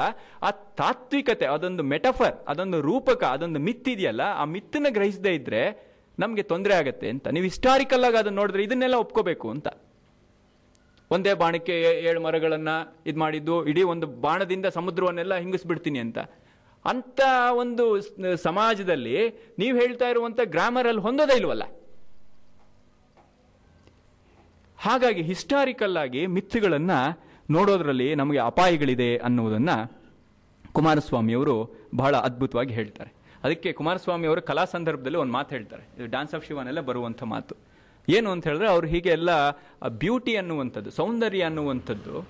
[0.48, 0.50] ಆ
[0.82, 5.62] ತಾತ್ವಿಕತೆ, ಅದೊಂದು ಮೆಟಫರ್, ಅದೊಂದು ರೂಪಕ, ಅದೊಂದು ಮಿತ್ತಿದೆಯಲ್ಲ ಆ ಮಿತ್ತನ್ನು ಗ್ರಹಿಸದೇ ಇದ್ರೆ
[6.20, 7.28] ನಮಗೆ ತೊಂದರೆ ಆಗುತ್ತೆ ಅಂತ.
[7.36, 9.68] ನೀವು ಹಿಸ್ಟಾರಿಕಲ್ ಆಗಿ ಅದನ್ನು ನೋಡಿದ್ರೆ ಇದನ್ನೆಲ್ಲ ಒಪ್ಕೋಬೇಕು ಅಂತ.
[11.12, 11.76] ಒಂದೇ ಬಾಣಕ್ಕೆ
[12.10, 12.76] ಏಳು ಮರಗಳನ್ನು
[13.10, 16.20] ಇದು ಮಾಡಿದ್ದು, ಇಡೀ ಒಂದು ಬಾಣದಿಂದ ಸಮುದ್ರವನ್ನೆಲ್ಲ ಹಿಂಗಿಸ್ಬಿಡ್ತೀನಿ ಅಂತ.
[16.86, 17.22] ಅಂತ
[17.62, 17.84] ಒಂದು
[18.48, 19.18] ಸಮಾಜದಲ್ಲಿ
[19.62, 21.66] ನೀವು ಹೇಳ್ತಾ ಇರುವಂಥ ಗ್ರಾಮರಲ್ಲಿ ಹೊಂದೋದೇ ಇಲ್ವಲ್ಲ?
[24.86, 26.92] ಹಾಗಾಗಿ ಹಿಸ್ಟಾರಿಕಲ್ ಆಗಿ ಮಿತ್ಗಳನ್ನ
[27.52, 29.70] ನೋಡೋದ್ರಲ್ಲಿ ನಮಗೆ ಅಪಾಯಗಳಿದೆ ಅನ್ನುವುದನ್ನ
[30.74, 33.14] ಕುಮಾರಸ್ವಾಮಿಯವರು ಬಹಳ ಅದ್ಭುತವಾಗಿ ಹೇಳ್ತಾರೆ.
[33.44, 35.84] ಅದಕ್ಕೆ ಕುಮಾರಸ್ವಾಮಿ ಅವರು ಕಲಾ ಸಂದರ್ಭದಲ್ಲಿ ಒಂದು ಮಾತು ಹೇಳ್ತಾರೆ.
[35.98, 37.56] ಇದು ಡ್ಯಾನ್ಸ್ ಆಫ್ ಶಿವನೆಲ್ಲ ಬರುವಂಥ ಮಾತು.
[38.10, 39.50] ಏನು ಅಂತ ಹೇಳಿದ್ರೆ ಅವ್ರು ಹೀಗೆ ಎಲ್ಲ
[39.88, 42.28] ಬ್ಯೂಟಿ ಅನ್ನುವಂಥದ್ದು, ಸೌಂದರ್ಯ ಅನ್ನುವಂಥದ್ದು,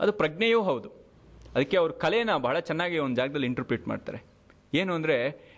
[0.00, 0.88] ಅದು ಪ್ರಜ್ಞೆಯೂ ಹೌದು.
[1.54, 4.24] ಅದಕ್ಕೆ ಅವ್ರ ಕಲೆನ ಬಹಳ ಚೆನ್ನಾಗಿ ಒಂದು ಜಾಗದಲ್ಲಿ ಇಂಟರ್ಪ್ರಿಟ್ ಮಾಡ್ತಾರೆ.
[4.74, 5.16] ಏನು ಅಂದರೆ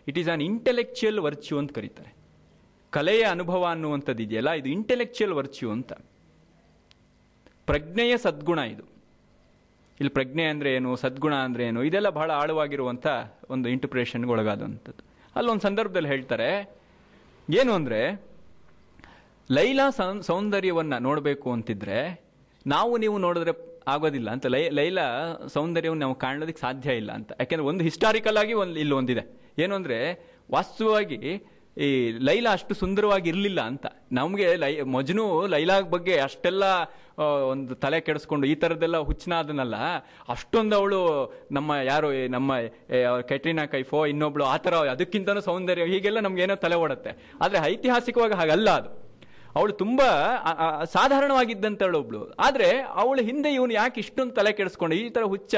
[0.09, 2.15] it is an intellectual virtue ಅಂತ ಕರೀತಾರೆ.
[2.91, 5.93] ಕಲೆಯ ಅನುಭವ ಅನ್ನುವಂಥದ್ದು ಇದೆಯಲ್ಲ ಇದು ಇಂಟೆಲೆಕ್ಚುಯಲ್ ವರ್ಚ್ಯೂ ಅಂತ.
[7.67, 8.85] ಪ್ರಜ್ಞೆಯ ಸದ್ಗುಣ ಇದು.
[10.01, 13.07] ಇಲ್ಲಿ ಪ್ರಜ್ಞೆ ಅಂದರೆ ಏನು, ಸದ್ಗುಣ ಅಂದರೆ ಏನು, ಇದೆಲ್ಲ ಬಹಳ ಆಳವಾಗಿರುವಂಥ
[13.51, 15.03] ಒಂದು ಇಂಟರ್ಪ್ರೇಷನ್ಗೆ ಒಳಗಾದಂಥದ್ದು.
[15.37, 16.77] ಅಲ್ಲೊಂದು ಸಂದರ್ಭದಲ್ಲಿ ಹೇಳ್ತಾರೆ,
[17.51, 18.01] ಏನು ಅಂದರೆ,
[19.51, 22.27] ಲೈಲಾ ಸೌಂದರ್ಯವನ್ನು ನೋಡಬೇಕು ಅಂತಿದ್ರೆ,
[22.67, 23.53] ನಾವು ನೀವು ನೋಡಿದ್ರೆ
[23.89, 25.07] ಆಗೋದಿಲ್ಲ ಅಂತ, ಲೈ, ಲೈಲಾ
[25.47, 27.33] ಸೌಂದರ್ಯವನ್ನು ನಾವು ಕಾಣೋದಕ್ಕೆ ಸಾಧ್ಯ ಇಲ್ಲ ಅಂತ.
[27.41, 29.25] ಯಾಕೆಂದ್ರೆ ಒಂದು ಹಿಸ್ಟಾರಿಕಲ್ ಆಗಿ ಒಂದು ಇಲ್ಲಿ ಒಂದಿದೆ.
[29.59, 29.99] ಏನು ಅಂದರೆ,
[30.53, 31.21] ವಾಸ್ತವವಾಗಿ
[31.77, 31.89] ಈ
[32.21, 33.87] ಲೈಲಾ ಅಷ್ಟು ಸುಂದರವಾಗಿ ಇರಲಿಲ್ಲ ಅಂತ.
[34.13, 36.65] ನಮಗೆ ಲೈ ಮಜ್ನು ಲೈಲಾ ಬಗ್ಗೆ ಅಷ್ಟೆಲ್ಲ
[37.49, 39.77] ಒಂದು ತಲೆ ಕೆಡಿಸ್ಕೊಂಡು ಈ ಥರದ್ದೆಲ್ಲ ಹುಚ್ಚನಾದನಲ್ಲ
[40.29, 41.01] ಅಷ್ಟೊಂದು ಅವಳು
[41.53, 42.51] ನಮ್ಮ ಯಾರು ನಮ್ಮ
[43.29, 47.13] ಕೆಟ್ರಿನಾ ಕೈಫೋ ಇನ್ನೊಬ್ಳು ಆ ಥರ ಅದಕ್ಕಿಂತನೂ ಸೌಂದರ್ಯ ಹೀಗೆಲ್ಲ ನಮ್ಗೇನೋ ತಲೆ ಓಡುತ್ತೆ.
[47.41, 48.91] ಆದರೆ ಐತಿಹಾಸಿಕವಾಗಿ ಹಾಗಲ್ಲ ಅದು.
[49.57, 50.01] ಅವಳು ತುಂಬ
[50.43, 50.53] ಆ,
[50.97, 51.15] ಆದರೆ
[51.83, 52.21] ಅವಳು ಒಬ್ಳು.
[52.41, 55.55] ಆದ್ರೆ ಅವಳ ಹಿಂದೆ ಇವನು ಯಾಕೆ ಇಷ್ಟೊಂದು ತಲೆ ಕೆಡಿಸ್ಕೊಂಡು ಈ ಥರ ಹುಚ್ಚ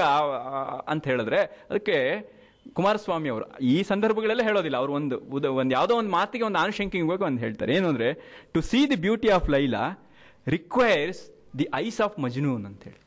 [0.89, 1.40] ಅಂತ ಹೇಳಿದ್ರೆ
[1.70, 1.98] ಅದಕ್ಕೆ
[2.76, 4.76] ಕುಮಾರಸ್ವಾಮಿ ಅವರು ಈ ಸಂದರ್ಭಗಳೆಲ್ಲ ಹೇಳೋದಿಲ್ಲ.
[4.82, 5.16] ಅವರು ಒಂದು
[5.60, 7.72] ಒಂದು ಯಾವುದೋ ಒಂದು ಮಾತಿಗೆ ಒಂದು ಆನುಶಂಕಿಂಗ್ ಹೋಗಿ ಒಂದು ಹೇಳ್ತಾರೆ.
[7.76, 8.09] ಏನು ಅಂದರೆ
[8.55, 9.84] to see the beauty of Laila
[10.56, 11.22] requires
[11.59, 13.01] the eyes of Majnun ಅಂತ ಹೇಳಿ.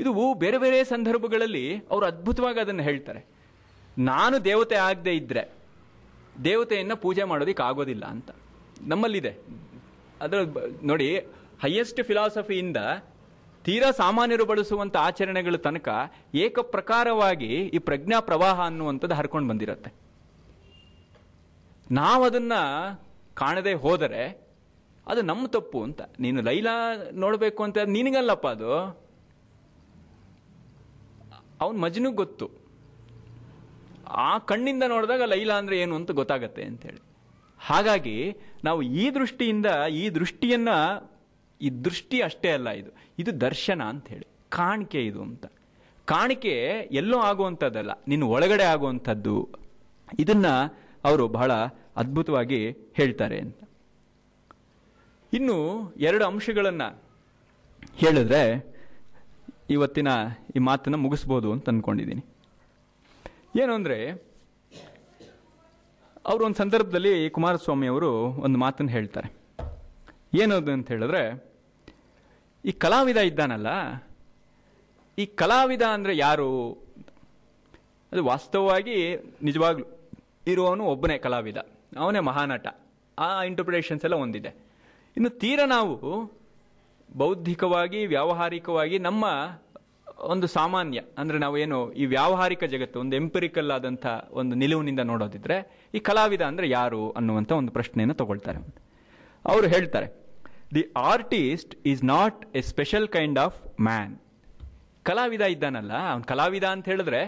[0.00, 0.10] ಇದು
[0.44, 3.20] ಬೇರೆ ಬೇರೆ ಸಂದರ್ಭಗಳಲ್ಲಿ ಅವರು ಅದ್ಭುತವಾಗಿ ಅದನ್ನು ಹೇಳ್ತಾರೆ.
[3.98, 5.44] ನಾನು ದೇವತೆ ಆಗದೆ ಇದ್ದರೆ
[6.44, 8.30] ದೇವತೆಯನ್ನು ಪೂಜೆ ಮಾಡೋದಕ್ಕೆ ಆಗೋದಿಲ್ಲ ಅಂತ.
[8.92, 9.32] ನಮ್ಮಲ್ಲಿದೆ.
[10.24, 10.38] ಅದರ
[10.90, 11.06] ನೋಡಿ
[11.62, 12.80] ಹೈಯೆಸ್ಟ್ ಫಿಲಾಸಫಿಯಿಂದ
[13.66, 15.88] ತೀರಾ ಸಾಮಾನ್ಯರು ಬಳಸುವಂಥ ಆಚರಣೆಗಳ ತನಕ
[16.34, 19.92] ಏಕ ಪ್ರಕಾರವಾಗಿ ಈ ಪ್ರಜ್ಞಾ ಪ್ರವಾಹ ಅನ್ನುವಂಥದ್ದು ಹರ್ಕೊಂಡು ಬಂದಿರತ್ತೆ.
[21.90, 22.52] ನಾವದನ್ನ
[23.34, 24.48] ಕಾಣದೆ ಹೋದರೆ
[25.06, 26.00] ಅದು ನಮ್ಮ ತಪ್ಪು ಅಂತ.
[26.20, 29.00] ನೀನು ಲೈಲಾ ನೋಡಬೇಕು ಅಂತ ನಿನಗಲ್ಲಪ್ಪ ಅದು.
[31.60, 32.50] ಅವನ್ ಮಜ್ನು ಗೊತ್ತು.
[34.08, 37.02] ಆ ಕಣ್ಣಿಂದ ನೋಡಿದಾಗ ಲೈಲಾ ಅಂದ್ರೆ ಏನು ಅಂತ ಗೊತ್ತಾಗತ್ತೆ ಅಂತೇಳಿ
[37.60, 40.68] ಹಾಗಾಗಿ ನಾವು ಈ ದೃಷ್ಟಿಯಿಂದ ಈ ದೃಷ್ಟಿಯನ್ನ
[41.60, 42.90] ಈ ದೃಷ್ಟಿ ಅಷ್ಟೇ ಅಲ್ಲ ಇದು.
[43.18, 44.26] ಇದು ದರ್ಶನ ಅಂತ ಹೇಳಿ.
[44.48, 45.46] ಕಾಣಿಕೆ ಇದು ಅಂತ.
[46.04, 47.90] ಕಾಣಿಕೆ ಎಲ್ಲೋ ಆಗುವಂಥದ್ದಲ್ಲ.
[48.08, 49.48] ನಿನ್ನ ಒಳಗಡೆ ಆಗುವಂಥದ್ದು.
[50.18, 51.52] ಇದನ್ನು ಅವರು ಬಹಳ
[51.96, 53.56] ಅದ್ಭುತವಾಗಿ ಹೇಳ್ತಾರೆ ಅಂತ.
[55.32, 57.02] ಇನ್ನು ಎರಡು ಅಂಶಗಳನ್ನು
[57.96, 58.76] ಹೇಳಿದ್ರೆ
[59.70, 60.08] ಇವತ್ತಿನ
[60.56, 62.24] ಈ ಮಾತನ್ನು ಮುಗಿಸ್ಬೋದು ಅಂತ ಅಂದ್ಕೊಂಡಿದ್ದೀನಿ
[63.62, 64.12] ಏನು ಅಂದರೆ,
[66.26, 69.45] ಅವರು ಒಂದು ಸಂದರ್ಭದಲ್ಲಿ ಕುಮಾರಸ್ವಾಮಿ ಅವರು ಒಂದು ಮಾತನ್ನು ಹೇಳ್ತಾರೆ.
[70.32, 71.52] ಏನದು ಅಂತ ಹೇಳಿದ್ರೆ,
[72.64, 73.66] ಈ ಕಲಾವಿದ ಇದ್ದಾನಲ್ಲ,
[75.18, 76.72] ಈ ಕಲಾವಿದ ಅಂದರೆ ಯಾರು?
[78.12, 79.86] ಅದು ವಾಸ್ತವವಾಗಿ ನಿಜವಾಗ್ಲು
[80.46, 81.56] ಇರುವವನು ಒಬ್ಬನೇ ಕಲಾವಿದ.
[81.98, 82.66] ಅವನೇ ಮಹಾನಟ.
[83.18, 84.54] ಆ ಇಂಟರ್ಪ್ರಿಟೇಷನ್ಸ್ ಎಲ್ಲ ಒಂದಿದೆ.
[85.16, 86.24] ಇನ್ನು ತೀರ ನಾವು
[87.16, 89.24] ಬೌದ್ಧಿಕವಾಗಿ, ವ್ಯಾವಹಾರಿಕವಾಗಿ ನಮ್ಮ
[90.18, 96.40] ಒಂದು ಸಾಮಾನ್ಯ, ಅಂದ್ರೆ ನಾವೇನು ಈ ವ್ಯಾವಹಾರಿಕ ಜಗತ್ತು, ಒಂದು ಎಂಪಿರಿಕಲ್ ಆದಂಥ ಒಂದು ನಿಲುವಿನಿಂದ ನೋಡೋದಿದ್ರೆ, ಈ ಕಲಾವಿದ
[96.40, 98.85] ಅಂದರೆ ಯಾರು ಅನ್ನುವಂಥ ಒಂದು ಪ್ರಶ್ನೆಯನ್ನು ತಗೊಳ್ತಾರೆ.
[99.52, 100.08] ಅವರು ಹೇಳ್ತಾರೆ
[100.76, 103.58] the artist is not a special kind of
[103.88, 104.14] man
[105.08, 107.20] ಕಲಾವಿದ ಇದ್ದಾನಲ್ಲ, ಅವ್ನು ಕಲಾವಿದ ಅಂತ ಹೇಳಿದ್ರೆ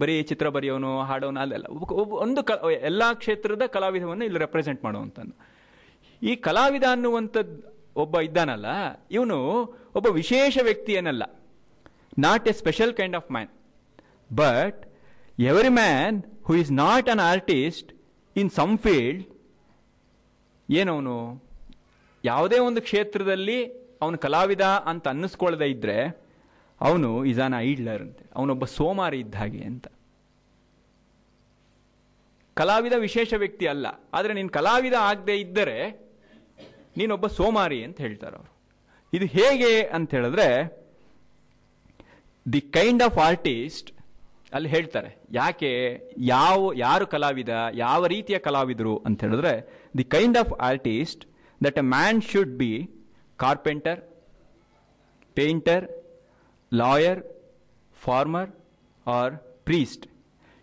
[0.00, 1.66] ಬರೀ ಚಿತ್ರ ಬರೆಯೋನು, ಹಾಡೋನು, ಅಲ್ಲೆಲ್ಲ
[2.24, 2.52] ಒಂದು ಕ,
[2.90, 5.34] ಎಲ್ಲ ಕ್ಷೇತ್ರದ ಕಲಾವಿದವನ್ನು ಇಲ್ಲಿ ರೆಪ್ರೆಸೆಂಟ್ ಮಾಡುವಂಥದ್ದು.
[6.22, 7.56] ಈ ಕಲಾವಿದ ಅನ್ನುವಂಥದ್ದು
[8.04, 8.66] ಒಬ್ಬ ಇದ್ದಾನಲ್ಲ,
[9.16, 9.38] ಇವನು
[9.98, 11.24] ಒಬ್ಬ ವಿಶೇಷ ವ್ಯಕ್ತಿ ಏನಲ್ಲ
[12.26, 13.52] not a special kind of man
[14.40, 14.80] but
[15.50, 17.90] every man who is not an artist
[18.36, 19.22] in some field
[20.68, 21.16] ಏನವನು?
[22.24, 23.58] ಯಾವುದೇ ಒಂದು ಕ್ಷೇತ್ರದಲ್ಲಿ
[24.02, 25.98] ಅವನು ಕಲಾವಿದ ಅಂತ ಅನ್ನಿಸ್ಕೊಳ್ಳದೆ ಇದ್ದರೆ
[26.80, 29.86] ಅವನು ಇಸಾನ ಐಡ್ಲರ್ ಅಂತ, ಅವನೊಬ್ಬ ಸೋಮಾರಿ ಇದ್ದ ಹಾಗೆ ಅಂತ.
[32.56, 33.86] ಕಲಾವಿದ ವಿಶೇಷ ವ್ಯಕ್ತಿ ಅಲ್ಲ,
[34.16, 35.78] ಆದರೆ ನೀನು ಕಲಾವಿದ ಆಗದೆ ಇದ್ದರೆ
[36.98, 38.50] ನೀನೊಬ್ಬ ಸೋಮಾರಿ ಅಂತ ಹೇಳ್ತಾರೆ ಅವರು.
[39.12, 40.48] ಇದು ಹೇಗೆ ಅಂತ ಹೇಳಿದ್ರೆ,
[42.46, 43.88] ದಿ ಕೈಂಡ್ ಆಫ್ ಆರ್ಟಿಸ್ಟ್
[44.56, 45.70] ಅಲ್ಲಿ ಹೇಳ್ತಾರೆ, ಯಾಕೆ
[46.34, 49.54] ಯಾವ, ಯಾರು ಕಲಾವಿದ, ಯಾವ ರೀತಿಯ ಕಲಾವಿದರು ಅಂತ ಹೇಳಿದ್ರೆ,
[49.98, 51.24] the kind of artist
[51.64, 52.88] that a man should be
[53.38, 53.96] carpenter,
[55.34, 55.88] painter,
[56.70, 57.22] lawyer,
[57.92, 58.46] farmer,
[59.06, 60.06] or priest.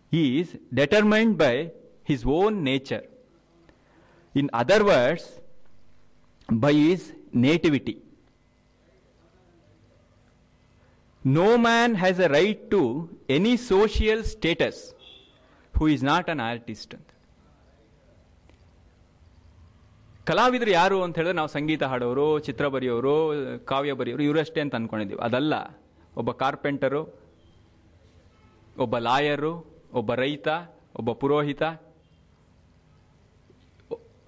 [0.09, 1.71] He is determined by
[2.03, 3.03] his own nature.
[4.35, 5.39] In other words,
[6.49, 7.97] by his nativity.
[11.23, 12.81] No man has a right to
[13.29, 14.93] any social status
[15.73, 16.95] who is not an artist.
[20.29, 23.13] ಕಲಾವಿದರು ಯಾರು ಅಂತ ಹೇಳಿದ್ರೆ ನಾವು ಸಂಗೀತ ಹಾಡೋರು, ಚಿತ್ರ ಬರೆಯೋರು,
[23.65, 25.53] ಕಾವ್ಯ ಬರೆಯೋರು ಇವರಷ್ಟೇ ಅಂತ ಅಂದ್ಕೊಂಡಿದ್ದೀವಿ ಅದಲ್ಲ,
[26.17, 27.01] ಒಬ್ಬ carpenter,
[28.77, 29.53] ಒಬ್ಬ ಲಾಯರು,
[29.93, 30.47] ಒಬ್ಬ ರೈತ,
[30.95, 31.63] ಒಬ್ಬ ಪುರೋಹಿತ,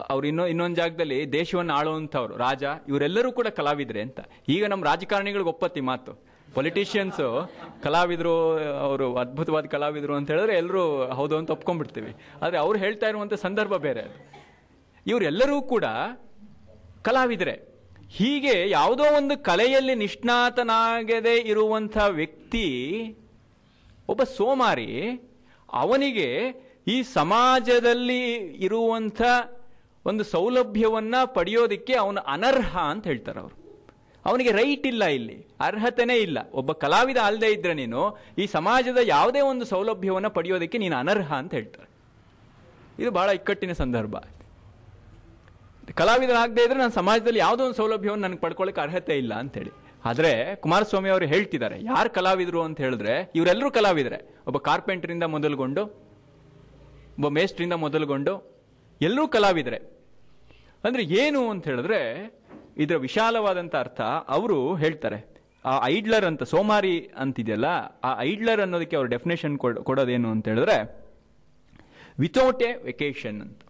[0.09, 4.19] ಅವ್ರು ಇನ್ನೊ, ಇನ್ನೊಂದು ಜಾಗದಲ್ಲಿ ದೇಶವನ್ನು ಆಳುವಂಥವ್ರು, ರಾಜ, ಇವರೆಲ್ಲರೂ ಕೂಡ ಕಲಾವಿದ್ರೆ ಅಂತ.
[4.49, 6.13] ಈಗ ನಮ್ಮ ರಾಜಕಾರಣಿಗಳಿಗೆ ಒಪ್ಪತ್ತಿ ಮಾತು.
[6.55, 7.27] ಪೊಲಿಟಿಷಿಯನ್ಸು
[7.83, 8.35] ಕಲಾವಿದರು,
[8.85, 10.83] ಅವರು ಅದ್ಭುತವಾದ ಕಲಾವಿದರು ಅಂತ ಹೇಳಿದ್ರೆ ಎಲ್ಲರೂ
[11.19, 12.11] ಹೌದು ಅಂತ ಒಪ್ಕೊಂಡ್ಬಿಡ್ತೀವಿ.
[12.41, 14.42] ಆದರೆ ಅವ್ರು ಹೇಳ್ತಾ ಇರುವಂಥ ಸಂದರ್ಭ ಬೇರೆ ಅದು.
[15.07, 15.85] ಇವರೆಲ್ಲರೂ ಕೂಡ
[17.03, 17.55] ಕಲಾವಿದರೆ.
[18.09, 22.67] ಹೀಗೆ ಯಾವುದೋ ಒಂದು ಕಲೆಯಲ್ಲಿ ನಿಷ್ಣಾತನಾಗದೆ ಇರುವಂಥ ವ್ಯಕ್ತಿ,
[24.09, 24.89] ಒಬ್ಬ ಸೋಮಾರಿ,
[25.73, 26.29] ಅವನಿಗೆ
[26.87, 29.21] ಈ ಸಮಾಜದಲ್ಲಿ ಇರುವಂಥ
[30.05, 33.55] ಒಂದು ಸೌಲಭ್ಯವನ್ನು ಪಡೆಯೋದಿಕ್ಕೆ ಅವನು ಅನರ್ಹ ಅಂತ ಹೇಳ್ತಾರೆ ಅವರು.
[34.25, 36.37] ಅವನಿಗೆ ರೈಟ್ ಇಲ್ಲ ಇಲ್ಲಿ, ಅರ್ಹತೆನೇ ಇಲ್ಲ.
[36.51, 41.89] ಒಬ್ಬ ಕಲಾವಿದ ಅಲ್ಲದೆ ಇದ್ರೆ ನೀನು ಈ ಸಮಾಜದ ಯಾವುದೇ ಒಂದು ಸೌಲಭ್ಯವನ್ನು ಪಡೆಯೋದಕ್ಕೆ ನೀನು ಅನರ್ಹ ಅಂತ ಹೇಳ್ತಾರೆ.
[42.99, 44.15] ಇದು ಬಹಳ ಇಕ್ಕಟ್ಟಿನ ಸಂದರ್ಭ.
[45.99, 49.71] ಕಲಾವಿದನಾಗದೇ ಇದ್ರೆ ನಾನು ಸಮಾಜದಲ್ಲಿ ಯಾವುದೋ ಒಂದು ಸೌಲಭ್ಯವನ್ನು ನನಗೆ ಪಡ್ಕೊಳ್ಳಿಕ್ಕೆ ಅರ್ಹತೆ ಇಲ್ಲ ಅಂತೇಳಿ
[50.09, 50.31] ಆದರೆ
[50.63, 54.17] ಕುಮಾರಸ್ವಾಮಿ ಅವರು ಹೇಳ್ತಿದ್ದಾರೆ, ಯಾರು ಕಲಾವಿದರು ಅಂತ ಹೇಳಿದ್ರೆ ಇವರೆಲ್ಲರೂ ಕಲಾವಿದರೆ.
[54.49, 55.83] ಒಬ್ಬ ಕಾರ್ಪೆಂಟರಿಂದ ಮೊದಲುಗೊಂಡು,
[57.17, 58.33] ಒಬ್ಬ ಮೇಸ್ಟ್ರಿಂದ ಮೊದಲುಗೊಂಡು
[59.07, 59.79] ಎಲ್ಲರೂ ಕಲಾವಿದರೆ.
[60.87, 61.99] ಅಂದರೆ ಏನು ಅಂತ ಹೇಳಿದ್ರೆ
[62.83, 64.01] ಇದರ ವಿಶಾಲವಾದಂಥ ಅರ್ಥ
[64.37, 65.19] ಅವರು ಹೇಳ್ತಾರೆ.
[65.71, 67.67] ಆ ಐಡ್ಲರ್ ಅಂತ, ಸೋಮಾರಿ ಅಂತಿದೆಯಲ್ಲ,
[68.07, 69.55] ಆ ಐಡ್ಲರ್ ಅನ್ನೋದಕ್ಕೆ ಅವ್ರ ಡೆಫಿನೇಷನ್
[69.89, 70.77] ಕೊಡೋದೇನು ಅಂತ ಹೇಳಿದ್ರೆ
[72.23, 73.61] ವಿತೌಟ್ ಎ ವೆಕೇಶನ್ ಅಂತ.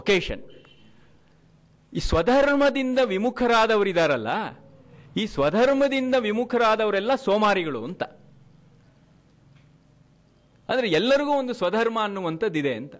[0.00, 0.44] ಒಕೇಶನ್
[1.92, 4.28] ಈ ಸ್ವಧರ್ಮದಿಂದ ವಿಮುಖರಾದವರಿದಾರಲ್ಲ?
[5.16, 8.02] ಈ ಸ್ವಧರ್ಮದಿಂದ ವಿಮುಖರಾದವರೆಲ್ಲ ಸೋಮಾರಿಗಳು ಅಂತ.
[10.68, 12.96] ಅಂದ್ರೆ ಎಲ್ಲರಿಗೂ ಒಂದು ಸ್ವಧರ್ಮ ಅನ್ನುವಂಥದ್ದಿದೆ ಅಂತ.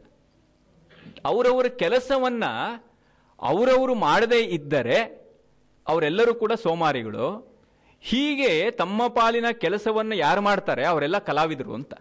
[1.25, 2.45] ಅವರವರ ಕೆಲಸವನ್ನ
[3.43, 5.27] ಅವರವರು ಮಾಡದೇ ಇದ್ದರೆ
[5.89, 7.53] ಅವರೆಲ್ಲರೂ ಕೂಡ ಸೋಮಾರಿಗಳು.
[8.01, 10.87] ಹೀಗೆ ತಮ್ಮ ಪಾಲಿನ ಕೆಲಸವನ್ನು ಯಾರು ಮಾಡ್ತಾರೆ?
[10.87, 11.95] ಅವರೆಲ್ಲ ಕಲಾವಿದರು ಅಂತ.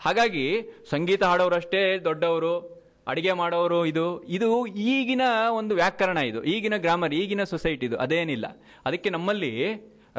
[0.00, 2.79] ಹಾಗಾಗಿ ಸಂಗೀತ ಹಾಡೋರಷ್ಟೇ ದೊಡ್ಡವರು
[3.10, 4.04] ಅಡಿಗೆ ಮಾಡೋರು ಇದು
[4.36, 4.48] ಇದು
[4.94, 5.24] ಈಗಿನ
[5.60, 8.46] ಒಂದು ವ್ಯಾಕರಣ ಇದು, ಈಗಿನ ಗ್ರಾಮರ್ ಈಗಿನ ಸೊಸೈಟಿ ಇದು, ಅದೇನಿಲ್ಲ.
[8.88, 9.54] ಅದಕ್ಕೆ ನಮ್ಮಲ್ಲಿ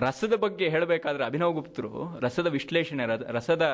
[0.05, 1.89] ರಸದ ಬಗ್ಗೆ ಹೇಳಬೇಕಾದ್ರೆ ಅಭಿನವ್ ಗುಪ್ತರು
[2.25, 3.05] ರಸದ ವಿಶ್ಲೇಷಣೆ
[3.37, 3.65] ರಸದ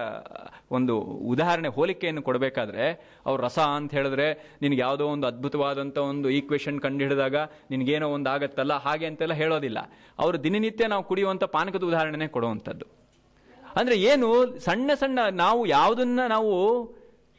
[0.78, 0.94] ಒಂದು
[1.34, 2.86] ಉದಾಹರಣೆ ಹೋಲಿಕೆಯನ್ನು ಕೊಡಬೇಕಾದ್ರೆ,
[3.28, 4.28] ಅವ್ರು ರಸ ಅಂತ ಹೇಳಿದ್ರೆ
[4.64, 7.36] ನಿನಗೆ ಯಾವುದೋ ಒಂದು ಅದ್ಭುತವಾದಂಥ ಒಂದು ಈಕ್ವೇಶನ್ ಕಂಡು ಹಿಡಿದಾಗ
[7.74, 9.80] ನಿನಗೇನೋ ಒಂದು ಆಗತ್ತಲ್ಲ, ಹಾಗೆ ಅಂತೆಲ್ಲ ಹೇಳೋದಿಲ್ಲ.
[10.20, 12.88] ಅವರು ದಿನನಿತ್ಯ ನಾವು ಕುಡಿಯುವಂಥ ಪಾನಕದ ಉದಾಹರಣೆನೇ ಕೊಡುವಂಥದ್ದು.
[13.80, 14.28] ಅಂದರೆ ಏನು
[14.68, 16.54] ಸಣ್ಣ ಸಣ್ಣ ನಾವು ಯಾವುದನ್ನ ನಾವು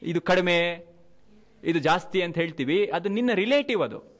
[0.02, 0.58] ಇದು ಕಡಿಮೆ
[1.64, 4.18] ಇದು ಜಾಸ್ತಿ ಅಂತ ಹೇಳ್ತೀವಿ, ಅದು ನಿನ್ನ ರಿಲೇಟಿವ್ ಅದು.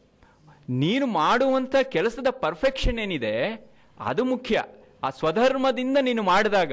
[0.69, 3.69] ನೀನು ಮಾಡುವಂಥ ಕೆಲಸದ ಪರ್ಫೆಕ್ಷನ್ ಏನಿದೆ,
[4.01, 4.65] ಅದು ಮುಖ್ಯ.
[5.03, 6.73] ಆ ಸ್ವಧರ್ಮದಿಂದ ನೀನು ಮಾಡಿದಾಗ,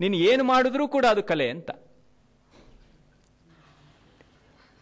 [0.00, 1.70] ನೀನು ಏನು ಮಾಡಿದ್ರೂ ಕೂಡ ಅದು ಕಲೆ ಅಂತ.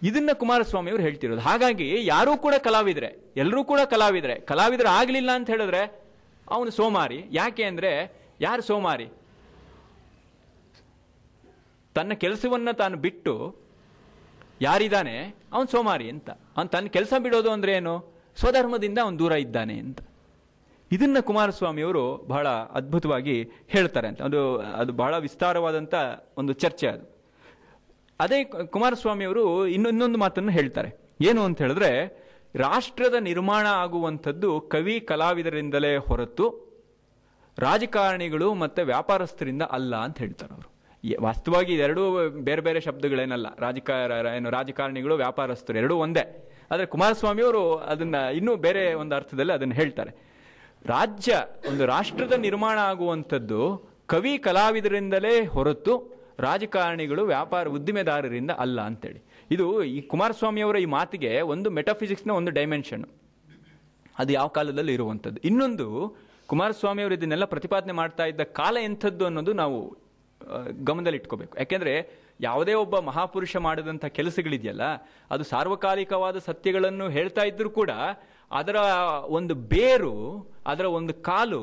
[0.02, 1.40] ಇದನ್ನ ಕುಮಾರಸ್ವಾಮಿ ಅವರು ಹೇಳ್ತಿರೋದು.
[1.40, 6.04] ಹಾಗಾಗಿ ಯಾರೂ ಕೂಡ ಕಲಾವಿದ್ರೆ, ಎಲ್ಲರೂ ಕೂಡ ಕಲಾವಿದ್ರೆ, ಕಲಾವಿದರು ಆಗಲಿಲ್ಲ ಅಂತ ಹೇಳಿದ್ರೆ,
[6.50, 7.24] ಅವನು ಸೋಮಾರಿ.
[7.30, 9.08] ಯಾಕೆ ಅಂದರೆ, ಯಾರು ಸೋಮಾರಿ?
[11.94, 13.61] ತನ್ನ ಕೆಲಸವನ್ನು ತಾನು ಬಿಟ್ಟು
[14.62, 15.34] ಯಾರಿದ್ದಾನೆ?
[15.52, 16.30] ಅವನು ಸೋಮಾರಿ ಅಂತ.
[16.30, 18.14] ಅವನು ತನ್ನ ಕೆಲಸ ಬಿಡೋದು ಅಂದ್ರೆ ಏನು?
[18.36, 20.00] ಸ್ವಧರ್ಮದಿಂದ ಅವನು ದೂರ ಇದ್ದಾನೆ ಅಂತ.
[20.92, 24.22] ಇದನ್ನ ಕುಮಾರಸ್ವಾಮಿಯವರು ಬಹಳ ಅದ್ಭುತವಾಗಿ ಹೇಳ್ತಾರೆ ಅಂತ.
[24.22, 25.94] ಅದು ಅದು ಬಹಳ ವಿಸ್ತಾರವಾದಂಥ
[26.36, 27.18] ಒಂದು ಚರ್ಚೆ ಅದು.
[28.20, 30.90] ಅದೇ ಕುಮಾರಸ್ವಾಮಿಯವರು ಇನ್ನು, ಇನ್ನೊಂದು ಮಾತನ್ನು ಹೇಳ್ತಾರೆ.
[31.20, 32.22] ಏನು ಅಂತ ಹೇಳಿದ್ರೆ,
[32.54, 36.72] ರಾಷ್ಟ್ರದ ನಿರ್ಮಾಣ ಆಗುವಂಥದ್ದು ಕವಿ ಕಲಾವಿದರಿಂದಲೇ ಹೊರತು
[37.58, 40.71] ರಾಜಕಾರಣಿಗಳು ಮತ್ತು ವ್ಯಾಪಾರಸ್ಥರಿಂದ ಅಲ್ಲ ಅಂತ ಹೇಳ್ತಾರೆ ಅವರು.
[41.20, 43.46] ವಾಸ್ತವವಾಗಿ ಇದೆರಡೂ ಬೇರೆ ಬೇರೆ ಶಬ್ದಗಳೇನಲ್ಲ.
[43.58, 46.50] ರಾಜಕಾರ ಏನು ರಾಜಕಾರಣಿಗಳು, ವ್ಯಾಪಾರಸ್ಥರು, ಎರಡೂ ಒಂದೇ.
[46.70, 50.10] ಆದರೆ ಕುಮಾರಸ್ವಾಮಿ ಅವರು ಅದನ್ನ ಇನ್ನೂ ಬೇರೆ ಒಂದು ಅರ್ಥದಲ್ಲಿ ಅದನ್ನು ಹೇಳ್ತಾರೆ.
[50.86, 59.24] ರಾಜ್ಯ ಒಂದು ರಾಷ್ಟ್ರದ ನಿರ್ಮಾಣ ಆಗುವಂಥದ್ದು ಕವಿ ಕಲಾವಿದರಿಂದಲೇ ಹೊರತು ರಾಜಕಾರಣಿಗಳು, ವ್ಯಾಪಾರ ಉದ್ದಿಮೆದಾರರಿಂದ ಅಲ್ಲ ಅಂತೇಳಿ.
[59.50, 63.04] ಇದು ಈ ಕುಮಾರಸ್ವಾಮಿ ಅವರ ಈ ಮಾತಿಗೆ ಒಂದು ಮೆಟಾಫಿಸಿಕ್ಸ್ನ ಒಂದು ಡೈಮೆನ್ಷನ್
[64.18, 65.40] ಅದು ಯಾವ ಕಾಲದಲ್ಲಿ ಇರುವಂಥದ್ದು.
[65.40, 66.16] ಇನ್ನೊಂದು
[66.46, 70.01] ಕುಮಾರಸ್ವಾಮಿ ಅವರು ಇದನ್ನೆಲ್ಲ ಪ್ರತಿಪಾದನೆ ಮಾಡ್ತಾ ಇದ್ದ ಕಾಲ ಎಂಥದ್ದು ಅನ್ನೋದು ನಾವು
[70.48, 70.58] ಆ,
[71.58, 71.94] ಯಾಕೆಂದರೆ
[72.40, 74.84] ಯಾವುದೇ ಒಬ್ಬ ಮಹಾಪುರುಷ ಮಾಡಿದಂಥ ಕೆಲಸಗಳಿದೆಯಲ್ಲ
[75.30, 77.90] ಅದು ಸಾರ್ವಕಾಲಿಕವಾದ ಸತ್ಯಗಳನ್ನು ಹೇಳ್ತಾ ಇದ್ದರೂ ಕೂಡ
[78.50, 78.78] ಅದರ
[79.32, 80.14] ಒಂದು ಬೇರು
[80.66, 81.62] ಅದರ ಒಂದು ಕಾಲು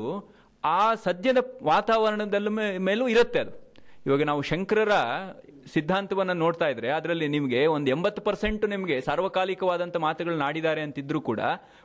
[0.64, 2.48] ಆ ಸದ್ಯದ ವಾತಾವರಣದಲ್ಲ
[2.80, 3.52] ಮೇಲೂ ಇರುತ್ತೆ ಅದು.
[4.06, 4.94] ಇವಾಗ ನಾವು ಶಂಕರರ
[5.72, 11.40] ಸಿದ್ಧಾಂತವನ್ನು ನೋಡ್ತಾ ಇದ್ರೆ ಅದರಲ್ಲಿ ನಿಮಗೆ ಒಂದು ಎಂಬತ್ತು ಪರ್ಸೆಂಟ್ ನಿಮಗೆ ಸಾರ್ವಕಾಲಿಕವಾದಂಥ ಮಾತುಗಳು ನಾಡಿದ್ದಾರೆ ಅಂತಿದ್ರು ಕೂಡ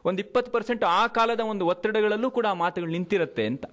[0.06, 3.66] ಒಂದು ಇಪ್ಪತ್ತು ಪರ್ಸೆಂಟ್ ಆ ಕಾಲದ ಒಂದು ಒತ್ತಡಗಳಲ್ಲೂ ಕೂಡ ಆ ಮಾತುಗಳು ನಿಂತಿರುತ್ತೆ ಅಂತ.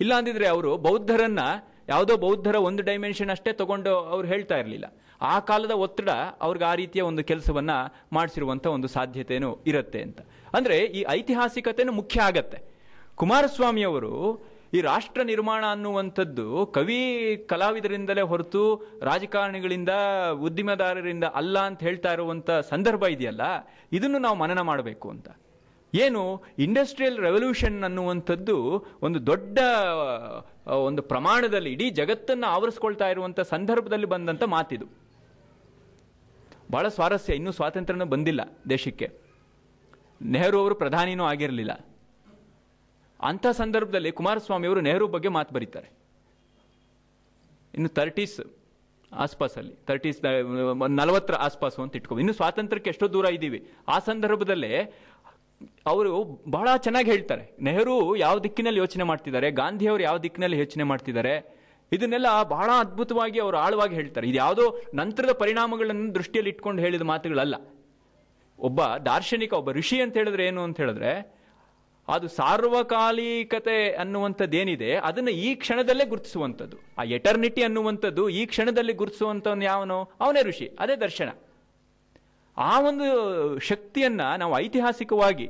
[0.00, 1.42] ಇಲ್ಲ ಅಂದಿದ್ರೆ ಅವರು ಬೌದ್ಧರನ್ನ
[1.88, 4.86] ಯಾವುದೋ ಬೌದ್ಧರ ಒಂದು ಡೈಮೆನ್ಷನ್ ಅಷ್ಟೇ ತಗೊಂಡು ಅವ್ರು ಹೇಳ್ತಾ ಇರಲಿಲ್ಲ.
[5.22, 7.70] ಆ ಕಾಲದ ಒತ್ತಡ ಅವ್ರಿಗೆ ಆ ರೀತಿಯ ಒಂದು ಕೆಲಸವನ್ನ
[8.12, 10.20] ಮಾಡಿಸಿರುವಂಥ ಒಂದು ಸಾಧ್ಯತೆನೂ ಇರುತ್ತೆ ಅಂತ.
[10.54, 12.58] ಅಂದ್ರೆ ಈ ಐತಿಹಾಸಿಕತೆನೂ ಮುಖ್ಯ ಆಗತ್ತೆ.
[13.14, 14.12] ಕುಮಾರಸ್ವಾಮಿ ಅವರು
[14.74, 17.00] ಈ ರಾಷ್ಟ್ರ ನಿರ್ಮಾಣ ಅನ್ನುವಂಥದ್ದು ಕವಿ
[17.48, 18.62] ಕಲಾವಿದರಿಂದಲೇ ಹೊರತು
[19.02, 19.92] ರಾಜಕಾರಣಿಗಳಿಂದ,
[20.46, 23.42] ಉದ್ದಿಮೆದಾರರಿಂದ ಅಲ್ಲ ಅಂತ ಹೇಳ್ತಾ ಇರುವಂಥ ಸಂದರ್ಭ ಇದೆಯಲ್ಲ,
[23.92, 25.28] ಇದನ್ನು ನಾವು ಮನನ ಮಾಡಬೇಕು ಅಂತ.
[25.94, 29.58] ಏನು ಇಂಡಸ್ಟ್ರಿಯಲ್ ರೆವಲ್ಯೂಷನ್ ಅನ್ನುವಂಥದ್ದು ಒಂದು ದೊಡ್ಡ
[30.68, 34.86] ಒಂದು ಪ್ರಮಾಣದಲ್ಲಿ ಇಡೀ ಜಗತ್ತನ್ನು ಆವರಿಸ್ಕೊಳ್ತಾ ಇರುವಂಥ ಸಂದರ್ಭದಲ್ಲಿ ಬಂದಂತ ಮಾತಿದು.
[36.70, 38.40] ಬಹಳ ಸ್ವಾರಸ್ಯ, ಇನ್ನೂ ಸ್ವಾತಂತ್ರ್ಯನೂ ಬಂದಿಲ್ಲ
[38.70, 39.12] ದೇಶಕ್ಕೆ.
[40.22, 41.86] ನೆಹರು ಅವರು ಪ್ರಧಾನಿನೂ ಆಗಿರಲಿಲ್ಲ.
[43.22, 45.90] ಅಂಥ ಸಂದರ್ಭದಲ್ಲಿ ಕುಮಾರಸ್ವಾಮಿ ಅವರು ನೆಹರು ಬಗ್ಗೆ ಮಾತು ಬರೀತಾರೆ.
[47.74, 48.40] ಇನ್ನು ತರ್ಟೀಸ್
[49.12, 50.24] ಆಸ್ಪಾಸಲ್ಲಿ ತರ್ಟೀಸ್
[50.90, 53.70] ನಲವತ್ತರ ಆಸ್ಪಾಸು ಅಂತ ಇಟ್ಕೋ ಇನ್ನು ಸ್ವಾತಂತ್ರ್ಯಕ್ಕೆ ಎಷ್ಟೋ ದೂರ ಇದ್ದೀವಿ.
[53.88, 54.92] ಆ ಸಂದರ್ಭದಲ್ಲೇ
[55.86, 57.56] ಅವರು ಬಹಳ ಚೆನ್ನಾಗಿ ಹೇಳ್ತಾರೆ.
[57.62, 61.34] ನೆಹರು ಯಾವ ದಿಕ್ಕಿನಲ್ಲಿ ಯೋಚನೆ ಮಾಡ್ತಿದ್ದಾರೆ, ಗಾಂಧಿ ಅವರು ಯಾವ ದಿಕ್ಕಿನಲ್ಲಿ ಯೋಚನೆ ಮಾಡ್ತಿದ್ದಾರೆ,
[61.92, 64.26] ಇದನ್ನೆಲ್ಲ ಬಹಳ ಅದ್ಭುತವಾಗಿ ಅವರು ಆಳವಾಗಿ ಹೇಳ್ತಾರೆ.
[64.28, 67.54] ಇದು ಯಾವುದೋ ನಂತರದ ಪರಿಣಾಮಗಳನ್ನು ದೃಷ್ಟಿಯಲ್ಲಿ ಇಟ್ಕೊಂಡು ಹೇಳಿದ ಮಾತುಗಳಲ್ಲ.
[68.58, 71.12] ಒಬ್ಬ ದಾರ್ಶನಿಕ, ಒಬ್ಬ ಋಷಿ ಅಂತ ಹೇಳಿದ್ರೆ ಏನು ಅಂತ ಹೇಳಿದ್ರೆ,
[72.08, 76.76] ಅದು ಸಾರ್ವಕಾಲಿಕತೆ ಅನ್ನುವಂಥದ್ದೇನಿದೆ, ಅದನ್ನು ಈ ಕ್ಷಣದಲ್ಲೇ ಗುರುತಿಸುವಂಥದ್ದು.
[76.98, 79.98] ಆ ಎಟರ್ನಿಟಿ ಅನ್ನುವಂಥದ್ದು ಈ ಕ್ಷಣದಲ್ಲಿ ಗುರುತಿಸುವಂಥವನು ಯಾವನು?
[80.20, 81.28] ಅವನೇ ಋಷಿ, ಅದೇ ದರ್ಶನ.
[82.56, 83.06] ಆ ಒಂದು
[83.58, 85.48] ಶಕ್ತಿಯನ್ನ ನಾವು ಐತಿಹಾಸಿಕವಾಗಿ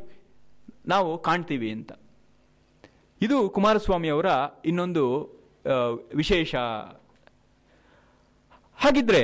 [0.86, 1.92] ನಾವು ಕಾಣ್ತೀವಿ ಅಂತ.
[3.20, 4.26] ಇದು ಕುಮಾರಸ್ವಾಮಿ ಅವರ
[4.64, 5.04] ಇನ್ನೊಂದು
[6.14, 6.54] ವಿಶೇಷ.
[8.76, 9.22] ಹಾಗಿದ್ರೆ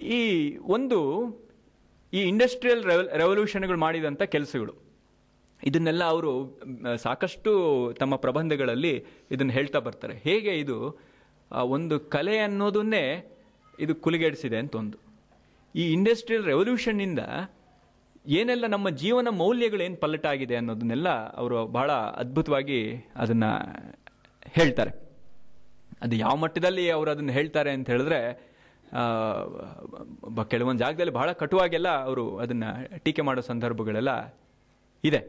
[0.00, 0.22] ಈ
[0.56, 0.98] ಒಂದು,
[2.12, 2.84] ಈ ಇಂಡಸ್ಟ್ರಿಯಲ್
[3.18, 4.74] ರೆವಲ್ಯೂಷನ್ಗಳು ಮಾಡಿದಂಥ ಕೆಲಸಗಳು,
[5.62, 6.32] ಇದನ್ನೆಲ್ಲ ಅವರು
[6.96, 7.52] ಸಾಕಷ್ಟು
[7.98, 10.16] ತಮ್ಮ ಪ್ರಬಂಧಗಳಲ್ಲಿ ಇದನ್ನು ಹೇಳ್ತಾ ಬರ್ತಾರೆ.
[10.16, 10.78] ಹೇಗೆ ಇದು
[11.50, 13.04] ಒಂದು ಕಲೆ ಅನ್ನೋದನ್ನೇ
[13.78, 15.07] ಇದು ಕುಲಿಗೆಡಿಸಿದೆ ಅಂತ ಒಂದು.
[15.80, 17.22] ಈ ಇಂಡಸ್ಟ್ರಿಯಲ್ ರೆವಲ್ಯೂಷನ್ನಿಂದ
[18.26, 21.08] ಏನೆಲ್ಲ ನಮ್ಮ ಜೀವನ ಮೌಲ್ಯಗಳೇನು ಪಲ್ಲಟಾಗಿದೆ ಅನ್ನೋದನ್ನೆಲ್ಲ
[21.40, 22.78] ಅವರು ಬಹಳ ಅದ್ಭುತವಾಗಿ
[23.16, 23.50] ಅದನ್ನು
[24.56, 24.92] ಹೇಳ್ತಾರೆ.
[26.02, 28.18] ಅದು ಯಾವ ಮಟ್ಟದಲ್ಲಿ ಅವರು ಅದನ್ನು ಹೇಳ್ತಾರೆ ಅಂತ ಹೇಳಿದ್ರೆ
[30.50, 32.68] ಕೆಲವೊಂದು ಜಾಗದಲ್ಲಿ ಬಹಳ ಕಟುವಾಗೆಲ್ಲ ಅವರು ಅದನ್ನು
[33.04, 34.12] ಟೀಕೆ ಮಾಡೋ ಸಂದರ್ಭಗಳೆಲ್ಲ
[35.04, 35.20] ಇದೆ.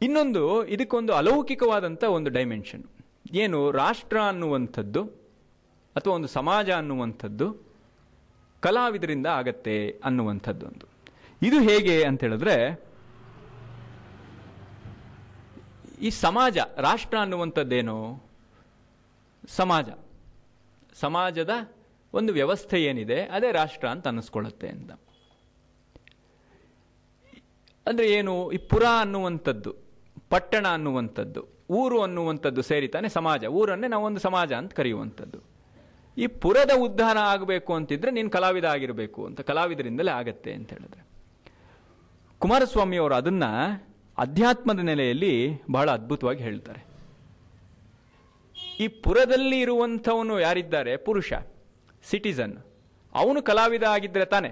[0.00, 2.84] ಇನ್ನೊಂದು, ಇದಕ್ಕೊಂದು ಅಲೌಕಿಕವಾದಂಥ ಒಂದು ಡೈಮೆನ್ಷನ್
[3.34, 5.02] ಏನು ರಾಷ್ಟ್ರ ಅನ್ನುವಂಥದ್ದು
[5.96, 7.65] ಅಥವಾ ಒಂದು ಸಮಾಜ ಅನ್ನುವಂಥದ್ದು
[8.60, 10.86] ಕಲಾವಿದರಿಂದ ಆಗತ್ತೆ ಅನ್ನುವಂಥದ್ದೊಂದು.
[11.42, 12.86] ಇದು ಹೇಗೆ ಅಂತ ಹೇಳಿದ್ರೆ,
[16.00, 18.22] ಈ ಸಮಾಜ, ರಾಷ್ಟ್ರ ಅನ್ನುವಂಥದ್ದೇನು?
[19.48, 19.88] ಸಮಾಜ.
[20.94, 21.50] ಸಮಾಜದ
[22.14, 24.92] ಒಂದು ವ್ಯವಸ್ಥೆ ಏನಿದೆ, ಅದೇ ರಾಷ್ಟ್ರ ಅಂತ ಅನ್ನಿಸ್ಕೊಳ್ಳುತ್ತೆ ಅಂತ.
[27.86, 28.52] ಅಂದರೆ ಏನು?
[28.52, 29.74] ಈ ಪುರ ಅನ್ನುವಂಥದ್ದು,
[30.30, 33.44] ಪಟ್ಟಣ ಅನ್ನುವಂಥದ್ದು, ಊರು ಅನ್ನುವಂಥದ್ದು ಸೇರಿತಾನೆ ಸಮಾಜ.
[33.44, 35.55] ಊರನ್ನೇ ನಾವು ಒಂದು ಸಮಾಜ ಅಂತ ಕರೆಯುವಂಥದ್ದು.
[36.18, 41.06] ಈ ಪುರದ ಉದ್ಧಾನ ಆಗಬೇಕು ಅಂತಿದ್ರೆ ನೀನು ಕಲಾವಿದ ಆಗಿರಬೇಕು ಅಂತ, ಕಲಾವಿದರಿಂದಲೇ ಆಗತ್ತೆ ಅಂತ ಹೇಳಿದ್ರೆ.
[42.38, 43.44] ಕುಮಾರಸ್ವಾಮಿ ಅವರು ಅದನ್ನ
[44.18, 46.86] ಅಧ್ಯಾತ್ಮದ ನೆಲೆಯಲ್ಲಿ ಬಹಳ ಅದ್ಭುತವಾಗಿ ಹೇಳ್ತಾರೆ.
[48.80, 50.96] ಈ ಪುರದಲ್ಲಿ ಇರುವಂಥವನು ಯಾರಿದ್ದಾರೆ?
[50.96, 51.32] ಪುರುಷ,
[52.04, 52.58] ಸಿಟಿಸನ್.
[53.14, 54.50] ಅವನು ಕಲಾವಿದ ಆಗಿದ್ರೆ ತಾನೆ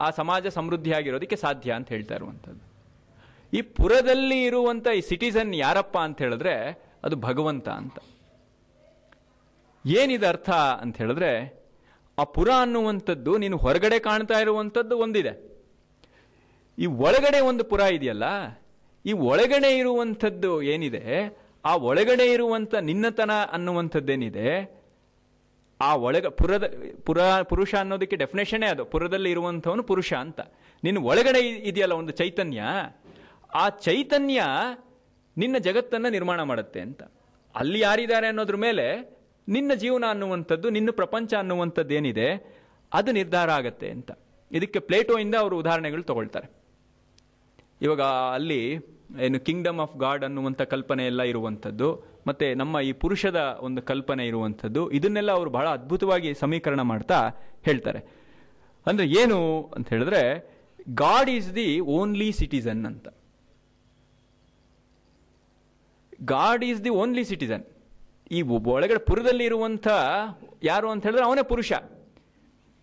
[0.00, 2.74] ಆ ಸಮಾಜ ಸಮೃದ್ಧಿಯಾಗಿರೋದಕ್ಕೆ ಸಾಧ್ಯ ಅಂತ ಹೇಳ್ತಾ ಇರುವಂಥದ್ದು.
[3.56, 7.98] ಈ ಪುರದಲ್ಲಿ ಇರುವಂಥ ಈ ಸಿಟಿಸನ್ ಯಾರಪ್ಪ ಅಂತ ಹೇಳಿದ್ರೆ ಅದು ಭಗವಂತ ಅಂತ.
[9.86, 11.32] ಏನಿದೆ ಅರ್ಥ ಅಂತ ಹೇಳಿದ್ರೆ,
[12.18, 15.32] ಆ ಪುರ ಅನ್ನುವಂಥದ್ದು ನೀನು ಹೊರಗಡೆ ಕಾಣ್ತಾ ಇರುವಂಥದ್ದು ಒಂದಿದೆ.
[16.78, 18.26] ಈ ಒಳಗಡೆ ಒಂದು ಪುರ ಇದೆಯಲ್ಲ,
[19.04, 21.02] ಈ ಒಳಗಡೆ ಇರುವಂಥದ್ದು ಏನಿದೆ,
[21.64, 24.48] ಆ ಒಳಗಡೆ ಇರುವಂಥ ನಿನ್ನತನ ಅನ್ನುವಂಥದ್ದೇನಿದೆ,
[25.80, 26.64] ಆ ಒಳಗ, ಪುರದ,
[27.06, 30.40] ಪುರ, ಪುರುಷ ಅನ್ನೋದಕ್ಕೆ ಡೆಫಿನೇಷನೇ ಅದು, ಪುರದಲ್ಲಿ ಇರುವಂಥವನು ಪುರುಷ ಅಂತ.
[30.84, 32.62] ನಿನ್ನ ಒಳಗಡೆ ಇದೆಯಲ್ಲ ಒಂದು ಚೈತನ್ಯ,
[33.54, 34.42] ಆ ಚೈತನ್ಯ
[35.36, 37.02] ನಿನ್ನ ಜಗತ್ತನ್ನು ನಿರ್ಮಾಣ ಮಾಡುತ್ತೆ ಅಂತ.
[37.54, 39.13] ಅಲ್ಲಿ ಯಾರಿದ್ದಾರೆ ಅನ್ನೋದ್ರ ಮೇಲೆ
[39.48, 42.28] ನಿನ್ನ ಜೀವನ ಅನ್ನುವಂಥದ್ದು, ನಿನ್ನ ಪ್ರಪಂಚ ಅನ್ನುವಂಥದ್ದು ಏನಿದೆ
[42.92, 44.10] ಅದು ನಿರ್ಧಾರ ಆಗತ್ತೆ ಅಂತ.
[44.52, 46.52] ಇದಕ್ಕೆ ಪ್ಲೇಟೋಯಿಂದ ಅವರು ಉದಾಹರಣೆಗಳು ತಗೊಳ್ತಾರೆ.
[47.82, 48.72] ಇವಾಗ ಅಲ್ಲಿ
[49.20, 54.90] ಏನು ಕಿಂಗ್ಡಮ್ ಆಫ್ ಗಾಡ್ ಅನ್ನುವಂಥ ಕಲ್ಪನೆ ಎಲ್ಲ ಇರುವಂಥದ್ದು, ಮತ್ತೆ ನಮ್ಮ ಈ ಪುರುಷದ ಒಂದು ಕಲ್ಪನೆ ಇರುವಂಥದ್ದು,
[54.90, 57.18] ಇದನ್ನೆಲ್ಲ ಅವರು ಬಹಳ ಅದ್ಭುತವಾಗಿ ಸಮೀಕರಣ ಮಾಡ್ತಾ
[57.62, 57.98] ಹೇಳ್ತಾರೆ.
[58.86, 60.54] ಅಂದರೆ ಏನು ಅಂತ ಹೇಳಿದ್ರೆ,
[60.94, 63.08] God is the only citizen ಅಂತ.
[66.24, 67.73] God is the only citizen.
[68.30, 69.88] ಈ ಒಳಗಡೆ ಪುರದಲ್ಲಿ ಇರುವಂಥ
[70.62, 71.72] ಯಾರು ಅಂತ ಹೇಳಿದ್ರೆ ಅವನೇ ಪುರುಷ.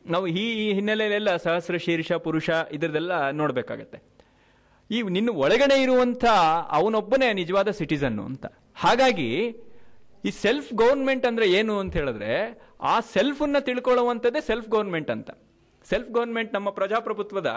[0.05, 4.03] ನಾವು ಈ ಈ ಹಿನ್ನೆಲೆಯಲ್ಲೆಲ್ಲ ಸಹಸ್ರ, ಶೀರ್ಷ, ಪುರುಷ ಇದರದೆಲ್ಲ ನೋಡಬೇಕಾಗತ್ತೆ.
[4.91, 6.25] ಈ ನಿನ್ನ ಒಳಗಡೆ ಇರುವಂಥ
[6.69, 8.45] ಅವನೊಬ್ಬನೇ ನಿಜವಾದ ಸಿಟಿಸನ್ನು ಅಂತ.
[8.75, 9.47] ಹಾಗಾಗಿ
[10.25, 15.31] ಈ ಸೆಲ್ಫ್ ಗೌರ್ಮೆಂಟ್ ಅಂದರೆ ಏನು ಅಂತ ಹೇಳಿದ್ರೆ ಆ ಸೆಲ್ಫನ್ನು ತಿಳ್ಕೊಳ್ಳುವಂಥದ್ದೇ ಸೆಲ್ಫ್ ಗೌರ್ಮೆಂಟ್ ಅಂತ.
[15.89, 17.55] ಸೆಲ್ಫ್ ಗೌರ್ಮೆಂಟ್ ನಮ್ಮ ಪ್ರಜಾಪ್ರಭುತ್ವದ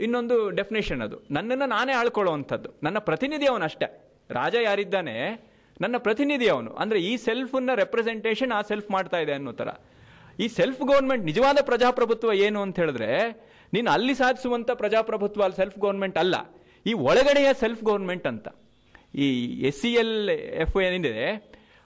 [0.00, 1.22] ಇನ್ನೊಂದು ಡೆಫಿನೇಷನ್ ಅದು.
[1.30, 2.70] ನನ್ನನ್ನು ನಾನೇ ಆಳ್ಕೊಳ್ಳುವಂಥದ್ದು.
[2.82, 4.16] ನನ್ನ ಪ್ರತಿನಿಧಿ ಅವನಷ್ಟೇ.
[4.30, 5.49] ರಾಜ ಯಾರಿದ್ದಾನೆ
[5.82, 6.70] ನನ್ನ ಪ್ರತಿನಿಧಿ ಅವನು.
[6.82, 9.70] ಅಂದರೆ ಈ ಸೆಲ್ಫನ್ನ ರೆಪ್ರೆಸೆಂಟೇಷನ್ ಆ ಸೆಲ್ಫ್ ಮಾಡ್ತಾ ಇದೆ ಅನ್ನೋ ಥರ
[10.44, 13.10] ಈ ಸೆಲ್ಫ್ ಗೌರ್ಮೆಂಟ್ ನಿಜವಾದ ಪ್ರಜಾಪ್ರಭುತ್ವ ಏನು ಅಂತ ಹೇಳಿದ್ರೆ,
[13.74, 16.36] ನೀನು ಅಲ್ಲಿ ಸಾಧಿಸುವಂಥ ಪ್ರಜಾಪ್ರಭುತ್ವ ಅಲ್ಲಿ ಸೆಲ್ಫ್ ಗೌರ್ಮೆಂಟ್ ಅಲ್ಲ.
[16.90, 18.48] ಈ ಒಳಗಡೆಯ ಸೆಲ್ಫ್ ಗೌರ್ಮೆಂಟ್ ಅಂತ.
[19.24, 19.26] ಈ
[19.70, 20.14] ಎಸ್ ಸಿ ಎಲ್
[20.64, 21.14] ಎಫ್ ಏನಿದೆ,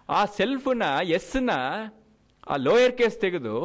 [0.09, 0.87] ಆ ಸೆಲ್ಫ್ನ
[1.19, 1.51] ಎಸ್ನ
[2.53, 3.57] ಆ ಲೋಯರ್ ಕೇಸ್ ತೆಗೆದು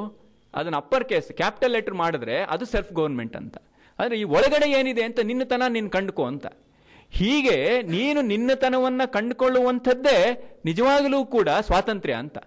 [0.53, 3.55] ಅದನ್ನು ಅಪ್ಪರ್ ಕೇಸ್ ಕ್ಯಾಪಿಟಲ್ ಲೆಟರ್ ಮಾಡಿದ್ರೆ ಅದು ಸೆಲ್ಫ್ ಗೌರ್ಮೆಂಟ್ ಅಂತ.
[3.99, 6.47] ಅಂದ್ರೆ ಈ ಒಳಗಡೆ ಏನಿದೆ ಅಂತ ನಿನ್ನತನ ನೀನು ಕಂಡುಕೋ ಅಂತ.
[7.09, 10.17] ಹೀಗೆ ನೀನು ನಿನ್ನತನವನ್ನು ಕಂಡುಕೊಳ್ಳುವಂಥದ್ದೇ
[10.65, 12.37] ನಿಜವಾಗಲೂ ಕೂಡ ಸ್ವಾತಂತ್ರ್ಯ ಅಂತ.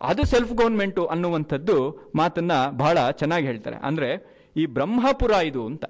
[0.00, 3.76] ಅದು ಸೆಲ್ಫ್ ಗೌರ್ಮೆಂಟು ಅನ್ನುವಂಥದ್ದು ಮಾತನ್ನ ಬಹಳ ಚೆನ್ನಾಗಿ ಹೇಳ್ತಾರೆ.
[3.76, 4.08] ಅಂದರೆ
[4.56, 5.84] ಈ ಬ್ರಹ್ಮಪುರ ಇದು ಅಂತ.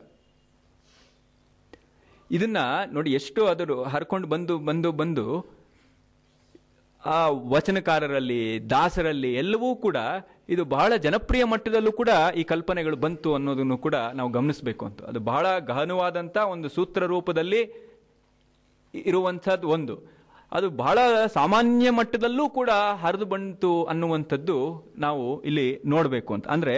[2.30, 2.56] ಇದನ್ನ
[2.92, 5.60] ನೋಡಿ ಎಷ್ಟು ಅದರು ಹರ್ಕೊಂಡು ಬಂದು ಬಂದು ಬಂದು
[7.06, 9.96] ಆ ವಚನಕಾರರಲ್ಲಿ, ದಾಸರಲ್ಲಿ ಎಲ್ಲವೂ ಕೂಡ
[10.54, 12.10] ಇದು ಬಹಳ ಜನಪ್ರಿಯ ಮಟ್ಟದಲ್ಲೂ ಕೂಡ
[12.40, 15.00] ಈ ಕಲ್ಪನೆಗಳು ಬಂತು ಅನ್ನೋದನ್ನು ಕೂಡ ನಾವು ಗಮನಿಸಬೇಕು ಅಂತ.
[15.10, 17.60] ಅದು ಬಹಳ ಗಹನವಾದಂಥ ಒಂದು ಸೂತ್ರ ರೂಪದಲ್ಲಿ
[18.94, 19.94] ಇರುವಂಥದ್ದು ಒಂದು.
[20.58, 20.98] ಅದು ಬಹಳ
[21.36, 22.70] ಸಾಮಾನ್ಯ ಮಟ್ಟದಲ್ಲೂ ಕೂಡ
[23.02, 24.56] ಹರಿದು ಬಂತು ಅನ್ನುವಂಥದ್ದು
[25.04, 26.46] ನಾವು ಇಲ್ಲಿ ನೋಡಬೇಕು ಅಂತ.
[26.54, 26.74] ಅಂದರೆ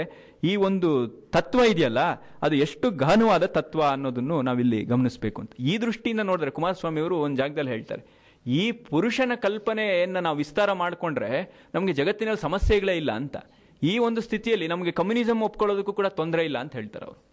[0.50, 0.88] ಈ ಒಂದು
[1.36, 2.02] ತತ್ವ ಇದೆಯಲ್ಲ,
[2.44, 5.52] ಅದು ಎಷ್ಟು ಗಹನವಾದ ತತ್ವ ಅನ್ನೋದನ್ನು ನಾವಿಲ್ಲಿ ಗಮನಿಸಬೇಕು ಅಂತ.
[5.70, 8.04] ಈ ದೃಷ್ಟಿಯಿಂದ ನೋಡಿದ್ರೆ ಕುಮಾರಸ್ವಾಮಿ ಅವರು ಒಂದು ಜಾಗದಲ್ಲಿ ಹೇಳ್ತಾರೆ,
[8.46, 11.32] ಈ ಪುರುಷನ ಕಲ್ಪನೆಯನ್ನು ನಾವು ವಿಸ್ತಾರ ಮಾಡಿಕೊಂಡ್ರೆ
[11.76, 13.36] ನಮಗೆ ಜಗತ್ತಿನಲ್ಲಿ ಸಮಸ್ಯೆಗಳೇ ಇಲ್ಲ ಅಂತ.
[13.82, 17.24] ಈ ಒಂದು ಸ್ಥಿತಿಯಲ್ಲಿ ನಮಗೆ ಕಮ್ಯುನಿಸಮ್ ಒಪ್ಕೊಳ್ಳೋದಕ್ಕೂ ಕೂಡ ತೊಂದರೆ ಇಲ್ಲ ಅಂತ ಹೇಳ್ತಾರೆ ಅವರು.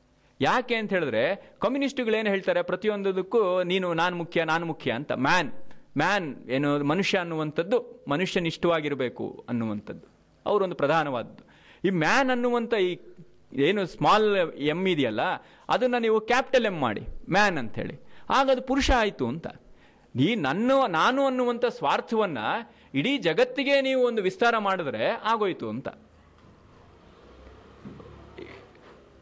[0.41, 5.11] ಯಾಕೆ ಅಂತ ಹೇಳಿದ್ರೆ, ಕಮ್ಯುನಿಸ್ಟ್ಗಳೇನು ಹೇಳ್ತಾರೆ ಪ್ರತಿಯೊಂದಕ್ಕೂ ನೀನು ನಾನು ಮುಖ್ಯ ನಾನು ಮುಖ್ಯ ಅಂತ.
[5.11, 5.51] ಮ್ಯಾನ್
[5.97, 10.07] ಮ್ಯಾನ್ ಏನು ಮನುಷ್ಯ ಅನ್ನುವಂಥದ್ದು ಮನುಷ್ಯನಿಷ್ಠವಾಗಿರಬೇಕು ಅನ್ನುವಂಥದ್ದು.
[10.45, 11.43] ಅವರೊಂದು ಪ್ರಧಾನವಾದದ್ದು.
[11.87, 12.99] ಈ ಮ್ಯಾನ್ ಅನ್ನುವಂಥ ಈ
[13.53, 15.19] ಏನು ಸ್ಮಾಲ್ ಎಂ ಇದೆಯಲ್ಲ,
[15.69, 17.01] ಅದನ್ನು ನೀವು ಕ್ಯಾಪಿಟಲ್ ಎಂ ಮಾಡಿ,
[17.31, 17.95] ಮ್ಯಾನ್ ಅಂಥೇಳಿ
[18.29, 19.47] ಆಗ ಅದು ಪುರುಷ ಆಯಿತು ಅಂತ.
[20.15, 25.89] ನೀ ನನ್ನ, ನಾನು ಅನ್ನುವಂಥ ಸ್ವಾರ್ಥವನ್ನು ಇಡೀ ಜಗತ್ತಿಗೆ ನೀವು ಒಂದು ವಿಸ್ತಾರ ಮಾಡಿದ್ರೆ ಆಗೋಯ್ತು ಅಂತ.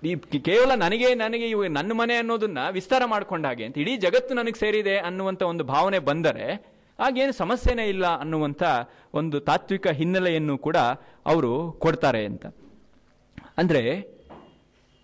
[0.03, 4.59] ಈ ಕೇವಲ ನನಗೆ ನನಗೆ ಇವು ನನ್ನ ಮನೆ ಅನ್ನೋದನ್ನ ವಿಸ್ತಾರ ಮಾಡ್ಕೊಂಡ ಹಾಗೆ ಅಂತ ಇಡೀ ಜಗತ್ತು ನನಗೆ
[4.59, 8.63] ಸೇರಿದೆ ಅನ್ನುವಂಥ ಒಂದು ಭಾವನೆ ಬಂದರೆ ಆಗೇನು ಸಮಸ್ಯೆನೇ ಇಲ್ಲ ಅನ್ನುವಂಥ
[9.13, 10.77] ಒಂದು ತಾತ್ವಿಕ ಹಿನ್ನೆಲೆಯನ್ನು ಕೂಡ
[11.25, 12.45] ಅವರು ಕೊಡ್ತಾರೆ ಅಂತ.
[13.57, 14.17] ಅಂದರೆ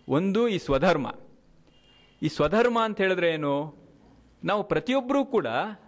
[0.10, 1.16] ಒಂದು ಈ ಸ್ವಧರ್ಮ.
[2.22, 3.76] ಈ ಸ್ವಧರ್ಮ ಅಂತ ಹೇಳಿದ್ರೆ ಏನು?
[4.44, 5.48] ನಾವು ಪ್ರತಿಯೊಬ್ಬರೂ ಕೂಡ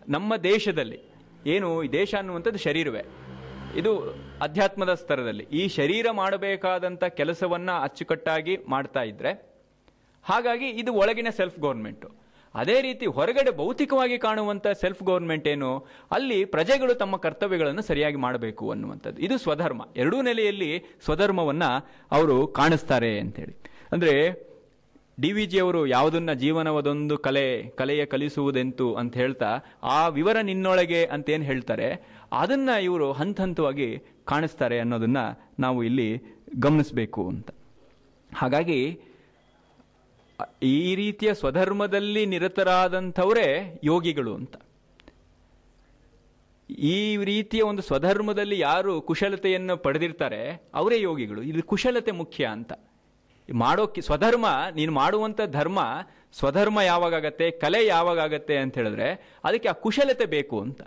[0.10, 1.00] ನಮ್ಮ ದೇಶದಲ್ಲಿ,
[1.46, 3.06] ಏನು ಈ ದೇಶ ಅನ್ನುವಂಥದ್ದು ಶರೀರವೇ.
[3.78, 5.44] ಇದು ಅಧ್ಯಾತ್ಮದ ಸ್ತರದಲ್ಲಿ.
[5.44, 9.56] ಈ ಶರೀರ ಮಾಡಬೇಕಾದಂಥ ಕೆಲಸವನ್ನು ಅಚ್ಚುಕಟ್ಟಾಗಿ ಮಾಡ್ತಾ ಇದ್ರೆ,
[10.24, 12.26] ಹಾಗಾಗಿ ಇದು ಒಳಗಿನ ಸೆಲ್ಫ್ ಗೌರ್ಮೆಂಟು
[12.56, 15.88] ಅದೇ ರೀತಿ ಹೊರಗಡೆ ಭೌತಿಕವಾಗಿ ಕಾಣುವಂಥ ಸೆಲ್ಫ್ ಗೌರ್ಮೆಂಟ್ ಏನು?
[16.12, 19.22] ಅಲ್ಲಿ ಪ್ರಜೆಗಳು ತಮ್ಮ ಕರ್ತವ್ಯಗಳನ್ನು ಸರಿಯಾಗಿ ಮಾಡಬೇಕು ಅನ್ನುವಂಥದ್ದು.
[19.22, 19.82] ಇದು ಸ್ವಧರ್ಮ.
[19.96, 23.56] ಎರಡೂ ನೆಲೆಯಲ್ಲಿ ಸ್ವಧರ್ಮವನ್ನು ಅವರು ಕಾಣಿಸ್ತಾರೆ ಅಂತೇಳಿ.
[23.92, 24.46] ಅಂದರೆ,
[25.20, 31.44] ಡಿ ವಿ ಜಿ ಅವರು ಯಾವುದನ್ನ ಜೀವನವದೊಂದು ಕಲೆ, ಕಲೆಯ ಕಲಿಸುವುದೆಂತು ಅಂತ ಹೇಳ್ತಾ, ಆ ವಿವರ ನಿನ್ನೊಳಗೆ ಅಂತೇನು
[31.44, 36.22] ಹೇಳ್ತಾರೆ ಅದನ್ನ ಇವರು ಹಂತ ಹಂತವಾಗಿ ಕಾಣಿಸ್ತಾರೆ ಅನ್ನೋದನ್ನು ನಾವು ಇಲ್ಲಿ
[36.60, 37.52] ಗಮನಿಸಬೇಕು ಅಂತ.
[38.36, 39.00] ಹಾಗಾಗಿ,
[40.64, 44.56] ಈ ರೀತಿಯ ಸ್ವಧರ್ಮದಲ್ಲಿ ನಿರತರಾದಂಥವರೇ ಯೋಗಿಗಳು ಅಂತ.
[46.70, 51.42] ಈ ರೀತಿಯ ಒಂದು ಸ್ವಧರ್ಮದಲ್ಲಿ ಯಾರು ಕುಶಲತೆಯನ್ನು ಪಡೆದಿರ್ತಾರೆ, ಅವರೇ ಯೋಗಿಗಳು.
[51.42, 52.74] ಇದು ಕುಶಲತೆ ಮುಖ್ಯ ಅಂತ.
[53.54, 54.46] ಮಾಡೋಕ್ಕೆ ಸ್ವಧರ್ಮ,
[54.76, 55.80] ನೀನು ಮಾಡುವಂಥ ಧರ್ಮ,
[56.34, 60.82] ಸ್ವಧರ್ಮ ಯಾವಾಗತ್ತೆ ಕಲೆ ಯಾವಾಗತ್ತೆ ಅಂತ ಹೇಳಿದ್ರೆ, ಅದಕ್ಕೆ ಆ ಕುಶಲತೆ ಬೇಕು ಅಂತ.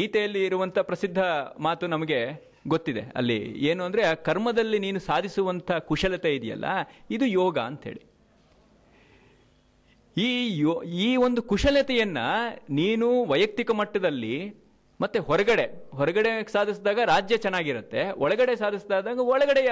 [0.00, 1.20] ಗೀತೆಯಲ್ಲಿ ಇರುವಂಥ ಪ್ರಸಿದ್ಧ
[1.66, 2.20] ಮಾತು ನಮಗೆ
[2.72, 3.02] ಗೊತ್ತಿದೆ.
[3.18, 3.38] ಅಲ್ಲಿ
[3.70, 6.66] ಏನು ಅಂದರೆ ಆ ಕರ್ಮದಲ್ಲಿ ನೀನು ಸಾಧಿಸುವಂಥ ಕುಶಲತೆ ಇದೆಯಲ್ಲ,
[7.16, 8.02] ಇದು ಯೋಗ ಅಂಥೇಳಿ.
[10.16, 10.28] ಈ
[10.60, 10.74] ಯೋ,
[11.06, 12.26] ಈ ಒಂದು ಕುಶಲತೆಯನ್ನು
[12.78, 14.36] ನೀನು ವೈಯಕ್ತಿಕ ಮಟ್ಟದಲ್ಲಿ
[15.00, 15.66] ಮತ್ತೆ ಹೊರಗಡೆ
[15.98, 19.62] ಹೊರಗಡೆ ಸಾಧಿಸಿದಾಗ ರಾಜ್ಯ ಚೆನ್ನಾಗಿರುತ್ತೆ, ಒಳಗಡೆ ಸಾಧಿಸಿದಾಗ ಒಳಗಡೆ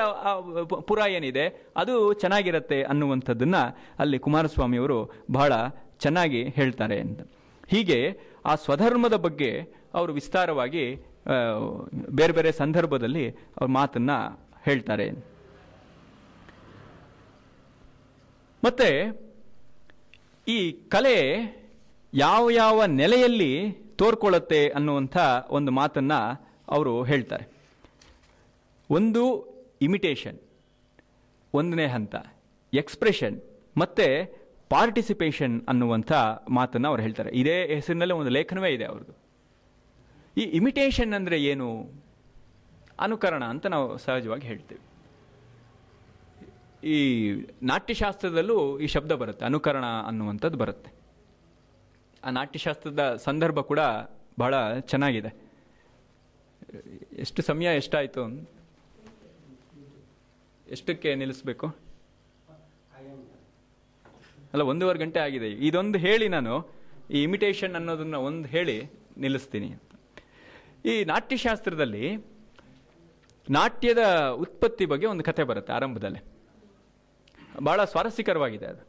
[0.88, 1.46] ಪುರ ಏನಿದೆ,
[1.82, 3.62] ಅದು ಚೆನ್ನಾಗಿರುತ್ತೆ ಅನ್ನುವಂಥದ್ದನ್ನು
[4.04, 4.98] ಅಲ್ಲಿ ಕುಮಾರಸ್ವಾಮಿಯವರು
[5.38, 5.52] ಬಹಳ
[6.04, 7.20] ಚೆನ್ನಾಗಿ ಹೇಳ್ತಾರೆ ಅಂತ.
[7.72, 7.98] ಹೀಗೆ
[8.44, 9.50] ಆ ಸ್ವಧರ್ಮದ ಬಗ್ಗೆ
[9.94, 10.84] ಅವರು ವಿಸ್ತಾರವಾಗಿ
[12.10, 14.10] ಬೇರೆ ಬೇರೆ ಸಂದರ್ಭದಲ್ಲಿ ಅವ್ರ ಮಾತನ್ನ
[14.64, 15.06] ಹೇಳ್ತಾರೆ.
[18.64, 18.90] ಮತ್ತೆ
[20.48, 21.16] ಈ ಕಲೆ
[22.14, 23.52] ಯಾವ ಯಾವ ನೆಲೆಯಲ್ಲಿ
[23.96, 25.16] ತೋರ್ಕೊಳ್ಳುತ್ತೆ ಅನ್ನುವಂಥ
[25.48, 26.14] ಒಂದು ಮಾತನ್ನ
[26.68, 27.44] ಅವರು ಹೇಳ್ತಾರೆ.
[28.90, 29.22] ಒಂದು
[29.82, 30.38] ಇಮಿಟೇಷನ್,
[31.54, 32.14] ಒಂದನೇ ಹಂತ,
[32.72, 33.36] ಎಕ್ಸ್ಪ್ರೆಷನ್,
[33.76, 34.06] ಮತ್ತೆ
[34.74, 36.12] ಪಾರ್ಟಿಸಿಪೇಷನ್ ಅನ್ನುವಂಥ
[36.58, 37.30] ಮಾತನ್ನು ಅವ್ರು ಹೇಳ್ತಾರೆ.
[37.40, 39.14] ಇದೇ ಹೆಸರಿನಲ್ಲೇ ಒಂದು ಲೇಖನವೇ ಇದೆ ಅವ್ರದ್ದು
[40.36, 41.68] ಈ ಇಮಿಟೇಷನ್ ಅಂದರೆ ಏನು?
[43.06, 44.82] ಅನುಕರಣ ಅಂತ ನಾವು ಸಹಜವಾಗಿ ಹೇಳ್ತೇವೆ.
[46.94, 46.96] ಈ
[47.62, 50.90] ನಾಟ್ಯಶಾಸ್ತ್ರದಲ್ಲೂ ಈ ಶಬ್ದ ಬರುತ್ತೆ, ಅನುಕರಣ ಅನ್ನುವಂಥದ್ದು ಬರುತ್ತೆ.
[52.24, 53.80] ಆ ನಾಟ್ಯಶಾಸ್ತ್ರದ ಸಂದರ್ಭ ಕೂಡ
[54.38, 54.54] ಬಹಳ
[54.92, 55.30] ಚೆನ್ನಾಗಿದೆ.
[57.24, 58.22] ಎಷ್ಟು ಸಮಯ ಎಷ್ಟಾಯಿತು?
[60.66, 61.66] ಎಷ್ಟಕ್ಕೆ ನಿಲ್ಲಿಸ್ಬೇಕು?
[64.54, 65.48] ಅಲ್ಲ, ಒಂದೂವರೆ ಗಂಟೆ ಆಗಿದೆ.
[65.50, 66.54] ಇದೊಂದು ಹೇಳಿ ನಾನು,
[67.10, 68.76] ಈ ಇಮಿಟೇಷನ್ ಅನ್ನೋದನ್ನ ಒಂದು ಹೇಳಿ
[69.18, 69.68] ನಿಲ್ಲಿಸ್ತೀನಿ
[70.84, 72.16] ಈ ನಾಟ್ಯಶಾಸ್ತ್ರದಲ್ಲಿ
[73.50, 74.02] ನಾಟ್ಯದ
[74.34, 76.20] ಉತ್ಪತ್ತಿ ಬಗ್ಗೆ ಒಂದು ಕಥೆ ಬರುತ್ತೆ ಆರಂಭದಲ್ಲಿ.
[77.62, 78.82] ಬಹಳ ಸ್ವಾರಸ್ಯಕರವಾಗಿದೆ ಅದು.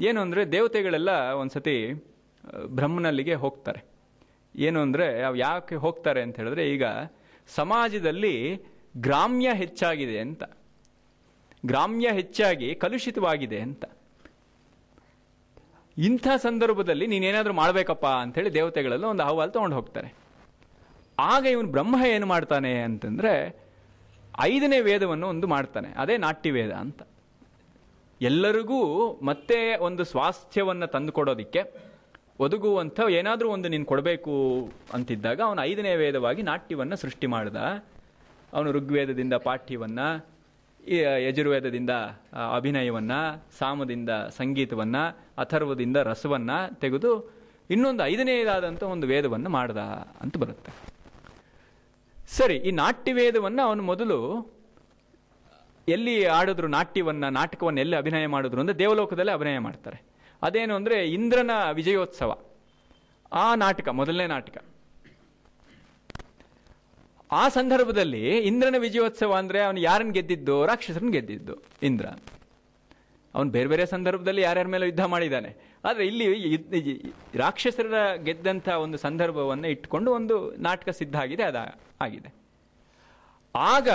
[0.00, 1.76] ಏನು ಅಂದರೆ, ದೇವತೆಗಳೆಲ್ಲ ಒಂದ್ಸತಿ
[2.66, 3.80] ಬ್ರಹ್ಮನಲ್ಲಿಗೆ ಹೋಗ್ತಾರೆ.
[4.56, 6.84] ಏನು ಅಂದರೆ, ಅವು ಯಾಕೆ ಹೋಗ್ತಾರೆ ಅಂತ ಹೇಳಿದ್ರೆ, ಈಗ
[7.48, 8.34] ಸಮಾಜದಲ್ಲಿ
[8.96, 10.42] ಗ್ರಾಮ್ಯ ಹೆಚ್ಚಾಗಿದೆ ಅಂತ.
[11.66, 13.84] ಗ್ರಾಮ್ಯ ಹೆಚ್ಚಾಗಿ ಕಲುಷಿತವಾಗಿದೆ ಅಂತ.
[15.96, 20.08] ಇಂಥ ಸಂದರ್ಭದಲ್ಲಿ ನೀನೇನಾದರೂ ಮಾಡಬೇಕಪ್ಪ ಅಂಥೇಳಿ ದೇವತೆಗಳಲ್ಲೂ ಒಂದು ಅಹವಾಲು ತೊಗೊಂಡು ಹೋಗ್ತಾರೆ.
[21.18, 23.32] ಆಗ ಇವನು ಬ್ರಹ್ಮ ಏನು ಮಾಡ್ತಾನೆ ಅಂತಂದರೆ
[24.40, 27.02] ಐದನೇ ವೇದವನ್ನು ಒಂದು ಮಾಡ್ತಾನೆ, ಅದೇ ನಾಟ್ಯ ವೇದ ಅಂತ.
[28.20, 28.80] ಎಲ್ಲರಿಗೂ
[29.22, 31.62] ಮತ್ತೆ ಒಂದು ಸ್ವಾಸ್ಥ್ಯವನ್ನು ತಂದುಕೊಡೋದಿಕ್ಕೆ
[32.40, 34.34] ಒದಗುವಂಥ ಏನಾದರೂ ಒಂದು ನೀನು ಕೊಡಬೇಕು
[34.92, 37.56] ಅಂತಿದ್ದಾಗ ಅವನು ಐದನೇ ವೇದವಾಗಿ ನಾಟ್ಯವನ್ನು ಸೃಷ್ಟಿ ಮಾಡ್ದ.
[38.52, 40.00] ಅವನು ಋಗ್ವೇದದಿಂದ ಪಾಠ್ಯವನ್ನ
[40.92, 41.90] ಯಜುರ್ವೇದದಿಂದ
[42.54, 44.96] ಅಭಿನಯವನ್ನು, ಸಾಮದಿಂದ ಸಂಗೀತವನ್ನ,
[45.38, 46.50] ಅಥರ್ವದಿಂದ ರಸವನ್ನ
[46.80, 47.12] ತೆಗೆದು
[47.70, 49.76] ಇನ್ನೊಂದು ಐದನೇದಾದಂಥ ಒಂದು ವೇದವನ್ನು ಮಾಡ್ದ
[50.20, 50.72] ಅಂತ ಬರುತ್ತೆ.
[52.28, 54.18] ಸರಿ, ಈ ನಾಟ್ಯ ವೇದವನ್ನು ಅವನು ಮೊದಲು
[55.88, 60.02] ಎಲ್ಲಿ ಆಡಿದ್ರು ನಾಟ್ಯವನ್ನು, ನಾಟಕವನ್ನು ಎಲ್ಲಿ ಅಭಿನಯ ಮಾಡಿದ್ರು ಅಂದರೆ ದೇವಲೋಕದಲ್ಲೇ ಅಭಿನಯ ಮಾಡ್ತಾರೆ.
[60.42, 62.38] ಅದೇನು ಅಂದರೆ ಇಂದ್ರನ ವಿಜಯೋತ್ಸವ.
[63.32, 64.64] ಆ ನಾಟಕ, ಮೊದಲನೇ ನಾಟಕ.
[67.40, 70.56] ಆ ಸಂದರ್ಭದಲ್ಲಿ ಇಂದ್ರನ ವಿಜಯೋತ್ಸವ ಅಂದರೆ ಅವನು ಯಾರನ್ನು ಗೆದ್ದಿದ್ದು?
[70.70, 71.54] ರಾಕ್ಷಸರನ್ನು ಗೆದ್ದಿದ್ದು
[71.88, 72.06] ಇಂದ್ರ
[73.34, 75.50] ಅವನು ಬೇರೆ ಬೇರೆ ಸಂದರ್ಭದಲ್ಲಿ ಯಾರ್ಯಾರ ಮೇಲೆ ಯುದ್ಧ ಮಾಡಿದ್ದಾನೆ.
[75.88, 76.26] ಆದರೆ ಇಲ್ಲಿ
[77.42, 80.36] ರಾಕ್ಷಸರ ಗೆದ್ದಂಥ ಒಂದು ಸಂದರ್ಭವನ್ನು ಇಟ್ಕೊಂಡು ಒಂದು
[80.66, 81.58] ನಾಟಕ ಸಿದ್ಧ ಆಗಿದೆ, ಅದ
[82.06, 82.30] ಆಗಿದೆ.
[83.54, 83.88] ಆಗ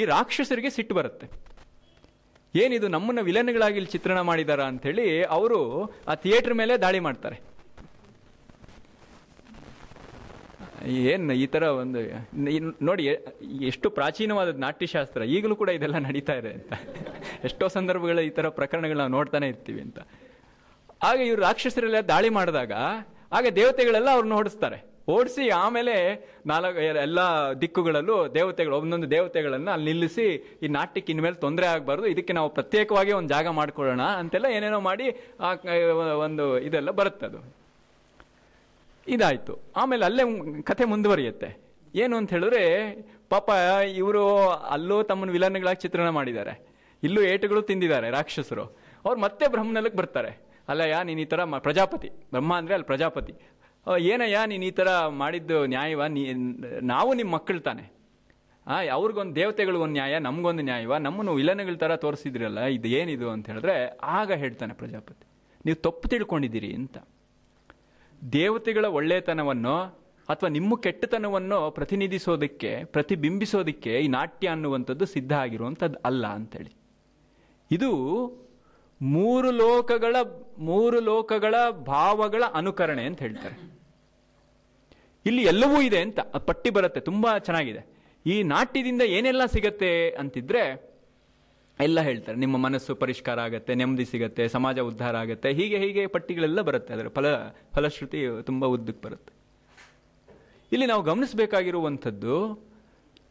[0.00, 1.28] ಈ ರಾಕ್ಷಸರಿಗೆ ಸಿಟ್ಟು ಬರುತ್ತೆ.
[2.54, 5.06] ಏನಿದು ನಮ್ಮನ್ನು ವಿಲನ್ಗಳಾಗಿ ಚಿತ್ರಣ ಮಾಡಿದಾರ ಅಂಥೇಳಿ
[5.38, 5.58] ಅವರು
[6.12, 7.36] ಆ ಥಿಯೇಟ್ರ್ ಮೇಲೆ ದಾಳಿ ಮಾಡ್ತಾರೆ.
[11.12, 12.00] ಏನ್ ಈ ಥರ ಒಂದು
[12.88, 13.04] ನೋಡಿ,
[13.70, 16.72] ಎಷ್ಟು ಪ್ರಾಚೀನವಾದ ನಾಟ್ಯಶಾಸ್ತ್ರ, ಈಗಲೂ ಕೂಡ ಇದೆಲ್ಲ ನಡೀತಾ ಇದೆ ಅಂತ.
[17.48, 19.98] ಎಷ್ಟೋ ಸಂದರ್ಭಗಳು ಈ ಥರ ಪ್ರಕರಣಗಳು ನಾವು ನೋಡ್ತಾನೆ ಇರ್ತೀವಿ ಅಂತ.
[21.08, 22.72] ಆಗ ಇವರು ರಾಕ್ಷಸರೆಲ್ಲ ದಾಳಿ ಮಾಡಿದಾಗ,
[23.38, 24.78] ಆಗ ದೇವತೆಗಳೆಲ್ಲ ಅವ್ರನ್ನ ಓಡಿಸ್ತಾರೆ.
[25.14, 25.94] ಓಡಿಸಿ ಆಮೇಲೆ
[26.50, 27.20] ನಾಲ್ಕು, ಎಲ್ಲ
[27.62, 30.26] ದಿಕ್ಕುಗಳಲ್ಲೂ ದೇವತೆಗಳು, ಒಂದೊಂದು ದೇವತೆಗಳನ್ನು ಅಲ್ಲಿ ನಿಲ್ಲಿಸಿ
[30.64, 35.06] ಈ ನಾಟ್ಯಕ್ಕೆ ಇನ್ಮೇಲೆ ತೊಂದರೆ ಆಗಬಾರ್ದು, ಇದಕ್ಕೆ ನಾವು ಪ್ರತ್ಯೇಕವಾಗಿ ಒಂದು ಜಾಗ ಮಾಡ್ಕೊಳ್ಳೋಣ ಅಂತೆಲ್ಲ ಏನೇನೋ ಮಾಡಿ
[36.26, 37.40] ಒಂದು ಇದೆಲ್ಲ ಬರುತ್ತೆ ಅದು
[39.08, 39.72] ಇದಾಯ್ತು.
[39.76, 41.70] ಆಮೇಲೆ ಅಲ್ಲೇ ಕಥೆ ಮುಂದುವರಿಯುತ್ತೆ.
[41.94, 42.94] ಏನು ಅಂತ ಹೇಳಿದ್ರೆ,
[43.28, 43.50] ಪಾಪ
[43.94, 46.66] ಇವರು ಅಲ್ಲೂ ತಮ್ಮ ವಿಲನ್ಗಳಾಗಿ ಚಿತ್ರಣ ಮಾಡಿದ್ದಾರೆ.
[47.02, 48.64] ಇಲ್ಲೂ ಏಟುಗಳು ತಿಂದಿದ್ದಾರೆ ರಾಕ್ಷಸರು.
[49.04, 50.38] ಅವ್ರು ಮತ್ತೆ ಬ್ರಹ್ಮನಲ್ಲಕ್ಕೆ ಬರ್ತಾರೆ.
[50.68, 52.08] ಅಲ್ಲಯ್ಯ, ನೀನು ಈ ಥರ ಪ್ರಜಾಪತಿ.
[52.08, 53.34] ಬ್ರಹ್ಮ ಅಂದರೆ ಅಲ್ಲಿ ಪ್ರಜಾಪತಿ.
[53.98, 56.06] ಏನಯ್ಯ, ನೀನು ಈ ಥರ ಮಾಡಿದ್ದು ನ್ಯಾಯವ?
[56.06, 56.32] ನೀ
[56.82, 58.00] ನಾವು ನಿಮ್ಮ ಮಕ್ಕಳು ತಾನೆ.
[58.66, 60.96] ಆ, ಅವ್ರಿಗೊಂದು ದೇವತೆಗಳಿಗೊಂದು ನ್ಯಾಯ, ನಮಗೊಂದು ನ್ಯಾಯವ?
[60.96, 65.26] ನಮ್ಮನ್ನು ವಿಲನ್ಗಳ ಥರ ತೋರಿಸಿದ್ರಲ್ಲ ಇದು ಏನಿದು ಅಂತ ಹೇಳಿದ್ರೆ, ಆಗ ಹೇಳ್ತಾನೆ ಪ್ರಜಾಪತಿ.
[65.66, 66.98] ನೀವು ತಪ್ಪು ತಿಳ್ಕೊಂಡಿದ್ದೀರಿ ಅಂತ.
[68.32, 76.76] ದೇವತೆಗಳ ಒಳ್ಳೆತನವನ್ನು ಅಥವಾ ನಿಮ್ಮ ಕೆಟ್ಟತನವನ್ನು ಪ್ರತಿನಿಧಿಸೋದಕ್ಕೆ, ಪ್ರತಿಬಿಂಬಿಸೋದಕ್ಕೆ ಈ ನಾಟ್ಯ ಅನ್ನುವಂಥದ್ದು ಸಿದ್ಧ ಆಗಿರುವಂಥದ್ದು ಅಲ್ಲ ಅಂತೇಳಿ.
[77.70, 77.90] ಇದು
[79.02, 80.16] ಮೂರು ಲೋಕಗಳ
[80.58, 83.80] ಮೂರು ಲೋಕಗಳ ಭಾವಗಳ ಅನುಕರಣೆ ಅಂತ ಹೇಳ್ತಾರೆ.
[85.26, 88.00] ಇಲ್ಲಿ ಎಲ್ಲವೂ ಇದೆ ಅಂತ, ಪಟ್ಟಿ ಬರುತ್ತೆ, ತುಂಬಾ ಚೆನ್ನಾಗಿದೆ.
[88.26, 90.89] ಈ ನಾಟ್ಯದಿಂದ ಏನೆಲ್ಲ ಸಿಗತ್ತೆ ಅಂತಿದ್ರೆ
[91.82, 92.38] ಎಲ್ಲ ಹೇಳ್ತಾರೆ.
[92.38, 96.94] ನಿಮ್ಮ ಮನಸ್ಸು ಪರಿಷ್ಕಾರ ಆಗುತ್ತೆ, ನೆಮ್ಮದಿ ಸಿಗುತ್ತೆ, ಸಮಾಜ ಉದ್ಧಾರ ಆಗುತ್ತೆ, ಹೀಗೆ ಹೀಗೆ ಪಟ್ಟಿಗಳೆಲ್ಲ ಬರುತ್ತೆ.
[96.94, 97.26] ಅದರ ಫಲ,
[97.74, 99.32] ಫಲಶ್ರುತಿ ತುಂಬ ಉದ್ದಕ್ಕೆ ಬರುತ್ತೆ.
[100.72, 102.36] ಇಲ್ಲಿ ನಾವು ಗಮನಿಸಬೇಕಾಗಿರುವಂಥದ್ದು,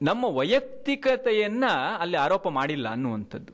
[0.02, 1.66] ನಮ್ಮ ವೈಯಕ್ತಿಕತೆಯನ್ನ
[2.00, 3.54] ಅಲ್ಲಿ ಆರೋಪ ಮಾಡಿಲ್ಲ ಅನ್ನುವಂಥದ್ದು.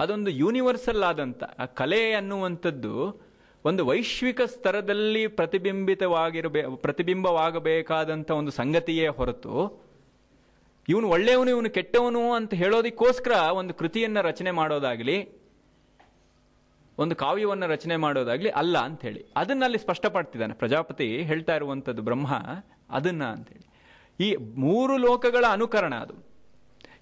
[0.00, 2.94] ಅದೊಂದು ಯೂನಿವರ್ಸಲ್ ಆದಂಥ ಆ ಕಲೆ ಅನ್ನುವಂಥದ್ದು
[3.64, 9.54] ಒಂದು ವೈಶ್ವಿಕ ಸ್ತರದಲ್ಲಿ ಪ್ರತಿಬಿಂಬಿತವಾಗಿರಬೇ ಪ್ರತಿಬಿಂಬವಾಗಬೇಕಾದಂಥ ಒಂದು ಸಂಗತಿಯೇ ಹೊರತು
[10.88, 15.42] ಇವನು ಒಳ್ಳೆಯವನು, ಇವನು ಕೆಟ್ಟವನು ಅಂತ ಹೇಳೋದಕ್ಕೋಸ್ಕರ ಒಂದು ಕೃತಿಯನ್ನ ರಚನೆ ಮಾಡೋದಾಗ್ಲಿ,
[16.98, 22.34] ಒಂದು ಕಾವ್ಯವನ್ನು ರಚನೆ ಮಾಡೋದಾಗ್ಲಿ ಅಲ್ಲ ಅಂತ ಹೇಳಿ ಅದನ್ನ ಅಲ್ಲಿ ಸ್ಪಷ್ಟಪಡ್ತಿದ್ದಾನೆ ಪ್ರಜಾಪತಿ ಹೇಳ್ತಾ ಇರುವಂಥದ್ದು ಬ್ರಹ್ಮ,
[22.90, 23.72] ಅದನ್ನ ಅಂತೇಳಿ
[24.24, 26.32] ಈ ಮೂರು ಲೋಕಗಳ ಅನುಕರಣ ಅದು.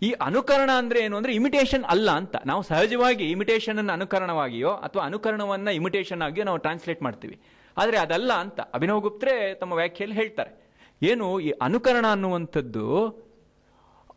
[0.02, 2.36] ಈ ಅನುಕರಣ ಅಂದ್ರೆ ಏನು ಅಂದ್ರೆ ಇಮಿಟೇಷನ್ ಅಲ್ಲ ಅಂತ.
[2.46, 7.40] ನಾವು ಸಹಜವಾಗಿ ಇಮಿಟೇಷನ್ ಅನ್ನು ಅನುಕರಣವಾಗಿಯೋ ಅಥವಾ ಅನುಕರಣವನ್ನ ಇಮಿಟೇಷನ್ ಆಗಿಯೋ ನಾವು ಟ್ರಾನ್ಸ್ಲೇಟ್ ಮಾಡ್ತೀವಿ.
[7.76, 8.60] ಆದರೆ ಅದಲ್ಲ ಅಂತ.
[8.60, 10.70] ಅಭಿನವ್ ಗುಪ್ತ್ರೆ ತಮ್ಮ ವ್ಯಾಖ್ಯೆಯಲ್ಲಿ ಹೇಳ್ತಾರೆ.
[11.02, 13.08] ಏನು ಈ ಅನುಕರಣ ಅನ್ನುವಂಥದ್ದು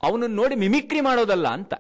[0.04, 1.74] ಅವನನ್ನು ನೋಡಿ ಮಿಮಿಕ್ರಿ ಮಾಡೋದಲ್ಲ ಅಂತ.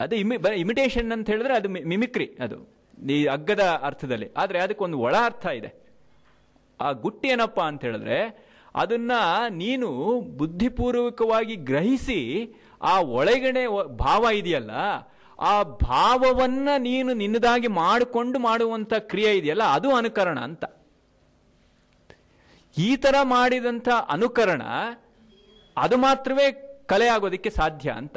[0.00, 2.76] ಅದು ಇಮಿ ಇಮಿಟೇಷನ್ ಅಂತ ಹೇಳಿದ್ರೆ ಅದು ಮಿಮಿಕ್ರಿ ಅದು.
[3.10, 4.32] ಈ ಅಗ್ಗದ ಅರ್ಥದಲ್ಲಿ.
[4.36, 5.86] ಆದರೆ ಅದಕ್ಕೊಂದು ಒಳ ಅರ್ಥ ಇದೆ.
[6.80, 9.12] ಆ ಗುಟ್ಟಿ ಏನಪ್ಪ ಅಂತ ಹೇಳಿದ್ರೆ, ಅದನ್ನ
[9.48, 12.50] ನೀನು ಬುದ್ಧಿಪೂರ್ವಕವಾಗಿ ಗ್ರಹಿಸಿ,
[12.82, 14.70] ಆ ಒಳಗಡೆ ಭಾವ ಇದೆಯಲ್ಲ,
[15.40, 20.64] ಆ ಭಾವವನ್ನ ನೀನು ನಿನ್ನದಾಗಿ ಮಾಡಿಕೊಂಡು ಮಾಡುವಂತ ಕ್ರಿಯೆ ಇದೆಯಲ್ಲ, ಅದು ಅನುಕರಣ ಅಂತ.
[22.78, 24.62] ಈ ತರ ಮಾಡಿದಂಥ ಅನುಕರಣ,
[25.76, 28.16] ಅದು ಮಾತ್ರವೇ ಕಲೆ ಸಾಧ್ಯ ಅಂತ.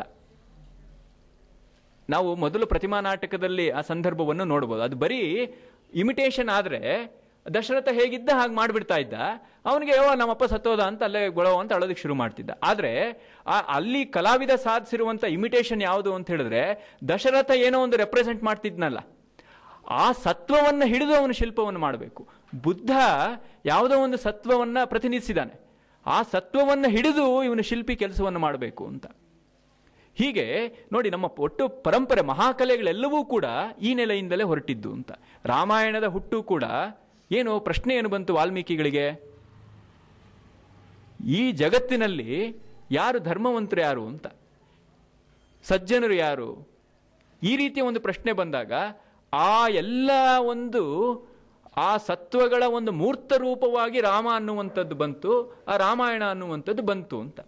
[2.10, 4.82] ನಾವು ಮೊದಲು ಪ್ರತಿಮಾ ನಾಟಕದಲ್ಲಿ ಆ ಸಂದರ್ಭವನ್ನು ನೋಡ್ಬೋದು.
[4.82, 5.50] ಅದು ಬರೀ
[5.94, 7.14] ಇಮಿಟೇಷನ್ ಆದರೆ
[7.54, 9.14] ದಶರಥ ಹೇಗಿದ್ದ ಹಾಗೆ ಮಾಡಿಬಿಡ್ತಾ ಇದ್ದ.
[9.66, 12.50] ಅವನಿಗೆ ಯೋ ನಮ್ಮಪ್ಪ ಸತ್ತೋದ ಅಂತ ಅಲ್ಲೇ ಗೊಳೋ ಅಂತ ಅಳೋದಕ್ಕೆ ಶುರು ಮಾಡ್ತಿದ್ದ.
[12.64, 13.12] ಆದರೆ
[13.48, 18.98] ಆ, ಅಲ್ಲಿ ಕಲಾವಿದ ಸಾಧಿಸಿರುವಂಥ ಇಮಿಟೇಷನ್ ಯಾವುದು ಅಂತ ಹೇಳಿದ್ರೆ ದಶರಥ ಏನೋ ಒಂದು ರೆಪ್ರೆಸೆಂಟ್ ಮಾಡ್ತಿದ್ನಲ್ಲ.
[19.90, 22.28] ಆ ಸತ್ವವನ್ನು ಹಿಡಿದು ಅವನು ಶಿಲ್ಪವನ್ನು ಮಾಡಬೇಕು.
[22.64, 22.91] ಬುದ್ಧ
[23.66, 25.69] ಯಾವುದೋ ಒಂದು ಸತ್ವವನ್ನು ಪ್ರತಿನಿಧಿಸಿದ್ದಾನೆ
[26.15, 29.06] ಆ ಸತ್ವವನ್ನು ಹಿಡಿದು ಇವನು ಶಿಲ್ಪಿ ಕೆಲಸವನ್ನು ಮಾಡಬೇಕು ಅಂತ.
[30.19, 30.45] ಹೀಗೆ
[30.91, 33.45] ನೋಡಿ ನಮ್ಮ ಒಟ್ಟು ಪರಂಪರೆ ಮಹಾಕಲೆಗಳೆಲ್ಲವೂ ಕೂಡ
[33.81, 35.11] ಈ ನೆಲೆಯಿಂದಲೇ ಹೊರಟಿದ್ದು ಅಂತ.
[35.45, 36.64] ರಾಮಾಯಣದ ಹುಟ್ಟು ಕೂಡ
[37.31, 39.06] ಏನು ಪ್ರಶ್ನೆ ಏನು ಬಂತು ವಾಲ್ಮೀಕಿಗಳಿಗೆ.
[41.38, 42.31] ಈ ಜಗತ್ತಿನಲ್ಲಿ
[42.91, 44.27] ಯಾರು ಧರ್ಮವಂತರು ಯಾರು ಅಂತ.
[45.64, 46.49] ಸಜ್ಜನರು ಯಾರು?
[47.44, 48.73] ಈ ರೀತಿಯ ಒಂದು ಪ್ರಶ್ನೆ ಬಂದಾಗ
[49.34, 50.11] ಆ ಎಲ್ಲ
[50.53, 50.84] ಒಂದು
[51.80, 55.31] ಆ ಸತ್ವಗಳ ಒಂದು ಮೂರ್ತ ರೂಪವಾಗಿ ರಾಮ ಅನ್ನುವಂಥದ್ದು ಬಂತು,
[55.68, 57.39] ಆ ರಾಮಾಯಣ ಅನ್ನುವಂಥದ್ದು ಬಂತು ಅಂತ.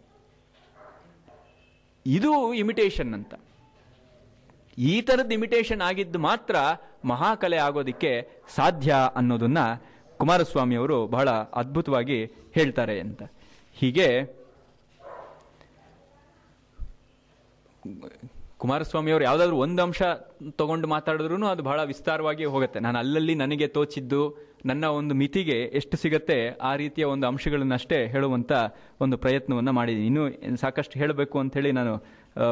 [2.05, 3.33] ಇದು ಇಮಿಟೇಷನ್ ಅಂತ.
[4.77, 6.55] ಈ ಥರದ್ದು ಇಮಿಟೇಷನ್ ಆಗಿದ್ದು ಮಾತ್ರ
[7.05, 8.11] ಮಹಾಕಲೆ ಆಗೋದಕ್ಕೆ
[8.55, 9.57] ಸಾಧ್ಯ ಅನ್ನೋದನ್ನ
[10.17, 13.23] ಕುಮಾರಸ್ವಾಮಿ ಅವರು ಬಹಳ ಅದ್ಭುತವಾಗಿ ಹೇಳ್ತಾರೆ ಅಂತ.
[13.73, 14.41] ಹೀಗೆ
[18.61, 20.01] ಕುಮಾರಸ್ವಾಮಿ ಅವರು ಯಾವುದಾದ್ರೂ ಒಂದು ಅಂಶ
[20.59, 22.79] ತಗೊಂಡು ಮಾತಾಡಿದ್ರು ಅದು ಬಹಳ ವಿಸ್ತಾರವಾಗಿ ಹೋಗುತ್ತೆ.
[22.85, 24.21] ನಾನು ಅಲ್ಲಲ್ಲಿ ನನಗೆ ತೋಚಿದ್ದು
[24.69, 26.35] ನನ್ನ ಒಂದು ಮಿತಿಗೆ ಎಷ್ಟು ಸಿಗತ್ತೆ
[26.69, 28.51] ಆ ರೀತಿಯ ಒಂದು ಅಂಶಗಳನ್ನಷ್ಟೇ ಹೇಳುವಂಥ
[29.01, 30.07] ಒಂದು ಪ್ರಯತ್ನವನ್ನು ಮಾಡಿದ್ದೀನಿ.
[30.07, 31.93] ಇನ್ನೂ ಸಾಕಷ್ಟು ಹೇಳಬೇಕು ಅಂಥೇಳಿ ನಾನು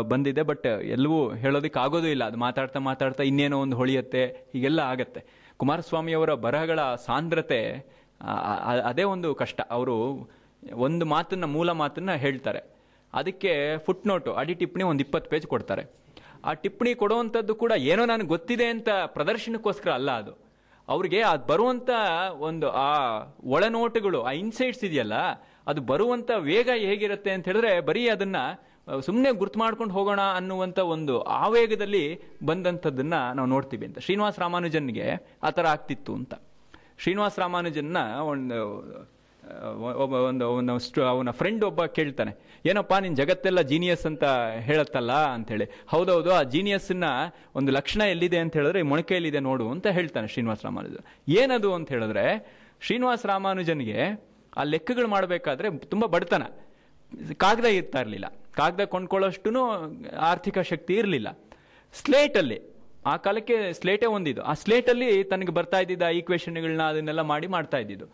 [0.10, 0.44] ಬಂದಿದ್ದೆ.
[0.52, 0.66] ಬಟ್
[0.96, 2.24] ಎಲ್ಲವೂ ಹೇಳೋದಕ್ಕೆ ಆಗೋದೂ ಇಲ್ಲ.
[2.32, 4.24] ಅದು ಮಾತಾಡ್ತಾ ಮಾತಾಡ್ತಾ ಇನ್ನೇನೋ ಒಂದು ಹೊಳಿಯತ್ತೆ,
[4.54, 5.24] ಹೀಗೆಲ್ಲ ಆಗತ್ತೆ.
[5.58, 7.62] ಕುಮಾರಸ್ವಾಮಿಯವರ ಬರಹಗಳ ಸಾಂದ್ರತೆ
[8.90, 9.62] ಅದೇ ಒಂದು ಕಷ್ಟ.
[9.78, 9.96] ಅವರು
[10.88, 12.62] ಒಂದು ಮಾತನ್ನ, ಮೂಲ ಮಾತನ್ನ ಹೇಳ್ತಾರೆ.
[13.14, 15.84] ಅದಕ್ಕೆ ಫುಟ್ ನೋಟು ಅಡಿ ಟಿಪ್ಪಣಿ ಒಂದು ಇಪ್ಪತ್ತು ಪೇಜ್ ಕೊಡ್ತಾರೆ.
[16.46, 20.50] ಆ ಟಿಪ್ಪಣಿ ಕೊಡುವಂಥದ್ದು ಕೂಡ ಏನೋ ನನಗೆ ಗೊತ್ತಿದೆ ಅಂತ ಪ್ರದರ್ಶನಕ್ಕೋಸ್ಕರ ಅಲ್ಲ ಅದು.
[20.88, 21.90] ಅವ್ರಿಗೆ ಅದು ಬರುವಂಥ
[22.40, 25.14] ಒಂದು ಆ ಒಳನೋಟಗಳು, ಆ ಇನ್ಸೈಟ್ಸ್ ಇದೆಯಲ್ಲ,
[25.68, 28.36] ಅದು ಬರುವಂಥ ವೇಗ ಹೇಗಿರುತ್ತೆ ಅಂತ ಹೇಳಿದ್ರೆ ಬರೀ ಅದನ್ನ
[29.06, 34.00] ಸುಮ್ಮನೆ ಗುರ್ತು ಮಾಡ್ಕೊಂಡು ಹೋಗೋಣ ಅನ್ನುವಂಥ ಒಂದು ಆವೇಗದಲ್ಲಿ ಬಂದಂಥದ್ದನ್ನ ನಾವು ನೋಡ್ತೀವಿ ಅಂತ.
[34.00, 36.34] ಶ್ರೀನಿವಾಸ ರಾಮಾನುಜನ್ಗೆ ಆ ಥರ ಆಗ್ತಿತ್ತು ಅಂತ.
[36.98, 38.60] ಶ್ರೀನಿವಾಸ ರಾಮಾನುಜನ್ನ ಒಂದು
[40.04, 40.70] ಒಬ್ಬ ಒಂದು, ಅವನ
[41.10, 42.32] ಅವನ ಫ್ರೆಂಡ್ ಒಬ್ಬ ಕೇಳ್ತಾನೆ,
[42.66, 44.24] ಏನಪ್ಪಾ ನಿನ್ನ ಜಗತ್ತೆಲ್ಲ ಜೀನಿಯಸ್ ಅಂತ
[44.60, 45.68] ಹೇಳತ್ತಲ್ಲ ಅಂಥೇಳಿ.
[45.88, 47.10] ಹೌದೌದು, ಆ ಜೀನಿಯಸ್ನ
[47.56, 51.06] ಒಂದು ಲಕ್ಷಣ ಎಲ್ಲಿದೆ ಅಂತ ಹೇಳಿದ್ರೆ, ಈ ಮೊಣಕೆಯಲ್ಲಿದೆ ನೋಡು ಅಂತ ಹೇಳ್ತಾನೆ ಶ್ರೀನಿವಾಸ ರಾಮಾನುಜನ್
[51.38, 52.26] ಏನದು ಅಂತ ಹೇಳಿದ್ರೆ,
[52.82, 54.00] ಶ್ರೀನಿವಾಸ ರಾಮಾನುಜನ್ಗೆ
[54.58, 56.44] ಆ ಲೆಕ್ಕಗಳು ಮಾಡಬೇಕಾದ್ರೆ ತುಂಬ ಬಡತನ.
[57.38, 58.28] ಕಾಗದ ಇರ್ತಾ ಇರಲಿಲ್ಲ.
[58.54, 59.62] ಕಾಗದ ಕೊಂಡ್ಕೊಳ್ಳೋಷ್ಟು
[60.32, 61.30] ಆರ್ಥಿಕ ಶಕ್ತಿ ಇರಲಿಲ್ಲ.
[61.94, 62.58] ಸ್ಲೇಟಲ್ಲಿ,
[63.06, 68.08] ಆ ಕಾಲಕ್ಕೆ ಸ್ಲೇಟೇ ಒಂದಿದ್ದು ಆ ಸ್ಲೇಟಲ್ಲಿ ತನಗೆ ಬರ್ತಾ ಇದ್ದಿದ್ದ ಈಕ್ವೇಶನ್ಗಳನ್ನ ಅದನ್ನೆಲ್ಲ ಮಾಡಿ ಮಾಡ್ತಾ ಇದ್ದಿದ್ದು.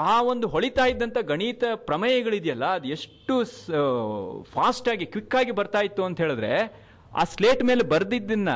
[0.00, 3.34] ಆ ಒಂದು ಹೊಳಿತಾ ಇದ್ದಂಥ ಗಣಿತ ಪ್ರಮೇಯಗಳಿದೆಯಲ್ಲ, ಅದು ಎಷ್ಟು
[4.54, 6.52] ಫಾಸ್ಟ್ ಆಗಿ ಕ್ವಿಕ್ ಆಗಿ ಬರ್ತಾ ಇತ್ತು ಅಂತ ಹೇಳಿದ್ರೆ,
[7.20, 8.52] ಆ ಸ್ಲೇಟ್ ಮೇಲೆ ಬರೆದಿದ್ದನ್ನ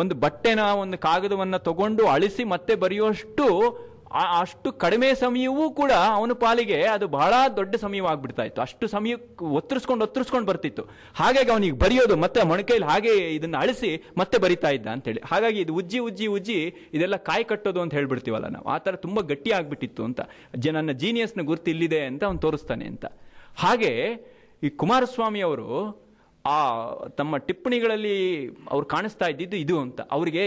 [0.00, 3.46] ಒಂದು ಬಟ್ಟೆನ, ಒಂದು ಕಾಗದವನ್ನು ತಗೊಂಡು ಅಳಿಸಿ ಮತ್ತೆ ಬರೆಯುವಷ್ಟು
[4.12, 10.46] ಅಷ್ಟು ಕಡಿಮೆ ಸಮಯವೂ ಕೂಡ ಅವನ ಪಾಲಿಗೆ ಅದು ಬಹಳ ದೊಡ್ಡ ಸಮಯವಾಗ್ಬಿಡ್ತಾ ಇತ್ತು ಅಷ್ಟು ಸಮಯ ಒತ್ತರಿಸ್ಕೊಂಡು ಒತ್ತರಿಸ್ಕೊಂಡು
[10.46, 10.82] ಬರ್ತಿತ್ತು.
[11.14, 15.20] ಹಾಗಾಗಿ ಅವನಿಗೆ ಬರೆಯೋದು ಮತ್ತೆ ಮೊಣಕೈಲಿ ಹಾಗೆ ಇದನ್ನ ಅಳಿಸಿ ಮತ್ತೆ ಬರಿತಾ ಇದ್ದ ಅಂತೇಳಿ.
[15.26, 18.68] ಹಾಗಾಗಿ ಇದು ಉಜ್ಜಿ ಉಜ್ಜಿ ಉಜ್ಜಿ ಇದೆಲ್ಲ ಕಾಯಿ ಕಟ್ಟೋದು ಅಂತ ಹೇಳ್ಬಿಡ್ತೀವಲ್ಲ ನಾವು.
[18.68, 20.20] ಆ ಥರ ತುಂಬ ಗಟ್ಟಿ ಆಗ್ಬಿಟ್ಟಿತ್ತು ಅಂತ.
[20.56, 23.04] ಜ, ನನ್ನ ಜೀನಿಯಸ್ನ ಗುರ್ತು ಇಲ್ಲಿದೆ ಅಂತ ಅವನು ತೋರಿಸ್ತಾನೆ ಅಂತ.
[23.56, 23.92] ಹಾಗೆ
[24.62, 26.02] ಈ ಕುಮಾರಸ್ವಾಮಿ ಅವರು
[26.44, 26.56] ಆ
[27.18, 28.14] ತಮ್ಮ ಟಿಪ್ಪಣಿಗಳಲ್ಲಿ
[28.72, 30.00] ಅವ್ರು ಕಾಣಿಸ್ತಾ ಇದ್ದಿದ್ದು ಇದು ಅಂತ.
[30.16, 30.42] ಅವರಿಗೆ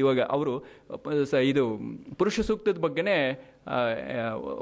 [0.00, 0.52] ಇವಾಗ ಅವರು
[1.50, 1.64] ಇದು
[2.20, 3.16] ಪುರುಷ ಸೂಕ್ತದ ಬಗ್ಗೆನೇ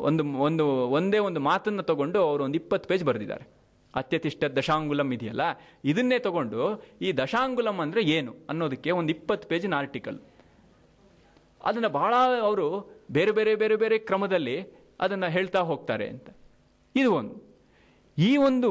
[0.09, 0.65] ಒಂದು ಒಂದು,
[0.99, 3.47] ಒಂದೇ ಒಂದು ಮಾತನ್ನು ತಗೊಂಡು ಅವರು ಒಂದು ಇಪ್ಪತ್ತು ಪೇಜ್ ಬರೆದಿದ್ದಾರೆ.
[3.95, 5.45] ಅತ್ಯತಿಷ್ಠ ದಶಾಂಗುಲಂ ಇದೆಯಲ್ಲ,
[5.91, 6.61] ಇದನ್ನೇ ತಗೊಂಡು
[7.07, 10.19] ಈ ದಶಾಂಗುಲಂ ಅಂದರೆ ಏನು ಅನ್ನೋದಕ್ಕೆ ಒಂದು ಇಪ್ಪತ್ತು ಪೇಜಿನ ಆರ್ಟಿಕಲ್.
[11.69, 12.15] ಅದನ್ನು ಬಹಳ
[12.49, 12.67] ಅವರು
[13.17, 14.59] ಬೇರೆ ಬೇರೆ ಬೇರೆ ಬೇರೆ ಕ್ರಮದಲ್ಲಿ
[15.05, 16.29] ಅದನ್ನು ಹೇಳ್ತಾ ಹೋಗ್ತಾರೆ ಅಂತ.
[16.95, 17.35] ಇದು ಒಂದು.
[18.19, 18.67] ಈ ಒಂದು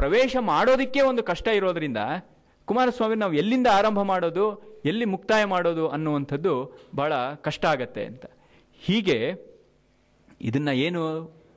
[0.00, 2.00] ಪ್ರವೇಶ ಮಾಡೋದಕ್ಕೆ ಒಂದು ಕಷ್ಟ ಇರೋದ್ರಿಂದ
[2.68, 4.44] ಕುಮಾರಸ್ವಾಮಿ ನಾವು ಎಲ್ಲಿಂದ ಆರಂಭ ಮಾಡೋದು,
[4.90, 6.52] ಎಲ್ಲಿ ಮುಕ್ತಾಯ ಮಾಡೋದು ಅನ್ನುವಂಥದ್ದು
[7.00, 7.12] ಬಹಳ
[7.46, 8.24] ಕಷ್ಟ ಆಗತ್ತೆ ಅಂತ.
[8.86, 9.18] ಹೀಗೆ
[10.48, 11.02] ಇದನ್ನು ಏನು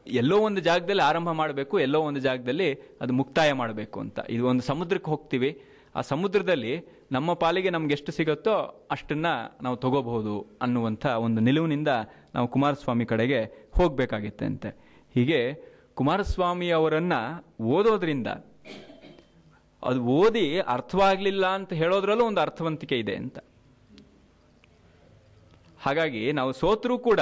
[0.08, 2.70] ಎಲ್ಲೋ ಒಂದು ಜಾಗದಲ್ಲಿ ಆರಂಭ ಮಾಡಬೇಕು, ಎಲ್ಲೋ ಒಂದು ಜಾಗದಲ್ಲಿ
[3.02, 4.20] ಅದು ಮುಕ್ತಾಯ ಮಾಡಬೇಕು ಅಂತ.
[4.36, 5.52] ಇದು ಒಂದು ಸಮುದ್ರಕ್ಕೆ ಹೋಗ್ತೀವಿ.
[5.96, 6.74] ಆ ಸಮುದ್ರದಲ್ಲಿ
[7.12, 8.56] ನಮ್ಮ ಪಾಲಿಗೆ ನಮ್ಗೆ ಎಷ್ಟು ಸಿಗುತ್ತೋ
[8.92, 9.28] ಅಷ್ಟನ್ನ
[9.66, 11.92] ನಾವು ತಗೋಬಹುದು ಅನ್ನುವಂಥ ಒಂದು ನಿಲುವಿನಿಂದ
[12.36, 13.40] ನಾವು ಕುಮಾರಸ್ವಾಮಿ ಕಡೆಗೆ
[13.78, 14.70] ಹೋಗಬೇಕಾಗಿತ್ತೆ ಅಂತೆ
[15.16, 15.40] ಹೀಗೆ
[16.00, 17.20] ಕುಮಾರಸ್ವಾಮಿ ಅವರನ್ನು
[17.76, 18.28] ಓದೋದ್ರಿಂದ
[19.84, 23.38] ಅದು ಓದಿ ಅರ್ಥವಾಗಲಿಲ್ಲ ಅಂತ ಹೇಳೋದ್ರಲ್ಲೂ ಒಂದು ಅರ್ಥವಂತಿಕೆ ಇದೆ ಅಂತ.
[25.86, 27.22] ಹಾಗಾಗಿ ನಾವು ಸೋತ್ರೂ ಕೂಡ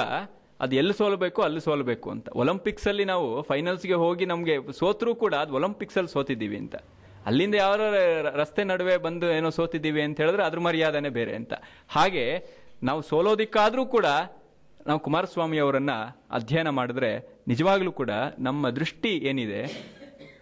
[0.60, 2.28] ಅದು ಎಲ್ಲಿ ಸೋಲಬೇಕು ಅಲ್ಲಿ ಸೋಲಬೇಕು ಅಂತ.
[2.34, 6.76] ಒಲಂಪಿಕ್ಸಲ್ಲಿ ನಾವು ಫೈನಲ್ಸ್ಗೆ ಹೋಗಿ ನಮಗೆ ಸೋತ್ರೂ ಕೂಡ ಅದು ಒಲಿಂಪಿಕ್ಸ್ ಅಲ್ಲಿ ಸೋತಿದ್ದೀವಿ ಅಂತ.
[7.26, 7.74] ಅಲ್ಲಿಂದ ಯಾವ
[8.40, 11.54] ರಸ್ತೆ ನಡುವೆ ಬಂದು ಏನೋ ಸೋತಿದ್ದೀವಿ ಅಂತ ಹೇಳಿದ್ರೆ ಅದ್ರ ಮರ್ಯಾದನೆ ಬೇರೆ ಅಂತ.
[11.88, 12.24] ಹಾಗೆ
[12.82, 14.06] ನಾವು ಸೋಲೋದಿಕ್ಕಾದರೂ ಕೂಡ
[14.88, 15.96] ನಾವು ಕುಮಾರಸ್ವಾಮಿ ಅವರನ್ನು
[16.30, 17.10] ಅಧ್ಯಯನ ಮಾಡಿದ್ರೆ
[17.48, 19.60] ನಿಜವಾಗ್ಲೂ ಕೂಡ ನಮ್ಮ ದೃಷ್ಟಿ ಏನಿದೆ,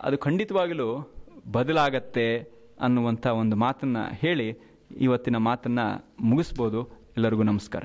[0.02, 0.88] ಅದು ಖಂಡಿತವಾಗಲೂ
[1.52, 2.26] ಬದಲಾಗತ್ತೆ
[2.80, 4.48] ಅನ್ನುವಂಥ ಒಂದು ಮಾತನ್ನು ಹೇಳಿ
[5.00, 5.86] ಇವತ್ತಿನ ಮಾತನ್ನು
[6.20, 6.80] ಮುಗಿಸ್ಬೋದು.
[7.16, 7.84] ಎಲ್ಲರಿಗೂ ನಮಸ್ಕಾರ.